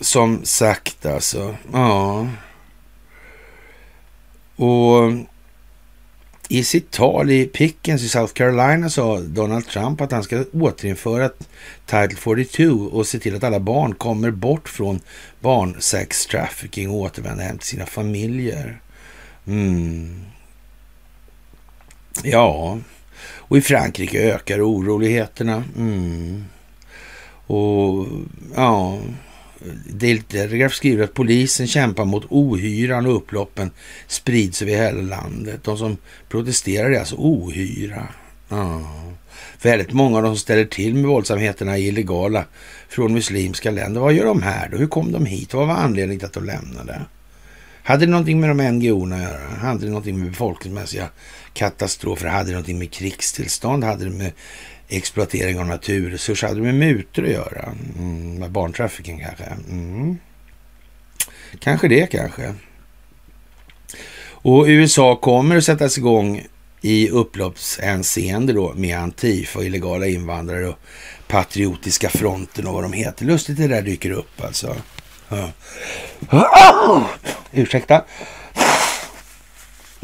som 0.00 0.44
sagt 0.44 1.06
alltså. 1.06 1.56
Ja. 1.72 2.28
Och 4.56 5.12
I 6.48 6.64
sitt 6.64 6.90
tal 6.90 7.30
i 7.30 7.46
Pickens 7.46 8.02
i 8.02 8.08
South 8.08 8.32
Carolina 8.32 8.90
sa 8.90 9.20
Donald 9.20 9.66
Trump 9.66 10.00
att 10.00 10.12
han 10.12 10.22
ska 10.22 10.44
återinföra 10.52 11.30
Title 11.86 12.16
42 12.16 12.64
och 12.66 13.06
se 13.06 13.18
till 13.18 13.36
att 13.36 13.44
alla 13.44 13.60
barn 13.60 13.94
kommer 13.94 14.30
bort 14.30 14.68
från 14.68 15.00
barnsex 15.40 16.26
trafficking 16.26 16.90
och 16.90 16.96
återvänder 16.96 17.44
hem 17.44 17.58
till 17.58 17.68
sina 17.68 17.86
familjer. 17.86 18.80
Mm. 19.46 20.24
Ja, 22.22 22.78
och 23.48 23.58
i 23.58 23.60
Frankrike 23.60 24.34
ökar 24.34 24.68
oroligheterna. 24.68 25.64
Mm. 25.76 26.44
Och 27.46 28.06
ja, 28.54 28.98
Daily 29.90 30.20
Telegraph 30.20 30.74
skriver 30.74 31.04
att 31.04 31.14
polisen 31.14 31.66
kämpar 31.66 32.04
mot 32.04 32.24
ohyran 32.28 33.06
och 33.06 33.16
upploppen 33.16 33.70
sprids 34.06 34.62
över 34.62 34.72
hela 34.72 35.02
landet. 35.02 35.64
De 35.64 35.78
som 35.78 35.96
protesterar 36.28 36.90
är 36.90 36.98
alltså 36.98 37.16
ohyra. 37.18 38.08
Ja. 38.48 38.80
Väldigt 39.62 39.92
många 39.92 40.16
av 40.16 40.22
de 40.22 40.34
som 40.34 40.40
ställer 40.40 40.64
till 40.64 40.94
med 40.94 41.04
våldsamheterna 41.04 41.78
är 41.78 41.82
illegala 41.82 42.44
från 42.88 43.12
muslimska 43.12 43.70
länder. 43.70 44.00
Vad 44.00 44.12
gör 44.12 44.24
de 44.24 44.42
här 44.42 44.68
då? 44.68 44.76
Hur 44.76 44.86
kom 44.86 45.12
de 45.12 45.26
hit? 45.26 45.54
Vad 45.54 45.66
var 45.66 45.74
anledningen 45.74 46.18
till 46.18 46.26
att 46.26 46.32
de 46.32 46.44
lämnade? 46.44 47.00
Hade 47.82 48.06
det 48.06 48.10
någonting 48.10 48.40
med 48.40 48.50
de 48.50 48.62
NGO-erna 48.62 49.16
att 49.16 49.22
göra? 49.22 49.48
Hade 49.60 49.84
det 49.84 49.88
någonting 49.88 50.18
med 50.18 50.30
befolkningsmässiga 50.30 51.08
katastrofer? 51.54 52.26
Hade 52.26 52.44
det 52.44 52.52
någonting 52.52 52.78
med 52.78 52.90
krigstillstånd? 52.90 53.84
Hade 53.84 54.04
det 54.04 54.10
med 54.10 54.32
exploatering 54.88 55.58
av 55.58 55.66
naturresurser? 55.66 56.48
Hade 56.48 56.60
det 56.60 56.72
med 56.72 56.74
mutor 56.74 57.24
att 57.24 57.30
göra? 57.30 57.74
Mm, 57.98 58.38
med 58.38 58.50
barntrafficking 58.50 59.20
kanske? 59.20 59.44
Mm. 59.44 60.18
Kanske 61.58 61.88
det 61.88 62.06
kanske. 62.06 62.54
Och 64.26 64.64
USA 64.66 65.16
kommer 65.16 65.56
att 65.56 65.64
sättas 65.64 65.98
igång 65.98 66.46
i 66.80 67.08
upploppshänseende 67.08 68.52
då 68.52 68.72
med 68.74 68.98
Antifa, 68.98 69.62
illegala 69.62 70.06
invandrare 70.06 70.68
och 70.68 70.78
Patriotiska 71.28 72.08
fronten 72.08 72.66
och 72.66 72.74
vad 72.74 72.84
de 72.84 72.92
heter. 72.92 73.24
Lustigt 73.24 73.56
det 73.56 73.68
där 73.68 73.82
dyker 73.82 74.10
upp 74.10 74.44
alltså. 74.44 74.76
Ja. 75.28 75.50
Ursäkta. 77.52 78.04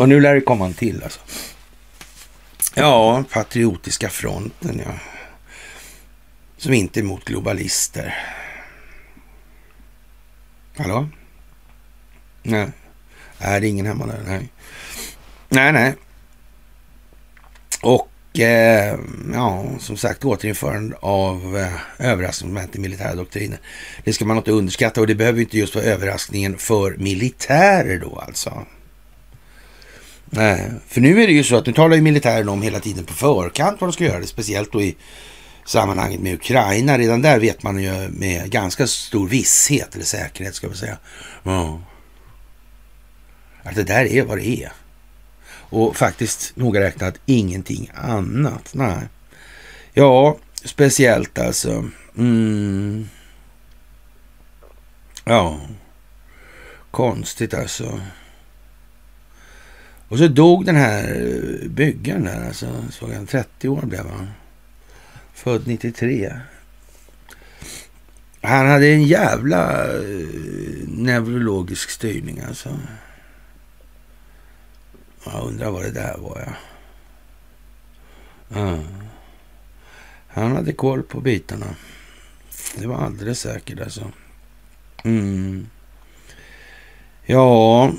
Och 0.01 0.09
nu 0.09 0.21
lär 0.21 0.35
det 0.35 0.41
komma 0.41 0.67
en 0.67 0.75
till 0.75 1.03
alltså. 1.03 1.21
Ja, 2.75 3.25
Patriotiska 3.31 4.09
fronten 4.09 4.81
ja. 4.87 4.93
Som 6.57 6.73
inte 6.73 7.01
är 7.01 7.05
mot 7.05 7.25
globalister. 7.25 8.15
Hallå? 10.77 11.09
Nej. 12.43 12.69
Är 13.39 13.61
det 13.61 13.69
ingen 13.69 13.87
hemma 13.87 14.07
där? 14.07 14.23
Nej. 14.27 14.49
Nej, 15.49 15.73
nej. 15.73 15.95
Och 17.83 18.41
eh, 18.41 18.99
ja, 19.35 19.65
som 19.79 19.97
sagt 19.97 20.25
återinförande 20.25 20.97
av 21.01 21.59
eh, 21.59 22.09
överraskningsmoment 22.11 22.77
i 22.77 22.79
militära 22.79 23.15
doktriner. 23.15 23.59
Det 24.05 24.13
ska 24.13 24.25
man 24.25 24.37
inte 24.37 24.51
underskatta 24.53 25.01
och 25.01 25.07
det 25.07 25.15
behöver 25.15 25.41
inte 25.41 25.59
just 25.59 25.75
vara 25.75 25.85
överraskningen 25.85 26.59
för 26.59 26.97
militärer 26.97 27.99
då 27.99 28.19
alltså. 28.19 28.67
Nej, 30.31 30.71
för 30.89 31.01
nu 31.01 31.23
är 31.23 31.27
det 31.27 31.33
ju 31.33 31.45
så 31.45 31.57
att 31.57 31.67
nu 31.67 31.73
talar 31.73 31.97
ju 31.97 32.03
militären 32.03 32.49
om 32.49 32.63
hela 32.63 32.81
tiden 32.81 33.05
på 33.05 33.13
förkant 33.13 33.81
vad 33.81 33.89
de 33.89 33.93
ska 33.93 34.05
göra, 34.05 34.21
det, 34.21 34.27
speciellt 34.27 34.73
då 34.73 34.83
i 34.83 34.97
sammanhanget 35.65 36.21
med 36.21 36.35
Ukraina. 36.35 36.99
Redan 36.99 37.23
där 37.23 37.41
vet 37.41 37.63
man 37.63 37.83
ju 37.83 38.09
med 38.09 38.51
ganska 38.51 38.87
stor 38.87 39.29
visshet, 39.29 39.95
eller 39.95 40.05
säkerhet 40.05 40.55
ska 40.55 40.69
vi 40.69 40.77
säga, 40.77 40.99
ja. 41.43 41.81
att 43.63 43.75
det 43.75 43.83
där 43.83 44.05
är 44.05 44.23
vad 44.23 44.39
det 44.39 44.49
är. 44.49 44.73
Och 45.53 45.97
faktiskt 45.97 46.57
noga 46.57 46.81
räknat 46.81 47.15
ingenting 47.27 47.91
annat. 47.95 48.71
Nej. 48.73 48.99
Ja, 49.93 50.37
speciellt 50.65 51.39
alltså. 51.39 51.91
Mm. 52.17 53.09
Ja, 55.25 55.61
konstigt 56.91 57.55
alltså. 57.55 58.01
Och 60.11 60.19
så 60.19 60.29
dog 60.29 60.65
den 60.65 60.77
här 60.77 61.03
eh, 61.03 61.69
byggaren 61.69 62.25
där, 62.25 62.47
alltså, 62.47 62.85
såg 62.91 63.11
han, 63.11 63.27
30 63.27 63.69
år 63.69 63.83
blev 63.83 64.07
han. 64.11 64.31
Född 65.33 65.67
93. 65.67 66.33
Han 68.43 68.67
hade 68.67 68.87
en 68.87 69.03
jävla 69.03 69.85
eh, 69.95 70.27
neurologisk 70.87 71.91
styrning 71.91 72.41
alltså. 72.41 72.79
Jag 75.25 75.47
undrar 75.47 75.71
vad 75.71 75.83
det 75.83 75.91
där 75.91 76.17
var, 76.19 76.43
ja. 76.47 76.55
ja. 78.61 78.79
Han 80.29 80.57
hade 80.57 80.73
koll 80.73 81.03
på 81.03 81.21
bitarna. 81.21 81.77
Det 82.77 82.87
var 82.87 82.97
alldeles 82.97 83.41
säkert 83.41 83.81
alltså. 83.81 84.13
Mm. 85.05 85.67
Ja, 87.27 87.93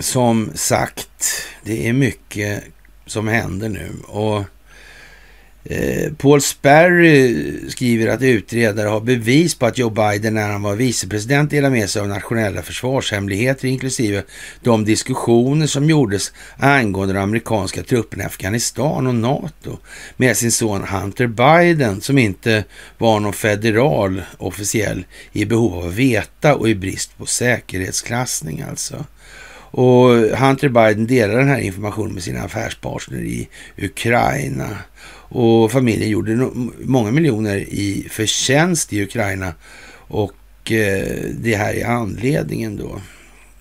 som 0.00 0.50
sagt, 0.54 1.46
det 1.64 1.88
är 1.88 1.92
mycket 1.92 2.64
som 3.06 3.28
händer 3.28 3.68
nu. 3.68 3.90
Och 4.06 4.44
eh, 5.64 6.12
Paul 6.12 6.40
Sperry 6.40 7.70
skriver 7.70 8.08
att 8.08 8.22
utredare 8.22 8.88
har 8.88 9.00
bevis 9.00 9.54
på 9.54 9.66
att 9.66 9.78
Joe 9.78 9.90
Biden 9.90 10.34
när 10.34 10.48
han 10.48 10.62
var 10.62 10.74
vicepresident 10.74 11.50
delade 11.50 11.74
med 11.74 11.90
sig 11.90 12.02
av 12.02 12.08
nationella 12.08 12.62
försvarshemligheter 12.62 13.68
inklusive 13.68 14.22
de 14.62 14.84
diskussioner 14.84 15.66
som 15.66 15.90
gjordes 15.90 16.32
angående 16.56 17.14
de 17.14 17.20
amerikanska 17.20 17.82
trupperna 17.82 18.22
i 18.22 18.26
Afghanistan 18.26 19.06
och 19.06 19.14
NATO 19.14 19.78
med 20.16 20.36
sin 20.36 20.52
son 20.52 20.84
Hunter 20.84 21.26
Biden 21.26 22.00
som 22.00 22.18
inte 22.18 22.64
var 22.98 23.20
någon 23.20 23.32
federal 23.32 24.22
officiell 24.38 25.06
i 25.32 25.44
behov 25.44 25.74
av 25.74 25.86
att 25.86 25.94
veta 25.94 26.54
och 26.54 26.68
i 26.68 26.74
brist 26.74 27.18
på 27.18 27.26
säkerhetsklassning 27.26 28.64
alltså. 28.68 29.04
Och 29.70 30.08
Hunter 30.14 30.68
Biden 30.68 31.06
delar 31.06 31.38
den 31.38 31.48
här 31.48 31.60
informationen 31.60 32.14
med 32.14 32.22
sina 32.22 32.42
affärspartner 32.42 33.18
i 33.18 33.48
Ukraina. 33.76 34.78
Och 35.30 35.72
familjen 35.72 36.10
gjorde 36.10 36.50
många 36.80 37.10
miljoner 37.10 37.56
i 37.56 38.06
förtjänst 38.10 38.92
i 38.92 39.02
Ukraina. 39.02 39.54
Och 39.92 40.72
eh, 40.72 41.24
det 41.30 41.56
här 41.56 41.74
är 41.74 41.86
anledningen 41.86 42.76
då 42.76 43.00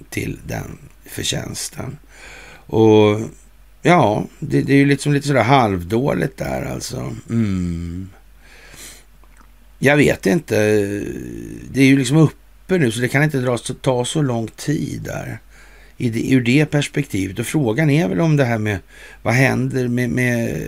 till 0.09 0.39
den 0.47 0.77
förtjänsten. 1.05 1.97
Och 2.65 3.19
ja, 3.81 4.25
det, 4.39 4.61
det 4.61 4.73
är 4.73 4.77
ju 4.77 4.85
liksom 4.85 5.13
lite 5.13 5.27
sådär 5.27 5.43
halvdåligt 5.43 6.37
där 6.37 6.65
alltså. 6.65 7.15
Mm. 7.29 8.09
Jag 9.79 9.97
vet 9.97 10.25
inte. 10.25 10.55
Det 11.71 11.81
är 11.81 11.85
ju 11.85 11.97
liksom 11.97 12.17
uppe 12.17 12.77
nu 12.77 12.91
så 12.91 12.99
det 12.99 13.07
kan 13.07 13.23
inte 13.23 13.37
dra, 13.37 13.57
ta 13.57 14.05
så 14.05 14.21
lång 14.21 14.47
tid 14.47 15.01
där 15.01 15.39
i 15.97 16.09
det, 16.09 16.31
ur 16.31 16.41
det 16.41 16.65
perspektivet. 16.65 17.39
Och 17.39 17.45
frågan 17.45 17.89
är 17.89 18.07
väl 18.07 18.21
om 18.21 18.37
det 18.37 18.45
här 18.45 18.57
med 18.57 18.79
vad 19.21 19.33
händer 19.33 19.87
med, 19.87 20.09
med 20.09 20.63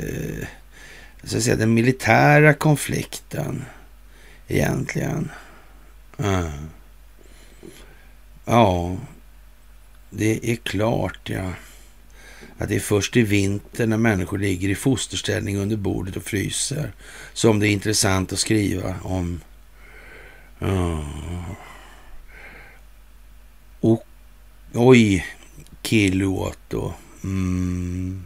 så 1.23 1.38
att 1.38 1.43
säga, 1.43 1.56
den 1.56 1.73
militära 1.73 2.53
konflikten 2.53 3.65
egentligen. 4.47 5.31
Mm. 6.18 6.51
Ja, 8.45 8.97
det 10.10 10.51
är 10.51 10.56
klart 10.56 11.30
ja. 11.30 11.53
Att 12.57 12.69
det 12.69 12.76
är 12.76 12.80
först 12.80 13.18
i 13.18 13.22
vinter 13.22 13.88
när 13.88 13.97
människor 13.97 14.38
ligger 14.38 14.69
i 14.69 14.76
fosterställning 14.76 15.57
under 15.57 15.77
bordet 15.77 16.15
och 16.15 16.23
fryser 16.23 16.91
som 17.34 17.60
det 17.60 17.68
är 17.68 17.72
intressant 17.72 18.34
att 18.34 18.39
skriva 18.39 18.95
om. 19.03 19.41
Mm. 20.61 20.99
Och 23.80 24.06
Oj, 24.73 25.25
kilowatt 25.83 26.73
och 26.73 26.93
mm, 27.23 28.25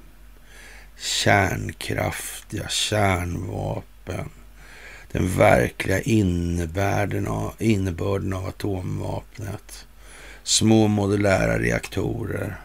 kärnkraft, 0.98 2.46
ja, 2.50 2.68
kärnvapen. 2.68 4.30
Den 5.12 5.38
verkliga 5.38 6.02
innebörden 6.02 7.28
av, 7.28 7.54
innebörden 7.60 8.34
av 8.34 8.46
atomvapnet. 8.46 9.88
Små 10.44 10.88
modulära 10.88 11.60
reaktorer 11.60 12.56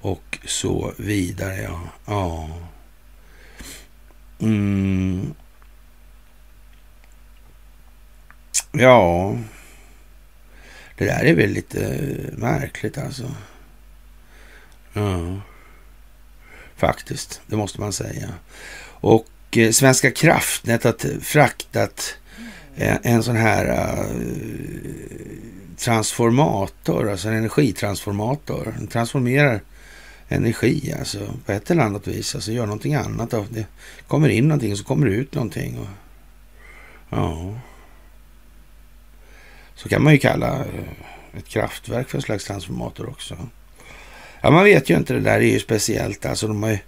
och 0.00 0.38
så 0.44 0.92
vidare. 0.96 1.62
Ja. 1.62 1.80
ja. 2.06 2.48
Mm. 4.40 5.34
Ja. 8.72 9.36
Det 10.98 11.04
där 11.04 11.24
är 11.24 11.34
väl 11.34 11.50
lite 11.50 11.84
eh, 11.84 12.38
märkligt 12.38 12.98
alltså. 12.98 13.34
Ja. 14.92 15.40
Faktiskt, 16.76 17.40
det 17.46 17.56
måste 17.56 17.80
man 17.80 17.92
säga. 17.92 18.28
Och 19.00 19.28
eh, 19.56 19.70
Svenska 19.70 20.10
kraftnät 20.10 20.84
har 20.84 21.20
fraktat 21.20 22.16
eh, 22.76 22.96
en 23.02 23.22
sån 23.22 23.36
här 23.36 23.96
transformator, 25.76 27.10
alltså 27.10 27.28
en 27.28 27.34
energitransformator. 27.34 28.74
Den 28.78 28.86
transformerar 28.86 29.60
energi 30.28 30.94
alltså 30.98 31.34
på 31.46 31.52
ett 31.52 31.70
eller 31.70 31.82
annat 31.82 32.06
vis. 32.06 32.34
Alltså 32.34 32.52
gör 32.52 32.66
någonting 32.66 32.94
annat. 32.94 33.34
Av 33.34 33.46
det 33.50 33.66
kommer 34.06 34.28
in 34.28 34.48
någonting 34.48 34.72
och 34.72 34.78
så 34.78 34.84
kommer 34.84 35.06
det 35.06 35.12
ut 35.12 35.34
någonting. 35.34 35.78
Och, 35.78 35.88
ja. 37.10 37.54
Så 39.78 39.88
kan 39.88 40.02
man 40.02 40.12
ju 40.12 40.18
kalla 40.18 40.56
eh, 40.56 41.38
ett 41.38 41.48
kraftverk 41.48 42.08
för 42.08 42.18
en 42.18 42.22
slags 42.22 42.44
transformator 42.44 43.08
också. 43.08 43.36
Ja, 44.40 44.50
man 44.50 44.64
vet 44.64 44.90
ju 44.90 44.96
inte. 44.96 45.14
Det 45.14 45.20
där 45.20 45.36
är 45.36 45.40
ju 45.40 45.60
speciellt. 45.60 46.26
Alltså 46.26 46.48
de 46.48 46.62
har 46.62 46.70
ju 46.70 46.78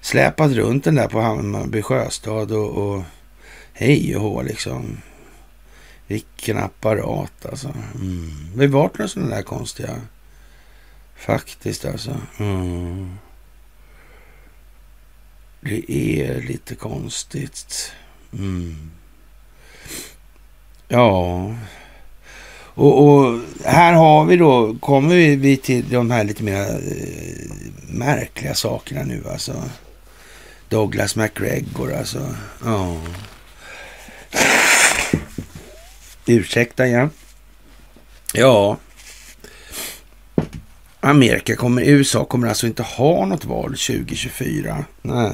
släpat 0.00 0.52
runt 0.52 0.84
den 0.84 0.94
där 0.94 1.08
på 1.08 1.20
Hammarby 1.20 1.82
sjöstad 1.82 2.52
och, 2.52 2.70
och 2.70 3.02
hej 3.72 4.16
och 4.16 4.22
hå 4.22 4.42
liksom. 4.42 4.96
Vilken 6.06 6.58
apparat 6.58 7.46
alltså. 7.46 7.74
Mm. 7.94 8.30
Det 8.54 8.60
har 8.60 8.68
varit 8.68 8.98
några 8.98 9.08
sådana 9.08 9.36
där 9.36 9.42
konstiga. 9.42 10.00
Faktiskt 11.16 11.84
alltså. 11.84 12.16
Mm. 12.38 13.18
Det 15.60 15.92
är 15.92 16.40
lite 16.40 16.74
konstigt. 16.74 17.92
Mm. 18.32 18.90
Ja. 20.88 21.54
Och, 22.74 23.08
och, 23.08 23.40
här 23.64 23.92
har 23.92 24.24
vi 24.24 24.36
då, 24.36 24.76
kommer 24.80 25.36
vi 25.36 25.56
till 25.56 25.88
de 25.90 26.10
här 26.10 26.24
lite 26.24 26.42
mer 26.42 26.60
eh, 26.60 27.50
märkliga 27.88 28.54
sakerna 28.54 29.02
nu 29.02 29.24
alltså. 29.32 29.62
Douglas 30.68 31.16
McGregor 31.16 31.92
alltså. 31.92 32.34
Ja. 32.64 32.96
Ursäkta 36.26 36.86
igen. 36.86 37.10
Ja. 38.34 38.76
Amerika 41.00 41.56
kommer, 41.56 41.82
USA 41.82 42.24
kommer 42.24 42.48
alltså 42.48 42.66
inte 42.66 42.82
ha 42.82 43.26
något 43.26 43.44
val 43.44 43.70
2024. 43.70 44.84
Nej. 45.02 45.32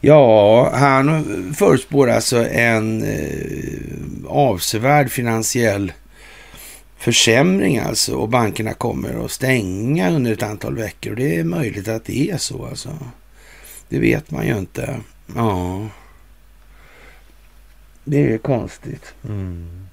Ja, 0.00 0.70
han 0.74 1.24
förutspår 1.54 2.10
alltså 2.10 2.48
en 2.48 3.02
eh, 3.02 4.28
avsevärd 4.28 5.10
finansiell 5.10 5.92
försämring 6.96 7.78
alltså 7.78 8.16
och 8.16 8.28
bankerna 8.28 8.72
kommer 8.72 9.24
att 9.24 9.30
stänga 9.30 10.10
under 10.10 10.32
ett 10.32 10.42
antal 10.42 10.76
veckor. 10.76 11.10
Och 11.10 11.16
det 11.16 11.36
är 11.36 11.44
möjligt 11.44 11.88
att 11.88 12.04
det 12.04 12.30
är 12.30 12.36
så 12.36 12.66
alltså. 12.66 12.98
Det 13.88 13.98
vet 13.98 14.30
man 14.30 14.46
ju 14.46 14.58
inte. 14.58 15.00
Ja. 15.34 15.88
Det 18.04 18.32
är 18.32 18.38
konstigt. 18.38 19.14
Mm. 19.28 19.86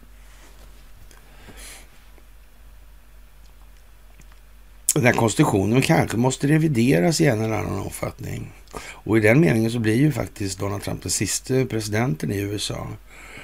Den 4.94 5.06
här 5.06 5.14
konstitutionen 5.14 5.82
kanske 5.82 6.18
måste 6.18 6.48
revideras 6.48 7.22
i 7.22 7.26
en 7.26 7.42
eller 7.42 7.56
annan 7.56 7.80
omfattning. 7.80 8.52
Och 8.80 9.18
i 9.18 9.22
den 9.22 9.40
meningen 9.40 9.72
så 9.72 9.80
blir 9.80 9.96
ju 9.96 10.12
faktiskt 10.12 10.60
Donald 10.60 10.84
Trump 10.84 11.02
den 11.02 11.12
sista 11.12 11.66
presidenten 11.66 12.32
i 12.32 12.40
USA. 12.40 12.88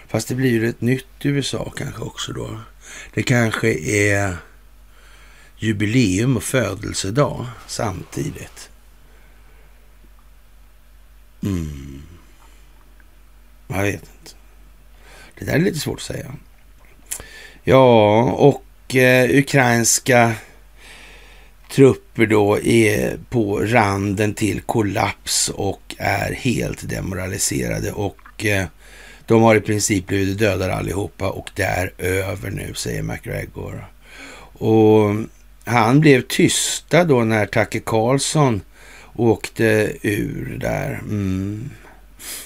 Fast 0.08 0.28
det 0.28 0.36
blir 0.36 0.52
ju 0.52 0.70
ett 0.70 0.82
nytt 0.82 1.26
USA 1.26 1.74
kanske 1.78 2.02
också 2.02 2.34
då. 2.34 2.60
Det 3.14 3.24
kanske 3.24 3.74
är 3.74 4.38
jubileum 5.58 6.38
och 6.38 6.44
födelsedag 6.44 7.46
samtidigt. 7.68 8.70
Mm. 11.44 12.02
Jag 13.68 13.84
vet 13.84 13.94
inte. 13.94 14.36
Det 15.40 15.46
där 15.46 15.54
är 15.54 15.60
lite 15.60 15.80
svårt 15.80 16.00
att 16.00 16.06
säga. 16.06 16.36
Ja, 17.64 18.22
och 18.24 18.96
eh, 18.96 19.30
ukrainska 19.38 20.34
trupper 21.72 22.03
då 22.16 22.60
är 22.60 23.18
på 23.30 23.60
randen 23.60 24.34
till 24.34 24.62
kollaps 24.62 25.50
och 25.50 25.96
är 25.98 26.34
helt 26.34 26.90
demoraliserade 26.90 27.92
och 27.92 28.46
eh, 28.46 28.66
de 29.26 29.42
har 29.42 29.56
i 29.56 29.62
princip 29.62 30.08
blivit 30.08 30.38
dödade 30.38 30.76
allihopa 30.76 31.30
och 31.30 31.50
det 31.56 31.64
är 31.64 31.94
över 31.98 32.52
nu, 32.52 32.74
säger 32.74 33.02
McGregor. 33.02 33.86
Och 34.54 35.16
han 35.66 36.00
blev 36.00 36.22
tysta 36.22 37.04
då 37.04 37.24
när 37.24 37.46
Tacke 37.46 37.80
Karlsson 37.80 38.62
åkte 39.16 39.92
ur 40.02 40.58
där. 40.62 40.94
Mm. 40.94 41.70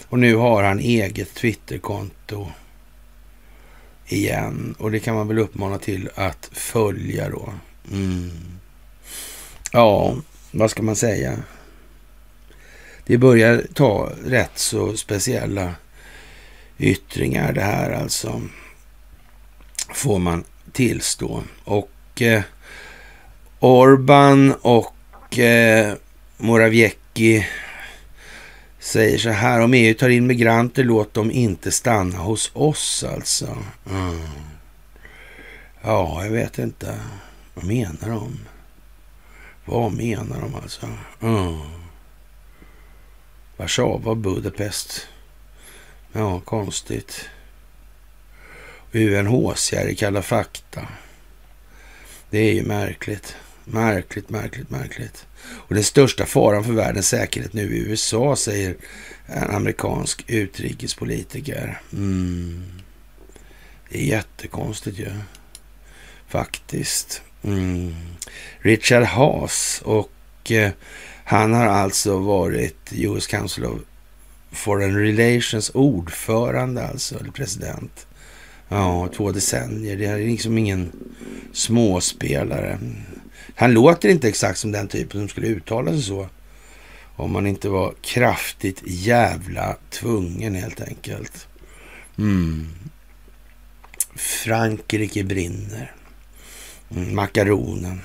Och 0.09 0.19
nu 0.19 0.35
har 0.35 0.63
han 0.63 0.79
eget 0.79 1.33
Twitterkonto 1.33 2.47
igen. 4.07 4.75
Och 4.79 4.91
det 4.91 4.99
kan 4.99 5.15
man 5.15 5.27
väl 5.27 5.39
uppmana 5.39 5.77
till 5.77 6.09
att 6.15 6.49
följa 6.53 7.29
då. 7.29 7.53
Mm. 7.91 8.56
Ja, 9.71 10.15
vad 10.51 10.71
ska 10.71 10.83
man 10.83 10.95
säga? 10.95 11.37
Det 13.05 13.17
börjar 13.17 13.63
ta 13.73 14.11
rätt 14.25 14.57
så 14.57 14.97
speciella 14.97 15.75
yttringar 16.77 17.53
det 17.53 17.61
här 17.61 17.91
alltså. 17.91 18.41
Får 19.93 20.19
man 20.19 20.43
tillstå. 20.71 21.43
Och 21.63 22.21
eh, 22.21 22.41
Orban 23.59 24.53
och 24.61 25.39
eh, 25.39 25.93
Morawiecki 26.37 27.47
säger 28.79 29.17
så 29.17 29.29
här. 29.29 29.59
Om 29.59 29.73
EU 29.73 29.93
tar 29.93 30.09
in 30.09 30.27
migranter, 30.27 30.83
låt 30.83 31.13
dem 31.13 31.31
inte 31.31 31.71
stanna 31.71 32.17
hos 32.17 32.51
oss 32.53 33.03
alltså. 33.03 33.57
Mm. 33.89 34.21
Ja, 35.81 36.23
jag 36.23 36.31
vet 36.31 36.59
inte. 36.59 36.99
Vad 37.53 37.65
menar 37.65 38.09
de? 38.09 38.39
Vad 39.67 39.93
menar 39.93 40.41
de 40.41 40.55
alltså? 40.55 40.87
Mm. 41.21 41.59
Warszawa, 43.57 44.15
Budapest. 44.15 45.07
Ja, 46.13 46.39
konstigt. 46.39 47.29
UNHCR 48.91 49.87
i 49.87 49.95
Kalla 49.95 50.21
fakta. 50.21 50.87
Det 52.29 52.39
är 52.39 52.53
ju 52.53 52.63
märkligt. 52.63 53.35
Märkligt, 53.65 54.29
märkligt, 54.29 54.69
märkligt. 54.69 55.25
Och 55.67 55.75
den 55.75 55.83
största 55.83 56.25
faran 56.25 56.63
för 56.63 56.73
världens 56.73 57.07
säkerhet 57.07 57.53
nu 57.53 57.75
i 57.75 57.79
USA, 57.79 58.35
säger 58.35 58.75
en 59.25 59.55
amerikansk 59.55 60.23
utrikespolitiker. 60.27 61.81
Mm. 61.93 62.63
Det 63.89 63.97
är 63.97 64.05
jättekonstigt 64.05 64.99
ju. 64.99 65.05
Ja. 65.05 65.11
Faktiskt. 66.27 67.21
Mm. 67.43 67.95
Richard 68.59 69.03
Haas 69.03 69.81
och 69.85 70.51
eh, 70.51 70.71
han 71.23 71.53
har 71.53 71.65
alltså 71.65 72.17
varit 72.17 72.91
US 72.91 73.27
Council 73.27 73.65
of 73.65 73.79
Foreign 74.51 74.97
Relations 74.97 75.71
ordförande 75.73 76.87
alltså, 76.87 77.19
eller 77.19 77.31
president. 77.31 78.07
Ja, 78.69 79.09
två 79.15 79.31
decennier. 79.31 79.97
Det 79.97 80.05
är 80.05 80.17
liksom 80.17 80.57
ingen 80.57 80.91
småspelare. 81.53 82.79
Han 83.55 83.73
låter 83.73 84.09
inte 84.09 84.27
exakt 84.27 84.59
som 84.59 84.71
den 84.71 84.87
typen 84.87 85.21
som 85.21 85.29
skulle 85.29 85.47
uttala 85.47 85.91
sig 85.91 86.01
så. 86.01 86.29
Om 87.15 87.31
man 87.31 87.47
inte 87.47 87.69
var 87.69 87.93
kraftigt 88.01 88.81
jävla 88.85 89.77
tvungen 89.89 90.55
helt 90.55 90.81
enkelt. 90.81 91.47
Mm. 92.17 92.67
Frankrike 94.15 95.23
brinner. 95.23 95.96
Makaronen. 96.89 98.01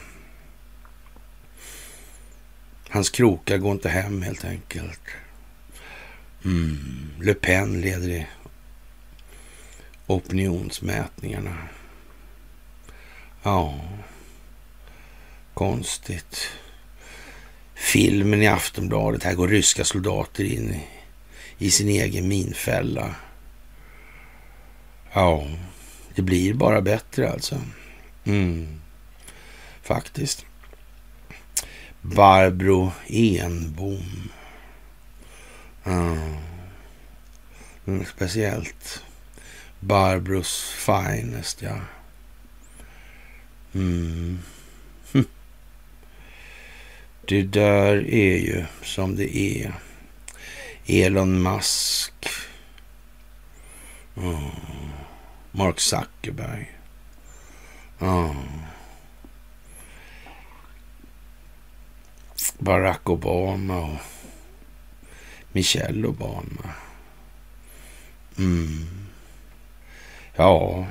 Hans 2.88 3.10
krokar 3.10 3.58
går 3.58 3.72
inte 3.72 3.88
hem 3.88 4.22
helt 4.22 4.44
enkelt. 4.44 5.00
Mm. 6.44 7.10
Le 7.20 7.34
Pen 7.34 7.80
leder 7.80 8.08
i 8.08 8.26
opinionsmätningarna. 10.06 11.56
Ja, 13.42 13.80
konstigt. 15.54 16.48
Filmen 17.74 18.42
i 18.42 18.46
Aftonbladet. 18.46 19.22
Här 19.22 19.34
går 19.34 19.48
ryska 19.48 19.84
soldater 19.84 20.44
in 20.44 20.74
i, 20.74 20.86
i 21.58 21.70
sin 21.70 21.88
egen 21.88 22.28
minfälla. 22.28 23.14
Ja, 25.12 25.46
det 26.14 26.22
blir 26.22 26.54
bara 26.54 26.80
bättre 26.80 27.32
alltså. 27.32 27.60
Mm. 28.24 28.80
Faktiskt. 29.82 30.46
Barbro 32.00 32.92
Enbom. 33.06 34.30
Mm. 35.84 36.36
Mm, 37.86 38.04
speciellt. 38.04 39.04
Barbros 39.80 40.74
finest, 40.76 41.62
ja. 41.62 41.78
Mm. 43.74 44.38
Hm. 45.12 45.24
Det 47.28 47.42
där 47.42 48.14
är 48.14 48.38
ju 48.38 48.64
som 48.82 49.16
det 49.16 49.36
är. 49.36 49.74
Elon 50.86 51.42
Musk. 51.42 52.12
Mm. 54.16 54.50
Mark 55.50 55.80
Zuckerberg. 55.80 56.81
Ja. 58.02 58.34
Barack 62.58 63.08
Obama 63.10 63.80
och 63.80 63.98
Michelle 65.52 66.06
Obama. 66.06 66.74
Mm. 68.38 68.86
Ja. 70.36 70.86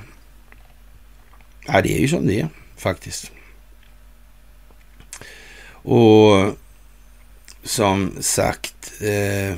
ja, 1.67 1.81
det 1.81 1.97
är 1.97 1.99
ju 1.99 2.07
som 2.07 2.27
det 2.27 2.39
är 2.39 2.47
faktiskt. 2.77 3.31
Och 5.71 6.55
som 7.63 8.17
sagt, 8.19 9.01
eh, 9.01 9.55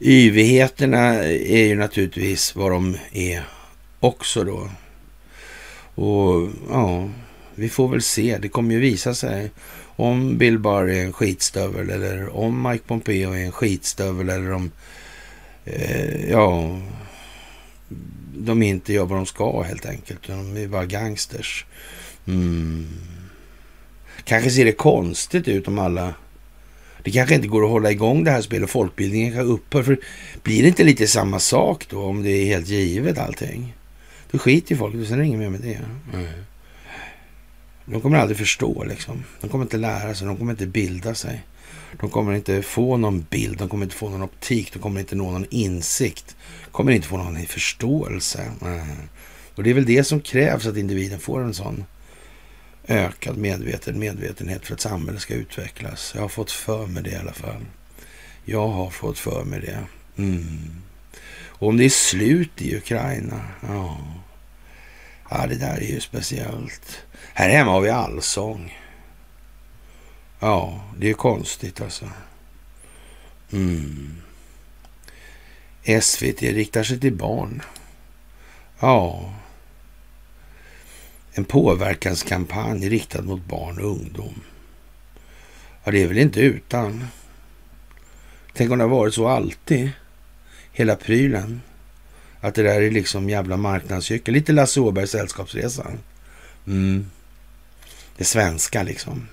yvigheterna 0.00 1.14
är 1.24 1.64
ju 1.66 1.74
naturligtvis 1.74 2.56
vad 2.56 2.70
de 2.70 2.98
är 3.12 3.44
också 4.00 4.44
då. 4.44 4.70
Och 5.94 6.48
ja, 6.70 7.08
vi 7.54 7.68
får 7.68 7.88
väl 7.88 8.02
se. 8.02 8.38
Det 8.38 8.48
kommer 8.48 8.74
ju 8.74 8.80
visa 8.80 9.14
sig 9.14 9.50
om 9.96 10.38
Bill 10.38 10.58
Barr 10.58 10.88
är 10.88 11.04
en 11.04 11.12
skitstövel 11.12 11.90
eller 11.90 12.36
om 12.36 12.62
Mike 12.62 12.84
Pompeo 12.86 13.32
är 13.32 13.44
en 13.44 13.52
skitstövel 13.52 14.28
eller 14.28 14.52
om 14.52 14.70
eh, 15.64 16.30
ja, 16.30 16.78
de 18.36 18.62
inte 18.62 18.92
gör 18.92 19.06
vad 19.06 19.18
de 19.18 19.26
ska 19.26 19.62
helt 19.62 19.86
enkelt. 19.86 20.26
De 20.26 20.56
är 20.56 20.68
bara 20.68 20.86
gangsters. 20.86 21.66
Mm. 22.26 22.88
Kanske 24.24 24.50
ser 24.50 24.64
det 24.64 24.72
konstigt 24.72 25.48
ut 25.48 25.68
om 25.68 25.78
alla... 25.78 26.14
Det 27.04 27.10
kanske 27.10 27.34
inte 27.34 27.48
går 27.48 27.64
att 27.64 27.70
hålla 27.70 27.90
igång 27.90 28.24
det 28.24 28.30
här 28.30 28.42
spelet 28.42 28.70
folkbildningen 28.70 29.32
kan 29.32 29.46
upphöra. 29.46 29.84
För 29.84 29.98
blir 30.42 30.62
det 30.62 30.68
inte 30.68 30.84
lite 30.84 31.06
samma 31.06 31.38
sak 31.38 31.86
då 31.90 32.04
om 32.04 32.22
det 32.22 32.30
är 32.30 32.46
helt 32.46 32.68
givet 32.68 33.18
allting? 33.18 33.74
Då 34.32 34.38
skiter 34.38 34.72
ju 34.72 34.78
folk 34.78 34.94
och 34.94 35.06
sen 35.06 35.14
är 35.14 35.18
det 35.18 35.26
inget 35.26 35.38
mer 35.38 35.50
med 35.50 35.60
det. 35.60 35.80
Mm. 36.14 36.26
De 37.84 38.00
kommer 38.00 38.18
aldrig 38.18 38.38
förstå 38.38 38.84
liksom. 38.84 39.24
De 39.40 39.50
kommer 39.50 39.64
inte 39.64 39.76
lära 39.76 40.14
sig, 40.14 40.26
de 40.26 40.36
kommer 40.36 40.52
inte 40.52 40.66
bilda 40.66 41.14
sig. 41.14 41.42
De 42.00 42.10
kommer 42.10 42.32
inte 42.32 42.62
få 42.62 42.96
någon 42.96 43.26
bild, 43.30 43.58
de 43.58 43.68
kommer 43.68 43.84
inte 43.84 43.96
få 43.96 44.08
någon 44.08 44.22
optik, 44.22 44.72
de 44.72 44.78
kommer 44.78 45.00
inte 45.00 45.14
nå 45.14 45.30
någon 45.30 45.46
insikt. 45.50 46.36
De 46.64 46.70
kommer 46.70 46.92
inte 46.92 47.08
få 47.08 47.16
någon 47.16 47.46
förståelse. 47.46 48.50
Och 49.54 49.62
det 49.62 49.70
är 49.70 49.74
väl 49.74 49.84
det 49.84 50.04
som 50.04 50.20
krävs 50.20 50.66
att 50.66 50.76
individen 50.76 51.20
får 51.20 51.40
en 51.40 51.54
sån 51.54 51.84
ökad 52.88 53.36
medveten 53.36 53.98
medvetenhet 53.98 54.66
för 54.66 54.74
att 54.74 54.80
samhället 54.80 55.22
ska 55.22 55.34
utvecklas. 55.34 56.12
Jag 56.14 56.22
har 56.22 56.28
fått 56.28 56.50
för 56.50 56.86
mig 56.86 57.02
det 57.02 57.10
i 57.10 57.16
alla 57.16 57.32
fall. 57.32 57.66
Jag 58.44 58.68
har 58.68 58.90
fått 58.90 59.18
för 59.18 59.44
mig 59.44 59.60
det. 59.60 59.78
Mm. 60.22 60.70
Och 61.62 61.68
om 61.68 61.76
det 61.76 61.84
är 61.84 61.88
slut 61.88 62.62
i 62.62 62.76
Ukraina, 62.76 63.40
ja. 63.68 63.98
Ja, 65.34 65.46
det 65.46 65.54
där 65.54 65.76
är 65.76 65.86
ju 65.86 66.00
speciellt. 66.00 67.02
Här 67.34 67.48
hemma 67.48 67.70
har 67.70 67.80
vi 67.80 67.90
allsång. 67.90 68.78
Ja, 70.40 70.80
det 70.98 71.10
är 71.10 71.14
konstigt 71.14 71.80
alltså. 71.80 72.10
Mm. 73.52 74.16
SVT 76.02 76.42
riktar 76.42 76.82
sig 76.82 77.00
till 77.00 77.14
barn. 77.14 77.62
Ja. 78.80 79.34
En 81.32 81.44
påverkanskampanj 81.44 82.88
riktad 82.88 83.22
mot 83.22 83.44
barn 83.44 83.78
och 83.78 83.90
ungdom. 83.90 84.42
Ja, 85.84 85.92
det 85.92 86.02
är 86.02 86.08
väl 86.08 86.18
inte 86.18 86.40
utan. 86.40 87.06
Tänk 88.52 88.70
om 88.70 88.78
det 88.78 88.84
har 88.84 88.88
varit 88.88 89.14
så 89.14 89.28
alltid. 89.28 89.90
Hela 90.72 90.96
prylen. 90.96 91.60
Att 92.44 92.54
det 92.54 92.62
där 92.62 92.82
är 92.82 92.90
liksom 92.90 93.30
jävla 93.30 93.56
marknadsgyckel. 93.56 94.34
Lite 94.34 94.52
Lasse 94.52 94.80
Åbergs 94.80 95.10
Sällskapsresan. 95.10 95.98
Mm. 96.66 97.10
Det 98.16 98.24
svenska 98.24 98.82
liksom. 98.82 99.28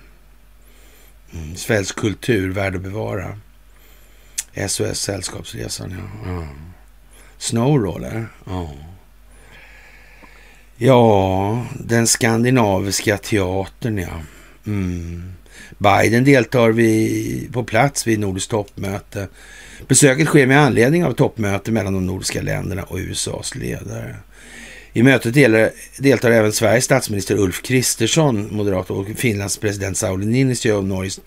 Mm. 1.32 1.56
Svensk 1.56 1.96
kultur 1.96 2.52
värd 2.52 2.76
att 2.76 2.82
bevara. 2.82 3.38
SOS 4.68 5.00
Sällskapsresan, 5.00 5.90
ja. 5.90 6.30
Mm. 6.30 6.48
Snowroller, 7.38 8.28
ja. 8.44 8.70
Ja, 10.76 11.66
den 11.74 12.06
skandinaviska 12.06 13.18
teatern, 13.18 13.98
ja. 13.98 14.22
Mm. 14.66 15.32
Biden 15.78 16.24
deltar 16.24 16.68
vi 16.70 17.48
på 17.52 17.64
plats 17.64 18.06
vid 18.06 18.20
nordiskt 18.20 18.50
toppmöte. 18.50 19.28
Besöket 19.88 20.26
sker 20.26 20.46
med 20.46 20.60
anledning 20.60 21.04
av 21.04 21.12
toppmöte 21.12 21.72
mellan 21.72 21.94
de 21.94 22.06
nordiska 22.06 22.42
länderna 22.42 22.82
och 22.82 22.96
USAs 22.96 23.54
ledare. 23.54 24.16
I 24.92 25.02
mötet 25.02 25.34
deltar 25.98 26.30
även 26.30 26.52
Sveriges 26.52 26.84
statsminister 26.84 27.36
Ulf 27.36 27.62
Kristersson, 27.62 28.48
moderat, 28.56 28.90
och 28.90 29.06
Finlands 29.16 29.58
president 29.58 29.96
Sauli 29.96 30.26
Niinistö 30.26 30.72
och 30.72 30.84
Norges 30.84 31.20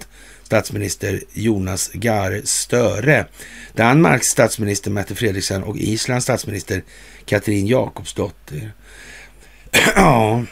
statsminister 0.44 1.22
Jonas 1.34 1.92
Gahr 1.94 2.42
Störe. 2.44 3.26
Danmarks 3.74 4.28
statsminister 4.28 4.92
Mette 4.92 5.16
Frederiksen 5.16 5.64
och 5.64 5.78
Islands 5.78 6.24
statsminister 6.24 6.84
Katrin 7.26 7.68
Jakobsdotter. 7.68 8.72
ja, 9.96 10.44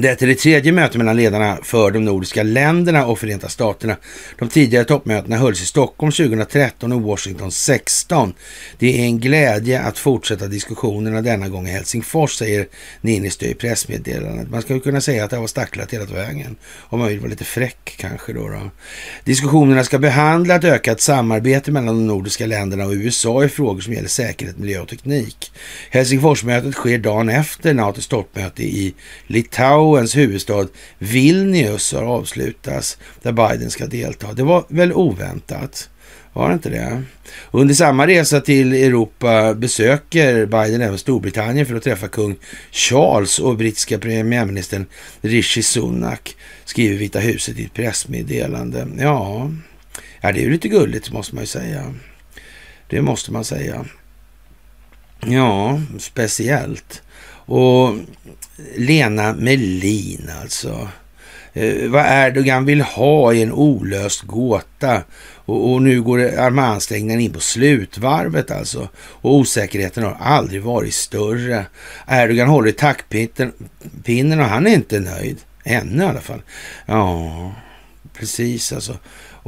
det 0.00 0.22
är 0.22 0.26
det 0.26 0.34
tredje 0.34 0.72
mötet 0.72 0.96
mellan 0.96 1.16
ledarna 1.16 1.58
för 1.62 1.90
de 1.90 2.04
nordiska 2.04 2.42
länderna 2.42 3.06
och 3.06 3.18
Förenta 3.18 3.48
Staterna. 3.48 3.96
De 4.38 4.48
tidigare 4.48 4.84
toppmötena 4.84 5.36
hölls 5.36 5.62
i 5.62 5.66
Stockholm 5.66 6.12
2013 6.12 6.92
och 6.92 7.02
Washington 7.02 7.52
16. 7.52 8.34
Det 8.78 9.00
är 9.00 9.04
en 9.04 9.18
glädje 9.18 9.80
att 9.80 9.98
fortsätta 9.98 10.46
diskussionerna 10.46 11.22
denna 11.22 11.48
gång 11.48 11.68
i 11.68 11.70
Helsingfors, 11.70 12.36
säger 12.36 12.66
Niinistö 13.00 13.46
i 13.46 13.54
pressmeddelandet. 13.54 14.50
Man 14.50 14.62
skulle 14.62 14.80
kunna 14.80 15.00
säga 15.00 15.24
att 15.24 15.30
det 15.30 15.38
var 15.38 15.46
stacklat 15.46 15.92
hela 15.92 16.04
vägen. 16.04 16.56
Om 16.78 16.98
man 16.98 17.08
vill 17.08 17.20
vara 17.20 17.30
lite 17.30 17.44
fräck 17.44 17.94
kanske 17.98 18.32
då, 18.32 18.48
då. 18.48 18.70
Diskussionerna 19.24 19.84
ska 19.84 19.98
behandla 19.98 20.54
ett 20.54 20.64
ökat 20.64 21.00
samarbete 21.00 21.72
mellan 21.72 21.86
de 21.86 22.06
nordiska 22.06 22.46
länderna 22.46 22.84
och 22.84 22.92
USA 22.92 23.44
i 23.44 23.48
frågor 23.48 23.80
som 23.80 23.92
gäller 23.92 24.08
säkerhet, 24.08 24.58
miljö 24.58 24.80
och 24.80 24.88
teknik. 24.88 25.52
Helsingforsmötet 25.90 26.74
sker 26.74 26.98
dagen 26.98 27.28
efter 27.28 27.74
NATOs 27.74 28.08
toppmöte 28.08 28.62
i 28.62 28.94
Litauen 29.26 29.87
Litauens 29.88 30.16
huvudstad 30.16 30.68
Vilnius 30.98 31.92
har 31.92 32.02
avslutats, 32.02 32.98
där 33.22 33.32
Biden 33.32 33.70
ska 33.70 33.86
delta. 33.86 34.32
Det 34.32 34.42
var 34.42 34.64
väl 34.68 34.92
oväntat? 34.92 35.90
Var 36.32 36.48
det 36.48 36.54
inte 36.54 36.70
det? 36.70 37.02
Under 37.50 37.74
samma 37.74 38.06
resa 38.06 38.40
till 38.40 38.72
Europa 38.72 39.54
besöker 39.54 40.46
Biden 40.46 40.80
även 40.80 40.98
Storbritannien 40.98 41.66
för 41.66 41.74
att 41.74 41.82
träffa 41.82 42.08
kung 42.08 42.36
Charles 42.70 43.38
och 43.38 43.56
brittiska 43.56 43.98
premiärministern 43.98 44.86
Rishi 45.20 45.62
Sunak, 45.62 46.36
skriver 46.64 46.96
Vita 46.96 47.18
huset 47.18 47.58
i 47.58 47.64
ett 47.64 47.74
pressmeddelande. 47.74 48.88
Ja, 48.98 49.50
ja 50.20 50.32
det 50.32 50.40
är 50.40 50.44
ju 50.44 50.50
lite 50.50 50.68
gulligt 50.68 51.12
måste 51.12 51.34
man 51.34 51.42
ju 51.42 51.48
säga. 51.48 51.94
Det 52.88 53.02
måste 53.02 53.32
man 53.32 53.44
säga. 53.44 53.84
Ja, 55.26 55.80
speciellt. 55.98 57.02
Och 57.48 57.94
Lena 58.76 59.32
Melin 59.32 60.30
alltså. 60.42 60.88
Eh, 61.52 61.88
vad 61.88 62.04
Erdogan 62.08 62.64
vill 62.64 62.80
ha 62.80 63.32
i 63.32 63.42
en 63.42 63.52
olöst 63.52 64.22
gåta. 64.22 65.02
Och, 65.34 65.72
och 65.72 65.82
nu 65.82 66.02
går 66.02 66.38
armansträngningen 66.38 67.20
in 67.20 67.32
på 67.32 67.40
slutvarvet 67.40 68.50
alltså. 68.50 68.88
Och 68.96 69.34
osäkerheten 69.34 70.04
har 70.04 70.16
aldrig 70.20 70.62
varit 70.62 70.94
större. 70.94 71.66
Erdogan 72.08 72.48
håller 72.48 72.68
i 72.68 72.72
taktpinnen 72.72 74.40
och 74.40 74.46
han 74.46 74.66
är 74.66 74.74
inte 74.74 75.00
nöjd. 75.00 75.38
Ännu 75.64 76.02
i 76.02 76.06
alla 76.06 76.20
fall. 76.20 76.42
Ja, 76.86 77.52
precis 78.14 78.72
alltså. 78.72 78.96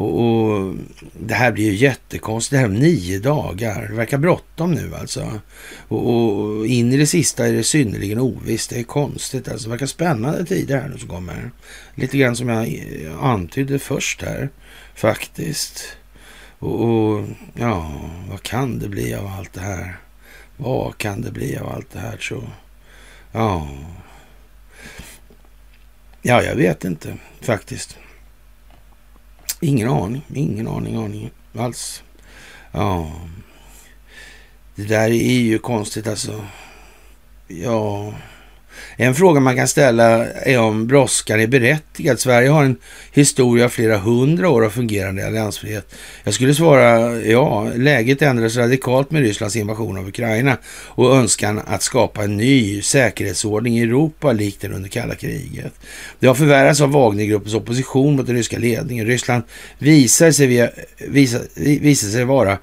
Och, 0.00 0.20
och, 0.20 0.74
Det 1.12 1.34
här 1.34 1.52
blir 1.52 1.64
ju 1.64 1.74
jättekonstigt. 1.74 2.50
Det 2.50 2.58
här 2.58 2.64
om 2.64 2.74
nio 2.74 3.18
dagar. 3.18 3.88
Det 3.88 3.94
verkar 3.94 4.18
bråttom 4.18 4.72
nu 4.72 4.94
alltså. 4.94 5.40
Och, 5.88 6.14
och, 6.14 6.66
in 6.66 6.92
i 6.92 6.96
det 6.96 7.06
sista 7.06 7.48
är 7.48 7.52
det 7.52 7.64
synnerligen 7.64 8.18
ovisst. 8.18 8.70
Det 8.70 8.78
är 8.78 8.82
konstigt 8.84 9.48
alltså. 9.48 9.68
Det 9.68 9.70
verkar 9.70 9.86
spännande 9.86 10.44
tider 10.44 10.80
här 10.80 10.88
nu 10.88 10.98
som 10.98 11.08
kommer. 11.08 11.50
Lite 11.94 12.18
grann 12.18 12.36
som 12.36 12.48
jag 12.48 12.68
antydde 13.20 13.78
först 13.78 14.22
här 14.22 14.48
faktiskt. 14.94 15.96
Och, 16.58 16.84
och 16.84 17.24
ja, 17.54 18.00
vad 18.30 18.42
kan 18.42 18.78
det 18.78 18.88
bli 18.88 19.14
av 19.14 19.26
allt 19.26 19.52
det 19.52 19.60
här? 19.60 19.98
Vad 20.56 20.98
kan 20.98 21.20
det 21.20 21.30
bli 21.30 21.56
av 21.56 21.68
allt 21.68 21.90
det 21.92 22.00
här 22.00 22.18
så? 22.20 22.42
Ja. 23.32 23.68
Ja, 26.22 26.42
jag 26.42 26.54
vet 26.54 26.84
inte 26.84 27.16
faktiskt. 27.40 27.98
Ingen 29.60 29.88
aning, 29.88 30.22
ingen 30.34 30.68
aning, 30.68 30.96
aning 30.96 31.30
alls. 31.54 32.02
Ja, 32.72 33.12
det 34.74 34.84
där 34.84 35.10
är 35.10 35.40
ju 35.40 35.58
konstigt 35.58 36.06
alltså. 36.06 36.44
Ja, 37.48 38.14
en 39.02 39.14
fråga 39.14 39.40
man 39.40 39.56
kan 39.56 39.68
ställa 39.68 40.26
är 40.26 40.58
om 40.58 40.86
brådskan 40.86 41.40
är 41.40 41.46
berättigad. 41.46 42.20
Sverige 42.20 42.48
har 42.48 42.64
en 42.64 42.76
historia 43.12 43.64
av 43.64 43.68
flera 43.68 43.98
hundra 43.98 44.48
år 44.48 44.64
av 44.64 44.70
fungerande 44.70 45.26
alliansfrihet. 45.26 45.94
Jag 46.24 46.34
skulle 46.34 46.54
svara 46.54 47.20
ja, 47.20 47.70
läget 47.76 48.22
ändras 48.22 48.56
radikalt 48.56 49.10
med 49.10 49.22
Rysslands 49.22 49.56
invasion 49.56 49.98
av 49.98 50.08
Ukraina 50.08 50.56
och 50.86 51.16
önskan 51.16 51.60
att 51.66 51.82
skapa 51.82 52.24
en 52.24 52.36
ny 52.36 52.82
säkerhetsordning 52.82 53.78
i 53.78 53.82
Europa 53.82 54.32
likt 54.32 54.60
den 54.60 54.72
under 54.72 54.88
kalla 54.88 55.14
kriget. 55.14 55.72
Det 56.18 56.26
har 56.26 56.34
förvärrats 56.34 56.80
av 56.80 56.92
Wagnergruppens 56.92 57.54
opposition 57.54 58.16
mot 58.16 58.26
den 58.26 58.36
ryska 58.36 58.58
ledningen. 58.58 59.06
Ryssland 59.06 59.42
visar 59.78 60.30
sig, 60.30 60.46
via, 60.46 60.70
visar, 61.08 61.42
visar 61.80 62.08
sig 62.08 62.24
vara 62.24 62.58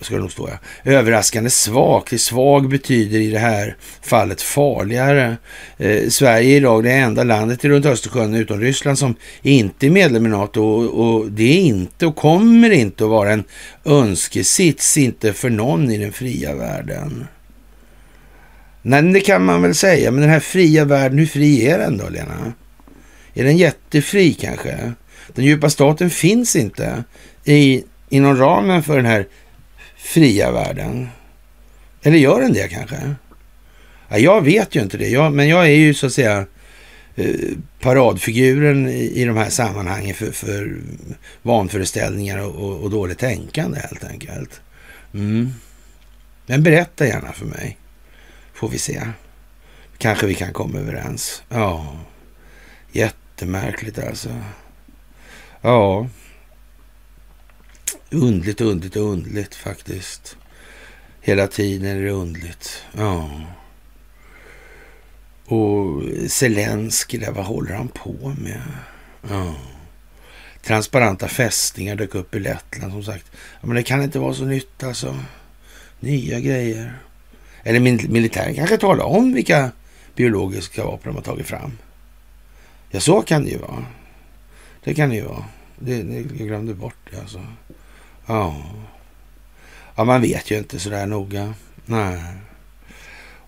ska 0.00 0.14
det 0.14 0.20
nog 0.20 0.32
stå 0.32 0.48
ja. 0.48 0.92
Överraskande 0.92 1.50
svag. 1.50 2.20
Svag 2.20 2.68
betyder 2.68 3.18
i 3.18 3.30
det 3.30 3.38
här 3.38 3.76
fallet 4.02 4.42
farligare. 4.42 5.36
Eh, 5.76 6.08
Sverige 6.08 6.54
är 6.54 6.56
idag 6.56 6.84
det 6.84 6.92
enda 6.92 7.24
landet 7.24 7.64
runt 7.64 7.86
Östersjön 7.86 8.34
utom 8.34 8.60
Ryssland 8.60 8.98
som 8.98 9.14
inte 9.42 9.86
är 9.86 9.90
medlem 9.90 10.26
i 10.26 10.28
NATO 10.28 10.62
och, 10.62 11.04
och 11.04 11.30
det 11.30 11.58
är 11.58 11.60
inte 11.60 12.06
och 12.06 12.16
kommer 12.16 12.70
inte 12.70 13.04
att 13.04 13.10
vara 13.10 13.32
en 13.32 13.44
önskesits, 13.84 14.96
inte 14.96 15.32
för 15.32 15.50
någon 15.50 15.90
i 15.90 15.98
den 15.98 16.12
fria 16.12 16.54
världen. 16.54 17.26
Nej, 18.82 19.02
det 19.02 19.20
kan 19.20 19.44
man 19.44 19.62
väl 19.62 19.74
säga, 19.74 20.10
men 20.10 20.20
den 20.20 20.30
här 20.30 20.40
fria 20.40 20.84
världen, 20.84 21.18
hur 21.18 21.26
fri 21.26 21.66
är 21.66 21.78
den 21.78 21.98
då, 21.98 22.08
Lena? 22.08 22.52
Är 23.34 23.44
den 23.44 23.56
jättefri 23.56 24.32
kanske? 24.32 24.92
Den 25.34 25.44
djupa 25.44 25.70
staten 25.70 26.10
finns 26.10 26.56
inte 26.56 27.04
i, 27.44 27.84
inom 28.08 28.36
ramen 28.36 28.82
för 28.82 28.96
den 28.96 29.06
här 29.06 29.26
fria 29.98 30.52
världen? 30.52 31.08
Eller 32.02 32.18
gör 32.18 32.40
den 32.40 32.52
det 32.52 32.68
kanske? 32.68 33.14
Ja, 34.08 34.18
jag 34.18 34.44
vet 34.44 34.74
ju 34.74 34.82
inte 34.82 34.96
det, 34.96 35.08
jag, 35.08 35.32
men 35.32 35.48
jag 35.48 35.66
är 35.66 35.74
ju 35.74 35.94
så 35.94 36.06
att 36.06 36.12
säga 36.12 36.46
eh, 37.16 37.34
paradfiguren 37.80 38.88
i, 38.88 39.12
i 39.14 39.24
de 39.24 39.36
här 39.36 39.50
sammanhangen 39.50 40.14
för, 40.14 40.30
för 40.30 40.76
vanföreställningar 41.42 42.38
och, 42.38 42.54
och, 42.54 42.82
och 42.82 42.90
dåligt 42.90 43.18
tänkande 43.18 43.80
helt 43.80 44.04
enkelt. 44.04 44.60
Mm. 45.14 45.52
Men 46.46 46.62
berätta 46.62 47.06
gärna 47.06 47.32
för 47.32 47.46
mig, 47.46 47.78
får 48.54 48.68
vi 48.68 48.78
se. 48.78 49.02
Kanske 49.98 50.26
vi 50.26 50.34
kan 50.34 50.52
komma 50.52 50.78
överens. 50.78 51.42
Ja, 51.48 51.96
jättemärkligt 52.92 53.98
alltså. 53.98 54.28
Ja, 55.60 56.08
Undligt, 58.10 58.60
undligt, 58.60 58.96
undligt 58.96 59.54
faktiskt. 59.54 60.36
Hela 61.20 61.46
tiden 61.46 61.88
är 61.88 62.02
det 62.02 62.10
undligt. 62.10 62.82
Ja. 62.92 63.30
Och 65.44 66.02
Zelensky 66.28 67.18
där, 67.18 67.32
vad 67.32 67.44
håller 67.44 67.74
han 67.74 67.88
på 67.88 68.34
med? 68.38 68.62
Ja. 69.28 69.54
Transparenta 70.62 71.28
fästingar 71.28 71.96
dök 71.96 72.14
upp 72.14 72.34
i 72.34 72.40
Lettland 72.40 72.92
som 72.92 73.04
sagt. 73.04 73.26
Ja, 73.32 73.66
men 73.66 73.76
det 73.76 73.82
kan 73.82 74.02
inte 74.02 74.18
vara 74.18 74.34
så 74.34 74.44
nytt 74.44 74.82
alltså. 74.82 75.18
Nya 76.00 76.40
grejer. 76.40 76.98
Eller 77.62 77.80
militären 78.08 78.54
kanske 78.54 78.76
talar 78.76 79.04
om 79.04 79.32
vilka 79.32 79.70
biologiska 80.14 80.84
vapen 80.84 81.12
de 81.12 81.14
har 81.14 81.22
tagit 81.22 81.46
fram. 81.46 81.72
Ja, 82.90 83.00
så 83.00 83.22
kan 83.22 83.44
det 83.44 83.50
ju 83.50 83.58
vara. 83.58 83.86
Det 84.84 84.94
kan 84.94 85.08
det 85.08 85.14
ju 85.14 85.24
vara. 85.24 85.44
Det, 85.78 86.02
det, 86.02 86.16
jag 86.16 86.48
glömde 86.48 86.74
bort 86.74 87.10
det 87.10 87.20
alltså. 87.20 87.46
Ja. 88.28 88.56
Ja, 89.96 90.04
man 90.04 90.20
vet 90.20 90.50
ju 90.50 90.58
inte 90.58 90.78
sådär 90.78 91.06
noga. 91.06 91.54
Nej. 91.86 92.20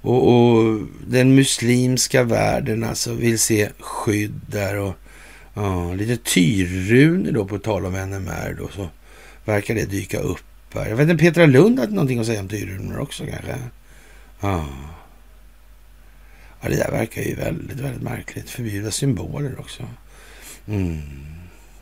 Och, 0.02 0.28
och, 0.28 0.80
den 1.06 1.34
muslimska 1.34 2.24
världen 2.24 2.84
alltså 2.84 3.14
vill 3.14 3.38
se 3.38 3.68
skydd 3.78 4.40
där 4.46 4.76
och 4.76 4.94
ja, 5.54 5.94
lite 5.94 6.16
tyrrunor 6.16 7.32
då 7.32 7.44
på 7.44 7.58
tal 7.58 7.86
om 7.86 7.92
NMR 7.92 8.56
då 8.58 8.68
så 8.68 8.88
verkar 9.44 9.74
det 9.74 9.90
dyka 9.90 10.18
upp 10.18 10.44
här. 10.74 10.88
Jag 10.88 10.96
vet 10.96 11.08
inte, 11.08 11.24
Petra 11.24 11.46
Lund 11.46 11.78
hade 11.78 11.92
någonting 11.92 12.18
att 12.18 12.26
säga 12.26 12.40
om 12.40 12.48
tyrrunor 12.48 12.98
också 12.98 13.26
kanske. 13.26 13.58
Ja. 14.40 14.68
ja, 16.60 16.68
det 16.68 16.76
där 16.76 16.90
verkar 16.90 17.22
ju 17.22 17.34
väldigt, 17.34 17.80
väldigt 17.80 18.02
märkligt. 18.02 18.50
Förbjuda 18.50 18.90
symboler 18.90 19.60
också. 19.60 19.82
Mm. 20.68 21.00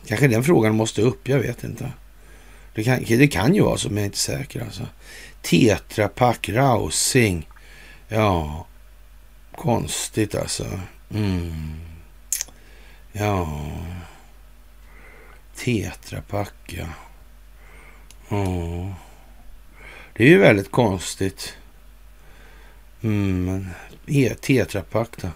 Kanske 0.07 0.27
den 0.27 0.43
frågan 0.43 0.75
måste 0.75 1.01
upp, 1.01 1.27
jag 1.27 1.39
vet 1.39 1.63
inte. 1.63 1.91
Det 2.79 2.83
kan, 2.83 3.03
det 3.07 3.27
kan 3.27 3.55
ju 3.55 3.61
vara 3.61 3.77
så, 3.77 3.87
men 3.87 3.97
jag 3.97 4.01
är 4.01 4.05
inte 4.05 4.17
säker 4.17 4.61
alltså. 4.61 4.87
Tetra 5.41 6.07
Pak, 6.07 6.49
Rausing. 6.49 7.49
Ja, 8.07 8.67
konstigt 9.55 10.35
alltså. 10.35 10.79
Mm. 11.13 11.79
Ja. 13.11 13.71
Tetra 15.55 16.21
Pak, 16.21 16.53
ja. 16.67 16.87
Oh. 18.29 18.91
Det 20.13 20.23
är 20.23 20.27
ju 20.27 20.37
väldigt 20.37 20.71
konstigt. 20.71 21.57
Mm, 23.01 23.45
men 23.45 23.69
e, 24.07 24.35
Tetra 24.41 24.81
Pak 24.81 25.09
då? 25.21 25.29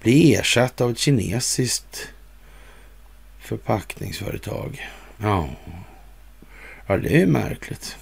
Blir 0.00 0.38
ersatt 0.38 0.80
av 0.80 0.90
ett 0.90 0.98
kinesiskt 0.98 2.08
förpackningsföretag. 3.38 4.88
Ja. 5.18 5.48
Ja, 6.90 6.96
det 6.96 7.22
är 7.22 7.26
märkligt. 7.26 7.96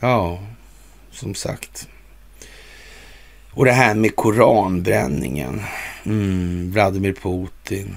Ja, 0.00 0.46
som 1.10 1.34
sagt. 1.34 1.88
Och 3.50 3.64
det 3.64 3.72
här 3.72 3.94
med 3.94 4.16
koranbränningen. 4.16 5.62
Mm, 6.04 6.70
Vladimir 6.70 7.12
Putin. 7.12 7.96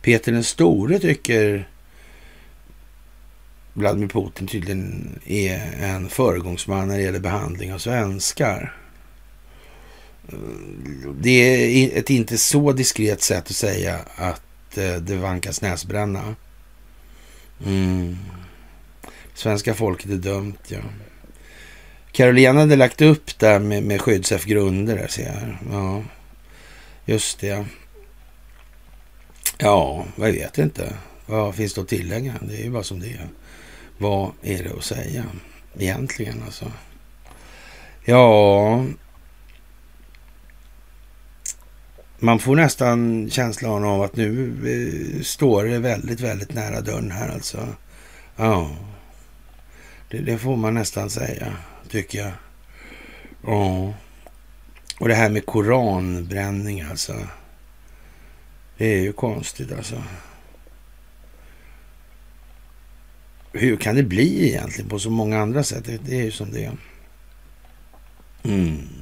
Peter 0.00 0.32
den 0.32 0.44
store 0.44 0.98
tycker 0.98 1.68
Vladimir 3.72 4.08
Putin 4.08 4.46
tydligen 4.46 5.18
är 5.24 5.72
en 5.80 6.08
föregångsman 6.08 6.88
när 6.88 6.96
det 6.96 7.02
gäller 7.02 7.20
behandling 7.20 7.72
av 7.72 7.78
svenskar. 7.78 8.76
Det 11.20 11.30
är 11.30 11.98
ett 11.98 12.10
inte 12.10 12.38
så 12.38 12.72
diskret 12.72 13.22
sätt 13.22 13.50
att 13.50 13.56
säga 13.56 13.98
att 14.14 14.78
eh, 14.78 14.94
det 14.94 15.16
vankas 15.16 15.62
näsbränna. 15.62 16.34
Mm. 17.66 18.18
Svenska 19.34 19.74
folket 19.74 20.10
är 20.10 20.16
dömt, 20.16 20.70
ja. 20.70 20.78
Carolina 22.12 22.60
hade 22.60 22.76
lagt 22.76 23.00
upp 23.00 23.38
där 23.38 23.58
med, 23.58 23.82
med 23.82 24.00
skyddsef-grunder 24.00 24.96
där 24.96 25.08
ser 25.08 25.24
jag. 25.24 25.56
Ja, 25.72 26.02
just 27.04 27.40
det. 27.40 27.66
Ja, 29.58 30.04
jag 30.16 30.32
vet 30.32 30.58
inte. 30.58 30.94
Vad 31.26 31.54
finns 31.54 31.74
det 31.74 31.80
att 31.80 31.88
tillägga? 31.88 32.34
Det 32.40 32.56
är 32.56 32.64
ju 32.64 32.70
bara 32.70 32.82
som 32.82 33.00
det 33.00 33.06
är. 33.06 33.28
Vad 33.98 34.30
är 34.42 34.62
det 34.62 34.72
att 34.78 34.84
säga 34.84 35.24
egentligen 35.78 36.42
alltså? 36.46 36.72
Ja, 38.04 38.84
man 42.18 42.38
får 42.38 42.56
nästan 42.56 43.30
känslan 43.30 43.84
av 43.84 44.02
att 44.02 44.16
nu 44.16 44.52
eh, 44.66 45.22
står 45.22 45.64
det 45.64 45.78
väldigt, 45.78 46.20
väldigt 46.20 46.54
nära 46.54 46.80
dörren 46.80 47.10
här 47.10 47.28
alltså. 47.28 47.68
Ja, 48.36 48.70
det, 50.10 50.18
det 50.18 50.38
får 50.38 50.56
man 50.56 50.74
nästan 50.74 51.10
säga, 51.10 51.52
tycker 51.88 52.18
jag. 52.18 52.32
Ja, 53.42 53.94
och 55.00 55.08
det 55.08 55.14
här 55.14 55.30
med 55.30 55.46
koranbränning 55.46 56.80
alltså. 56.80 57.14
Det 58.76 58.86
är 58.86 59.00
ju 59.00 59.12
konstigt 59.12 59.72
alltså. 59.72 60.02
Hur 63.52 63.76
kan 63.76 63.96
det 63.96 64.02
bli 64.02 64.48
egentligen 64.48 64.90
på 64.90 64.98
så 64.98 65.10
många 65.10 65.40
andra 65.40 65.62
sätt? 65.62 65.84
Det 66.04 66.20
är 66.20 66.24
ju 66.24 66.30
som 66.30 66.52
det 66.52 66.64
är. 66.64 66.76
Mm. 68.42 68.97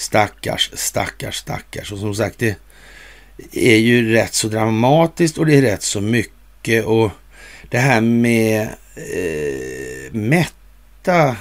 Stackars, 0.00 0.70
stackars, 0.74 1.36
stackars. 1.36 1.92
Och 1.92 1.98
som 1.98 2.14
sagt, 2.14 2.38
det 2.38 2.56
är 3.52 3.76
ju 3.76 4.12
rätt 4.12 4.34
så 4.34 4.48
dramatiskt 4.48 5.38
och 5.38 5.46
det 5.46 5.54
är 5.54 5.62
rätt 5.62 5.82
så 5.82 6.00
mycket. 6.00 6.84
Och 6.84 7.10
det 7.68 7.78
här 7.78 8.00
med 8.00 8.62
eh, 8.94 10.12
mätta 10.12 11.36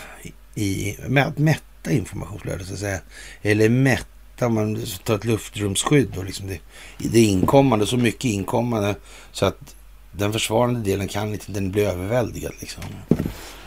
i, 0.56 0.98
med 1.08 1.28
att 1.28 1.38
mätta 1.38 1.92
informationsflödet 1.92 2.68
så 2.68 2.74
att 2.74 2.80
säga. 2.80 3.00
Eller 3.42 3.70
mätta, 3.70 4.46
om 4.46 4.54
man 4.54 4.86
tar 5.04 5.16
ett 5.16 5.26
luftrumsskydd 5.26 6.18
och 6.18 6.26
liksom 6.26 6.48
det, 6.48 6.60
det 6.98 7.22
inkommande, 7.22 7.88
så 7.88 7.98
mycket 7.98 8.26
inkommande 8.26 8.96
så 9.32 9.46
att 9.46 9.76
den 10.12 10.34
försvarande 10.34 10.80
delen 10.80 11.08
kan 11.08 11.34
inte, 11.34 11.52
den 11.52 11.72
blir 11.72 11.88
överväldigad 11.88 12.54
liksom. 12.60 12.84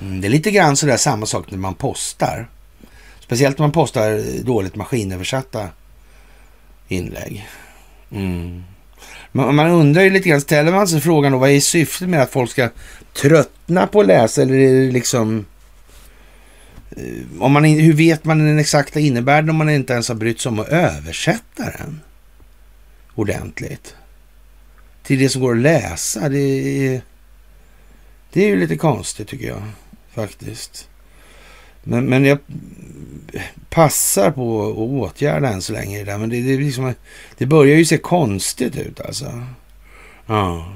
Mm, 0.00 0.20
det 0.20 0.28
är 0.28 0.30
lite 0.30 0.50
grann 0.50 0.76
sådär 0.76 0.96
samma 0.96 1.26
sak 1.26 1.50
när 1.50 1.58
man 1.58 1.74
postar. 1.74 2.48
Speciellt 3.32 3.60
om 3.60 3.64
man 3.64 3.72
postar 3.72 4.42
dåligt 4.44 4.76
maskinöversatta 4.76 5.68
inlägg. 6.88 7.48
Mm. 8.10 8.62
Man, 9.32 9.54
man 9.54 9.70
undrar 9.70 10.02
ju 10.02 10.10
lite 10.10 10.28
grann, 10.28 10.40
ställer 10.40 10.72
man 10.72 10.88
sig 10.88 11.00
frågan 11.00 11.32
då, 11.32 11.38
vad 11.38 11.50
är 11.50 11.60
syftet 11.60 12.08
med 12.08 12.22
att 12.22 12.30
folk 12.30 12.50
ska 12.50 12.70
tröttna 13.12 13.86
på 13.86 14.00
att 14.00 14.06
läsa 14.06 14.42
eller 14.42 14.54
är 14.54 14.86
det 14.86 14.92
liksom 14.92 15.46
eh, 16.90 17.42
om 17.42 17.52
man, 17.52 17.64
hur 17.64 17.92
vet 17.92 18.24
man 18.24 18.38
den 18.38 18.58
exakta 18.58 19.00
innebörden 19.00 19.50
om 19.50 19.56
man 19.56 19.70
inte 19.70 19.92
ens 19.92 20.08
har 20.08 20.14
brytt 20.14 20.40
sig 20.40 20.50
om 20.50 20.58
att 20.58 20.68
översätta 20.68 21.64
den 21.78 22.00
ordentligt? 23.14 23.94
Till 25.02 25.18
det 25.18 25.28
som 25.28 25.42
går 25.42 25.52
att 25.52 25.62
läsa. 25.62 26.28
Det 26.28 26.38
är, 26.38 27.02
det 28.32 28.44
är 28.44 28.48
ju 28.48 28.56
lite 28.56 28.76
konstigt 28.76 29.28
tycker 29.28 29.46
jag 29.46 29.62
faktiskt. 30.14 30.88
Men, 31.82 32.04
men 32.04 32.24
jag 32.24 32.38
passar 33.70 34.30
på 34.30 34.66
att 34.66 34.76
åtgärda 34.76 35.48
än 35.48 35.62
så 35.62 35.72
länge 35.72 35.98
det 35.98 36.04
där. 36.04 36.18
Men 36.18 36.28
det, 36.28 36.40
det, 36.40 36.56
liksom, 36.56 36.94
det 37.38 37.46
börjar 37.46 37.76
ju 37.76 37.84
se 37.84 37.98
konstigt 37.98 38.76
ut 38.76 39.00
alltså. 39.00 39.42
Ja. 40.26 40.72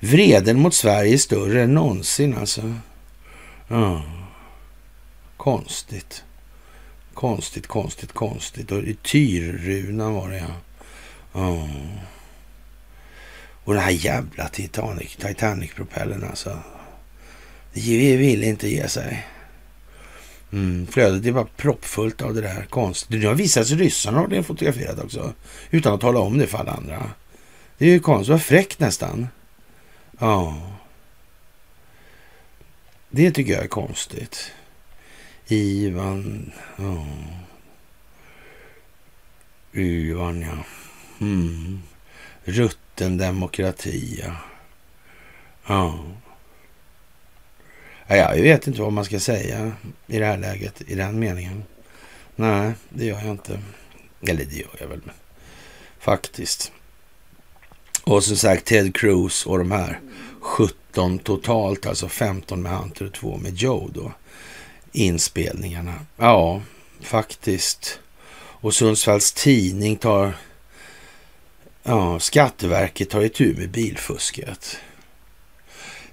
Vreden 0.00 0.60
mot 0.60 0.74
Sverige 0.74 1.12
är 1.14 1.18
större 1.18 1.62
än 1.62 1.74
någonsin 1.74 2.36
alltså. 2.36 2.74
Ja. 3.68 4.02
Konstigt. 5.36 6.24
Konstigt, 7.14 7.66
konstigt, 7.66 8.12
konstigt. 8.12 8.72
Och 8.72 8.82
Tyrrunan 9.02 10.14
var 10.14 10.30
det 10.30 10.38
ja. 10.38 10.54
ja. 11.32 11.68
Och 13.64 13.74
den 13.74 13.82
här 13.82 13.90
jävla 13.90 14.48
Titanic, 14.48 15.16
Titanic-propellern 15.16 16.24
alltså. 16.24 16.58
Det 17.72 18.16
vill 18.16 18.44
inte 18.44 18.68
ge 18.68 18.88
sig. 18.88 19.26
Mm, 20.52 20.86
flödet 20.86 21.26
är 21.26 21.32
bara 21.32 21.46
proppfullt 21.56 22.22
av 22.22 22.34
det 22.34 22.40
där 22.40 22.66
konstigt. 22.70 23.20
Det 23.20 23.26
har 23.26 23.34
visat 23.34 23.66
sig 23.66 23.76
ryssarna 23.76 24.18
har 24.18 24.28
det 24.28 24.42
fotograferat 24.42 25.04
också. 25.04 25.32
Utan 25.70 25.94
att 25.94 26.00
tala 26.00 26.20
om 26.20 26.38
det 26.38 26.46
för 26.46 26.58
alla 26.58 26.72
andra. 26.72 27.10
Det 27.78 27.86
är 27.86 27.90
ju 27.90 28.00
konstigt. 28.00 28.30
Vad 28.30 28.42
fräckt 28.42 28.80
nästan. 28.80 29.28
Ja. 30.18 30.62
Det 33.10 33.30
tycker 33.30 33.52
jag 33.52 33.64
är 33.64 33.68
konstigt. 33.68 34.52
Ivan... 35.46 36.52
Ja. 36.76 37.06
Ivan, 39.72 40.40
ja. 40.40 40.64
Mm. 41.20 41.82
Rutten 42.44 43.18
demokrati, 43.18 44.22
ja. 44.24 44.34
Ja. 45.66 45.98
Jag 48.16 48.42
vet 48.42 48.66
inte 48.66 48.82
vad 48.82 48.92
man 48.92 49.04
ska 49.04 49.20
säga 49.20 49.72
i 50.06 50.18
det 50.18 50.24
här 50.24 50.38
läget, 50.38 50.82
i 50.86 50.94
den 50.94 51.18
meningen. 51.18 51.64
Nej, 52.36 52.72
det 52.88 53.04
gör 53.04 53.20
jag 53.20 53.30
inte. 53.30 53.60
Eller 54.28 54.44
det 54.44 54.56
gör 54.56 54.76
jag 54.80 54.88
väl, 54.88 55.00
men 55.04 55.14
faktiskt. 55.98 56.72
Och 58.04 58.24
som 58.24 58.36
sagt, 58.36 58.64
Ted 58.64 58.94
Cruz 58.94 59.46
och 59.46 59.58
de 59.58 59.70
här 59.70 60.00
17 60.40 61.18
totalt, 61.18 61.86
alltså 61.86 62.08
15 62.08 62.62
med 62.62 62.72
Hunter 62.72 63.06
och 63.06 63.12
2 63.12 63.36
med 63.36 63.54
Joe 63.54 63.90
då. 63.94 64.12
Inspelningarna. 64.92 65.94
Ja, 66.16 66.62
faktiskt. 67.00 67.98
Och 68.60 68.74
Sundsvalls 68.74 69.32
Tidning 69.32 69.96
tar... 69.96 70.32
Ja, 71.82 72.20
Skatteverket 72.20 73.10
tar 73.10 73.22
itu 73.22 73.54
med 73.54 73.70
bilfusket. 73.70 74.76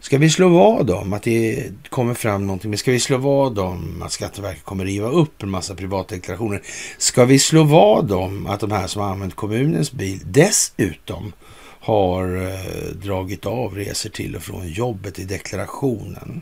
Ska 0.06 0.18
vi 0.18 0.30
slå 0.30 0.50
vad 0.50 0.90
om 0.90 1.14
att 1.14 1.24
det 1.24 1.72
kommer 1.90 2.14
fram 2.14 2.48
någonting? 2.48 2.70
Men 2.70 2.78
ska 2.78 2.92
vi 2.92 3.00
slå 3.00 3.18
vad 3.18 3.60
om 3.60 4.02
att 4.02 4.12
Skatteverket 4.12 4.64
kommer 4.64 4.86
riva 4.86 5.08
upp 5.08 5.44
en 5.44 5.50
massa 5.50 5.76
privatdeklarationer? 5.76 6.62
Ska 6.98 7.26
vi 7.26 7.40
slå 7.40 7.64
vad 7.64 8.12
om 8.12 8.48
att 8.48 8.60
de 8.60 8.72
här 8.72 8.88
som 8.88 9.02
har 9.02 9.10
använt 9.10 9.36
kommunens 9.36 9.92
bil 9.92 10.20
dessutom 10.26 11.34
har 11.80 12.36
eh, 12.36 12.96
dragit 12.96 13.46
av 13.46 13.76
resor 13.76 14.10
till 14.10 14.36
och 14.36 14.44
från 14.44 14.68
jobbet 14.68 15.20
i 15.20 15.24
deklarationen? 15.24 16.42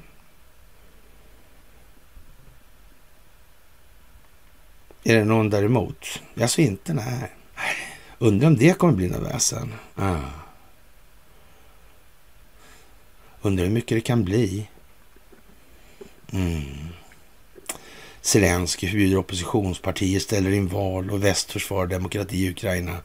Är 5.03 5.15
det 5.15 5.25
någon 5.25 5.49
däremot? 5.49 6.21
Alltså 6.41 6.61
inte, 6.61 6.93
nej. 6.93 7.31
Undrar 8.19 8.47
om 8.47 8.57
det 8.57 8.77
kommer 8.77 8.93
bli 8.93 9.07
något 9.07 9.33
väsen. 9.33 9.73
Ah. 9.95 10.42
Undrar 13.45 13.65
hur 13.65 13.71
mycket 13.71 13.97
det 13.97 14.01
kan 14.01 14.23
bli. 14.23 14.67
Mm. 16.31 16.87
Zelenskyj 18.21 18.89
förbjuder 18.89 19.17
oppositionspartier, 19.17 20.19
ställer 20.19 20.51
in 20.51 20.67
val 20.67 21.11
och 21.11 21.23
väst 21.23 21.51
försvarar 21.51 21.87
demokrati 21.87 22.37
i 22.37 22.49
Ukraina 22.49 22.97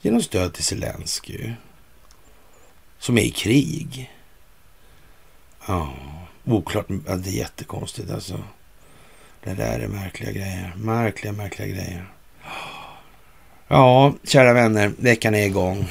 genom 0.00 0.22
stöd 0.22 0.54
till 0.54 0.64
Zelenskyj. 0.64 1.54
Som 2.98 3.18
är 3.18 3.22
i 3.22 3.30
krig. 3.30 4.10
Ja, 5.66 5.94
oklart. 6.44 6.86
Ja, 7.06 7.16
det 7.16 7.30
är 7.30 7.32
jättekonstigt 7.32 8.10
alltså. 8.10 8.44
Det 9.44 9.54
där 9.54 9.80
är 9.80 9.88
märkliga 9.88 10.32
grejer. 10.32 10.72
Märkliga, 10.76 11.32
märkliga 11.32 11.68
grejer. 11.68 12.12
Ja, 13.68 14.14
kära 14.24 14.52
vänner, 14.52 14.92
veckan 14.98 15.34
är 15.34 15.46
igång. 15.46 15.86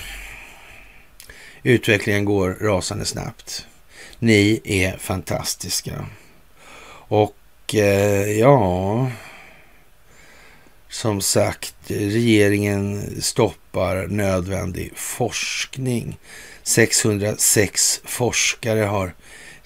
Utvecklingen 1.64 2.26
går 2.26 2.58
rasande 2.62 3.06
snabbt. 3.06 3.66
Ni 4.20 4.62
är 4.64 4.98
fantastiska. 4.98 6.06
Och 7.08 7.36
eh, 7.76 8.32
ja, 8.40 9.12
som 10.90 11.22
sagt, 11.22 11.76
regeringen 11.88 13.16
stoppar 13.22 14.08
nödvändig 14.08 14.92
forskning. 14.96 16.18
606 16.64 18.02
forskare 18.04 18.80
har 18.80 19.14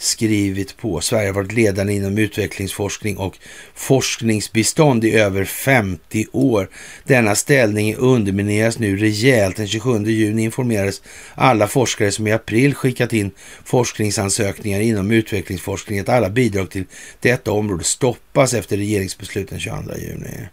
skrivit 0.03 0.77
på. 0.77 1.01
Sverige 1.01 1.27
har 1.27 1.33
varit 1.33 1.51
ledande 1.51 1.93
inom 1.93 2.17
utvecklingsforskning 2.17 3.17
och 3.17 3.37
forskningsbistånd 3.75 5.05
i 5.05 5.11
över 5.11 5.45
50 5.45 6.25
år. 6.31 6.69
Denna 7.03 7.35
ställning 7.35 7.95
undermineras 7.95 8.79
nu 8.79 8.97
rejält. 8.97 9.55
Den 9.55 9.67
27 9.67 10.05
juni 10.05 10.43
informerades 10.43 11.01
alla 11.35 11.67
forskare 11.67 12.11
som 12.11 12.27
i 12.27 12.31
april 12.31 12.75
skickat 12.75 13.13
in 13.13 13.31
forskningsansökningar 13.65 14.79
inom 14.79 15.11
utvecklingsforskning 15.11 15.99
att 15.99 16.09
alla 16.09 16.29
bidrag 16.29 16.69
till 16.69 16.85
detta 17.19 17.51
område 17.51 17.83
stoppas 17.83 18.53
efter 18.53 18.77
regeringsbeslut 18.77 19.49
den 19.49 19.59
22 19.59 19.77
juni. 19.97 20.47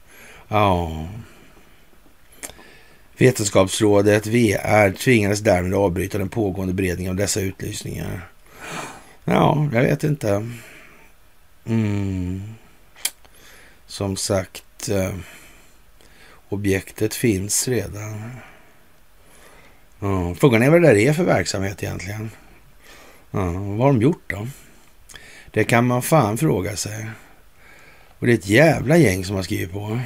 Ja. 0.49 1.07
Vetenskapsrådet, 3.21 4.27
VR, 4.27 4.93
tvingades 4.93 5.41
därmed 5.41 5.75
avbryta 5.75 6.19
den 6.19 6.29
pågående 6.29 6.75
beredningen 6.75 7.11
av 7.11 7.17
dessa 7.17 7.41
utlysningar. 7.41 8.31
Ja, 9.33 9.69
jag 9.73 9.83
vet 9.83 10.05
inte. 10.05 10.51
Mm. 11.65 12.55
Som 13.87 14.17
sagt, 14.17 14.89
eh, 14.89 15.15
objektet 16.49 17.15
finns 17.15 17.69
redan. 17.69 18.31
Ja, 19.99 20.35
frågan 20.35 20.63
är 20.63 20.71
vad 20.71 20.83
det 20.83 20.89
där 20.89 20.97
är 20.97 21.13
för 21.13 21.25
verksamhet 21.25 21.83
egentligen. 21.83 22.31
Ja, 23.31 23.45
vad 23.53 23.79
har 23.79 23.87
de 23.87 24.03
gjort 24.03 24.23
då? 24.27 24.47
Det 25.51 25.65
kan 25.65 25.87
man 25.87 26.03
fan 26.03 26.39
fråga 26.39 26.77
sig. 26.77 27.11
Och 28.19 28.27
det 28.27 28.33
är 28.33 28.39
ett 28.39 28.49
jävla 28.49 28.97
gäng 28.97 29.25
som 29.25 29.37
har 29.37 29.43
skrivit 29.43 29.73
på. 29.73 30.01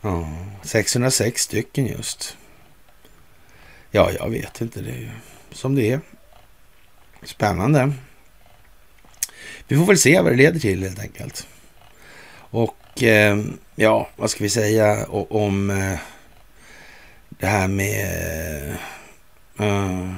Ja, 0.00 0.28
606 0.62 1.42
stycken 1.42 1.86
just. 1.86 2.36
Ja, 3.90 4.10
jag 4.12 4.30
vet 4.30 4.60
inte. 4.60 4.80
Det 4.80 4.90
är 4.90 4.98
ju 4.98 5.10
som 5.52 5.74
det 5.74 5.92
är. 5.92 6.00
Spännande. 7.24 7.92
Vi 9.68 9.76
får 9.76 9.86
väl 9.86 9.98
se 9.98 10.20
vad 10.20 10.32
det 10.32 10.36
leder 10.36 10.60
till 10.60 10.82
helt 10.82 11.00
enkelt. 11.00 11.46
Och 12.36 13.02
eh, 13.02 13.44
ja, 13.74 14.08
vad 14.16 14.30
ska 14.30 14.44
vi 14.44 14.50
säga 14.50 15.06
om 15.08 15.70
eh, 15.70 15.98
det 17.28 17.46
här 17.46 17.68
med 17.68 18.76
eh, 19.58 19.66
eh 19.66 20.14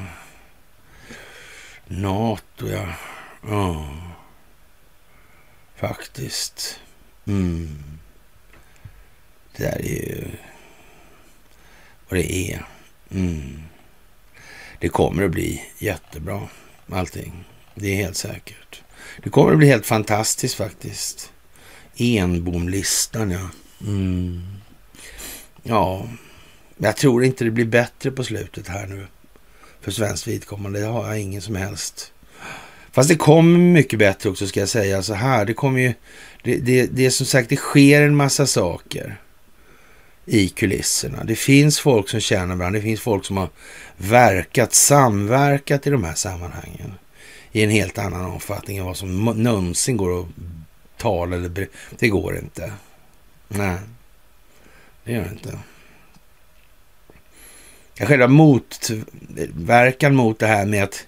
NATO, 1.86 2.68
ja. 2.68 2.94
Oh. 3.42 4.06
Faktiskt. 5.76 6.80
Mm. 7.26 7.78
Det 9.56 9.62
där 9.62 9.78
är 9.78 9.82
ju 9.82 10.30
vad 12.08 12.18
det 12.18 12.52
är. 12.52 12.66
Mm. 13.10 13.62
Det 14.78 14.88
kommer 14.88 15.24
att 15.24 15.30
bli 15.30 15.64
jättebra 15.78 16.48
allting. 16.92 17.44
Det 17.74 17.88
är 17.88 17.96
helt 17.96 18.16
säkert. 18.16 18.82
Det 19.22 19.30
kommer 19.30 19.52
att 19.52 19.58
bli 19.58 19.66
helt 19.66 19.86
fantastiskt 19.86 20.54
faktiskt. 20.54 21.32
Enbomlistan, 21.96 23.30
ja. 23.30 23.48
Mm. 23.80 24.42
Ja, 25.62 26.08
jag 26.76 26.96
tror 26.96 27.24
inte 27.24 27.44
det 27.44 27.50
blir 27.50 27.64
bättre 27.64 28.10
på 28.10 28.24
slutet 28.24 28.68
här 28.68 28.86
nu. 28.86 29.06
För 29.80 29.90
svenskt 29.90 30.26
vidkommande. 30.26 30.80
Det 30.80 30.86
har 30.86 31.08
jag 31.08 31.20
ingen 31.20 31.42
som 31.42 31.56
helst. 31.56 32.12
Fast 32.92 33.08
det 33.08 33.16
kommer 33.16 33.58
mycket 33.58 33.98
bättre 33.98 34.30
också 34.30 34.46
ska 34.46 34.60
jag 34.60 34.68
säga 34.68 35.02
så 35.02 35.14
här. 35.14 35.44
Det 35.44 35.54
kommer 35.54 35.80
ju... 35.80 35.94
Det, 36.42 36.56
det, 36.56 36.86
det 36.86 37.06
är 37.06 37.10
som 37.10 37.26
sagt, 37.26 37.48
det 37.48 37.56
sker 37.56 38.02
en 38.02 38.16
massa 38.16 38.46
saker 38.46 39.20
i 40.27 40.48
kulisserna. 40.48 41.24
Det 41.24 41.36
finns 41.36 41.81
folk 41.81 42.09
som 42.09 42.20
känner 42.20 42.57
varandra. 42.57 42.78
Det 42.78 42.82
finns 42.82 43.01
folk 43.01 43.24
som 43.24 43.36
har 43.36 43.48
verkat, 43.97 44.74
samverkat 44.74 45.86
i 45.86 45.90
de 45.90 46.05
här 46.05 46.15
sammanhangen 46.15 46.94
i 47.53 47.62
en 47.62 47.70
helt 47.70 47.98
annan 47.98 48.24
omfattning 48.24 48.78
än 48.78 48.85
vad 48.85 48.97
som 48.97 49.24
någonsin 49.24 49.97
går 49.97 50.20
att 50.20 50.27
tala. 50.97 51.36
eller. 51.36 51.69
Det 51.98 52.09
går 52.09 52.39
inte. 52.39 52.73
Nej, 53.48 53.78
det 55.05 55.12
gör 55.12 55.24
det 55.24 55.31
inte. 55.31 55.59
Själva 58.07 58.28
motverkan 58.28 60.15
mot 60.15 60.39
det 60.39 60.47
här 60.47 60.66
med 60.66 60.85
att 60.85 61.07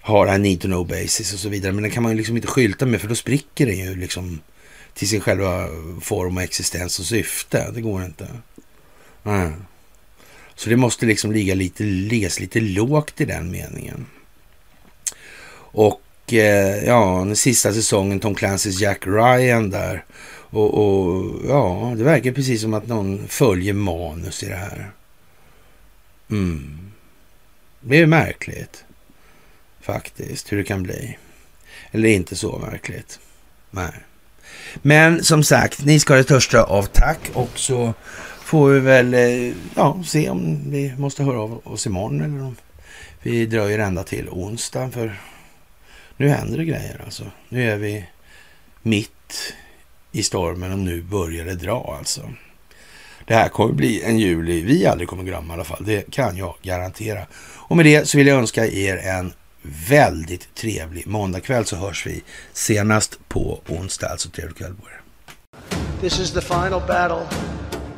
ha 0.00 0.24
det 0.24 0.30
här 0.30 0.38
need 0.38 0.60
to 0.60 0.66
know 0.66 0.86
basis 0.86 1.32
och 1.32 1.38
så 1.38 1.48
vidare. 1.48 1.72
Men 1.72 1.82
den 1.82 1.92
kan 1.92 2.02
man 2.02 2.12
ju 2.12 2.18
liksom 2.18 2.36
inte 2.36 2.48
skylta 2.48 2.86
med 2.86 3.00
för 3.00 3.08
då 3.08 3.14
spricker 3.14 3.66
den 3.66 3.78
ju 3.78 3.96
liksom 3.96 4.40
till 4.94 5.08
sin 5.08 5.20
själva 5.20 5.68
form 6.00 6.36
och 6.36 6.42
existens 6.42 6.98
och 6.98 7.04
syfte. 7.04 7.70
Det 7.74 7.80
går 7.80 8.04
inte. 8.04 8.28
Så 10.54 10.70
det 10.70 10.76
måste 10.76 11.06
liksom 11.06 11.32
ligga 11.32 11.54
lite, 11.54 11.82
liggas 11.82 12.40
lite 12.40 12.60
lågt 12.60 13.20
i 13.20 13.24
den 13.24 13.50
meningen. 13.50 14.06
Och 15.76 16.32
eh, 16.32 16.84
ja, 16.84 17.24
den 17.26 17.36
sista 17.36 17.72
säsongen 17.72 18.20
Tom 18.20 18.34
Clancys 18.34 18.80
Jack 18.80 19.06
Ryan 19.06 19.70
där. 19.70 20.04
Och, 20.50 20.74
och, 20.74 21.34
ja, 21.48 21.94
det 21.96 22.04
verkar 22.04 22.32
precis 22.32 22.60
som 22.62 22.74
att 22.74 22.86
någon 22.86 23.28
följer 23.28 23.72
manus 23.72 24.42
i 24.42 24.46
det 24.46 24.56
här. 24.56 24.90
Mm. 26.30 26.90
Det 27.80 27.96
är 27.96 28.06
märkligt. 28.06 28.84
Faktiskt, 29.80 30.52
hur 30.52 30.56
det 30.56 30.64
kan 30.64 30.82
bli. 30.82 31.18
Eller 31.90 32.08
inte 32.08 32.36
så 32.36 32.58
märkligt. 32.58 33.18
Nej. 33.70 33.92
Men 34.74 35.24
som 35.24 35.44
sagt, 35.44 35.84
ni 35.84 36.00
ska 36.00 36.12
ha 36.12 36.18
det 36.18 36.24
största 36.24 36.62
av 36.62 36.82
tack 36.82 37.30
och 37.32 37.50
så 37.54 37.94
får 38.46 38.70
vi 38.70 38.80
väl 38.80 39.14
eh, 39.14 39.54
ja, 39.74 40.02
se 40.04 40.30
om 40.30 40.70
vi 40.70 40.94
måste 40.98 41.22
höra 41.22 41.40
av 41.40 41.60
oss 41.64 41.86
imorgon 41.86 42.20
eller 42.20 42.42
om 42.42 42.56
vi 43.22 43.46
dröjer 43.46 43.78
ända 43.78 44.02
till 44.02 44.28
onsdag 44.28 44.90
för 44.90 45.20
nu 46.16 46.28
händer 46.28 46.58
det 46.58 46.64
grejer 46.64 47.00
alltså. 47.04 47.24
Nu 47.48 47.70
är 47.70 47.76
vi 47.76 48.04
mitt 48.82 49.54
i 50.12 50.22
stormen 50.22 50.72
och 50.72 50.78
nu 50.78 51.02
börjar 51.02 51.44
det 51.44 51.54
dra 51.54 51.94
alltså. 51.98 52.30
Det 53.24 53.34
här 53.34 53.48
kommer 53.48 53.74
bli 53.74 54.02
en 54.02 54.18
juli 54.18 54.62
vi 54.62 54.86
aldrig 54.86 55.08
kommer 55.08 55.24
glömma 55.24 55.52
i 55.52 55.54
alla 55.54 55.64
fall. 55.64 55.84
Det 55.84 56.10
kan 56.10 56.36
jag 56.36 56.54
garantera. 56.62 57.26
Och 57.42 57.76
med 57.76 57.86
det 57.86 58.08
så 58.08 58.18
vill 58.18 58.26
jag 58.26 58.38
önska 58.38 58.66
er 58.66 58.96
en 58.96 59.32
väldigt 59.88 60.54
trevlig 60.54 61.06
måndagkväll 61.06 61.64
så 61.64 61.76
hörs 61.76 62.06
vi 62.06 62.22
senast 62.52 63.18
på 63.28 63.60
onsdag. 63.68 64.08
Alltså 64.08 64.28
trevlig 64.28 64.56
kväll 64.56 64.74
på 64.74 64.88
er. 64.88 65.00
This 66.00 66.20
is 66.20 66.32
the 66.32 66.40
final 66.40 66.82
battle. 66.88 67.26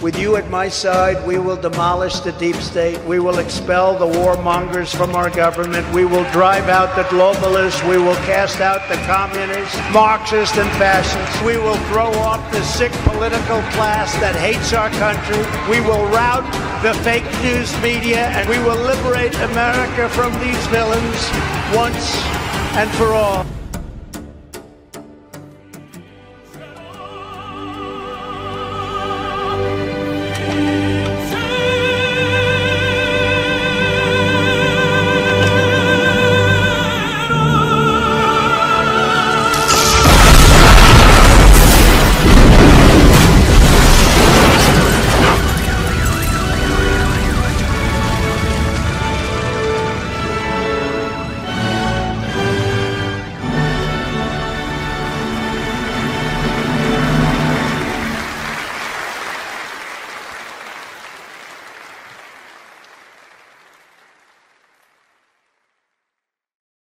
With 0.01 0.17
you 0.17 0.37
at 0.37 0.49
my 0.49 0.69
side, 0.69 1.27
we 1.27 1.41
will 1.41 1.57
demolish 1.57 2.21
the 2.21 2.31
deep 2.33 2.55
state. 2.57 3.03
We 3.05 3.19
will 3.19 3.41
expel 3.41 3.99
the 3.99 4.07
warmongers 4.07 4.95
from 4.95 5.17
our 5.17 5.29
government. 5.29 5.93
We 5.93 6.05
will 6.05 6.23
drive 6.31 6.69
out 6.69 6.95
the 6.95 7.03
globalists. 7.11 7.83
We 7.91 7.99
will 7.99 8.15
cast 8.23 8.61
out 8.61 8.89
the 8.89 8.95
communists, 9.07 9.77
Marxists, 9.93 10.57
and 10.57 10.71
fascists. 10.79 11.43
We 11.43 11.57
will 11.59 11.79
throw 11.91 12.13
off 12.23 12.41
the 12.53 12.63
sick 12.63 12.93
political 13.11 13.61
class 13.75 14.15
that 14.21 14.37
hates 14.37 14.73
our 14.73 14.91
country. 15.03 15.43
We 15.69 15.81
will 15.81 16.07
rout 16.15 16.47
the 16.85 16.95
fake 17.03 17.27
news 17.43 17.75
media, 17.83 18.29
and 18.39 18.49
we 18.49 18.61
will 18.61 18.79
liberate 18.79 19.35
America 19.51 20.09
from 20.11 20.31
these 20.39 20.65
villains 20.69 21.27
once 21.75 22.15
and 22.79 22.89
for 22.93 23.15
all. 23.15 23.45